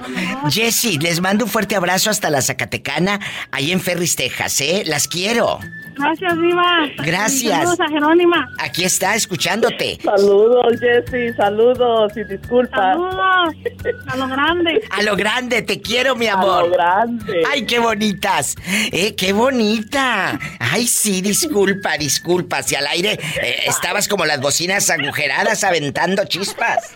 Jessy, 0.50 0.98
les 0.98 1.22
mando 1.22 1.46
un 1.46 1.52
fuerte 1.52 1.76
abrazo 1.76 2.10
hasta 2.10 2.30
la 2.30 2.42
Zacatecana, 2.42 3.20
ahí 3.52 3.72
en 3.72 3.80
Ferris, 3.80 4.16
Texas, 4.16 4.60
¿eh? 4.62 4.84
Las 4.86 5.08
quiero. 5.08 5.60
Gracias, 5.96 6.38
Diva. 6.40 6.90
Gracias. 6.98 7.58
Saludos 7.58 7.80
a 7.80 7.90
Jerónima. 7.90 8.50
Aquí 8.60 8.84
está, 8.84 9.16
escuchándote. 9.16 10.00
Saludos, 10.04 10.80
Jessy, 10.80 11.34
saludos 11.36 12.12
y 12.16 12.24
disculpas. 12.24 12.80
Saludos. 12.80 13.56
A 14.08 14.18
lo 14.18 14.28
grande. 14.28 14.82
A 14.90 15.02
lo 15.02 15.16
grande, 15.16 15.62
te 15.62 15.82
quiero, 15.82 16.16
mi 16.16 16.28
amor. 16.28 16.64
A 16.64 16.68
lo 16.68 16.74
grande. 16.74 17.44
Ay, 17.52 17.66
qué 17.66 17.80
bonitas. 17.80 18.56
Eh, 18.92 19.16
qué 19.16 19.34
bonita. 19.34 20.40
Ay, 20.60 20.88
sí, 20.88 21.22
disculpa, 21.22 21.98
disculpa. 21.98 22.62
Si 22.64 22.76
al 22.76 22.88
aire 22.88 23.14
eh, 23.42 23.56
estabas 23.66 24.08
como 24.08 24.26
las 24.26 24.40
bocinas 24.40 24.90
agujeradas 24.90 25.64
aventando 25.64 26.26
chispas. 26.26 26.94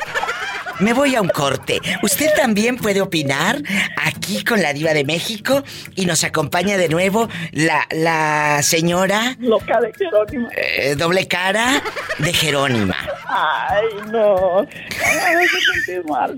Me 0.79 0.93
voy 0.93 1.15
a 1.15 1.21
un 1.21 1.29
corte. 1.29 1.81
Usted 2.03 2.29
también 2.35 2.77
puede 2.77 3.01
opinar 3.01 3.63
aquí 3.95 4.43
con 4.43 4.61
la 4.61 4.73
diva 4.73 4.93
de 4.93 5.03
México 5.05 5.63
y 5.95 6.05
nos 6.05 6.23
acompaña 6.23 6.77
de 6.77 6.87
nuevo 6.87 7.27
la, 7.51 7.87
la 7.89 8.61
señora 8.61 8.86
Loca 9.39 9.79
de 9.81 9.91
Jerónima. 9.97 10.49
eh, 10.55 10.95
doble 10.95 11.27
cara 11.27 11.81
de 12.19 12.31
Jerónima. 12.33 12.95
Ay, 13.27 13.85
no. 14.11 14.67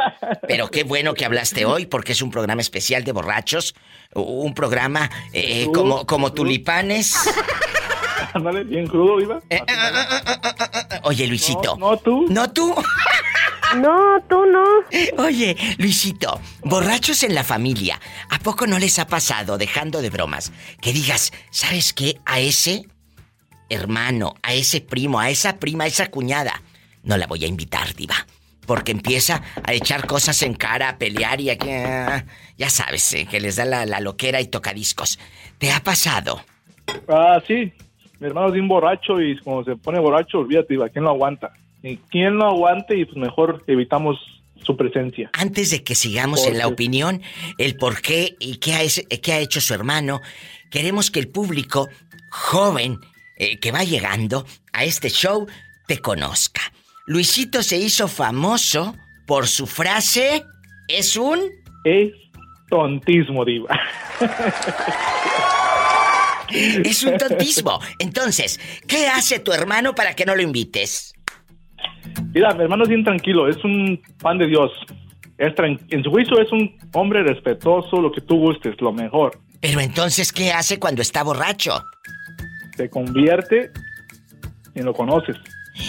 Pero 0.48 0.70
qué 0.72 0.84
bueno 0.84 1.14
que 1.14 1.26
hablaste 1.26 1.66
hoy 1.66 1.86
porque 1.86 2.14
es 2.14 2.22
un 2.22 2.32
programa 2.32 2.62
especial 2.62 3.04
de 3.04 3.12
borrachos. 3.12 3.76
Un 4.16 4.54
programa 4.54 5.10
eh, 5.34 5.68
como, 5.74 6.06
como 6.06 6.34
tulipanes. 6.34 7.16
Ándale, 8.34 8.64
bien 8.64 8.88
crudo, 8.88 9.18
viva. 9.18 9.42
Oye, 11.04 11.28
Luisito. 11.28 11.78
No, 11.78 11.92
no 11.92 11.98
tú. 11.98 12.26
No 12.30 12.52
tú. 12.52 12.76
No, 13.78 14.22
tú 14.28 14.46
no. 14.46 15.24
Oye, 15.24 15.56
Luisito, 15.78 16.40
borrachos 16.64 17.24
en 17.24 17.36
la 17.36 17.44
familia, 17.44 18.00
¿a 18.30 18.40
poco 18.40 18.66
no 18.68 18.80
les 18.80 18.98
ha 19.00 19.08
pasado, 19.08 19.58
dejando 19.58 20.02
de 20.02 20.10
bromas, 20.10 20.52
que 20.82 20.92
digas, 20.94 21.32
¿sabes 21.52 21.94
qué? 21.94 22.20
A 22.26 22.40
ese 22.40 22.86
hermano, 23.70 24.36
a 24.42 24.54
ese 24.54 24.82
primo, 24.82 25.20
a 25.20 25.30
esa 25.30 25.58
prima, 25.58 25.84
a 25.84 25.88
esa 25.88 26.08
cuñada, 26.08 26.62
no 27.04 27.18
la 27.18 27.28
voy 27.28 27.46
a 27.46 27.48
invitar, 27.48 27.94
diva. 27.96 28.16
Porque 28.66 28.92
empieza 28.92 29.42
a 29.64 29.74
echar 29.74 30.06
cosas 30.06 30.42
en 30.44 30.54
cara, 30.54 30.90
a 30.90 30.98
pelear 30.98 31.42
y 31.42 31.50
aquí... 31.50 31.70
ah, 31.72 32.24
Ya 32.58 32.70
sabes, 32.70 33.14
eh, 33.14 33.26
que 33.26 33.40
les 33.40 33.56
da 33.56 33.66
la, 33.66 33.86
la 33.86 34.00
loquera 34.00 34.42
y 34.42 34.48
tocadiscos. 34.48 35.18
¿Te 35.58 35.72
ha 35.72 35.80
pasado? 35.80 36.42
Ah, 37.08 37.42
sí. 37.48 37.72
Mi 38.20 38.28
hermano 38.28 38.48
es 38.48 38.54
bien 38.54 38.68
borracho 38.68 39.20
y 39.22 39.38
cuando 39.40 39.64
se 39.64 39.76
pone 39.76 40.00
borracho, 40.00 40.40
olvídate, 40.40 40.74
Iba, 40.76 40.90
¿quién 40.90 41.04
lo 41.04 41.12
aguanta? 41.12 41.52
Y 41.84 41.98
quién 42.10 42.36
lo 42.38 42.46
aguante 42.48 42.98
y 42.98 43.06
pues 43.06 43.18
mejor 43.18 43.64
evitamos 43.68 44.18
su 44.64 44.76
presencia. 44.76 45.30
Antes 45.34 45.70
de 45.72 45.84
que 45.84 45.96
sigamos 45.96 46.46
en 46.46 46.58
la 46.58 46.68
opinión, 46.68 47.22
el 47.58 47.78
por 47.78 48.02
qué 48.02 48.36
y 48.40 48.58
qué 48.58 48.74
ha, 48.74 48.82
es- 48.84 49.06
qué 49.22 49.34
ha 49.34 49.40
hecho 49.40 49.62
su 49.62 49.74
hermano, 49.74 50.22
queremos 50.70 51.10
que 51.12 51.20
el 51.20 51.30
público 51.30 51.88
joven 52.30 52.98
eh, 53.38 53.58
que 53.60 53.72
va 53.72 53.84
llegando 53.86 54.46
a 54.74 54.84
este 54.84 55.10
show 55.10 55.48
te 55.88 56.00
conozca. 56.00 56.62
Luisito 57.08 57.64
se 57.64 57.78
hizo 57.78 58.08
famoso 58.10 58.96
por 59.26 59.48
su 59.48 59.66
frase, 59.66 60.44
es 60.90 61.16
un... 61.16 61.40
Es 61.86 62.12
tontismo, 62.70 63.46
diva. 63.46 63.80
Es 66.52 67.04
un 67.04 67.16
tontismo. 67.18 67.80
Entonces, 68.00 68.60
¿qué 68.88 69.08
hace 69.08 69.38
tu 69.40 69.52
hermano 69.54 69.94
para 69.94 70.16
que 70.16 70.26
no 70.26 70.36
lo 70.36 70.42
invites? 70.42 71.14
Mira, 72.34 72.54
mi 72.54 72.64
hermano 72.64 72.84
es 72.84 72.90
bien 72.90 73.04
tranquilo, 73.04 73.48
es 73.48 73.64
un 73.64 74.02
pan 74.22 74.38
de 74.38 74.48
Dios. 74.48 74.72
Es 75.38 75.54
en 75.58 76.04
su 76.04 76.10
juicio 76.10 76.40
es 76.42 76.52
un 76.52 76.78
hombre 76.94 77.24
respetuoso, 77.24 78.02
lo 78.02 78.12
que 78.12 78.22
tú 78.22 78.38
gustes, 78.38 78.76
lo 78.82 78.92
mejor. 78.92 79.40
Pero 79.62 79.80
entonces, 79.80 80.32
¿qué 80.32 80.52
hace 80.52 80.80
cuando 80.80 81.02
está 81.02 81.24
borracho? 81.24 81.84
Se 82.76 82.90
convierte 82.90 83.72
y 84.76 84.82
lo 84.82 84.94
conoces. 84.94 85.38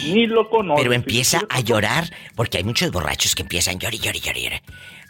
Ni 0.07 0.27
lo 0.27 0.49
conoces. 0.49 0.83
Pero 0.83 0.95
empieza 0.95 1.41
a 1.49 1.61
llorar, 1.61 2.05
porque 2.37 2.59
hay 2.59 2.65
muchos 2.65 2.93
borrachos 2.93 3.35
que 3.35 3.43
empiezan 3.43 3.79
llori, 3.79 3.99
llori, 3.99 4.21
llori. 4.21 4.43
llori. 4.45 4.61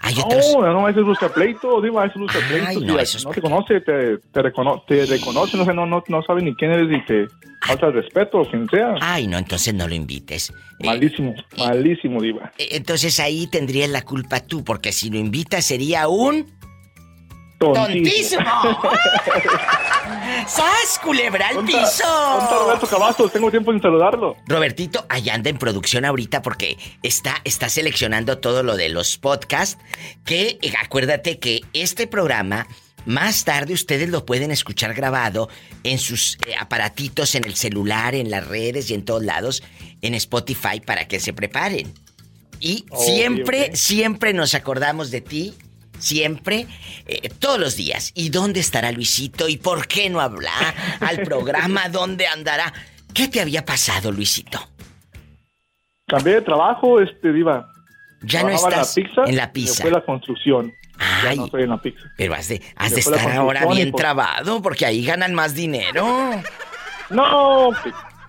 Hay 0.02 0.14
otros... 0.24 0.54
No, 0.56 0.72
no, 0.72 0.88
ese 0.88 1.00
es 1.00 1.06
busca 1.06 1.28
pleito, 1.28 1.80
Diva, 1.82 2.06
ese 2.06 2.14
es 2.14 2.20
busca 2.20 2.38
pleito. 2.48 2.66
Ay, 2.66 2.76
no, 2.80 2.98
eso 2.98 3.18
es 3.18 3.24
no 3.24 3.30
te 3.32 3.40
conoce, 3.42 3.80
te, 3.82 4.16
te, 4.18 4.40
recono- 4.42 4.82
te 4.86 5.04
reconoce, 5.06 5.56
no 5.58 5.64
sé, 5.64 5.74
no, 5.74 5.84
no, 5.86 6.02
no 6.08 6.22
sabe 6.22 6.42
ni 6.42 6.54
quién 6.54 6.72
eres 6.72 6.88
y 6.90 7.04
te 7.04 7.26
falta 7.66 7.88
el 7.88 7.92
respeto, 7.94 8.42
quien 8.50 8.66
sea. 8.70 8.94
Ay, 9.00 9.26
no, 9.26 9.36
entonces 9.36 9.74
no 9.74 9.86
lo 9.86 9.94
invites. 9.94 10.52
Malísimo, 10.82 11.34
malísimo, 11.58 12.20
Diva. 12.22 12.50
Eh, 12.56 12.68
Entonces 12.72 13.20
ahí 13.20 13.46
tendrías 13.46 13.90
la 13.90 14.02
culpa 14.02 14.40
tú, 14.40 14.64
porque 14.64 14.92
si 14.92 15.10
lo 15.10 15.18
invitas 15.18 15.64
sería 15.66 16.08
un... 16.08 16.46
Tontísimo. 17.60 18.42
¡Sas, 20.46 20.98
culebra 21.02 21.48
al 21.48 21.56
¿Dónde 21.56 21.72
piso! 21.72 22.04
dónde 22.06 22.54
Roberto 22.54 22.86
Cavazos? 22.86 23.30
Tengo 23.32 23.50
tiempo 23.50 23.70
sin 23.70 23.82
saludarlo. 23.82 24.34
Robertito, 24.46 25.04
allá 25.10 25.34
anda 25.34 25.50
en 25.50 25.58
producción 25.58 26.06
ahorita 26.06 26.40
porque 26.40 26.78
está, 27.02 27.36
está 27.44 27.68
seleccionando 27.68 28.38
todo 28.38 28.62
lo 28.62 28.76
de 28.76 28.88
los 28.88 29.18
podcasts. 29.18 29.76
Que 30.24 30.58
eh, 30.62 30.72
acuérdate 30.82 31.38
que 31.38 31.60
este 31.74 32.06
programa 32.06 32.66
más 33.04 33.44
tarde 33.44 33.74
ustedes 33.74 34.08
lo 34.08 34.24
pueden 34.24 34.50
escuchar 34.50 34.94
grabado 34.94 35.50
en 35.84 35.98
sus 35.98 36.38
eh, 36.46 36.54
aparatitos, 36.58 37.34
en 37.34 37.44
el 37.44 37.56
celular, 37.56 38.14
en 38.14 38.30
las 38.30 38.46
redes 38.48 38.90
y 38.90 38.94
en 38.94 39.04
todos 39.04 39.22
lados, 39.22 39.62
en 40.00 40.14
Spotify 40.14 40.80
para 40.80 41.06
que 41.06 41.20
se 41.20 41.34
preparen. 41.34 41.92
Y 42.58 42.86
siempre, 42.94 43.76
siempre 43.76 44.32
nos 44.32 44.54
acordamos 44.54 45.10
de 45.10 45.20
ti. 45.20 45.54
Siempre, 46.00 46.66
eh, 47.06 47.28
todos 47.38 47.60
los 47.60 47.76
días. 47.76 48.10
¿Y 48.14 48.30
dónde 48.30 48.58
estará 48.60 48.90
Luisito? 48.90 49.48
¿Y 49.48 49.56
por 49.58 49.86
qué 49.86 50.10
no 50.10 50.20
habla 50.20 50.50
al 51.00 51.20
programa? 51.24 51.88
¿Dónde 51.88 52.26
andará? 52.26 52.72
¿Qué 53.14 53.28
te 53.28 53.40
había 53.40 53.64
pasado, 53.64 54.10
Luisito? 54.10 54.58
Cambié 56.06 56.34
de 56.34 56.42
trabajo, 56.42 57.00
este, 57.00 57.32
Diva. 57.32 57.68
Ya 58.22 58.42
no 58.42 58.50
estás 58.50 58.96
en 58.96 59.04
la 59.04 59.08
pizza. 59.08 59.22
en 59.26 59.36
la 59.36 59.52
pizza. 59.52 59.82
fue 59.82 59.90
la 59.90 60.04
construcción. 60.04 60.72
Ya 61.22 61.30
Ay. 61.30 61.38
no 61.38 61.44
estoy 61.46 61.62
en 61.62 61.70
la 61.70 61.80
pizza. 61.80 62.02
Pero 62.16 62.34
has 62.34 62.48
de, 62.48 62.60
has 62.76 62.92
de 62.94 63.00
estar 63.00 63.30
ahora 63.32 63.64
bien 63.66 63.90
por- 63.90 64.00
trabado 64.00 64.60
porque 64.60 64.84
ahí 64.84 65.04
ganan 65.04 65.32
más 65.34 65.54
dinero. 65.54 66.04
No, 67.08 67.70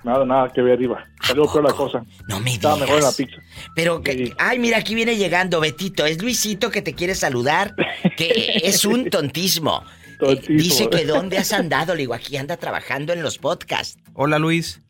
nada, 0.03 0.25
nada 0.25 0.49
que 0.53 0.61
ver, 0.61 0.79
Diva. 0.79 1.05
Salió 1.21 1.45
peor 1.51 1.63
la 1.63 1.73
cosa. 1.73 2.03
No 2.27 2.39
me 2.39 2.53
Estaba 2.53 2.75
mejor 2.77 2.97
en 2.97 3.03
la 3.03 3.11
digas. 3.11 3.15
pizza. 3.15 3.41
Pero, 3.75 4.01
que, 4.01 4.33
ay, 4.37 4.59
mira, 4.59 4.77
aquí 4.77 4.95
viene 4.95 5.15
llegando 5.17 5.59
Betito. 5.59 6.05
Es 6.05 6.21
Luisito 6.21 6.69
que 6.71 6.81
te 6.81 6.93
quiere 6.93 7.15
saludar. 7.15 7.75
Que 8.17 8.61
es 8.63 8.85
un 8.85 9.09
tontismo. 9.09 9.83
Eh, 10.21 10.39
dice 10.49 10.89
que 10.89 11.05
dónde 11.05 11.37
has 11.37 11.51
andado. 11.53 11.93
Le 11.95 12.01
digo, 12.01 12.13
aquí 12.13 12.37
anda 12.37 12.57
trabajando 12.57 13.13
en 13.13 13.23
los 13.23 13.37
podcasts. 13.37 13.97
Hola 14.13 14.37
Luis. 14.39 14.81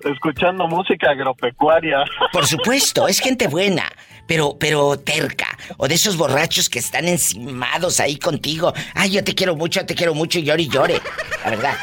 escuchando 0.05 0.69
música 0.69 1.11
agropecuaria. 1.11 2.05
Por 2.33 2.47
supuesto, 2.47 3.07
es 3.07 3.21
gente 3.21 3.47
buena, 3.49 3.91
pero, 4.27 4.57
pero 4.59 4.99
terca. 4.99 5.57
O 5.77 5.89
de 5.89 5.95
esos 5.95 6.17
borrachos 6.17 6.69
que 6.69 6.79
están 6.79 7.07
encimados 7.07 8.01
ahí 8.01 8.17
contigo. 8.17 8.73
Ay, 8.95 9.11
yo 9.13 9.25
te 9.25 9.35
quiero 9.35 9.57
mucho, 9.57 9.85
te 9.87 9.95
quiero 9.95 10.15
mucho 10.15 10.39
y 10.39 10.45
llore 10.45 10.63
y 10.63 10.69
llore. 10.69 11.01
La 11.45 11.51
verdad. 11.51 11.75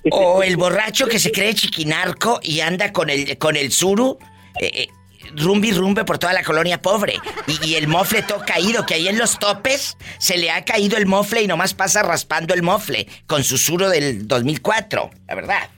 O, 0.10 0.42
el 0.42 0.56
borracho 0.56 1.06
que 1.06 1.18
se 1.18 1.32
cree 1.32 1.54
chiquinarco 1.54 2.40
y 2.42 2.60
anda 2.60 2.92
con 2.92 3.10
el, 3.10 3.38
con 3.38 3.56
el 3.56 3.72
suru. 3.72 4.18
eh, 4.60 4.70
eh, 4.74 4.88
rumbi 5.34 5.72
rumbe 5.72 6.04
por 6.04 6.18
toda 6.18 6.32
la 6.32 6.42
colonia 6.42 6.80
pobre. 6.80 7.14
Y, 7.46 7.70
y 7.70 7.74
el 7.74 7.88
mofle 7.88 8.22
todo 8.22 8.42
caído, 8.46 8.86
que 8.86 8.94
ahí 8.94 9.08
en 9.08 9.18
los 9.18 9.38
topes 9.38 9.96
se 10.18 10.38
le 10.38 10.50
ha 10.50 10.64
caído 10.64 10.96
el 10.96 11.06
mofle 11.06 11.42
y 11.42 11.46
nomás 11.46 11.74
pasa 11.74 12.02
raspando 12.02 12.54
el 12.54 12.62
mofle 12.62 13.08
con 13.26 13.42
su 13.42 13.58
suro 13.58 13.88
del 13.88 14.26
2004, 14.28 15.10
la 15.26 15.34
verdad. 15.34 15.68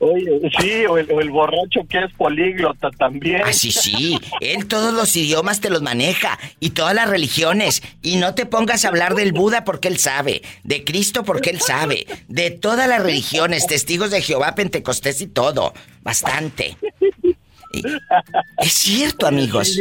Oye, 0.00 0.40
sí, 0.60 0.86
o 0.86 0.96
el, 0.96 1.10
o 1.10 1.20
el 1.20 1.30
borracho 1.30 1.80
que 1.88 1.98
es 2.04 2.12
políglota 2.14 2.88
también. 2.92 3.42
Ah, 3.44 3.52
sí, 3.52 3.72
sí. 3.72 4.16
Él 4.40 4.66
todos 4.68 4.94
los 4.94 5.16
idiomas 5.16 5.60
te 5.60 5.70
los 5.70 5.82
maneja 5.82 6.38
y 6.60 6.70
todas 6.70 6.94
las 6.94 7.10
religiones. 7.10 7.82
Y 8.00 8.16
no 8.16 8.34
te 8.34 8.46
pongas 8.46 8.84
a 8.84 8.88
hablar 8.88 9.14
del 9.16 9.32
Buda 9.32 9.64
porque 9.64 9.88
él 9.88 9.98
sabe, 9.98 10.42
de 10.62 10.84
Cristo 10.84 11.24
porque 11.24 11.50
él 11.50 11.60
sabe, 11.60 12.06
de 12.28 12.50
todas 12.52 12.88
las 12.88 13.02
religiones, 13.02 13.66
testigos 13.66 14.10
de 14.12 14.22
Jehová, 14.22 14.54
Pentecostés 14.54 15.20
y 15.20 15.26
todo. 15.26 15.74
Bastante. 16.02 16.76
Y- 17.72 17.82
Es 18.58 18.72
cierto, 18.72 19.26
amigos. 19.26 19.78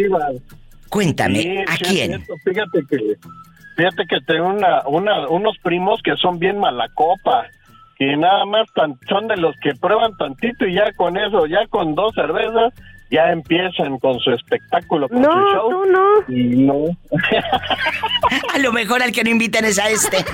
Cuéntame, 0.90 1.42
Sí, 1.42 1.56
¿a 1.68 1.78
quién? 1.78 2.08
cierto. 2.26 2.34
Fíjate 2.44 2.80
que, 2.90 3.16
fíjate 3.76 4.04
que 4.10 4.22
tengo 4.26 4.48
una, 4.48 4.88
una, 4.88 5.28
unos 5.28 5.58
primos 5.60 6.02
que 6.02 6.16
son 6.16 6.40
bien 6.40 6.58
mala 6.60 6.88
copa, 6.96 7.46
que 7.98 8.16
nada 8.18 8.46
más 8.46 8.68
tan, 8.76 8.96
son 9.10 9.28
de 9.28 9.38
los 9.38 9.56
que 9.62 9.74
prueban 9.76 10.16
tantito 10.18 10.66
y 10.66 10.74
ya 10.76 10.92
con 10.94 11.18
eso, 11.18 11.46
ya 11.48 11.66
con 11.70 11.96
dos 11.96 12.14
cervezas, 12.16 12.74
ya 13.10 13.32
empiezan 13.32 13.98
con 14.00 14.20
su 14.20 14.32
espectáculo, 14.32 15.08
con 15.10 15.22
No, 15.22 15.32
su 15.32 15.54
show. 15.56 15.70
tú 15.72 15.86
no. 15.86 16.04
Y 16.36 16.44
no. 16.66 16.74
A 18.54 18.58
lo 18.60 18.72
mejor 18.74 19.02
al 19.02 19.12
que 19.12 19.24
no 19.24 19.30
inviten 19.30 19.66
es 19.66 19.80
a 19.80 19.90
este. 19.90 20.18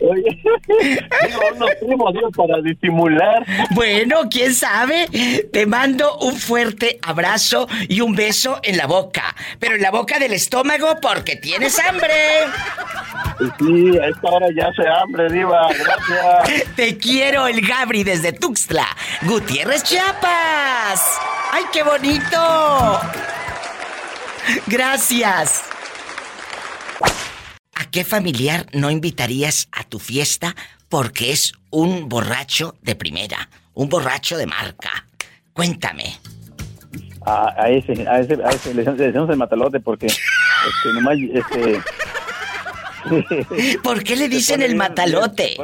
Oye, 0.00 0.42
digo, 0.70 1.40
unos 1.54 1.70
primos, 1.80 2.12
digo, 2.12 2.30
para 2.32 2.60
disimular. 2.60 3.44
Bueno, 3.70 4.28
quién 4.30 4.54
sabe. 4.54 5.08
Te 5.52 5.66
mando 5.66 6.18
un 6.18 6.36
fuerte 6.36 6.98
abrazo 7.02 7.68
y 7.88 8.00
un 8.00 8.14
beso 8.14 8.58
en 8.62 8.76
la 8.76 8.86
boca. 8.86 9.34
Pero 9.58 9.76
en 9.76 9.82
la 9.82 9.90
boca 9.90 10.18
del 10.18 10.32
estómago 10.32 10.96
porque 11.00 11.36
tienes 11.36 11.78
hambre. 11.78 12.14
Sí, 13.58 13.98
a 13.98 14.08
esta 14.08 14.28
hora 14.28 14.48
ya 14.54 14.72
se 14.72 14.88
hambre, 14.88 15.30
Diva. 15.30 15.68
Gracias. 15.68 16.74
Te 16.76 16.96
quiero, 16.98 17.46
el 17.46 17.64
Gabri 17.64 18.02
desde 18.02 18.32
Tuxtla, 18.32 18.86
Gutiérrez, 19.22 19.84
Chiapas. 19.84 21.20
¡Ay, 21.52 21.64
qué 21.72 21.82
bonito! 21.82 23.00
Gracias. 24.66 25.77
¿A 27.88 27.90
qué 27.90 28.04
familiar 28.04 28.66
no 28.74 28.90
invitarías 28.90 29.70
a 29.72 29.82
tu 29.82 29.98
fiesta 29.98 30.54
porque 30.90 31.32
es 31.32 31.54
un 31.70 32.10
borracho 32.10 32.76
de 32.82 32.94
primera? 32.94 33.48
Un 33.72 33.88
borracho 33.88 34.36
de 34.36 34.46
marca. 34.46 35.06
Cuéntame. 35.54 36.18
A, 37.24 37.54
a 37.56 37.70
ese, 37.70 38.06
a 38.06 38.20
ese, 38.20 38.34
a 38.44 38.50
ese 38.50 38.74
le, 38.74 38.84
le 38.84 38.92
decimos 38.92 39.30
el 39.30 39.38
matalote 39.38 39.80
porque 39.80 40.04
este, 40.04 40.92
nomás, 40.92 41.16
este... 41.32 41.80
¿Por 43.82 44.04
qué 44.04 44.16
le 44.16 44.28
dicen 44.28 44.60
el 44.60 44.74
matalote? 44.74 45.56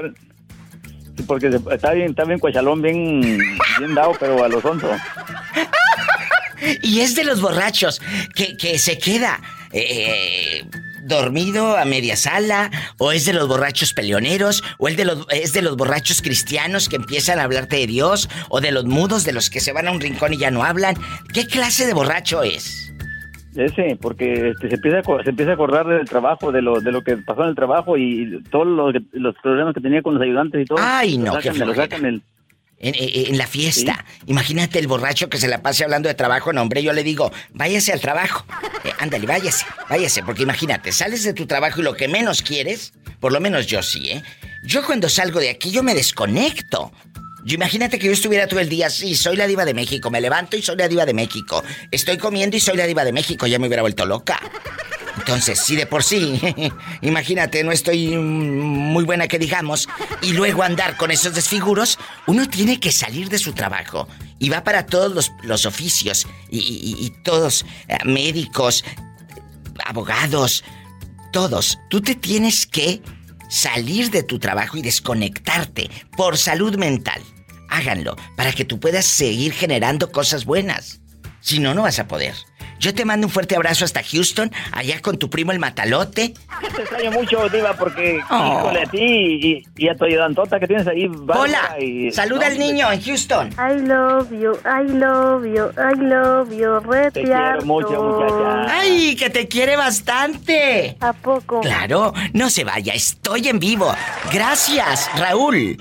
Porque 1.26 1.60
está 1.72 1.92
bien, 1.92 2.08
está 2.08 2.24
bien 2.24 2.38
cuachalón, 2.38 2.80
bien, 2.80 3.20
bien 3.20 3.94
dado, 3.94 4.16
pero 4.18 4.42
a 4.42 4.48
los 4.48 4.64
onzo. 4.64 4.88
Y 6.80 7.00
es 7.00 7.14
de 7.14 7.24
los 7.24 7.42
borrachos 7.42 8.00
que, 8.34 8.56
que 8.56 8.78
se 8.78 8.96
queda 8.96 9.38
eh, 9.70 10.64
dormido 11.06 11.76
a 11.76 11.84
media 11.84 12.16
sala, 12.16 12.70
o 12.98 13.12
es 13.12 13.24
de 13.26 13.32
los 13.32 13.48
borrachos 13.48 13.92
peleoneros, 13.94 14.62
o 14.78 14.88
el 14.88 14.96
de 14.96 15.04
los, 15.04 15.26
es 15.30 15.52
de 15.52 15.62
los 15.62 15.76
borrachos 15.76 16.22
cristianos 16.22 16.88
que 16.88 16.96
empiezan 16.96 17.38
a 17.38 17.44
hablarte 17.44 17.76
de 17.76 17.86
Dios, 17.86 18.28
o 18.48 18.60
de 18.60 18.72
los 18.72 18.84
mudos 18.84 19.24
de 19.24 19.32
los 19.32 19.50
que 19.50 19.60
se 19.60 19.72
van 19.72 19.88
a 19.88 19.92
un 19.92 20.00
rincón 20.00 20.32
y 20.32 20.38
ya 20.38 20.50
no 20.50 20.64
hablan. 20.64 20.94
¿Qué 21.32 21.46
clase 21.46 21.86
de 21.86 21.94
borracho 21.94 22.42
es? 22.42 22.80
Ese, 23.56 23.96
porque 24.00 24.50
este, 24.50 24.68
se, 24.68 24.74
empieza 24.74 24.98
a, 24.98 25.22
se 25.22 25.30
empieza 25.30 25.52
a 25.52 25.54
acordar 25.54 25.86
del 25.86 26.08
trabajo, 26.08 26.50
de 26.50 26.60
lo, 26.60 26.80
de 26.80 26.90
lo 26.90 27.04
que 27.04 27.16
pasó 27.18 27.44
en 27.44 27.50
el 27.50 27.54
trabajo 27.54 27.96
y 27.96 28.42
todos 28.50 28.66
los, 28.66 28.92
los 29.12 29.34
problemas 29.40 29.74
que 29.74 29.80
tenía 29.80 30.02
con 30.02 30.14
los 30.14 30.22
ayudantes 30.24 30.62
y 30.62 30.64
todo. 30.64 30.78
Ay, 30.80 31.18
no, 31.18 31.34
Lo 31.34 31.38
qué 31.38 31.48
sacan, 31.52 31.58
me 31.60 31.66
lo 31.66 31.74
sacan 31.74 32.04
el- 32.04 32.22
En, 32.84 32.94
en- 32.94 33.26
en 33.32 33.38
la 33.38 33.46
fiesta. 33.46 34.04
Imagínate 34.26 34.78
el 34.78 34.86
borracho 34.86 35.28
que 35.28 35.38
se 35.38 35.48
la 35.48 35.62
pase 35.62 35.84
hablando 35.84 36.08
de 36.08 36.14
trabajo. 36.14 36.52
No, 36.52 36.62
hombre, 36.62 36.82
yo 36.82 36.92
le 36.92 37.02
digo, 37.02 37.32
váyase 37.52 37.92
al 37.92 38.00
trabajo. 38.00 38.44
Eh, 38.84 38.92
ándale, 38.98 39.26
váyase, 39.26 39.64
váyase. 39.88 40.22
Porque 40.22 40.42
imagínate, 40.42 40.92
sales 40.92 41.22
de 41.24 41.32
tu 41.32 41.46
trabajo 41.46 41.80
y 41.80 41.84
lo 41.84 41.94
que 41.94 42.08
menos 42.08 42.42
quieres, 42.42 42.92
por 43.20 43.32
lo 43.32 43.40
menos 43.40 43.66
yo 43.66 43.82
sí, 43.82 44.10
¿eh? 44.10 44.22
Yo 44.66 44.84
cuando 44.84 45.08
salgo 45.08 45.40
de 45.40 45.50
aquí, 45.50 45.70
yo 45.70 45.82
me 45.82 45.94
desconecto. 45.94 46.92
Yo 47.46 47.54
imagínate 47.56 47.98
que 47.98 48.06
yo 48.06 48.12
estuviera 48.12 48.46
todo 48.48 48.60
el 48.60 48.70
día 48.70 48.86
así, 48.86 49.14
soy 49.14 49.36
la 49.36 49.46
diva 49.46 49.66
de 49.66 49.74
México, 49.74 50.10
me 50.10 50.20
levanto 50.20 50.56
y 50.56 50.62
soy 50.62 50.76
la 50.76 50.88
diva 50.88 51.04
de 51.04 51.12
México. 51.12 51.62
Estoy 51.90 52.16
comiendo 52.16 52.56
y 52.56 52.60
soy 52.60 52.76
la 52.76 52.86
diva 52.86 53.04
de 53.04 53.12
México, 53.12 53.46
ya 53.46 53.58
me 53.58 53.66
hubiera 53.66 53.82
vuelto 53.82 54.06
loca. 54.06 54.40
Entonces, 55.16 55.60
si 55.60 55.76
de 55.76 55.86
por 55.86 56.02
sí, 56.02 56.40
imagínate, 57.02 57.62
no 57.64 57.72
estoy 57.72 58.16
muy 58.16 59.04
buena 59.04 59.28
que 59.28 59.38
digamos, 59.38 59.88
y 60.22 60.32
luego 60.32 60.62
andar 60.62 60.96
con 60.96 61.10
esos 61.10 61.34
desfiguros, 61.34 61.98
uno 62.26 62.48
tiene 62.48 62.80
que 62.80 62.92
salir 62.92 63.28
de 63.28 63.38
su 63.38 63.52
trabajo. 63.52 64.08
Y 64.38 64.48
va 64.48 64.64
para 64.64 64.86
todos 64.86 65.32
los, 65.42 65.66
oficios, 65.66 66.26
y 66.50 67.10
todos, 67.22 67.64
eh, 67.88 67.98
médicos, 68.04 68.84
abogados, 69.86 70.64
todos. 71.32 71.78
Tú 71.88 72.00
te 72.00 72.14
tienes 72.14 72.66
que 72.66 73.02
salir 73.48 74.10
de 74.10 74.22
tu 74.22 74.38
trabajo 74.38 74.76
y 74.76 74.82
desconectarte 74.82 75.90
por 76.16 76.36
salud 76.38 76.76
mental. 76.76 77.22
Háganlo 77.68 78.16
para 78.36 78.52
que 78.52 78.64
tú 78.64 78.78
puedas 78.80 79.04
seguir 79.04 79.52
generando 79.52 80.12
cosas 80.12 80.44
buenas. 80.44 81.00
Si 81.40 81.58
no, 81.58 81.74
no 81.74 81.82
vas 81.82 81.98
a 81.98 82.08
poder. 82.08 82.34
Yo 82.78 82.94
te 82.94 83.04
mando 83.04 83.26
un 83.26 83.32
fuerte 83.32 83.56
abrazo 83.56 83.84
hasta 83.84 84.02
Houston, 84.02 84.50
allá 84.72 85.00
con 85.00 85.16
tu 85.18 85.30
primo 85.30 85.52
el 85.52 85.58
Matalote. 85.58 86.34
Te 86.74 86.82
extraño 86.82 87.10
mucho, 87.12 87.48
Diva, 87.48 87.72
porque, 87.74 88.20
Oh. 88.30 88.58
híjole, 88.60 88.82
a 88.82 88.86
ti 88.86 88.98
y, 89.02 89.64
y 89.76 89.88
a 89.88 89.94
tu 89.96 90.04
ayudantota 90.04 90.58
que 90.60 90.66
tienes 90.66 90.86
ahí. 90.86 91.06
Hola, 91.28 91.76
y- 91.80 92.10
saluda 92.12 92.46
al 92.48 92.58
niño 92.58 92.90
en 92.92 93.00
Houston. 93.02 93.48
I 93.52 93.80
love 93.86 94.30
you, 94.30 94.52
I 94.64 94.86
love 94.92 95.44
you, 95.46 95.70
I 95.78 95.94
love 95.98 96.50
you, 96.52 96.80
re 96.80 97.10
Te 97.10 97.22
quiero 97.22 97.62
mucho, 97.64 97.90
muchacha. 98.02 98.78
¡Ay, 98.80 99.16
que 99.16 99.30
te 99.30 99.48
quiere 99.48 99.76
bastante! 99.76 100.96
¿A 101.00 101.12
poco? 101.12 101.60
Claro, 101.60 102.12
no 102.32 102.50
se 102.50 102.64
vaya, 102.64 102.92
estoy 102.92 103.48
en 103.48 103.58
vivo. 103.58 103.94
Gracias, 104.32 105.08
Raúl. 105.18 105.78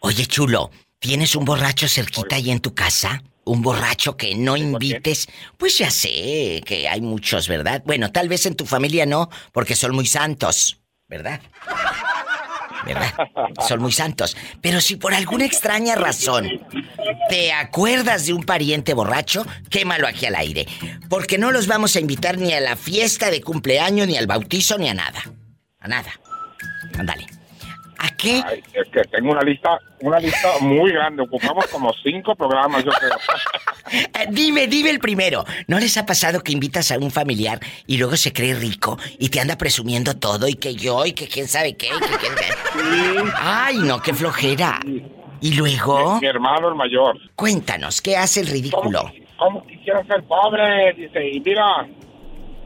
Oye, 0.01 0.27
chulo, 0.27 0.71
¿tienes 0.99 1.35
un 1.37 1.47
borracho 1.47 1.89
cerquita 1.89 2.37
ahí 2.37 2.51
en 2.51 2.61
tu 2.61 2.75
casa? 2.75 3.23
¿Un 3.47 3.63
borracho 3.63 4.17
que 4.17 4.35
no 4.35 4.57
invites? 4.57 5.29
Pues 5.57 5.79
ya 5.79 5.89
sé 5.89 6.63
que 6.67 6.89
hay 6.89 7.01
muchos, 7.01 7.47
¿verdad? 7.47 7.81
Bueno, 7.87 8.11
tal 8.11 8.29
vez 8.29 8.45
en 8.45 8.57
tu 8.57 8.67
familia 8.67 9.07
no, 9.07 9.31
porque 9.53 9.77
son 9.77 9.95
muy 9.95 10.07
santos, 10.07 10.81
¿verdad? 11.07 11.41
¿Verdad? 12.85 13.15
Son 13.67 13.81
muy 13.81 13.93
santos. 13.93 14.37
Pero 14.61 14.81
si 14.81 14.97
por 14.97 15.15
alguna 15.15 15.45
extraña 15.45 15.95
razón 15.95 16.61
te 17.29 17.53
acuerdas 17.53 18.27
de 18.27 18.33
un 18.33 18.43
pariente 18.43 18.95
borracho, 18.95 19.47
quémalo 19.71 20.09
aquí 20.09 20.27
al 20.27 20.35
aire. 20.35 20.67
Porque 21.09 21.39
no 21.39 21.53
los 21.53 21.69
vamos 21.69 21.95
a 21.95 22.01
invitar 22.01 22.39
ni 22.39 22.53
a 22.53 22.61
la 22.61 22.75
fiesta 22.75 23.31
de 23.31 23.43
cumpleaños, 23.43 24.09
ni 24.09 24.17
al 24.17 24.27
bautizo, 24.27 24.77
ni 24.77 24.89
a 24.89 24.95
nada. 24.95 25.23
A 25.79 25.87
nada. 25.87 26.11
Ándale. 26.99 27.36
¿A 27.99 28.11
qué? 28.17 28.43
Ay, 28.47 28.63
es 28.75 28.89
que 28.91 29.03
tengo 29.11 29.31
una 29.33 29.43
lista, 29.43 29.79
una 30.01 30.19
lista 30.19 30.49
muy 30.61 30.93
grande. 30.93 31.23
Ocupamos 31.23 31.67
como 31.69 31.93
cinco 32.03 32.35
programas, 32.35 32.85
yo 32.85 32.91
creo. 32.93 33.11
Eh, 33.89 34.27
dime, 34.31 34.67
dime 34.67 34.91
el 34.91 34.99
primero. 34.99 35.45
¿No 35.69 35.79
les 35.79 35.97
ha 35.97 36.05
pasado 36.05 36.41
que 36.43 36.51
invitas 36.51 36.91
a 36.91 36.99
un 36.99 37.13
familiar 37.13 37.61
y 37.87 37.99
luego 37.99 38.17
se 38.17 38.33
cree 38.33 38.53
rico 38.57 38.99
y 39.21 39.29
te 39.29 39.39
anda 39.39 39.57
presumiendo 39.57 40.15
todo 40.17 40.49
y 40.49 40.55
que 40.55 40.75
yo 40.75 41.07
y 41.07 41.13
que 41.13 41.29
quién 41.29 41.47
sabe 41.47 41.77
qué? 41.77 41.87
y 41.87 41.91
que 41.91 42.17
quién 42.19 42.33
sabe- 42.37 43.33
Ay, 43.37 43.79
no, 43.79 44.03
qué 44.03 44.13
flojera. 44.13 44.81
¿Y 45.41 45.55
luego? 45.55 46.19
Mi 46.21 46.27
hermano 46.27 46.69
el 46.69 46.75
mayor. 46.75 47.17
Cuéntanos, 47.37 48.03
¿qué 48.03 48.17
hace 48.17 48.41
el 48.41 48.49
ridículo? 48.49 49.13
¿Cómo 49.39 49.65
quisiera 49.65 50.03
ser 50.07 50.25
pobre? 50.25 50.93
Dice, 50.95 51.25
y 51.31 51.39
mira, 51.39 51.87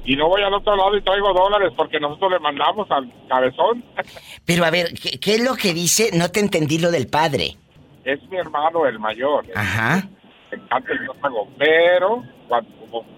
y 0.04 0.16
no 0.16 0.28
voy 0.28 0.42
al 0.42 0.54
otro 0.54 0.74
lado 0.76 0.96
y 0.96 1.02
traigo 1.02 1.32
dólares 1.32 1.72
porque 1.76 2.00
nosotros 2.00 2.32
le 2.32 2.38
mandamos 2.40 2.90
al 2.90 3.12
cabezón. 3.28 3.84
Pero 4.44 4.64
a 4.64 4.70
ver, 4.70 4.92
¿qué, 4.94 5.18
qué 5.20 5.34
es 5.36 5.44
lo 5.44 5.54
que 5.54 5.72
dice? 5.74 6.10
No 6.14 6.30
te 6.30 6.40
entendí 6.40 6.78
lo 6.78 6.90
del 6.90 7.06
padre. 7.08 7.56
Es 8.04 8.18
mi 8.30 8.38
hermano 8.38 8.86
el 8.86 8.98
mayor. 8.98 9.46
Ajá. 9.54 10.08
Me 10.50 10.56
encanta 10.58 10.92
el 10.92 11.02
estómago, 11.02 11.48
pero 11.58 12.24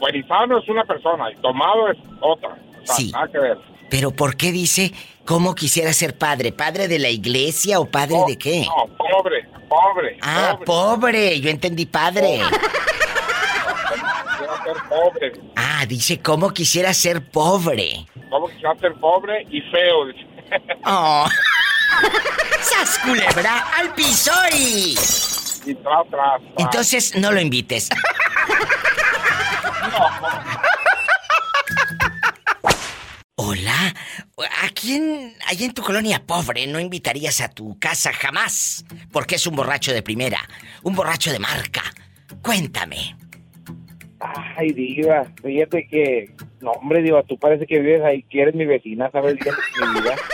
buenizano 0.00 0.59
es 0.59 0.68
una 0.68 0.84
persona 0.84 1.30
y 1.30 1.36
tomado 1.40 1.88
es 1.90 1.96
otra. 2.20 2.50
O 2.82 2.86
sea, 2.86 2.96
Sí. 2.96 3.10
nada 3.12 3.28
que 3.28 3.38
ver. 3.38 3.59
Pero 3.88 4.10
¿por 4.10 4.36
qué 4.36 4.52
dice 4.52 4.92
cómo 5.24 5.54
quisiera 5.54 5.92
ser 5.92 6.16
padre? 6.18 6.52
¿Padre 6.52 6.88
de 6.88 6.98
la 6.98 7.09
iglesia 7.10 7.78
o 7.80 7.86
padre 7.86 8.16
de 8.26 8.36
qué? 8.38 8.66
No, 8.66 8.86
pobre, 8.96 9.46
pobre. 9.68 10.18
Ah, 10.22 10.59
pobre. 10.64 11.40
Yo 11.40 11.48
entendí 11.50 11.86
padre. 11.86 12.38
Ser 12.38 12.59
pobre. 14.93 15.32
Ah, 15.56 15.86
dice 15.86 16.20
cómo 16.20 16.51
quisiera 16.51 16.93
ser 16.93 17.31
pobre. 17.31 18.06
¿Cómo 18.31 18.48
quisiera 18.48 18.77
ser 18.78 18.93
pobre 18.94 19.47
y 19.51 19.60
feo? 19.62 20.09
Oh. 20.85 21.27
¡Sas 22.60 22.98
culebra 22.98 23.69
al 23.78 23.94
piso 23.94 24.32
y... 24.55 24.94
Y 25.64 25.74
tras, 25.77 26.09
tras. 26.10 26.43
Entonces 26.59 27.16
no 27.16 27.31
lo 27.32 27.40
invites. 27.40 27.89
Hola, 33.36 33.94
¿a 34.62 34.69
quién 34.69 35.35
allá 35.47 35.64
en 35.66 35.73
tu 35.74 35.82
colonia 35.82 36.23
pobre 36.24 36.66
no 36.66 36.78
invitarías 36.81 37.40
a 37.40 37.48
tu 37.48 37.78
casa 37.78 38.12
jamás? 38.12 38.85
Porque 39.10 39.36
es 39.36 39.47
un 39.47 39.56
borracho 39.56 39.93
de 39.93 40.02
primera, 40.02 40.40
un 40.82 40.94
borracho 40.94 41.32
de 41.32 41.39
marca. 41.39 41.82
Cuéntame. 42.43 43.16
Ay, 44.57 44.73
Diva, 44.73 45.27
fíjate 45.43 45.86
que. 45.89 46.31
No, 46.61 46.70
hombre, 46.73 47.03
Diva, 47.03 47.23
tú 47.24 47.36
parece 47.39 47.66
que 47.66 47.81
vives 47.81 48.03
ahí, 48.03 48.23
que 48.24 48.43
eres 48.43 48.55
mi 48.55 48.66
vecina, 48.66 49.11
¿sabes? 49.11 49.35
mi 49.35 50.01
vida. 50.01 50.16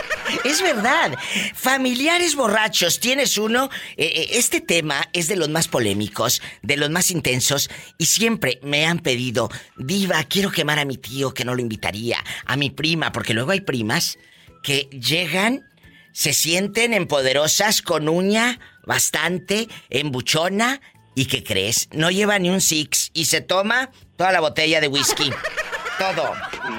Es 0.45 0.61
verdad. 0.61 1.17
Familiares 1.55 2.35
borrachos, 2.35 2.99
¿tienes 2.99 3.35
uno? 3.39 3.69
Eh, 3.97 4.05
eh, 4.05 4.27
este 4.33 4.61
tema 4.61 5.09
es 5.11 5.27
de 5.27 5.35
los 5.35 5.49
más 5.49 5.67
polémicos, 5.67 6.41
de 6.61 6.77
los 6.77 6.91
más 6.91 7.09
intensos, 7.09 7.69
y 7.97 8.05
siempre 8.05 8.59
me 8.61 8.85
han 8.85 8.99
pedido, 8.99 9.49
Diva, 9.77 10.23
quiero 10.25 10.51
quemar 10.51 10.77
a 10.77 10.85
mi 10.85 10.97
tío 10.97 11.33
que 11.33 11.45
no 11.45 11.55
lo 11.55 11.61
invitaría, 11.61 12.17
a 12.45 12.57
mi 12.57 12.69
prima, 12.69 13.11
porque 13.11 13.33
luego 13.33 13.49
hay 13.49 13.61
primas 13.61 14.19
que 14.61 14.87
llegan, 14.91 15.65
se 16.11 16.33
sienten 16.33 16.93
empoderosas 16.93 17.81
con 17.81 18.07
uña 18.07 18.59
bastante, 18.85 19.67
embuchona, 19.89 20.79
y 21.15 21.25
¿qué 21.25 21.43
crees? 21.43 21.89
No 21.93 22.11
lleva 22.11 22.39
ni 22.39 22.49
un 22.49 22.61
six 22.61 23.11
y 23.13 23.25
se 23.25 23.41
toma 23.41 23.91
toda 24.15 24.31
la 24.31 24.39
botella 24.39 24.79
de 24.81 24.87
whisky. 24.87 25.31
Todo. 25.99 26.33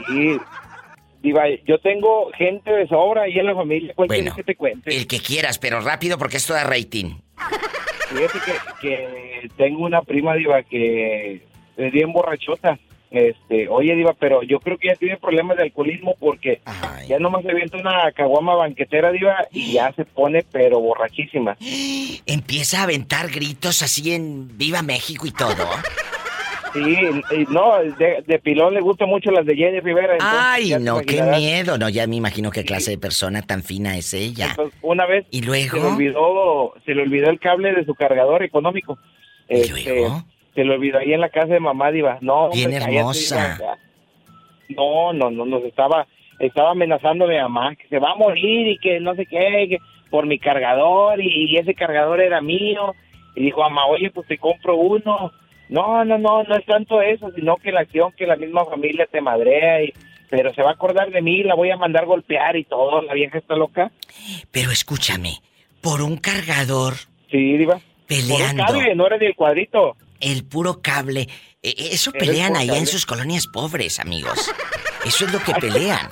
Sí. 0.08 0.38
Diva, 1.22 1.42
yo 1.66 1.78
tengo 1.80 2.30
gente 2.32 2.70
de 2.70 2.88
sobra 2.88 3.22
ahí 3.22 3.38
en 3.38 3.46
la 3.46 3.54
familia. 3.54 3.92
¿Cuál 3.94 4.08
Bueno, 4.08 4.22
quieres 4.22 4.36
que 4.36 4.44
te 4.44 4.56
cuente? 4.56 4.96
El 4.96 5.06
que 5.06 5.20
quieras, 5.20 5.58
pero 5.58 5.80
rápido 5.80 6.16
porque 6.16 6.38
esto 6.38 6.54
da 6.54 6.64
rating. 6.64 7.16
Fíjate 8.08 8.38
que, 8.46 8.52
que 8.80 9.48
tengo 9.56 9.84
una 9.84 10.00
prima, 10.02 10.34
Diva, 10.34 10.62
que 10.62 11.42
es 11.76 11.92
bien 11.92 12.12
borrachota. 12.12 12.78
Este, 13.10 13.68
oye, 13.68 13.96
Diva, 13.96 14.14
pero 14.14 14.42
yo 14.44 14.60
creo 14.60 14.78
que 14.78 14.88
ya 14.88 14.94
tiene 14.94 15.16
problemas 15.16 15.56
de 15.56 15.64
alcoholismo 15.64 16.14
porque 16.20 16.60
ya 17.08 17.18
nomás 17.18 17.42
se 17.42 17.50
avienta 17.50 17.76
una 17.76 18.12
caguama 18.12 18.54
banquetera, 18.54 19.10
Diva, 19.10 19.36
y 19.50 19.72
ya 19.72 19.92
se 19.94 20.04
pone, 20.04 20.44
pero 20.52 20.78
borrachísima. 20.80 21.56
Empieza 22.26 22.80
a 22.80 22.82
aventar 22.84 23.28
gritos 23.28 23.82
así 23.82 24.14
en 24.14 24.56
Viva 24.56 24.82
México 24.82 25.26
y 25.26 25.32
todo. 25.32 25.56
Sí, 26.72 26.80
y 27.32 27.52
no, 27.52 27.78
de, 27.98 28.22
de 28.24 28.38
pilón 28.38 28.74
le 28.74 28.80
gustan 28.80 29.08
mucho 29.08 29.32
las 29.32 29.44
de 29.44 29.56
Jenny 29.56 29.80
Rivera. 29.80 30.16
Ay, 30.20 30.72
no, 30.80 31.00
qué 31.00 31.20
miedo. 31.20 31.76
No, 31.78 31.88
ya 31.88 32.06
me 32.06 32.14
imagino 32.14 32.52
qué 32.52 32.64
clase 32.64 32.92
de 32.92 32.98
persona 32.98 33.42
tan 33.42 33.64
fina 33.64 33.96
es 33.96 34.14
ella. 34.14 34.50
Entonces, 34.50 34.78
una 34.82 35.04
vez 35.04 35.26
¿Y 35.32 35.40
se 35.40 35.46
le 35.46 35.46
luego? 35.48 35.88
olvidó, 35.88 36.74
se 36.86 36.94
le 36.94 37.02
olvidó 37.02 37.28
el 37.30 37.40
cable 37.40 37.72
de 37.72 37.84
su 37.84 37.96
cargador 37.96 38.44
económico. 38.44 38.98
Este, 39.48 40.06
se 40.54 40.64
le 40.64 40.74
olvidó 40.74 40.98
ahí 40.98 41.12
en 41.12 41.20
la 41.20 41.28
casa 41.28 41.54
de 41.54 41.60
mamá, 41.60 41.90
Diva. 41.90 42.18
No, 42.20 42.50
Bien 42.50 42.72
hermosa. 42.72 43.58
No, 44.68 45.12
no, 45.12 45.30
no, 45.30 45.44
nos 45.44 45.64
estaba, 45.64 46.06
estaba 46.38 46.70
amenazando 46.70 47.24
a 47.24 47.28
mi 47.28 47.36
mamá 47.36 47.74
que 47.76 47.88
se 47.88 47.98
va 47.98 48.12
a 48.12 48.16
morir 48.16 48.68
y 48.68 48.78
que 48.78 49.00
no 49.00 49.14
sé 49.14 49.26
qué, 49.26 49.66
que 49.68 49.78
por 50.10 50.26
mi 50.26 50.38
cargador 50.38 51.20
y, 51.20 51.50
y 51.50 51.56
ese 51.56 51.74
cargador 51.74 52.20
era 52.20 52.40
mío. 52.40 52.94
Y 53.34 53.44
dijo, 53.44 53.60
mamá, 53.62 53.86
oye, 53.86 54.10
pues 54.10 54.26
te 54.26 54.38
compro 54.38 54.76
uno. 54.76 55.32
No, 55.68 56.04
no, 56.04 56.18
no, 56.18 56.42
no 56.42 56.56
es 56.56 56.64
tanto 56.66 57.00
eso, 57.00 57.30
sino 57.32 57.56
que 57.56 57.70
la 57.72 57.80
acción 57.80 58.12
que 58.16 58.26
la 58.26 58.36
misma 58.36 58.64
familia 58.64 59.06
te 59.10 59.20
madrea 59.20 59.82
y 59.84 59.92
pero 60.30 60.54
se 60.54 60.62
va 60.62 60.70
a 60.70 60.74
acordar 60.74 61.10
de 61.10 61.20
mí, 61.20 61.42
la 61.42 61.56
voy 61.56 61.70
a 61.70 61.76
mandar 61.76 62.06
golpear 62.06 62.56
y 62.56 62.64
todo, 62.64 63.02
la 63.02 63.12
vieja 63.14 63.38
está 63.38 63.56
loca. 63.56 63.90
Pero 64.52 64.70
escúchame, 64.70 65.40
por 65.80 66.02
un 66.02 66.16
cargador. 66.16 66.94
Sí, 67.30 67.56
diva. 67.58 67.80
Peleando. 68.06 68.64
Por 68.64 68.76
un 68.76 68.80
cable, 68.80 68.94
no 68.94 69.06
era 69.06 69.18
del 69.18 69.34
cuadrito. 69.34 69.96
El 70.20 70.44
puro 70.44 70.80
cable. 70.82 71.28
E- 71.62 71.74
e- 71.76 71.94
Eso 71.94 72.12
pelean 72.12 72.56
allá 72.56 72.76
en 72.76 72.86
sus 72.86 73.06
colonias 73.06 73.46
pobres, 73.46 73.98
amigos. 73.98 74.50
Eso 75.04 75.24
es 75.26 75.32
lo 75.32 75.42
que 75.42 75.54
pelean. 75.54 76.08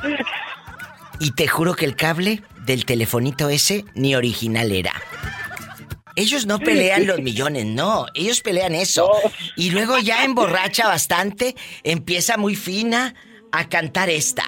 Y 1.21 1.33
te 1.33 1.47
juro 1.49 1.75
que 1.75 1.85
el 1.85 1.97
cable 1.97 2.43
del 2.65 2.85
telefonito 2.85 3.49
ese 3.49 3.85
ni 3.95 4.15
original 4.15 4.73
era. 4.73 4.93
Ellos 6.17 6.47
no 6.47 6.59
pelean 6.59 7.07
los 7.07 7.21
millones, 7.21 7.65
no. 7.67 8.07
Ellos 8.15 8.41
pelean 8.41 8.75
eso. 8.75 9.09
Y 9.57 9.71
luego 9.71 9.99
ya 9.99 10.25
emborracha 10.25 10.89
bastante, 10.89 11.55
empieza 11.85 12.37
muy 12.37 12.57
fina 12.57 13.15
a 13.53 13.69
cantar 13.69 14.11
esta. 14.11 14.45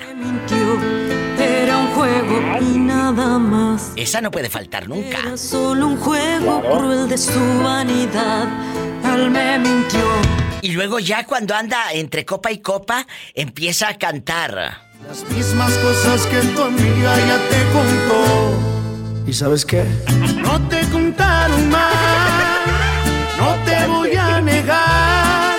Era 1.39 1.79
un 1.79 1.87
juego 1.95 2.43
y 2.61 2.79
nada 2.79 3.39
más. 3.39 3.93
Esa 3.97 4.21
no 4.21 4.31
puede 4.31 4.51
faltar 4.51 4.89
nunca. 4.89 5.19
Era 5.21 5.37
solo 5.37 5.87
un 5.89 5.97
juego 5.97 6.61
cruel 6.63 7.09
de 7.09 7.17
su 7.19 7.39
vanidad. 7.63 8.49
Él 9.05 9.31
me 9.31 9.59
mintió. 9.59 10.01
Y 10.63 10.73
luego 10.73 10.99
ya 10.99 11.25
cuando 11.25 11.55
anda 11.55 11.93
entre 11.93 12.25
copa 12.25 12.51
y 12.53 12.59
copa, 12.59 13.07
empieza 13.35 13.89
a 13.89 13.99
cantar. 13.99 14.83
Las 15.09 15.25
mismas 15.31 15.73
cosas 15.79 16.27
que 16.27 16.41
tu 16.41 16.63
amiga 16.63 17.17
ya 17.17 17.39
te 17.49 17.65
contó. 17.73 18.59
¿Y 19.27 19.33
sabes 19.33 19.65
qué? 19.65 19.85
No 20.37 20.61
te 20.69 20.81
contaron 20.91 21.71
más. 21.71 21.95
No 23.39 23.55
te 23.65 23.87
voy 23.87 24.15
a 24.17 24.41
negar. 24.41 25.57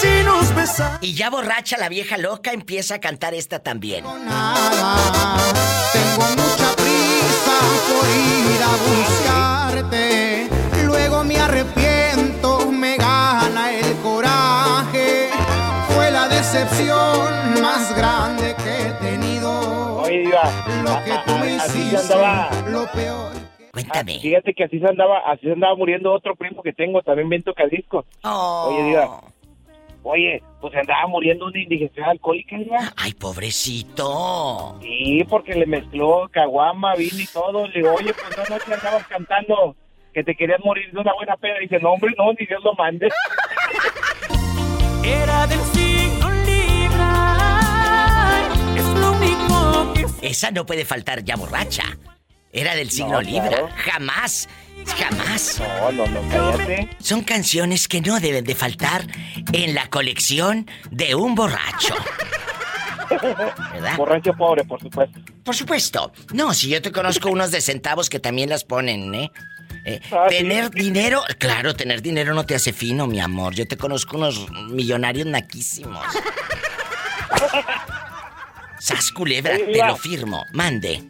Si 0.00 0.22
nos 0.24 0.54
besamos. 0.54 0.98
Y 1.02 1.14
ya 1.14 1.28
borracha 1.30 1.76
la 1.76 1.88
vieja 1.88 2.16
loca 2.16 2.52
empieza 2.52 2.94
a 2.96 3.00
cantar 3.00 3.34
esta 3.34 3.58
también. 3.58 4.04
Tengo 4.04 4.20
mucha 6.36 6.76
prisa 6.76 7.58
por 7.88 8.06
ir 8.08 8.62
a 8.62 8.72
buscarte. 8.86 10.48
Luego 10.84 11.24
me 11.24 11.38
arrepiento, 11.38 11.79
decepción 16.84 17.62
más 17.62 17.96
grande 17.96 18.54
que 18.56 18.88
he 18.88 18.92
tenido. 19.10 19.96
Oye, 20.02 20.18
diva, 20.20 20.42
Lo 20.84 21.04
que 21.04 21.12
tú 21.26 21.38
me 21.38 21.54
hiciste, 21.56 21.96
andaba. 21.96 22.50
lo 22.68 22.86
peor. 22.92 23.32
Cuéntame. 23.72 24.18
Fíjate 24.20 24.52
que 24.54 24.64
así 24.64 24.78
se 24.80 24.86
andaba, 24.86 25.18
así 25.26 25.42
se 25.46 25.52
andaba 25.52 25.76
muriendo 25.76 26.12
otro 26.12 26.34
primo 26.34 26.62
que 26.62 26.72
tengo, 26.72 27.02
también 27.02 27.28
bien 27.28 27.42
tocadiscos. 27.42 28.04
Oye, 28.22 28.82
diva. 28.84 29.20
Oye, 30.02 30.42
pues 30.60 30.72
se 30.72 30.80
andaba 30.80 31.06
muriendo 31.08 31.46
una 31.46 31.58
indigestión 31.60 32.08
alcohólica, 32.08 32.56
diva. 32.56 32.78
Ay, 32.96 33.12
pobrecito. 33.14 34.78
Sí, 34.80 35.24
porque 35.28 35.54
le 35.54 35.66
mezcló 35.66 36.28
caguama, 36.30 36.94
vino 36.96 37.20
y 37.20 37.26
todo. 37.26 37.66
Le 37.68 37.74
digo, 37.74 37.94
oye, 37.94 38.12
pues 38.14 38.36
no 38.36 38.56
noche 38.56 38.74
andabas 38.74 39.06
cantando 39.06 39.76
que 40.12 40.24
te 40.24 40.34
querías 40.34 40.58
morir 40.64 40.90
de 40.90 40.98
una 40.98 41.12
buena 41.14 41.36
pena. 41.36 41.58
dice, 41.60 41.78
no, 41.78 41.92
hombre, 41.92 42.12
no, 42.18 42.32
ni 42.32 42.46
Dios 42.46 42.62
lo 42.64 42.74
mande. 42.74 43.08
Era 45.04 45.46
del 45.46 45.60
signo 45.60 46.09
Esa 50.22 50.50
no 50.50 50.66
puede 50.66 50.84
faltar 50.84 51.24
ya 51.24 51.36
borracha. 51.36 51.84
Era 52.52 52.74
del 52.74 52.90
signo 52.90 53.12
No, 53.12 53.20
Libra. 53.22 53.48
claro. 53.48 53.68
Jamás. 53.76 54.48
Jamás. 54.98 55.60
No, 55.60 55.92
no, 55.92 56.06
no, 56.06 56.28
cállate. 56.30 56.88
Son 57.00 57.22
canciones 57.22 57.86
que 57.86 58.00
no 58.00 58.18
deben 58.18 58.44
de 58.44 58.54
faltar 58.54 59.06
en 59.52 59.74
la 59.74 59.88
colección 59.88 60.68
de 60.90 61.14
un 61.14 61.34
borracho. 61.34 61.94
¿Verdad? 63.10 63.96
Borracho 63.96 64.32
pobre, 64.34 64.64
por 64.64 64.80
supuesto. 64.80 65.20
Por 65.44 65.54
supuesto. 65.56 66.12
No, 66.32 66.54
si 66.54 66.68
yo 66.68 66.80
te 66.82 66.90
conozco 66.92 67.28
unos 67.30 67.50
de 67.50 67.60
centavos 67.60 68.08
que 68.10 68.20
también 68.20 68.48
las 68.50 68.64
ponen, 68.64 69.14
¿eh? 69.14 69.30
Eh, 69.84 70.00
Ah, 70.12 70.26
sí. 70.28 70.36
tener 70.38 70.70
dinero, 70.70 71.22
claro, 71.38 71.74
tener 71.74 72.02
dinero 72.02 72.34
no 72.34 72.44
te 72.44 72.54
hace 72.54 72.72
fino, 72.72 73.06
mi 73.06 73.18
amor. 73.20 73.54
Yo 73.54 73.66
te 73.66 73.76
conozco 73.76 74.16
unos 74.16 74.50
millonarios 74.68 75.26
naquísimos. 75.26 76.04
Sas 78.80 79.12
culebra, 79.12 79.54
Oye, 79.54 79.66
te 79.66 79.86
lo 79.86 79.96
firmo. 79.96 80.42
Mande. 80.52 81.00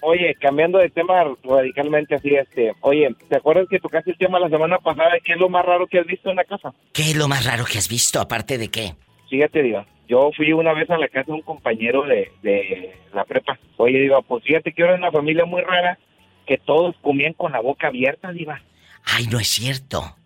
Oye, 0.00 0.34
cambiando 0.40 0.78
de 0.78 0.88
tema 0.88 1.24
radicalmente 1.44 2.14
así, 2.14 2.34
este, 2.34 2.72
oye, 2.80 3.14
¿te 3.28 3.36
acuerdas 3.36 3.66
que 3.68 3.80
tocaste 3.80 4.12
el 4.12 4.18
tema 4.18 4.38
la 4.38 4.48
semana 4.48 4.78
pasada 4.78 5.12
de 5.12 5.20
qué 5.20 5.32
es 5.32 5.38
lo 5.38 5.48
más 5.48 5.64
raro 5.64 5.86
que 5.86 5.98
has 5.98 6.06
visto 6.06 6.30
en 6.30 6.36
la 6.36 6.44
casa? 6.44 6.72
¿Qué 6.92 7.02
es 7.02 7.16
lo 7.16 7.28
más 7.28 7.44
raro 7.44 7.64
que 7.64 7.78
has 7.78 7.88
visto, 7.88 8.20
aparte 8.20 8.56
de 8.56 8.68
qué? 8.68 8.94
Fíjate, 9.28 9.62
digo, 9.62 9.84
yo 10.08 10.30
fui 10.36 10.52
una 10.52 10.72
vez 10.72 10.88
a 10.90 10.96
la 10.96 11.08
casa 11.08 11.26
de 11.26 11.32
un 11.32 11.42
compañero 11.42 12.02
de, 12.04 12.30
de 12.42 12.94
la 13.12 13.24
prepa. 13.24 13.58
Oye, 13.76 13.98
digo, 13.98 14.22
pues 14.22 14.44
fíjate 14.44 14.72
que 14.72 14.82
era 14.82 14.94
una 14.94 15.10
familia 15.10 15.44
muy 15.44 15.62
rara 15.62 15.98
que 16.46 16.56
todos 16.58 16.94
comían 17.02 17.32
con 17.32 17.52
la 17.52 17.60
boca 17.60 17.88
abierta, 17.88 18.32
diva. 18.32 18.62
Ay, 19.04 19.26
no 19.26 19.38
es 19.38 19.48
cierto. 19.48 20.16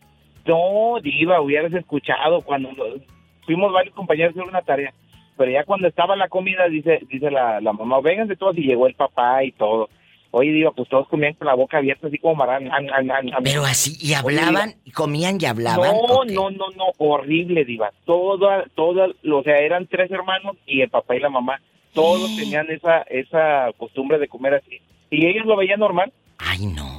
No, 0.47 1.01
diva, 1.02 1.40
hubieras 1.40 1.72
escuchado 1.72 2.42
cuando 2.42 2.70
fuimos 3.47 3.72
varios 3.72 3.94
compañeros 3.94 4.36
a 4.36 4.40
hacer 4.40 4.48
una 4.48 4.62
tarea. 4.62 4.92
Pero 5.41 5.53
ya 5.53 5.65
cuando 5.65 5.89
estaba 5.89 6.17
la 6.17 6.29
comida, 6.29 6.69
dice 6.69 7.01
dice 7.09 7.31
la, 7.31 7.62
la 7.62 7.73
mamá, 7.73 8.03
vénganse 8.03 8.37
todos 8.37 8.59
y 8.59 8.61
llegó 8.61 8.87
el 8.87 8.93
papá 8.93 9.43
y 9.43 9.53
todo. 9.53 9.89
Oye, 10.33 10.53
diva, 10.53 10.71
pues 10.73 10.87
todos 10.91 11.09
comían 11.09 11.33
con 11.33 11.47
la 11.47 11.55
boca 11.55 11.79
abierta, 11.79 12.09
así 12.09 12.19
como 12.19 12.35
marán. 12.35 12.71
an, 12.71 12.91
an, 12.93 13.11
an. 13.11 13.31
Pero 13.43 13.65
así, 13.65 13.97
y 13.99 14.09
Oye, 14.09 14.17
hablaban, 14.17 14.75
y 14.85 14.91
comían 14.91 15.39
y 15.41 15.47
hablaban. 15.47 15.93
No, 15.93 16.25
no, 16.27 16.51
no, 16.51 16.69
no, 16.77 16.85
horrible, 16.99 17.65
diva. 17.65 17.91
Toda, 18.05 18.67
toda, 18.75 19.07
o 19.07 19.43
sea, 19.43 19.57
eran 19.61 19.87
tres 19.87 20.11
hermanos 20.11 20.59
y 20.67 20.83
el 20.83 20.91
papá 20.91 21.17
y 21.17 21.21
la 21.21 21.31
mamá. 21.31 21.59
Todos 21.95 22.37
tenían 22.37 22.71
esa, 22.71 23.01
esa 23.09 23.73
costumbre 23.79 24.19
de 24.19 24.29
comer 24.29 24.57
así. 24.57 24.83
Y 25.11 25.27
ellos 25.27 25.47
lo 25.47 25.57
veían 25.57 25.81
normal. 25.81 26.12
Ay, 26.37 26.67
no. 26.67 26.90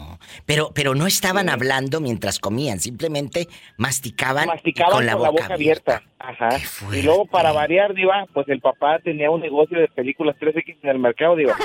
Pero, 0.52 0.72
pero 0.76 0.96
no 0.96 1.08
estaban 1.08 1.48
hablando 1.48 2.02
mientras 2.02 2.38
comían, 2.38 2.82
simplemente 2.82 3.48
masticaban, 3.78 4.50
con 4.92 5.06
la 5.06 5.16
boca, 5.16 5.46
abierta. 5.46 6.04
Ajá. 6.20 6.50
Y 6.92 7.04
luego, 7.04 7.26
para 7.26 7.54
variar, 7.54 7.94
diva, 7.94 8.26
pues 8.34 8.50
el 8.50 8.60
papá 8.60 9.00
tenía 9.00 9.32
un 9.32 9.40
negocio 9.40 9.80
de 9.80 9.88
películas 9.88 10.36
3X 10.42 10.76
en 10.84 10.90
el 10.90 11.00
mercado, 11.00 11.38
diva. 11.38 11.56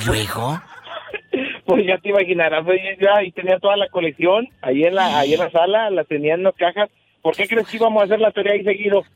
¿Y 0.00 0.06
luego? 0.06 0.62
Pues 1.66 1.86
ya 1.86 1.98
te 1.98 2.08
imaginarás, 2.08 2.64
ya, 3.00 3.22
y 3.22 3.30
tenía 3.30 3.60
toda 3.60 3.76
la 3.76 3.88
colección 3.90 4.48
ahí 4.60 4.82
en 4.82 4.96
la, 4.96 5.20
ahí 5.20 5.34
en 5.34 5.38
la 5.38 5.50
sala, 5.52 5.88
la 5.90 6.02
tenía 6.02 6.34
en 6.34 6.42
las 6.42 6.54
cajas. 6.56 6.90
¿Por 7.22 7.36
qué 7.36 7.46
crees 7.46 7.68
que 7.68 7.76
íbamos 7.76 8.02
a 8.02 8.06
hacer 8.06 8.18
la 8.18 8.32
tarea 8.32 8.54
ahí 8.54 8.64
seguido? 8.64 9.04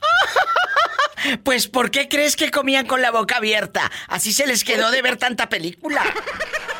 Pues, 1.42 1.68
¿por 1.68 1.90
qué 1.90 2.06
crees 2.06 2.36
que 2.36 2.50
comían 2.50 2.86
con 2.86 3.00
la 3.00 3.10
boca 3.10 3.38
abierta? 3.38 3.90
Así 4.08 4.30
se 4.30 4.46
les 4.46 4.62
quedó 4.62 4.90
de 4.90 5.00
ver 5.00 5.16
tanta 5.16 5.48
película. 5.48 6.02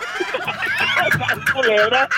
Culebra. 1.52 2.08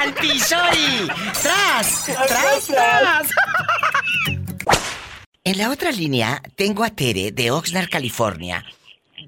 ¡Al 0.00 0.12
piso 0.14 0.56
y... 0.74 1.06
¡Tras! 1.42 2.06
¡Tras, 2.26 2.66
tras! 2.66 3.30
En 5.44 5.58
la 5.58 5.70
otra 5.70 5.90
línea 5.92 6.40
tengo 6.56 6.84
a 6.84 6.90
Tere 6.90 7.30
de 7.32 7.50
Oxnard, 7.50 7.88
California, 7.90 8.64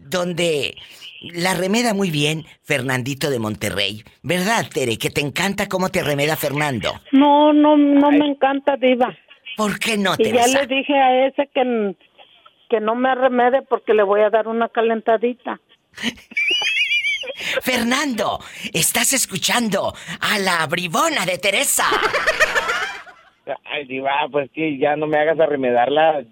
donde 0.00 0.76
la 1.20 1.54
remeda 1.54 1.94
muy 1.94 2.10
bien 2.10 2.44
Fernandito 2.62 3.30
de 3.30 3.38
Monterrey. 3.38 4.02
¿Verdad, 4.22 4.66
Tere? 4.72 4.96
Que 4.96 5.10
te 5.10 5.20
encanta 5.20 5.68
cómo 5.68 5.90
te 5.90 6.02
remeda 6.02 6.36
Fernando. 6.36 7.00
No, 7.12 7.52
no, 7.52 7.76
no 7.76 8.10
me 8.10 8.26
encanta, 8.26 8.76
Diva. 8.76 9.14
¿Por 9.56 9.78
qué 9.78 9.96
no, 9.96 10.14
Y 10.18 10.32
ya 10.32 10.46
le 10.46 10.66
dije 10.66 10.94
a 10.94 11.26
ese 11.26 11.48
que, 11.52 11.94
que 12.68 12.80
no 12.80 12.94
me 12.94 13.14
remede 13.14 13.62
porque 13.62 13.94
le 13.94 14.02
voy 14.02 14.20
a 14.20 14.30
dar 14.30 14.48
una 14.48 14.68
calentadita. 14.68 15.60
Fernando, 17.62 18.40
estás 18.72 19.12
escuchando 19.12 19.92
a 20.20 20.38
la 20.38 20.66
bribona 20.66 21.24
de 21.24 21.38
Teresa. 21.38 21.84
Ay, 23.64 23.84
diva, 23.86 24.10
pues 24.30 24.50
que 24.52 24.78
ya 24.78 24.96
no 24.96 25.06
me 25.06 25.18
hagas 25.18 25.38
arremedarla. 25.38 26.24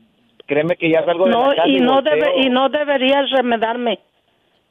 Créeme 0.46 0.76
que 0.76 0.90
ya 0.90 1.04
salgo 1.04 1.26
de 1.26 1.30
No, 1.30 1.50
la 1.50 1.56
casa 1.56 1.68
y 1.68 1.80
no, 1.80 2.02
debe, 2.02 2.40
y 2.40 2.48
no 2.50 2.68
deberías 2.68 3.30
remedarme. 3.30 4.00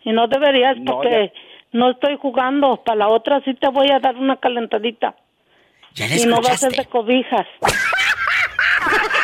Y 0.03 0.11
no 0.11 0.27
deberías 0.27 0.77
No, 0.77 0.95
porque 0.95 1.31
no 1.71 1.91
estoy 1.91 2.17
jugando. 2.21 2.83
Para 2.83 2.97
la 2.99 3.07
otra 3.07 3.41
sí 3.45 3.53
te 3.53 3.69
voy 3.69 3.89
a 3.91 3.99
dar 3.99 4.15
una 4.15 4.37
calentadita. 4.37 5.15
Ya 5.93 6.07
y 6.07 6.25
no 6.25 6.41
va 6.41 6.51
a 6.51 6.57
ser 6.57 6.71
de 6.73 6.85
cobijas. 6.85 7.47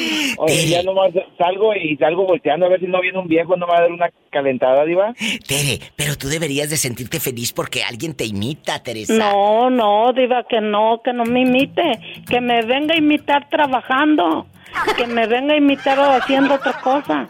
Oye, 0.38 0.68
ya 0.68 0.82
nomás 0.82 1.10
salgo 1.38 1.74
y 1.74 1.96
salgo 1.96 2.24
volteando 2.26 2.66
a 2.66 2.68
ver 2.68 2.80
si 2.80 2.86
no 2.86 3.00
viene 3.00 3.18
un 3.18 3.28
viejo, 3.28 3.56
no 3.56 3.66
me 3.66 3.72
va 3.72 3.78
a 3.78 3.82
dar 3.82 3.92
una 3.92 4.10
calentada, 4.30 4.84
diva. 4.84 5.12
Tere, 5.46 5.80
pero 5.96 6.16
tú 6.16 6.28
deberías 6.28 6.70
de 6.70 6.76
sentirte 6.76 7.20
feliz 7.20 7.52
porque 7.52 7.82
alguien 7.82 8.14
te 8.14 8.24
imita, 8.24 8.82
Teresa. 8.82 9.14
No, 9.14 9.70
no, 9.70 10.12
diva, 10.12 10.44
que 10.48 10.60
no, 10.60 11.00
que 11.04 11.12
no 11.12 11.24
me 11.24 11.40
imite. 11.42 11.82
Que 12.28 12.40
me 12.40 12.62
venga 12.62 12.94
a 12.94 12.98
imitar 12.98 13.48
trabajando. 13.48 14.46
que 14.96 15.06
me 15.06 15.26
venga 15.26 15.54
a 15.54 15.56
imitar 15.56 15.98
o 15.98 16.10
haciendo 16.12 16.54
otra 16.54 16.72
cosa. 16.80 17.28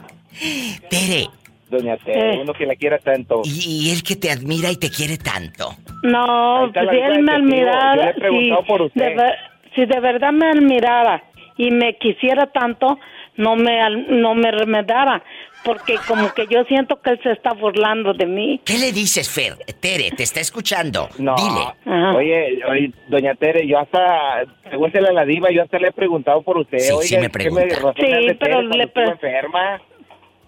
Tere. 0.88 1.26
Doña 1.70 1.96
Tere, 1.98 2.34
Eh. 2.34 2.38
uno 2.42 2.52
que 2.52 2.66
la 2.66 2.74
quiera 2.74 2.98
tanto. 2.98 3.42
Y, 3.44 3.86
y 3.86 3.90
él 3.92 4.02
que 4.02 4.16
te 4.16 4.30
admira 4.30 4.70
y 4.72 4.76
te 4.76 4.90
quiere 4.90 5.16
tanto. 5.18 5.74
No, 6.02 6.70
si 6.72 6.78
él 6.80 6.86
de 6.86 6.92
me 6.92 6.98
testigos. 7.00 7.26
Yo 7.26 7.32
admirara, 7.34 7.94
le 8.04 8.10
he 8.10 8.14
preguntado 8.14 8.60
si, 8.62 8.66
por 8.68 8.82
usted. 8.82 9.00
de 9.08 9.14
ver- 9.14 9.36
si 9.76 9.84
de 9.86 10.00
verdad 10.00 10.32
me 10.32 10.46
admirara 10.50 11.22
y 11.66 11.70
me 11.70 11.96
quisiera 11.96 12.46
tanto, 12.46 12.98
no 13.36 13.54
me 13.56 13.80
al- 13.80 14.20
no 14.20 14.34
me 14.34 14.50
remedara, 14.50 15.22
porque 15.64 15.96
como 16.08 16.32
que 16.32 16.46
yo 16.46 16.64
siento 16.64 17.00
que 17.02 17.10
él 17.10 17.20
se 17.22 17.32
está 17.32 17.52
burlando 17.52 18.14
de 18.14 18.24
mí. 18.26 18.60
¿Qué 18.64 18.78
le 18.78 18.92
dices, 18.92 19.28
Fer? 19.28 19.56
Tere, 19.80 20.10
te 20.16 20.22
está 20.22 20.40
escuchando. 20.40 21.08
No. 21.18 21.34
Dile. 21.36 22.14
Oye, 22.16 22.60
oye, 22.66 22.92
doña 23.08 23.34
Tere, 23.34 23.66
yo 23.66 23.78
hasta, 23.78 24.44
pregúntele 24.68 25.08
a 25.08 25.12
la 25.12 25.24
diva, 25.26 25.50
yo 25.50 25.62
hasta 25.62 25.78
le 25.78 25.88
he 25.88 25.92
preguntado 25.92 26.40
por 26.42 26.56
usted. 26.58 26.78
Sí, 26.78 26.92
Oiga, 26.92 27.02
sí 27.06 27.16
me 27.16 27.22
¿qué 27.24 27.30
pregunta. 27.30 27.92
Sí, 27.96 28.36
pero 28.40 28.62
le 28.62 28.84
estuvo 28.84 28.92
pre- 28.94 29.10
enferma? 29.12 29.80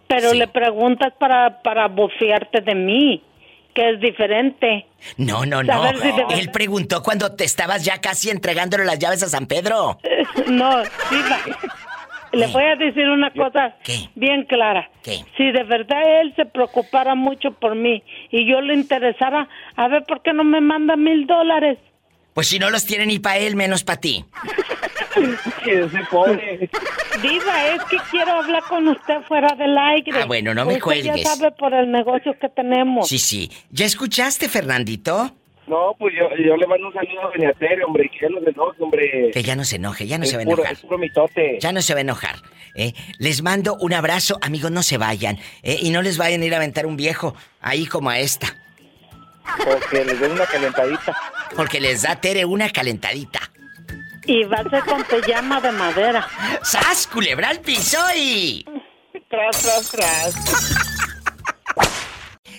Pero 0.09 0.33
le 0.35 0.47
preguntas 0.49 1.13
para 1.19 1.63
para 1.63 1.89
bofearte 1.89 2.61
de 2.61 2.75
mí, 2.75 3.23
que 3.75 3.91
es 3.91 4.01
diferente. 4.01 4.87
No, 5.17 5.45
no, 5.47 5.63
no. 5.63 5.89
Si 5.95 6.41
Él 6.41 6.51
preguntó 6.53 7.03
cuando 7.03 7.35
te 7.35 7.45
estabas 7.45 7.85
ya 7.85 8.01
casi 8.01 8.31
entregándole 8.31 8.85
las 8.85 8.99
llaves 8.99 9.23
a 9.23 9.29
San 9.29 9.47
Pedro. 9.47 9.99
No, 10.49 10.83
diva. 11.11 11.39
Le 12.33 12.47
voy 12.47 12.65
a 12.65 12.77
decir 12.77 13.09
una 13.09 13.31
cosa 13.31 13.77
bien 14.15 14.45
clara. 14.45 14.91
¿Qué? 15.03 15.25
Si 15.37 15.53
de 15.53 15.63
verdad 15.65 16.01
él 16.21 16.33
se 16.35 16.47
preocupara 16.47 17.15
mucho 17.15 17.53
por 17.53 17.75
mí 17.75 18.03
y 18.31 18.51
yo 18.51 18.61
le 18.61 18.75
interesara, 18.75 19.49
a 19.77 19.89
ver, 19.89 20.05
¿por 20.05 20.23
qué 20.23 20.33
no 20.33 20.43
me 20.43 20.61
manda 20.61 20.97
mil 20.97 21.27
dólares? 21.27 21.79
Pues 22.35 22.49
si 22.49 22.59
no 22.59 22.71
los 22.71 22.85
tiene 22.87 23.07
ni 23.07 23.19
para 23.19 23.39
él, 23.39 23.57
menos 23.57 23.85
para 23.85 24.01
ti. 24.01 24.25
Ese 25.67 26.01
pobre. 26.11 26.69
Diva, 27.21 27.69
es 27.75 27.85
que 27.85 27.97
quiero 28.11 28.33
hablar 28.33 28.63
con 28.69 28.89
usted 28.89 29.21
fuera 29.29 29.55
del 29.57 29.77
aire. 29.77 30.13
Ah, 30.23 30.25
bueno, 30.27 30.55
no 30.55 30.65
me 30.65 30.73
Usted 30.73 30.83
cuelgues. 30.83 31.23
ya 31.23 31.35
sabe 31.35 31.53
por 31.53 31.75
el 31.75 31.91
negocio 31.93 32.35
que 32.41 32.49
tenemos. 32.49 33.09
Sí, 33.09 33.19
sí. 33.19 33.51
¿Ya 33.71 33.85
escuchaste, 33.87 34.49
Fernandito? 34.49 35.35
No, 35.67 35.95
pues 35.99 36.15
yo, 36.19 36.29
yo 36.45 36.57
le 36.57 36.67
mando 36.67 36.89
un 36.89 36.95
saludo 36.95 37.21
a 37.29 37.31
doña 37.37 37.53
Tere, 37.53 37.85
hombre, 37.85 38.11
que 38.11 38.19
ya 38.21 38.29
no 38.31 38.41
se 38.41 38.51
enoje, 38.51 38.83
hombre. 38.83 39.31
Que 39.33 39.43
ya 39.43 39.55
no 39.57 39.65
se 39.65 39.77
enoje, 39.77 40.07
ya 40.07 40.19
no 40.19 40.25
Es 40.25 40.31
se 40.31 40.37
va 40.37 40.43
a 40.43 40.47
puro- 40.47 40.57
enojar. 40.57 40.73
es 40.73 40.81
puro 40.81 40.99
mitote. 40.99 41.59
Ya 41.61 41.73
no 41.73 41.83
se 41.83 41.95
va 41.95 41.99
a 41.99 42.01
enojar. 42.01 42.37
¿eh? 42.75 42.95
Les 43.19 43.43
mando 43.43 43.77
un 43.77 43.93
abrazo, 43.93 44.39
amigos, 44.43 44.71
no 44.73 44.83
se 44.83 44.99
vayan. 44.99 45.39
¿eh? 45.63 45.77
Y 45.81 45.91
no 45.91 46.03
les 46.03 46.19
vayan 46.19 46.43
a 46.43 46.45
ir 46.47 46.55
a 46.55 46.57
aventar 46.57 46.85
un 46.87 46.97
viejo 46.97 47.35
ahí 47.61 47.87
como 47.87 48.11
a 48.11 48.19
esta. 48.19 48.57
Porque 49.65 50.05
les 50.05 50.21
den 50.21 50.33
una 50.33 50.47
calentadita. 50.47 51.17
Porque 51.57 51.81
les 51.81 52.03
da 52.03 52.17
Tere 52.17 52.45
una 52.45 52.71
calentadita. 52.71 53.41
Y 54.25 54.45
va 54.45 54.59
a 54.59 54.71
ser 54.71 54.85
con 54.85 55.03
pijama 55.05 55.61
de 55.61 55.73
madera. 55.73 56.29
¡Sas, 56.63 57.07
culebra 57.07 57.49
al 57.49 57.61
piso 57.61 57.99
y... 58.17 58.65
Tras, 59.29 59.63
tras, 59.63 59.91
tras. 59.91 60.35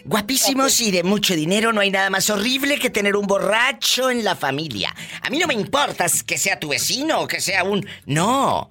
Guapísimos 0.05 0.81
y 0.81 0.91
de 0.91 1.03
mucho 1.03 1.33
dinero, 1.33 1.71
no 1.71 1.79
hay 1.79 1.89
nada 1.89 2.09
más 2.09 2.29
horrible 2.29 2.77
que 2.77 2.89
tener 2.89 3.15
un 3.15 3.25
borracho 3.25 4.09
en 4.09 4.25
la 4.25 4.35
familia. 4.35 4.93
A 5.21 5.29
mí 5.29 5.39
no 5.39 5.47
me 5.47 5.53
importa 5.53 6.05
que 6.25 6.37
sea 6.37 6.59
tu 6.59 6.69
vecino 6.69 7.21
o 7.21 7.27
que 7.27 7.39
sea 7.39 7.63
un... 7.63 7.87
No, 8.05 8.69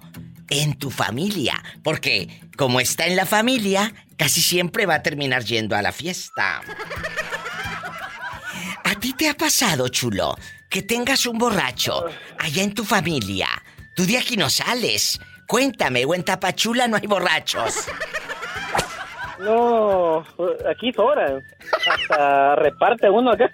en 0.49 0.77
tu 0.77 0.91
familia. 0.91 1.63
Porque 1.83 2.41
como 2.55 2.79
está 2.79 3.07
en 3.07 3.15
la 3.15 3.25
familia, 3.25 3.93
casi 4.17 4.41
siempre 4.41 4.85
va 4.85 4.95
a 4.95 5.03
terminar 5.03 5.43
yendo 5.43 5.75
a 5.75 5.81
la 5.81 5.91
fiesta. 5.91 6.61
¿A 9.03 9.05
ti 9.05 9.11
te 9.11 9.27
ha 9.27 9.33
pasado, 9.33 9.89
chulo, 9.89 10.33
que 10.69 10.81
tengas 10.81 11.25
un 11.25 11.37
borracho 11.37 12.05
allá 12.39 12.63
en 12.63 12.73
tu 12.73 12.85
familia? 12.85 13.49
Tú 13.93 14.05
de 14.05 14.17
aquí 14.17 14.37
no 14.37 14.49
sales. 14.49 15.19
Cuéntame, 15.45 16.05
o 16.05 16.15
en 16.15 16.23
Tapachula 16.23 16.87
no 16.87 16.95
hay 16.95 17.05
borrachos. 17.05 17.85
No, 19.39 20.19
aquí 20.69 20.93
sobra. 20.93 21.41
Hasta 21.85 22.55
reparte 22.55 23.09
uno 23.09 23.31
acá. 23.31 23.51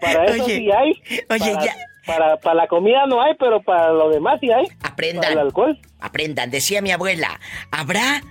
Para 0.00 0.26
eso 0.26 0.44
Oye, 0.44 0.56
sí 0.56 0.70
hay. 0.70 0.92
oye, 1.10 1.24
para, 1.26 1.64
ya. 1.64 1.74
Para, 2.06 2.36
para 2.36 2.54
la 2.54 2.66
comida 2.68 3.04
no 3.08 3.20
hay, 3.20 3.34
pero 3.40 3.60
para 3.60 3.90
lo 3.90 4.08
demás 4.08 4.38
sí 4.40 4.52
hay. 4.52 4.66
Aprendan. 4.84 5.22
Para 5.22 5.32
el 5.32 5.38
alcohol. 5.40 5.80
Aprendan, 5.98 6.50
decía 6.52 6.80
mi 6.80 6.92
abuela, 6.92 7.40
habrá 7.72 8.22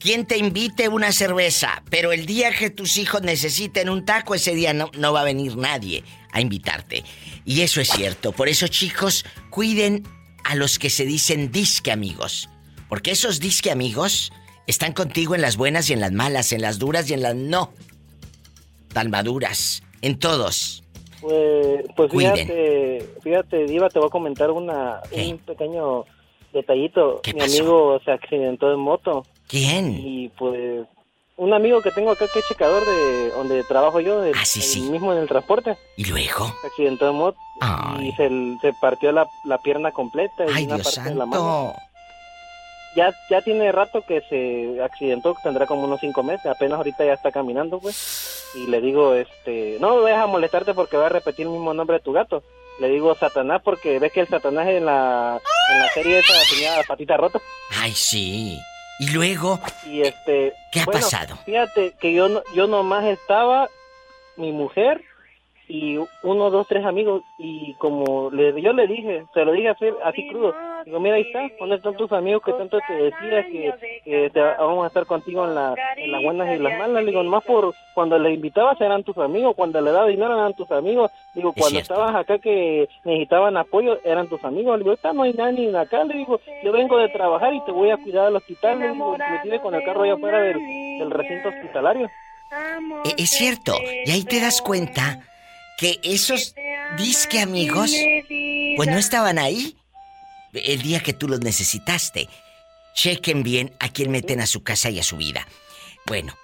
quien 0.00 0.26
te 0.26 0.38
invite 0.38 0.88
una 0.88 1.12
cerveza, 1.12 1.82
pero 1.90 2.10
el 2.12 2.26
día 2.26 2.50
que 2.52 2.70
tus 2.70 2.96
hijos 2.96 3.22
necesiten 3.22 3.88
un 3.88 4.04
taco, 4.04 4.34
ese 4.34 4.54
día 4.54 4.72
no, 4.72 4.90
no 4.98 5.12
va 5.12 5.20
a 5.20 5.24
venir 5.24 5.56
nadie 5.56 6.02
a 6.32 6.40
invitarte. 6.40 7.04
Y 7.44 7.60
eso 7.60 7.80
es 7.80 7.88
cierto. 7.88 8.32
Por 8.32 8.48
eso, 8.48 8.66
chicos, 8.66 9.24
cuiden 9.50 10.02
a 10.44 10.54
los 10.56 10.78
que 10.78 10.90
se 10.90 11.04
dicen 11.04 11.52
disque 11.52 11.92
amigos. 11.92 12.48
Porque 12.88 13.12
esos 13.12 13.38
disque 13.38 13.70
amigos 13.70 14.32
están 14.66 14.92
contigo 14.92 15.34
en 15.34 15.42
las 15.42 15.56
buenas 15.56 15.90
y 15.90 15.92
en 15.92 16.00
las 16.00 16.12
malas, 16.12 16.52
en 16.52 16.62
las 16.62 16.78
duras 16.78 17.08
y 17.10 17.14
en 17.14 17.22
las 17.22 17.36
no 17.36 17.72
tan 18.92 19.10
maduras. 19.10 19.82
En 20.02 20.18
todos. 20.18 20.82
Pues, 21.20 21.84
pues 21.96 22.10
Cuiden. 22.10 22.34
fíjate, 22.34 23.06
fíjate, 23.22 23.64
Diva, 23.66 23.88
te 23.90 23.98
voy 23.98 24.08
a 24.08 24.10
comentar 24.10 24.50
una, 24.50 25.00
un 25.12 25.38
pequeño 25.38 26.04
detallito. 26.52 27.20
Mi 27.26 27.34
pasó? 27.34 27.44
amigo 27.44 28.00
se 28.04 28.12
accidentó 28.12 28.72
en 28.72 28.80
moto. 28.80 29.24
¿Quién? 29.50 30.00
Y 30.04 30.28
pues, 30.30 30.86
un 31.36 31.52
amigo 31.52 31.82
que 31.82 31.90
tengo 31.90 32.12
acá 32.12 32.26
que 32.32 32.38
es 32.38 32.46
checador 32.48 32.84
de 32.84 33.30
donde 33.30 33.64
trabajo 33.64 34.00
yo, 34.00 34.20
del, 34.20 34.34
Ah, 34.36 34.44
sí, 34.44 34.80
mismo 34.82 35.12
en 35.12 35.18
el 35.18 35.28
transporte. 35.28 35.76
¿Y 35.96 36.04
luego? 36.04 36.54
Se 36.60 36.66
accidentó 36.68 37.10
en 37.10 37.16
moto 37.16 37.38
y 38.00 38.12
se, 38.12 38.28
se 38.60 38.72
partió 38.80 39.10
la, 39.12 39.26
la 39.44 39.58
pierna 39.58 39.90
completa 39.90 40.44
y 40.46 40.50
Ay, 40.54 40.64
una 40.66 40.76
Dios 40.76 40.94
parte 40.94 41.10
de 41.10 41.16
la 41.16 41.26
mano. 41.26 41.74
Ya, 42.96 43.12
ya 43.28 43.40
tiene 43.42 43.70
rato 43.70 44.02
que 44.06 44.20
se 44.28 44.82
accidentó, 44.82 45.36
tendrá 45.42 45.66
como 45.66 45.84
unos 45.84 46.00
cinco 46.00 46.22
meses, 46.24 46.46
apenas 46.46 46.78
ahorita 46.78 47.04
ya 47.04 47.12
está 47.12 47.30
caminando, 47.30 47.78
pues. 47.78 48.46
Y 48.54 48.66
le 48.66 48.80
digo, 48.80 49.14
este, 49.14 49.76
no 49.80 49.94
me 49.96 50.02
vayas 50.02 50.24
a 50.24 50.26
molestarte 50.26 50.74
porque 50.74 50.96
va 50.96 51.06
a 51.06 51.10
repetir 51.10 51.46
el 51.46 51.52
mismo 51.52 51.72
nombre 51.72 51.98
de 51.98 52.02
tu 52.02 52.12
gato. 52.12 52.42
Le 52.80 52.88
digo 52.88 53.14
Satanás 53.14 53.60
porque 53.64 53.98
ves 53.98 54.10
que 54.12 54.20
el 54.20 54.28
Satanás 54.28 54.66
en 54.68 54.86
la, 54.86 55.40
en 55.72 55.78
la 55.78 55.88
serie 55.90 56.18
esa 56.18 56.32
tenía 56.50 56.76
la 56.76 56.82
patita 56.82 57.16
rota. 57.16 57.40
Ay, 57.78 57.92
sí. 57.94 58.58
Y 59.00 59.10
luego, 59.12 59.58
Y 59.86 60.02
este... 60.02 60.52
¿Qué 60.72 60.80
ha 60.80 60.84
bueno, 60.84 61.00
pasado? 61.00 61.36
Fíjate 61.44 61.94
que 62.00 62.12
yo, 62.12 62.28
no- 62.28 62.42
yo 62.54 62.66
nomás 62.68 63.04
estaba, 63.06 63.68
mi 64.36 64.52
mujer 64.52 65.02
y 65.68 65.96
uno, 66.22 66.50
dos, 66.50 66.66
tres 66.68 66.84
amigos 66.84 67.22
y 67.38 67.74
como 67.74 68.30
le, 68.30 68.60
yo 68.60 68.72
le 68.72 68.86
dije, 68.86 69.24
se 69.32 69.44
lo 69.44 69.52
dije 69.52 69.68
así, 69.70 69.86
así 70.04 70.28
crudo, 70.28 70.54
digo, 70.84 71.00
mira 71.00 71.16
ahí 71.16 71.22
está, 71.22 71.48
¿dónde 71.58 71.76
están 71.76 71.96
tus 71.96 72.10
amigos 72.12 72.42
que 72.44 72.52
tanto 72.52 72.78
te 72.86 72.92
decía 72.94 73.46
que, 73.46 74.00
que 74.04 74.30
te- 74.30 74.40
vamos 74.40 74.84
a 74.84 74.88
estar 74.88 75.06
contigo 75.06 75.44
en, 75.44 75.54
la, 75.54 75.74
en 75.96 76.12
las 76.12 76.22
buenas 76.22 76.54
y 76.54 76.58
las 76.62 76.78
malas? 76.78 77.04
Digo, 77.06 77.22
nomás 77.22 77.44
por 77.44 77.74
cuando 77.94 78.18
le 78.18 78.32
invitabas 78.32 78.80
eran 78.80 79.02
tus 79.04 79.16
amigos, 79.18 79.54
cuando 79.56 79.80
le 79.80 79.90
daba 79.92 80.06
dinero 80.06 80.34
eran 80.34 80.54
tus 80.54 80.70
amigos, 80.70 81.10
digo, 81.34 81.52
cuando 81.52 81.78
estabas 81.80 82.14
acá 82.14 82.38
que 82.38 82.88
necesitaban 83.04 83.56
apoyo 83.56 83.98
eran 84.04 84.28
tus 84.28 84.42
amigos, 84.44 84.78
le 84.78 84.84
digo, 84.84 84.90
ahorita 84.90 85.12
no 85.12 85.22
hay 85.24 85.32
nadie 85.34 85.76
acá, 85.76 86.04
le 86.04 86.14
digo, 86.14 86.40
yo 86.64 86.72
vengo 86.72 86.96
de 86.98 87.08
trabajar 87.08 87.52
y 87.54 87.60
te 87.64 87.72
voy 87.72 87.90
a 87.90 87.96
cuidar 87.96 88.26
al 88.26 88.36
hospital, 88.36 88.78
le 88.78 88.92
digo, 88.92 89.16
inclusive 89.16 89.60
con 89.60 89.74
el 89.74 89.84
carro 89.84 90.02
allá 90.04 90.14
afuera 90.14 90.40
del, 90.40 90.58
del 90.98 91.10
recinto 91.10 91.48
hospitalario. 91.50 92.08
e- 93.04 93.14
es 93.22 93.30
cierto. 93.30 93.74
Y 94.06 94.10
ahí 94.10 94.24
te 94.24 94.40
das 94.40 94.60
cuenta 94.62 95.20
que 95.78 95.96
esos 96.02 96.54
disque 96.98 97.40
amigos, 97.40 97.94
pues 98.76 98.88
no 98.88 98.98
estaban 98.98 99.38
ahí 99.38 99.74
el 100.52 100.82
día 100.82 101.00
que 101.00 101.12
tú 101.12 101.28
los 101.28 101.40
necesitaste. 101.40 102.28
Chequen 102.94 103.42
bien 103.42 103.72
a 103.78 103.88
quién 103.88 104.10
meten 104.10 104.40
a 104.40 104.46
su 104.46 104.62
casa 104.62 104.90
y 104.90 104.98
a 104.98 105.02
su 105.02 105.16
vida. 105.16 105.46
Bueno, 106.06 106.34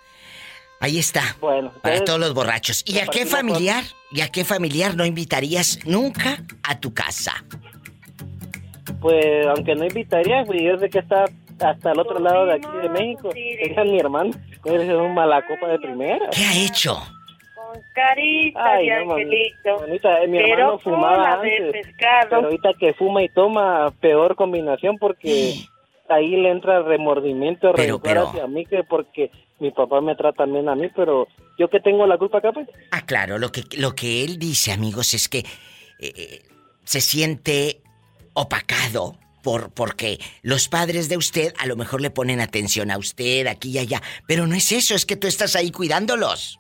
ahí 0.81 0.99
está. 0.99 1.37
Bueno, 1.41 1.73
Para 1.83 2.05
todos 2.05 2.21
los 2.21 2.35
borrachos. 2.35 2.85
¿Y 2.87 2.99
a 2.99 3.07
qué 3.07 3.27
familiar? 3.27 3.85
¿Y 4.13 4.21
a 4.21 4.29
qué 4.29 4.45
familiar 4.45 4.97
no 4.97 5.05
invitarías 5.05 5.81
nunca 5.85 6.45
a 6.63 6.79
tu 6.79 6.95
casa? 6.95 7.45
Pues 9.01 9.47
aunque 9.49 9.75
no 9.75 9.85
invitaría, 9.85 10.45
pues 10.45 10.61
yo 10.63 10.79
sé 10.79 10.89
que 10.89 11.01
está 11.01 11.25
hasta 11.61 11.93
el 11.93 11.99
otro 11.99 12.19
lado 12.19 12.47
de 12.47 12.55
aquí 12.55 12.69
de 12.83 12.89
México. 12.89 13.31
Ella 13.35 13.83
es 13.83 13.91
mi 13.91 13.99
hermano. 13.99 14.31
Él 14.65 14.81
es 14.81 14.95
un 14.95 15.15
malacopa 15.15 15.69
de 15.69 15.79
primera. 15.79 16.29
¿Qué 16.31 16.45
ha 16.45 16.57
hecho? 16.57 17.03
Carita 17.95 18.73
Ay, 18.73 18.89
de 18.89 19.05
no, 19.05 19.13
angelito. 19.13 19.81
Manita, 19.81 20.23
eh, 20.23 20.29
mi 20.29 20.39
Pero 20.39 20.53
hermano 20.53 20.79
fumaba 20.79 21.17
cola 21.37 21.43
de 21.43 21.57
antes. 21.57 21.73
pescado. 21.87 22.29
Pero 22.31 22.43
ahorita 22.45 22.69
que 22.79 22.95
fuma 22.95 23.23
y 23.23 23.29
toma, 23.29 23.93
peor 24.01 24.37
combinación 24.37 24.99
porque 24.99 25.55
ahí 26.09 26.37
le 26.37 26.51
entra 26.51 26.83
remordimiento, 26.83 27.73
Pero, 27.75 27.99
pero- 28.01 28.29
hacia 28.29 28.47
mí 28.47 28.65
que 28.67 28.83
porque 28.85 29.31
mi 29.59 29.71
papá 29.71 30.01
me 30.01 30.15
trata 30.15 30.45
bien 30.45 30.69
a 30.69 30.75
mí, 30.75 30.89
pero 30.95 31.27
yo 31.59 31.69
que 31.69 31.81
tengo 31.81 32.07
la 32.07 32.19
culpa 32.19 32.39
acá, 32.39 32.53
pues. 32.53 32.69
Ah, 32.91 33.05
claro, 33.07 33.39
lo 33.39 33.51
que, 33.51 33.63
lo 33.79 33.95
que 33.95 34.23
él 34.25 34.39
dice, 34.39 34.71
amigos, 34.73 35.15
es 35.15 35.29
que 35.29 35.45
eh, 35.99 36.43
se 36.85 37.01
siente 37.01 37.81
opacado 38.35 39.17
por, 39.43 39.73
porque 39.73 40.19
los 40.43 40.69
padres 40.69 41.09
de 41.09 41.17
usted 41.17 41.55
a 41.59 41.67
lo 41.67 41.77
mejor 41.77 42.01
le 42.03 42.11
ponen 42.11 42.41
atención 42.41 42.91
a 42.91 42.99
usted 42.99 43.47
aquí 43.47 43.71
y 43.71 43.79
allá. 43.79 44.03
Pero 44.27 44.47
no 44.47 44.55
es 44.55 44.73
eso, 44.73 44.95
es 44.95 45.07
que 45.07 45.17
tú 45.17 45.27
estás 45.27 45.57
ahí 45.57 45.71
cuidándolos. 45.71 46.59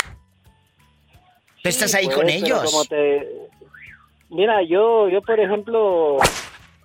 Tú 1.67 1.71
estás 1.71 1.95
ahí 1.95 2.05
Pues, 2.07 2.17
con 2.17 2.27
pero 2.27 2.39
ellos. 2.39 2.63
como 2.73 2.85
te- 2.85 3.29
Mira, 4.29 4.63
yo, 4.63 5.09
yo 5.09 5.21
por 5.23 5.39
ejemplo, 5.41 6.17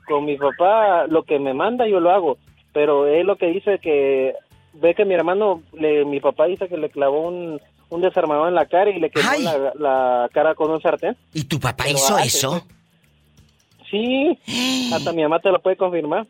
con 0.08 0.26
mi 0.26 0.38
papá 0.38 1.06
lo 1.08 1.24
que 1.24 1.40
me 1.40 1.54
manda 1.54 1.88
yo 1.88 2.00
lo 2.00 2.12
hago, 2.12 2.38
pero 2.74 3.06
él 3.08 3.28
lo 3.28 3.36
que 3.36 3.48
dice 3.48 3.80
que 3.80 4.34
ve 4.74 4.94
que 4.96 5.06
mi 5.06 5.14
hermano, 5.14 5.62
le, 5.74 6.06
mi 6.06 6.20
papá 6.20 6.46
dice 6.46 6.68
que 6.68 6.78
le 6.78 6.90
clavó 6.90 7.28
un, 7.28 7.60
un 7.90 8.02
desarmador 8.02 8.48
en 8.48 8.56
la 8.56 8.66
cara 8.66 8.90
y 8.92 9.00
le 9.00 9.10
quemó 9.10 9.30
la, 9.40 9.74
la 9.76 10.30
cara 10.34 10.56
con 10.56 10.72
un 10.72 10.82
sartén. 10.82 11.16
¿Y 11.34 11.44
tu 11.44 11.60
papá 11.60 11.84
Pero 11.86 11.98
hizo 11.98 12.16
hace, 12.16 12.28
eso? 12.28 12.66
Sí, 13.90 14.38
hasta 14.94 15.12
mi 15.14 15.22
mamá 15.24 15.40
te 15.40 15.52
lo 15.52 15.60
puede 15.62 15.76
confirmar. 15.78 16.26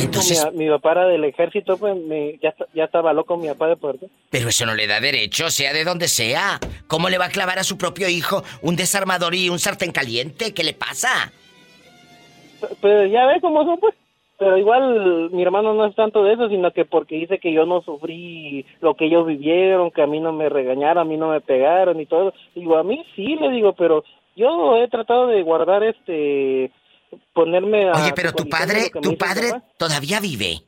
Entonces- 0.00 0.46
mi, 0.52 0.64
mi 0.64 0.70
papá 0.70 0.92
era 0.92 1.06
del 1.06 1.24
ejército, 1.24 1.76
pues 1.76 1.96
me- 1.96 2.38
ya, 2.42 2.54
ya 2.74 2.84
estaba 2.84 3.12
loco 3.12 3.36
mi 3.36 3.48
papá 3.48 3.68
de 3.68 3.76
puerto. 3.76 4.06
Pero 4.30 4.48
eso 4.48 4.66
no 4.66 4.74
le 4.74 4.86
da 4.86 5.00
derecho, 5.00 5.50
sea 5.50 5.72
de 5.72 5.84
donde 5.84 6.08
sea. 6.08 6.58
¿Cómo 6.86 7.08
le 7.08 7.18
va 7.18 7.26
a 7.26 7.30
clavar 7.30 7.58
a 7.58 7.64
su 7.64 7.76
propio 7.78 8.08
hijo 8.08 8.42
un 8.62 8.76
desarmador 8.76 9.34
y 9.34 9.48
un 9.48 9.58
sartén 9.58 9.92
caliente? 9.92 10.52
¿Qué 10.54 10.64
le 10.64 10.72
pasa? 10.74 11.32
Pero 12.80 13.06
ya 13.06 13.26
ves 13.26 13.40
cómo 13.40 13.64
son, 13.64 13.78
pues. 13.78 13.94
Pero 14.38 14.58
igual 14.58 15.30
mi 15.30 15.42
hermano 15.42 15.72
no 15.72 15.86
es 15.86 15.94
tanto 15.94 16.22
de 16.22 16.34
eso, 16.34 16.48
sino 16.50 16.70
que 16.70 16.84
porque 16.84 17.16
dice 17.16 17.38
que 17.38 17.52
yo 17.54 17.64
no 17.64 17.80
sufrí 17.80 18.66
lo 18.82 18.94
que 18.94 19.06
ellos 19.06 19.26
vivieron, 19.26 19.90
que 19.90 20.02
a 20.02 20.06
mí 20.06 20.20
no 20.20 20.32
me 20.32 20.50
regañaron, 20.50 20.98
a 20.98 21.04
mí 21.10 21.16
no 21.16 21.30
me 21.30 21.40
pegaron 21.40 21.98
y 22.00 22.04
todo. 22.06 22.34
Digo, 22.54 22.76
a 22.76 22.82
mí 22.84 23.02
sí, 23.14 23.36
le 23.36 23.48
digo, 23.50 23.72
pero 23.72 24.04
yo 24.36 24.76
he 24.76 24.88
tratado 24.88 25.28
de 25.28 25.42
guardar 25.42 25.82
este, 25.84 26.70
ponerme 27.32 27.88
a... 27.88 27.92
Oye, 27.92 28.12
pero 28.14 28.32
tu 28.32 28.48
padre, 28.48 28.90
tu 29.02 29.16
padre 29.16 29.50
papá. 29.50 29.64
todavía 29.76 30.20
vive. 30.20 30.62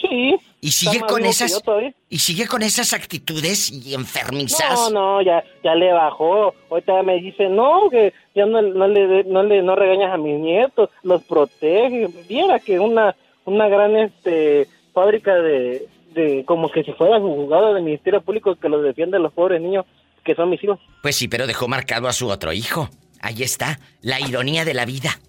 Sí. 0.00 0.36
Y 0.60 0.70
sigue 0.70 1.00
con 1.00 1.24
esas 1.24 1.62
y 2.08 2.18
sigue 2.18 2.46
con 2.46 2.62
esas 2.62 2.92
actitudes 2.92 3.70
y 3.70 3.94
enfermizas. 3.94 4.74
No, 4.74 4.90
no, 4.90 5.22
ya, 5.22 5.44
ya 5.62 5.74
le 5.74 5.92
bajó. 5.92 6.54
Ahorita 6.70 7.02
me 7.02 7.20
dice, 7.20 7.48
no, 7.48 7.88
que 7.90 8.12
ya 8.34 8.46
no, 8.46 8.62
no 8.62 8.88
le, 8.88 9.24
no 9.24 9.42
le, 9.42 9.62
no 9.62 9.76
regañas 9.76 10.12
a 10.12 10.16
mis 10.16 10.38
nietos, 10.38 10.90
los 11.02 11.22
protege. 11.24 12.08
Viera 12.28 12.58
que 12.58 12.78
una, 12.80 13.14
una 13.44 13.68
gran, 13.68 13.96
este, 13.96 14.68
fábrica 14.92 15.34
de, 15.34 15.86
de, 16.14 16.44
como 16.44 16.70
que 16.70 16.84
si 16.84 16.92
fuera 16.92 17.18
un 17.18 17.34
juzgado 17.34 17.74
del 17.74 17.82
Ministerio 17.82 18.22
Público 18.22 18.54
que 18.56 18.68
los 18.68 18.82
defiende 18.82 19.16
a 19.16 19.20
los 19.20 19.32
pobres 19.32 19.60
niños 19.60 19.84
que 20.24 20.34
son 20.34 20.50
mis 20.50 20.62
hijos. 20.62 20.78
Pues 21.02 21.16
sí, 21.16 21.28
pero 21.28 21.46
dejó 21.46 21.68
marcado 21.68 22.08
a 22.08 22.12
su 22.12 22.28
otro 22.28 22.52
hijo. 22.52 22.88
Ahí 23.22 23.42
está, 23.44 23.78
la 24.00 24.20
ironía 24.20 24.64
de 24.64 24.74
la 24.74 24.84
vida. 24.84 25.20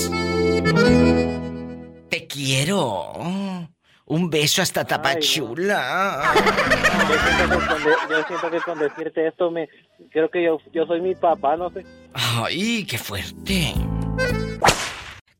1877-354-3646. 0.01 0.09
Te 2.09 2.27
quiero. 2.27 3.67
Un 4.05 4.29
beso 4.29 4.61
hasta 4.61 4.83
Tapachula. 4.85 6.33
Yo 6.35 6.41
siento 7.17 7.47
que 7.47 7.55
con, 7.67 7.83
de- 7.83 7.95
yo 8.09 8.23
siento 8.27 8.51
que 8.51 8.59
con 8.59 8.77
decirte 8.79 9.27
esto, 9.27 9.49
me, 9.51 9.69
creo 10.11 10.29
que 10.29 10.43
yo, 10.43 10.57
yo 10.73 10.85
soy 10.85 10.99
mi 10.99 11.15
papá, 11.15 11.55
no 11.55 11.69
sé. 11.69 11.85
Ay, 12.13 12.83
qué 12.85 12.97
fuerte. 12.97 13.73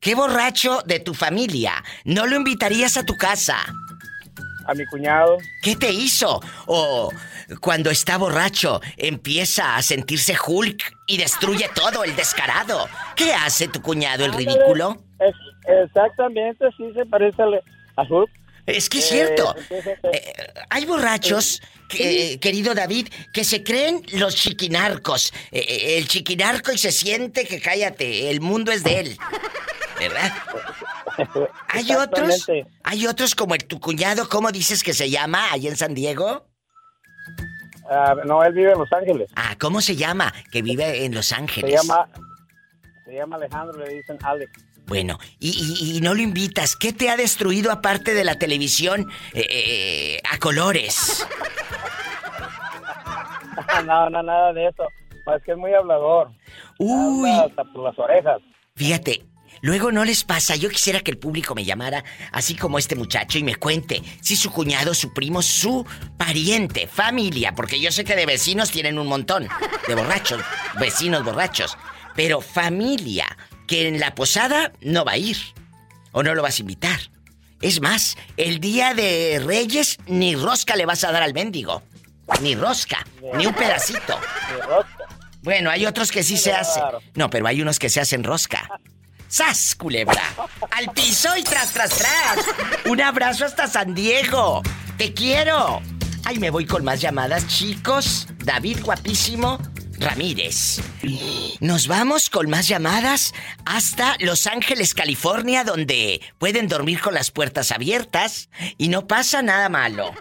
¿Qué 0.02 0.16
borracho 0.16 0.82
de 0.88 1.00
tu 1.00 1.14
familia 1.14 1.84
no 2.06 2.26
lo 2.26 2.36
invitarías 2.36 2.98
a 2.98 3.06
tu 3.06 3.16
casa? 3.18 3.58
A 4.66 4.74
mi 4.74 4.84
cuñado. 4.88 5.38
¿Qué 5.62 5.76
te 5.76 5.92
hizo? 5.92 6.42
O 6.66 7.12
cuando 7.60 7.92
está 7.92 8.18
borracho 8.18 8.82
empieza 8.98 9.76
a 9.76 9.84
sentirse 9.84 10.36
Hulk 10.44 10.82
y 11.06 11.18
destruye 11.18 11.70
todo 11.76 12.04
el 12.04 12.16
descarado. 12.16 12.90
¿Qué 13.16 13.32
hace 13.32 13.68
tu 13.68 13.80
cuñado 13.84 14.26
el 14.26 14.34
ridículo? 14.34 15.04
Es, 15.20 15.36
exactamente, 15.86 16.66
sí 16.78 16.92
se 16.96 17.06
parece 17.06 17.44
a 17.96 18.02
Hulk. 18.02 18.32
Es 18.66 18.90
que 18.90 19.00
es 19.00 19.06
Eh, 19.06 19.08
cierto. 19.16 19.56
entonces, 19.56 20.00
Eh, 20.14 20.34
hay 20.72 20.86
borrachos, 20.86 21.62
que- 21.88 22.40
querido 22.40 22.74
David, 22.74 23.08
que 23.34 23.44
se 23.44 23.64
creen 23.64 24.02
los 24.14 24.36
chiquinarcos. 24.36 25.32
Eh, 25.52 25.60
eh, 25.68 25.98
el 26.00 26.08
chiquinarco 26.08 26.72
y 26.72 26.80
se 26.80 26.92
siente 26.92 27.46
que 27.46 27.60
cállate, 27.62 28.32
el 28.32 28.42
mundo 28.42 28.72
es 28.72 28.84
de 28.84 29.00
él. 29.02 29.18
¿Verdad? 30.02 30.32
Hay 31.68 31.94
otros, 31.94 32.48
hay 32.84 33.06
otros 33.06 33.36
como 33.36 33.54
el 33.54 33.66
tu 33.66 33.80
cuñado, 33.80 34.28
¿cómo 34.30 34.52
dices 34.52 34.82
que 34.84 34.94
se 34.94 35.10
llama 35.10 35.52
ahí 35.52 35.68
en 35.68 35.76
San 35.78 35.94
Diego? 35.94 36.48
Ah, 37.90 38.16
no, 38.26 38.44
él 38.44 38.54
vive 38.54 38.72
en 38.72 38.80
Los 38.80 38.92
Ángeles. 38.92 39.30
Ah, 39.36 39.56
¿cómo 39.60 39.82
se 39.82 39.96
llama? 39.96 40.34
Que 40.52 40.62
vive 40.64 41.06
en 41.06 41.14
Los 41.14 41.28
Se 41.28 41.36
Ángeles. 41.36 41.76
llama, 41.82 42.08
se 43.06 43.14
llama 43.14 43.36
Alejandro, 43.36 43.78
le 43.86 43.94
dicen 43.96 44.18
Alex. 44.24 44.52
Bueno, 44.88 45.20
y, 45.40 45.50
y- 45.52 45.98
y 45.98 46.02
no 46.02 46.14
lo 46.16 46.22
invitas. 46.22 46.76
¿Qué 46.76 46.92
te 46.94 47.10
ha 47.10 47.18
destruido 47.18 47.72
aparte 47.72 48.14
de 48.16 48.24
la 48.24 48.40
televisión 48.40 49.12
eh, 49.34 49.46
eh, 49.50 50.22
a 50.32 50.38
colores? 50.40 51.28
no, 53.86 54.10
no, 54.10 54.24
nada 54.24 54.54
de 54.54 54.68
eso. 54.68 54.84
Es 55.36 55.44
que 55.44 55.52
es 55.52 55.58
muy 55.58 55.74
hablador. 55.74 56.32
Uy. 56.80 57.30
Habla 57.30 57.44
hasta 57.44 57.64
por 57.66 57.84
las 57.84 58.00
orejas. 58.00 58.42
Fíjate, 58.76 59.24
luego 59.62 59.92
no 59.92 60.04
les 60.06 60.24
pasa. 60.24 60.56
Yo 60.56 60.70
quisiera 60.70 61.00
que 61.00 61.12
el 61.12 61.18
público 61.18 61.56
me 61.56 61.64
llamara, 61.64 62.04
así 62.32 62.56
como 62.56 62.78
este 62.78 62.96
muchacho, 62.96 63.38
y 63.38 63.44
me 63.44 63.56
cuente 63.56 64.02
si 64.22 64.36
su 64.36 64.52
cuñado, 64.52 64.94
su 64.94 65.14
primo, 65.14 65.42
su 65.42 65.86
pariente, 66.18 66.88
familia, 66.88 67.56
porque 67.56 67.80
yo 67.80 67.92
sé 67.92 68.04
que 68.04 68.16
de 68.16 68.26
vecinos 68.26 68.72
tienen 68.72 69.00
un 69.00 69.08
montón, 69.08 69.48
de 69.88 69.96
borrachos, 69.96 70.42
vecinos 70.80 71.24
borrachos, 71.24 71.78
pero 72.16 72.42
familia, 72.42 73.38
que 73.68 73.88
en 73.88 74.00
la 74.00 74.16
posada 74.16 74.74
no 74.82 75.06
va 75.06 75.14
a 75.14 75.18
ir, 75.18 75.38
o 76.12 76.24
no 76.24 76.36
lo 76.36 76.42
vas 76.42 76.58
a 76.58 76.62
invitar. 76.62 77.00
Es 77.62 77.80
más, 77.80 78.18
el 78.38 78.60
día 78.60 78.94
de 78.94 79.42
Reyes 79.46 79.98
ni 80.08 80.36
rosca 80.36 80.76
le 80.76 80.86
vas 80.86 81.04
a 81.04 81.12
dar 81.12 81.22
al 81.22 81.34
mendigo. 81.34 81.84
Ni 82.42 82.56
rosca, 82.56 83.06
ni 83.36 83.46
un 83.46 83.54
pedacito. 83.54 84.20
Bueno, 85.44 85.70
hay 85.70 85.86
otros 85.86 86.12
que 86.12 86.24
sí 86.24 86.38
se 86.38 86.54
hacen. 86.54 86.84
No, 87.16 87.30
pero 87.30 87.46
hay 87.48 87.62
unos 87.62 87.78
que 87.78 87.90
se 87.90 88.00
hacen 88.00 88.24
rosca. 88.24 88.68
¡Sas, 89.32 89.76
culebra! 89.76 90.22
¡Al 90.72 90.92
piso 90.92 91.30
y 91.38 91.44
tras, 91.44 91.72
tras, 91.72 91.92
tras! 91.92 92.46
¡Un 92.86 93.00
abrazo 93.00 93.46
hasta 93.46 93.66
San 93.66 93.96
Diego! 93.96 94.62
¡Te 94.98 95.14
quiero! 95.14 95.82
Ay, 96.26 96.38
me 96.38 96.50
voy 96.50 96.66
con 96.66 96.84
más 96.84 97.00
llamadas, 97.00 97.48
chicos. 97.48 98.28
David 98.40 98.82
Guapísimo 98.84 99.58
Ramírez. 100.00 100.82
Nos 101.62 101.88
vamos 101.88 102.30
con 102.30 102.50
más 102.50 102.68
llamadas 102.68 103.34
hasta 103.64 104.18
Los 104.20 104.48
Ángeles, 104.48 104.94
California, 104.94 105.64
donde 105.64 106.20
pueden 106.38 106.68
dormir 106.68 107.00
con 107.00 107.14
las 107.14 107.32
puertas 107.32 107.72
abiertas 107.72 108.50
y 108.78 108.90
no 108.90 109.08
pasa 109.08 109.42
nada 109.42 109.70
malo. 109.70 110.12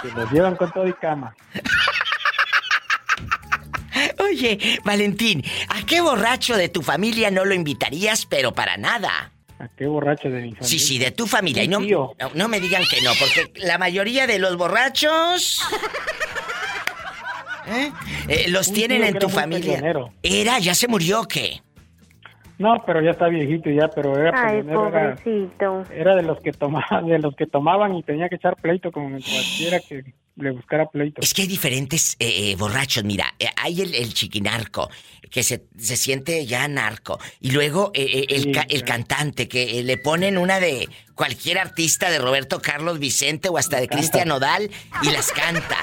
Se 0.00 0.12
los 0.12 0.30
llevan 0.30 0.54
con 0.54 0.70
todo 0.70 0.86
y 0.86 0.92
cama. 0.92 1.34
Oye, 4.30 4.58
Valentín, 4.84 5.42
¿a 5.68 5.84
qué 5.86 6.00
borracho 6.00 6.56
de 6.56 6.68
tu 6.68 6.82
familia 6.82 7.30
no 7.30 7.44
lo 7.44 7.54
invitarías, 7.54 8.26
pero 8.26 8.52
para 8.52 8.76
nada? 8.76 9.32
¿A 9.58 9.68
qué 9.76 9.86
borracho 9.86 10.28
de 10.30 10.36
mi 10.42 10.50
familia? 10.52 10.62
Sí, 10.68 10.78
sí, 10.78 10.98
de 10.98 11.10
tu 11.10 11.26
familia. 11.26 11.62
Y 11.64 11.68
no, 11.68 11.80
no, 11.80 12.14
no 12.34 12.48
me 12.48 12.60
digan 12.60 12.82
que 12.90 13.00
no, 13.02 13.10
porque 13.18 13.52
la 13.66 13.76
mayoría 13.78 14.26
de 14.26 14.38
los 14.38 14.56
borrachos... 14.56 15.60
¿eh? 17.68 17.90
Eh, 18.28 18.46
los 18.48 18.68
Un 18.68 18.74
tienen 18.74 19.04
en 19.04 19.18
tu 19.18 19.28
familia. 19.28 19.74
peleonero. 19.74 20.12
¿Era? 20.22 20.58
¿Ya 20.58 20.74
se 20.74 20.88
murió 20.88 21.24
qué? 21.24 21.60
No, 22.58 22.82
pero 22.86 23.00
ya 23.02 23.10
está 23.12 23.28
viejito 23.28 23.70
ya, 23.70 23.88
pero 23.88 24.16
era 24.18 24.32
Ay, 24.34 24.58
peleonero, 24.62 24.88
era, 24.88 25.14
pobrecito. 25.16 25.84
era 25.94 26.14
de 26.16 26.22
los 26.22 26.40
que 26.40 26.52
tomaban, 26.52 27.06
de 27.06 27.18
los 27.18 27.34
que 27.34 27.46
tomaban 27.46 27.94
y 27.96 28.02
tenía 28.02 28.28
que 28.28 28.36
echar 28.36 28.56
pleito 28.56 28.92
con 28.92 29.10
cualquiera 29.10 29.80
que 29.80 30.04
le 30.36 30.50
buscara 30.52 30.88
pleito. 30.88 31.20
Es 31.20 31.34
que 31.34 31.42
hay 31.42 31.48
diferentes 31.48 32.16
eh, 32.18 32.50
eh, 32.52 32.56
borrachos. 32.56 33.04
Mira, 33.04 33.34
eh, 33.38 33.48
hay 33.56 33.80
el, 33.82 33.94
el 33.94 34.14
chiquinarco, 34.14 34.88
que 35.30 35.42
se, 35.42 35.64
se 35.78 35.96
siente 35.96 36.46
ya 36.46 36.66
narco. 36.68 37.18
Y 37.40 37.50
luego 37.50 37.90
eh, 37.94 38.26
el, 38.28 38.42
Sí, 38.44 38.52
ca- 38.52 38.66
el 38.68 38.84
cantante, 38.84 39.48
que 39.48 39.82
le 39.82 39.96
ponen 39.98 40.38
una 40.38 40.58
de 40.60 40.88
cualquier 41.14 41.58
artista, 41.58 42.10
de 42.10 42.18
Roberto 42.18 42.60
Carlos 42.60 42.98
Vicente 42.98 43.48
o 43.48 43.58
hasta 43.58 43.78
de 43.80 43.88
Cristian 43.88 44.28
Nodal, 44.28 44.70
y 45.02 45.10
las 45.10 45.30
canta. 45.32 45.76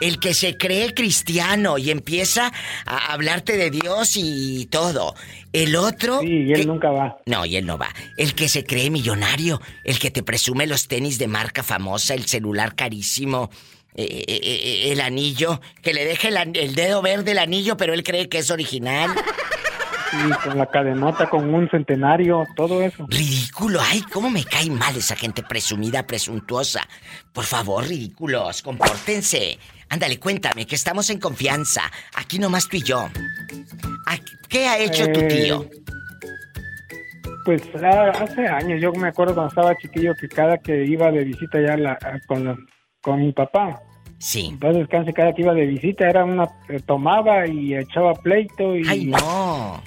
El 0.00 0.18
que 0.18 0.34
se 0.34 0.56
cree 0.56 0.94
cristiano 0.94 1.78
y 1.78 1.90
empieza 1.90 2.52
a 2.86 3.12
hablarte 3.12 3.56
de 3.56 3.70
Dios 3.70 4.12
y 4.16 4.66
todo. 4.66 5.14
El 5.52 5.76
otro... 5.76 6.20
Sí, 6.20 6.44
y 6.46 6.52
él 6.52 6.66
nunca 6.66 6.90
va. 6.90 7.16
No, 7.26 7.46
y 7.46 7.56
él 7.56 7.66
no 7.66 7.78
va. 7.78 7.88
El 8.16 8.34
que 8.34 8.48
se 8.48 8.64
cree 8.64 8.90
millonario, 8.90 9.60
el 9.84 9.98
que 9.98 10.10
te 10.10 10.22
presume 10.22 10.66
los 10.66 10.88
tenis 10.88 11.18
de 11.18 11.28
marca 11.28 11.62
famosa, 11.62 12.14
el 12.14 12.26
celular 12.26 12.74
carísimo, 12.74 13.50
eh, 13.94 14.24
eh, 14.26 14.40
eh, 14.42 14.92
el 14.92 15.00
anillo, 15.00 15.60
que 15.80 15.94
le 15.94 16.04
deje 16.04 16.28
el, 16.28 16.56
el 16.56 16.74
dedo 16.74 17.00
verde 17.00 17.30
el 17.30 17.38
anillo, 17.38 17.76
pero 17.76 17.94
él 17.94 18.02
cree 18.02 18.28
que 18.28 18.38
es 18.38 18.50
original. 18.50 19.14
Sí, 20.14 20.30
con 20.48 20.58
la 20.58 20.66
cadenota, 20.66 21.28
con 21.28 21.52
un 21.52 21.68
centenario, 21.70 22.44
todo 22.56 22.80
eso. 22.82 23.06
Ridículo, 23.08 23.80
ay, 23.82 24.02
cómo 24.12 24.30
me 24.30 24.44
cae 24.44 24.70
mal 24.70 24.96
esa 24.96 25.16
gente 25.16 25.42
presumida, 25.42 26.06
presuntuosa. 26.06 26.86
Por 27.32 27.44
favor, 27.44 27.86
ridículos, 27.86 28.62
compórtense. 28.62 29.58
Ándale, 29.88 30.18
cuéntame, 30.18 30.66
que 30.66 30.74
estamos 30.76 31.10
en 31.10 31.18
confianza. 31.20 31.82
Aquí 32.14 32.38
nomás 32.38 32.68
tú 32.68 32.76
y 32.76 32.82
yo. 32.82 33.08
¿A- 34.06 34.18
¿Qué 34.48 34.66
ha 34.66 34.78
hecho 34.78 35.04
tu 35.12 35.20
Eh, 35.20 35.28
tío? 35.28 35.68
Pues 37.44 37.62
ah, 37.82 38.10
hace 38.22 38.46
años, 38.46 38.80
yo 38.80 38.92
me 38.92 39.08
acuerdo 39.08 39.34
cuando 39.34 39.48
estaba 39.50 39.76
chiquillo 39.76 40.14
que 40.18 40.28
cada 40.28 40.56
que 40.58 40.84
iba 40.86 41.10
de 41.10 41.24
visita 41.24 41.60
ya 41.60 41.76
la- 41.76 41.92
a- 41.92 42.18
con, 42.26 42.44
la- 42.44 42.56
con 43.02 43.20
mi 43.20 43.32
papá. 43.32 43.80
Sí. 44.18 44.48
Entonces, 44.52 44.78
descanse, 44.80 45.12
cada 45.12 45.34
que 45.34 45.42
iba 45.42 45.52
de 45.52 45.66
visita 45.66 46.08
era 46.08 46.24
una. 46.24 46.44
eh, 46.70 46.80
tomaba 46.86 47.46
y 47.46 47.74
echaba 47.74 48.14
pleito 48.14 48.74
y. 48.76 48.88
¡Ay, 48.88 49.04
no! 49.06 49.82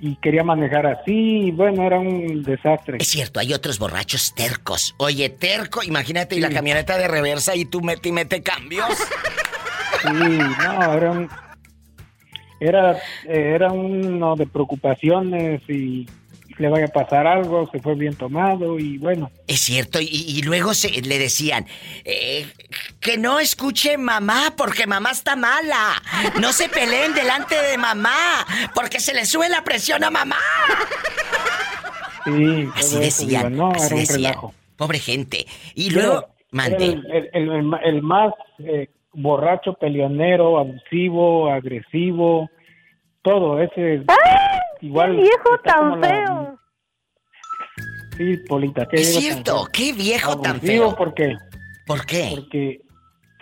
Y 0.00 0.16
quería 0.16 0.44
manejar 0.44 0.86
así, 0.86 1.46
y 1.46 1.50
bueno, 1.50 1.82
era 1.84 1.98
un 1.98 2.42
desastre. 2.42 2.98
Es 3.00 3.08
cierto, 3.08 3.40
hay 3.40 3.54
otros 3.54 3.78
borrachos 3.78 4.34
tercos. 4.34 4.94
Oye, 4.98 5.30
terco, 5.30 5.82
imagínate, 5.82 6.36
y 6.36 6.40
la 6.40 6.50
camioneta 6.50 6.98
de 6.98 7.08
reversa 7.08 7.56
y 7.56 7.64
tú 7.64 7.80
mete 7.80 8.10
y 8.10 8.12
mete 8.12 8.42
cambios. 8.42 8.88
Sí, 10.02 10.08
no, 10.12 10.92
era 10.92 11.10
un. 11.10 11.28
Era, 12.60 12.92
eh, 12.92 13.52
era 13.54 13.72
uno 13.72 14.36
de 14.36 14.46
preocupaciones 14.46 15.62
y 15.68 16.06
le 16.58 16.68
vaya 16.68 16.86
a 16.86 16.88
pasar 16.88 17.26
algo, 17.26 17.68
se 17.70 17.80
fue 17.80 17.94
bien 17.94 18.14
tomado 18.14 18.78
y 18.78 18.98
bueno. 18.98 19.30
Es 19.46 19.60
cierto, 19.60 20.00
y, 20.00 20.06
y 20.06 20.42
luego 20.42 20.72
se, 20.74 20.88
le 21.02 21.18
decían 21.18 21.66
eh, 22.04 22.46
que 23.00 23.18
no 23.18 23.38
escuche 23.38 23.98
mamá 23.98 24.54
porque 24.56 24.86
mamá 24.86 25.10
está 25.10 25.36
mala. 25.36 26.00
No 26.40 26.52
se 26.52 26.68
peleen 26.68 27.12
delante 27.14 27.54
de 27.60 27.76
mamá 27.78 28.46
porque 28.74 29.00
se 29.00 29.12
le 29.14 29.26
sube 29.26 29.48
la 29.48 29.62
presión 29.64 30.02
a 30.04 30.10
mamá. 30.10 30.36
Sí, 32.24 32.68
Así 32.74 32.98
decían, 32.98 33.52
digo, 33.52 33.64
no, 33.68 33.72
así 33.72 33.86
era 33.86 33.94
un 33.94 34.00
decían. 34.00 34.18
relajo. 34.32 34.54
Pobre 34.76 34.98
gente. 34.98 35.46
Y 35.74 35.90
luego, 35.90 36.12
era 36.18 36.26
mande. 36.50 36.84
El, 36.86 37.06
el- 37.12 37.30
el- 37.32 37.50
el 37.50 37.62
ma- 37.62 37.80
el 37.84 38.02
más 38.02 38.32
eh, 38.58 38.88
borracho, 39.12 39.74
peleonero, 39.74 40.58
abusivo, 40.58 41.50
agresivo, 41.50 42.48
todo 43.22 43.60
ese. 43.62 44.02
Igual. 44.86 45.16
¡Qué 45.16 45.22
viejo 45.22 45.58
tan 45.64 46.00
la- 46.00 46.08
feo! 46.08 46.58
Sí, 48.16 48.36
Polita, 48.48 48.86
qué 48.86 48.96
Es 48.96 49.08
viejo 49.08 49.20
cierto, 49.20 49.52
tan 49.52 49.62
feo. 49.64 49.72
qué 49.72 49.92
viejo 49.92 50.40
tan 50.40 50.60
feo. 50.60 50.96
¿Por 50.96 51.14
qué? 51.14 51.36
¿Por 51.86 52.06
qué? 52.06 52.32
Porque 52.34 52.80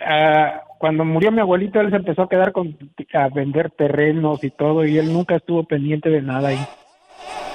ah, 0.05 0.61
cuando 0.79 1.05
murió 1.05 1.31
mi 1.31 1.39
abuelito, 1.39 1.79
él 1.79 1.89
se 1.89 1.95
empezó 1.95 2.23
a 2.23 2.29
quedar 2.29 2.51
con, 2.51 2.77
a 3.13 3.29
vender 3.29 3.71
terrenos 3.71 4.43
y 4.43 4.51
todo, 4.51 4.85
y 4.85 4.97
él 4.97 5.11
nunca 5.13 5.35
estuvo 5.37 5.63
pendiente 5.63 6.09
de 6.09 6.21
nada 6.21 6.49
ahí. 6.49 6.59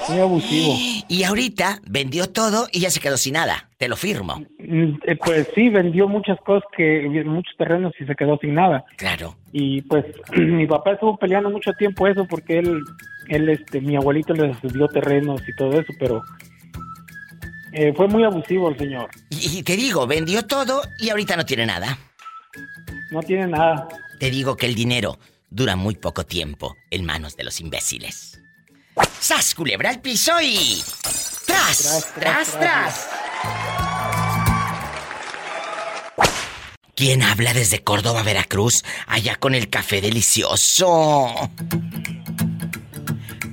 Muy 0.09 0.19
abusivo. 0.19 0.75
Y 1.09 1.25
ahorita 1.25 1.81
vendió 1.89 2.29
todo 2.31 2.69
y 2.73 2.81
ya 2.81 2.91
se 2.91 3.01
quedó 3.01 3.17
sin 3.17 3.35
nada. 3.35 3.69
Te 3.77 3.89
lo 3.89 3.97
firmo. 3.97 4.43
Mm, 4.59 4.95
eh, 5.07 5.17
Pues 5.17 5.49
sí, 5.55 5.69
vendió 5.69 6.09
muchas 6.09 6.39
cosas, 6.41 6.69
que 6.77 7.09
muchos 7.25 7.55
terrenos 7.57 7.93
y 8.01 8.05
se 8.05 8.15
quedó 8.15 8.39
sin 8.39 8.55
nada. 8.55 8.85
Claro. 8.97 9.37
Y 9.53 9.83
pues 9.83 10.05
mi 10.37 10.67
papá 10.67 10.93
estuvo 10.93 11.17
peleando 11.17 11.51
mucho 11.51 11.73
tiempo 11.75 12.07
eso 12.07 12.25
porque 12.27 12.59
él, 12.59 12.81
él 13.29 13.49
este, 13.49 13.81
mi 13.81 13.97
abuelito 13.97 14.33
le 14.35 14.55
dio 14.63 14.89
terrenos 14.89 15.41
y 15.49 15.55
todo 15.55 15.79
eso, 15.79 15.93
pero 15.99 16.23
eh, 17.73 17.93
fue 17.97 18.09
muy 18.09 18.25
abusivo 18.25 18.69
el 18.71 18.79
señor. 18.79 19.11
Y, 19.31 19.59
y 19.59 19.63
te 19.63 19.77
digo, 19.77 20.07
vendió 20.07 20.45
todo 20.47 20.83
y 20.99 21.11
ahorita 21.11 21.37
no 21.37 21.45
tiene 21.45 21.67
nada. 21.67 21.99
No 23.11 23.21
tiene 23.23 23.47
nada. 23.49 23.89
Te 24.19 24.31
digo 24.31 24.57
que 24.57 24.67
el 24.67 24.75
dinero 24.75 25.19
dura 25.51 25.77
muy 25.77 25.95
poco 25.97 26.25
tiempo 26.25 26.77
en 26.91 27.05
manos 27.05 27.37
de 27.37 27.45
los 27.45 27.61
imbéciles. 27.61 28.40
¡Sas, 29.21 29.55
culebra 29.55 29.91
al 29.91 30.01
piso 30.01 30.33
y... 30.41 30.83
¡Tras, 31.47 32.09
tras, 32.15 32.59
tras! 32.59 33.09
¿Quién 36.95 37.23
habla 37.23 37.55
desde 37.55 37.83
Córdoba, 37.83 38.23
Veracruz, 38.23 38.85
allá 39.07 39.37
con 39.37 39.55
el 39.55 39.71
café 39.71 40.01
delicioso? 40.01 41.51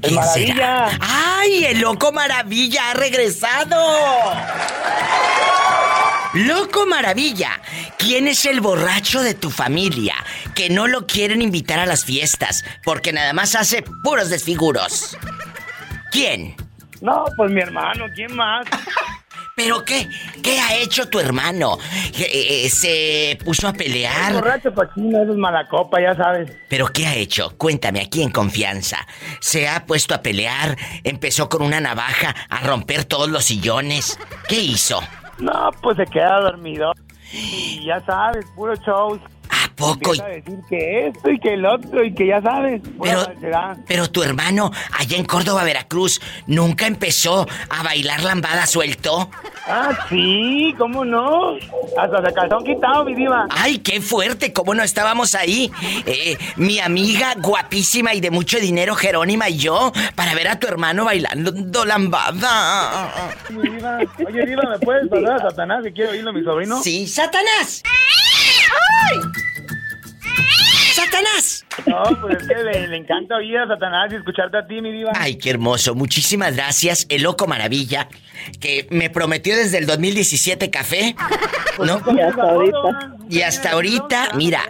¡El 0.01 0.15
Maravilla! 0.15 0.97
¡Ay, 0.99 1.65
el 1.65 1.79
loco 1.79 2.11
maravilla 2.11 2.91
ha 2.91 2.93
regresado! 2.93 3.77
Loco 6.33 6.85
Maravilla, 6.85 7.61
¿quién 7.97 8.27
es 8.27 8.45
el 8.45 8.61
borracho 8.61 9.21
de 9.21 9.33
tu 9.33 9.49
familia 9.49 10.15
que 10.57 10.71
no 10.71 10.87
lo 10.87 11.05
quieren 11.05 11.43
invitar 11.43 11.77
a 11.77 11.85
las 11.85 12.03
fiestas 12.03 12.65
porque 12.83 13.13
nada 13.13 13.31
más 13.31 13.53
hace 13.53 13.83
puros 14.03 14.31
desfiguros? 14.31 15.15
¿Quién? 16.11 16.55
No, 16.99 17.25
pues 17.37 17.51
mi 17.51 17.61
hermano, 17.61 18.05
¿quién 18.15 18.35
más? 18.35 18.65
¿Pero 19.55 19.85
qué? 19.85 20.09
¿Qué 20.41 20.59
ha 20.59 20.75
hecho 20.77 21.09
tu 21.09 21.19
hermano? 21.19 21.77
Eh, 22.17 22.65
eh, 22.65 22.69
¿Se 22.71 23.37
puso 23.45 23.67
a 23.67 23.73
pelear? 23.73 24.33
borracho 24.33 24.73
cochino, 24.73 25.21
es 25.21 25.37
mala 25.37 25.67
copa, 25.67 26.01
ya 26.01 26.15
sabes. 26.15 26.51
¿Pero 26.67 26.87
qué 26.87 27.05
ha 27.05 27.13
hecho? 27.13 27.55
Cuéntame 27.55 28.01
aquí 28.01 28.23
en 28.23 28.31
confianza. 28.31 29.05
¿Se 29.39 29.67
ha 29.67 29.85
puesto 29.85 30.15
a 30.15 30.23
pelear? 30.23 30.75
¿Empezó 31.03 31.49
con 31.49 31.61
una 31.61 31.79
navaja 31.79 32.35
a 32.49 32.65
romper 32.65 33.05
todos 33.05 33.29
los 33.29 33.45
sillones? 33.45 34.19
¿Qué 34.49 34.59
hizo? 34.59 35.01
No, 35.37 35.69
pues 35.83 35.97
se 35.97 36.05
queda 36.07 36.39
dormido. 36.39 36.93
Y 37.31 37.85
ya 37.85 38.03
sabes, 38.05 38.43
puro 38.55 38.75
show. 38.77 39.19
¿A 39.77 39.79
poco? 39.79 40.11
Empieza 40.11 40.25
a 40.25 40.29
decir 40.29 40.59
que 40.67 41.07
esto 41.07 41.29
y 41.29 41.39
que 41.39 41.53
el 41.53 41.65
otro 41.65 42.03
y 42.03 42.11
que 42.11 42.25
ya 42.25 42.41
sabes. 42.41 42.81
Pero, 43.85 44.09
tu 44.09 44.23
hermano, 44.23 44.71
allá 44.97 45.17
en 45.17 45.25
Córdoba, 45.25 45.63
Veracruz, 45.63 46.19
¿nunca 46.47 46.87
empezó 46.87 47.47
a 47.69 47.83
bailar 47.83 48.23
lambada 48.23 48.65
suelto? 48.65 49.29
Ah, 49.67 49.91
sí, 50.09 50.73
¿cómo 50.79 51.05
no? 51.05 51.57
Hasta 51.97 52.25
se 52.25 52.33
calzón 52.33 52.63
quitado, 52.63 53.05
mi 53.05 53.13
diva. 53.13 53.45
¡Ay, 53.51 53.77
qué 53.79 54.01
fuerte! 54.01 54.51
¿Cómo 54.51 54.73
no 54.73 54.81
estábamos 54.81 55.35
ahí? 55.35 55.71
Eh, 56.05 56.37
mi 56.55 56.79
amiga 56.79 57.35
guapísima 57.37 58.15
y 58.15 58.21
de 58.21 58.31
mucho 58.31 58.59
dinero, 58.59 58.95
Jerónima 58.95 59.49
y 59.49 59.57
yo, 59.57 59.91
para 60.15 60.33
ver 60.33 60.47
a 60.47 60.59
tu 60.59 60.67
hermano 60.67 61.05
bailando 61.05 61.85
lambada. 61.85 63.11
Mi 63.49 63.69
diva. 63.69 63.99
Oye, 64.25 64.45
diva, 64.45 64.63
¿me 64.71 64.79
puedes 64.79 65.07
pasar 65.07 65.33
a 65.33 65.49
Satanás 65.49 65.83
que 65.83 65.93
quiero 65.93 66.11
oírlo, 66.11 66.33
mi 66.33 66.43
sobrino? 66.43 66.81
Sí, 66.81 67.07
Satanás. 67.07 67.83
¡Ay! 67.85 69.19
¡Satanás! 70.95 71.66
No, 71.85 72.03
pues 72.21 72.37
es 72.41 72.47
que 72.47 72.55
le, 72.63 72.87
le 72.87 72.97
encanta 72.97 73.35
oír 73.35 73.57
a 73.57 73.67
Satanás 73.67 74.11
y 74.11 74.15
escucharte 74.15 74.57
a 74.57 74.65
ti, 74.67 74.81
mi 74.81 74.91
diva. 74.91 75.11
Ay, 75.15 75.35
qué 75.37 75.49
hermoso. 75.51 75.95
Muchísimas 75.95 76.55
gracias, 76.55 77.05
el 77.09 77.23
loco 77.23 77.47
maravilla, 77.47 78.07
que 78.59 78.87
me 78.89 79.09
prometió 79.09 79.55
desde 79.55 79.77
el 79.77 79.85
2017 79.85 80.69
café. 80.69 81.15
¿No? 81.79 82.01
Y 82.11 82.19
hasta 82.19 82.41
ahorita. 82.41 83.13
Y 83.29 83.41
hasta 83.41 83.71
ahorita, 83.71 84.29
mira, 84.35 84.61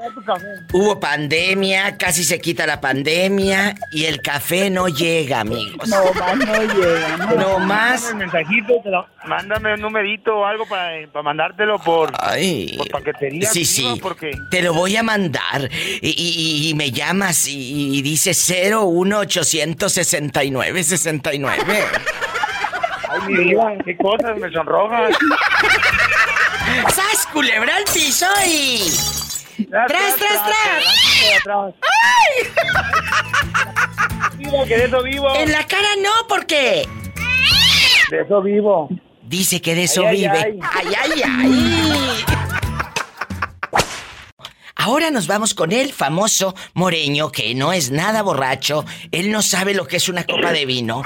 hubo 0.73 0.99
pandemia, 0.99 1.97
casi 1.97 2.23
se 2.23 2.39
quita 2.41 2.65
la 2.65 2.81
pandemia 2.81 3.75
y 3.91 4.05
el 4.05 4.21
café 4.21 4.69
no 4.69 4.87
llega, 4.89 5.41
amigos. 5.41 5.87
No 5.87 6.11
más 6.13 6.35
no 6.37 6.63
llega. 6.73 7.17
No 7.37 7.59
más. 7.59 8.01
Mándame 8.01 8.11
un 8.11 8.17
mensajito, 8.17 8.73
te 8.83 8.89
lo- 8.89 9.07
mándame 9.27 9.73
un 9.75 9.81
numerito 9.81 10.35
o 10.37 10.45
algo 10.45 10.65
para, 10.67 10.89
para 11.07 11.23
mandártelo 11.23 11.79
por, 11.79 12.11
por 12.11 12.89
paquetería. 12.91 13.47
Sí, 13.49 13.63
sí. 13.63 13.87
Porque 14.01 14.31
Te 14.51 14.61
lo 14.61 14.73
voy 14.73 14.95
a 14.97 15.03
mandar. 15.03 15.69
Y, 16.01 16.09
y- 16.09 16.69
y 16.69 16.73
me 16.73 16.91
llamas 16.97 17.47
y, 17.47 17.97
y 17.97 18.01
dice 18.01 18.31
01869 18.33 20.83
69. 20.83 21.63
Ay, 23.09 23.19
mi 23.29 23.43
diva, 23.45 23.71
qué 23.85 23.95
cosas 23.97 24.37
me 24.37 24.51
sonrojan. 24.51 25.13
¡Sas, 26.89 27.25
culebra 27.31 27.73
al 27.77 27.85
piso 27.85 28.25
y... 28.45 28.81
¡Tras, 29.69 30.15
tras, 30.17 30.41
tras! 31.43 31.73
Vivo, 34.37 34.65
que 34.67 34.77
de 34.77 34.85
eso 34.85 35.01
vivo. 35.03 35.33
En 35.35 35.51
la 35.51 35.65
cara 35.65 35.87
no, 36.03 36.11
porque... 36.27 36.87
De 38.11 38.21
eso 38.21 38.41
vivo. 38.41 38.89
Dice 39.23 39.61
que 39.61 39.73
de 39.75 39.83
eso 39.83 40.05
Ay, 40.05 40.07
ay, 40.07 40.21
vive. 40.21 40.37
ay. 40.37 40.59
¡Ay, 40.73 40.93
ay, 41.01 41.21
ay! 41.25 42.23
Ahora 44.87 45.11
nos 45.11 45.27
vamos 45.27 45.53
con 45.53 45.73
el 45.73 45.91
famoso 45.91 46.55
Moreño, 46.73 47.29
que 47.29 47.53
no 47.53 47.73
es 47.73 47.91
nada 47.91 48.21
borracho. 48.23 48.85
Él 49.11 49.33
no 49.33 49.41
sabe 49.41 49.73
lo 49.73 49.85
que 49.85 49.97
es 49.97 50.07
una 50.07 50.23
copa 50.23 50.53
de 50.53 50.65
vino. 50.65 51.01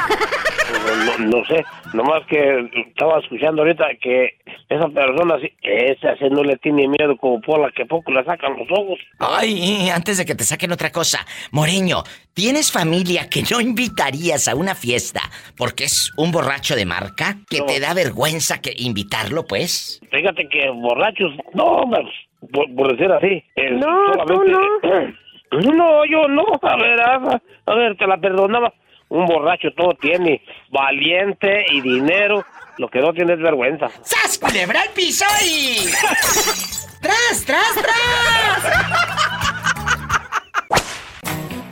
No, 1.18 1.18
no 1.18 1.46
sé, 1.46 1.66
nomás 1.92 2.22
que 2.30 2.70
estaba 2.88 3.20
escuchando 3.20 3.64
ahorita 3.64 3.86
que 4.00 4.38
esa 4.70 4.88
persona, 4.88 5.38
esa 5.64 6.16
sí 6.16 6.26
no 6.30 6.44
le 6.44 6.58
tiene 6.58 6.88
miedo 6.88 7.18
como 7.18 7.42
por 7.42 7.60
la 7.60 7.72
que 7.72 7.88
poco 7.88 8.12
le 8.12 8.24
sacan 8.24 8.56
los 8.56 8.68
ojos. 8.70 9.00
Ay, 9.18 9.90
antes 9.90 10.20
de 10.20 10.26
que 10.26 10.36
te 10.36 10.44
saquen 10.44 10.72
otra 10.72 10.92
cosa. 10.92 11.26
Moreño, 11.50 12.04
¿tienes 12.36 12.72
familia 12.72 13.32
que 13.32 13.42
no 13.50 13.60
invitarías 13.60 14.48
a 14.48 14.54
una 14.54 14.76
fiesta 14.76 15.22
porque 15.58 15.86
es 15.86 16.12
un 16.18 16.32
borracho 16.32 16.76
de 16.76 16.86
marca? 16.86 17.38
¿Que 17.50 17.62
te 17.62 17.80
da 17.80 17.96
vergüenza 17.96 18.62
que 18.62 18.76
invitarlo, 18.78 19.48
pues? 19.48 20.00
Fíjate 20.12 20.48
que 20.50 20.70
borrachos, 20.70 21.34
no, 21.56 21.82
pues, 21.90 22.06
por, 22.52 22.74
por 22.76 22.92
decir 22.96 23.12
así. 23.12 23.44
eh, 23.56 23.72
No, 23.72 24.14
solamente- 24.14 25.18
No, 25.74 26.06
yo 26.06 26.28
no. 26.30 26.46
A 26.62 26.76
ver, 26.78 27.02
a, 27.02 27.42
a 27.66 27.76
ver, 27.76 27.98
te 27.98 28.08
la 28.08 28.18
perdonaba. 28.18 28.74
Un 29.10 29.26
borracho 29.26 29.68
todo 29.76 29.90
tiene, 30.00 30.42
valiente 30.70 31.66
y 31.72 31.82
dinero. 31.82 32.46
Lo 32.78 32.88
que 32.88 33.00
no 33.02 33.12
tiene 33.12 33.34
es 33.34 33.40
vergüenza. 33.42 33.90
¡Sas, 34.02 34.38
culebra 34.40 34.82
al 34.82 34.90
piso 34.96 35.26
y... 35.46 35.88
¡Tras, 37.02 37.44
tras, 37.46 37.74
tras! 37.76 38.64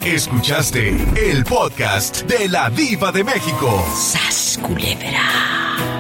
Escuchaste 0.05 0.89
el 1.31 1.45
podcast 1.45 2.23
de 2.23 2.49
la 2.49 2.69
Diva 2.69 3.11
de 3.13 3.23
México. 3.23 3.81
¡Sas, 3.95 4.59
culebra! 4.61 5.21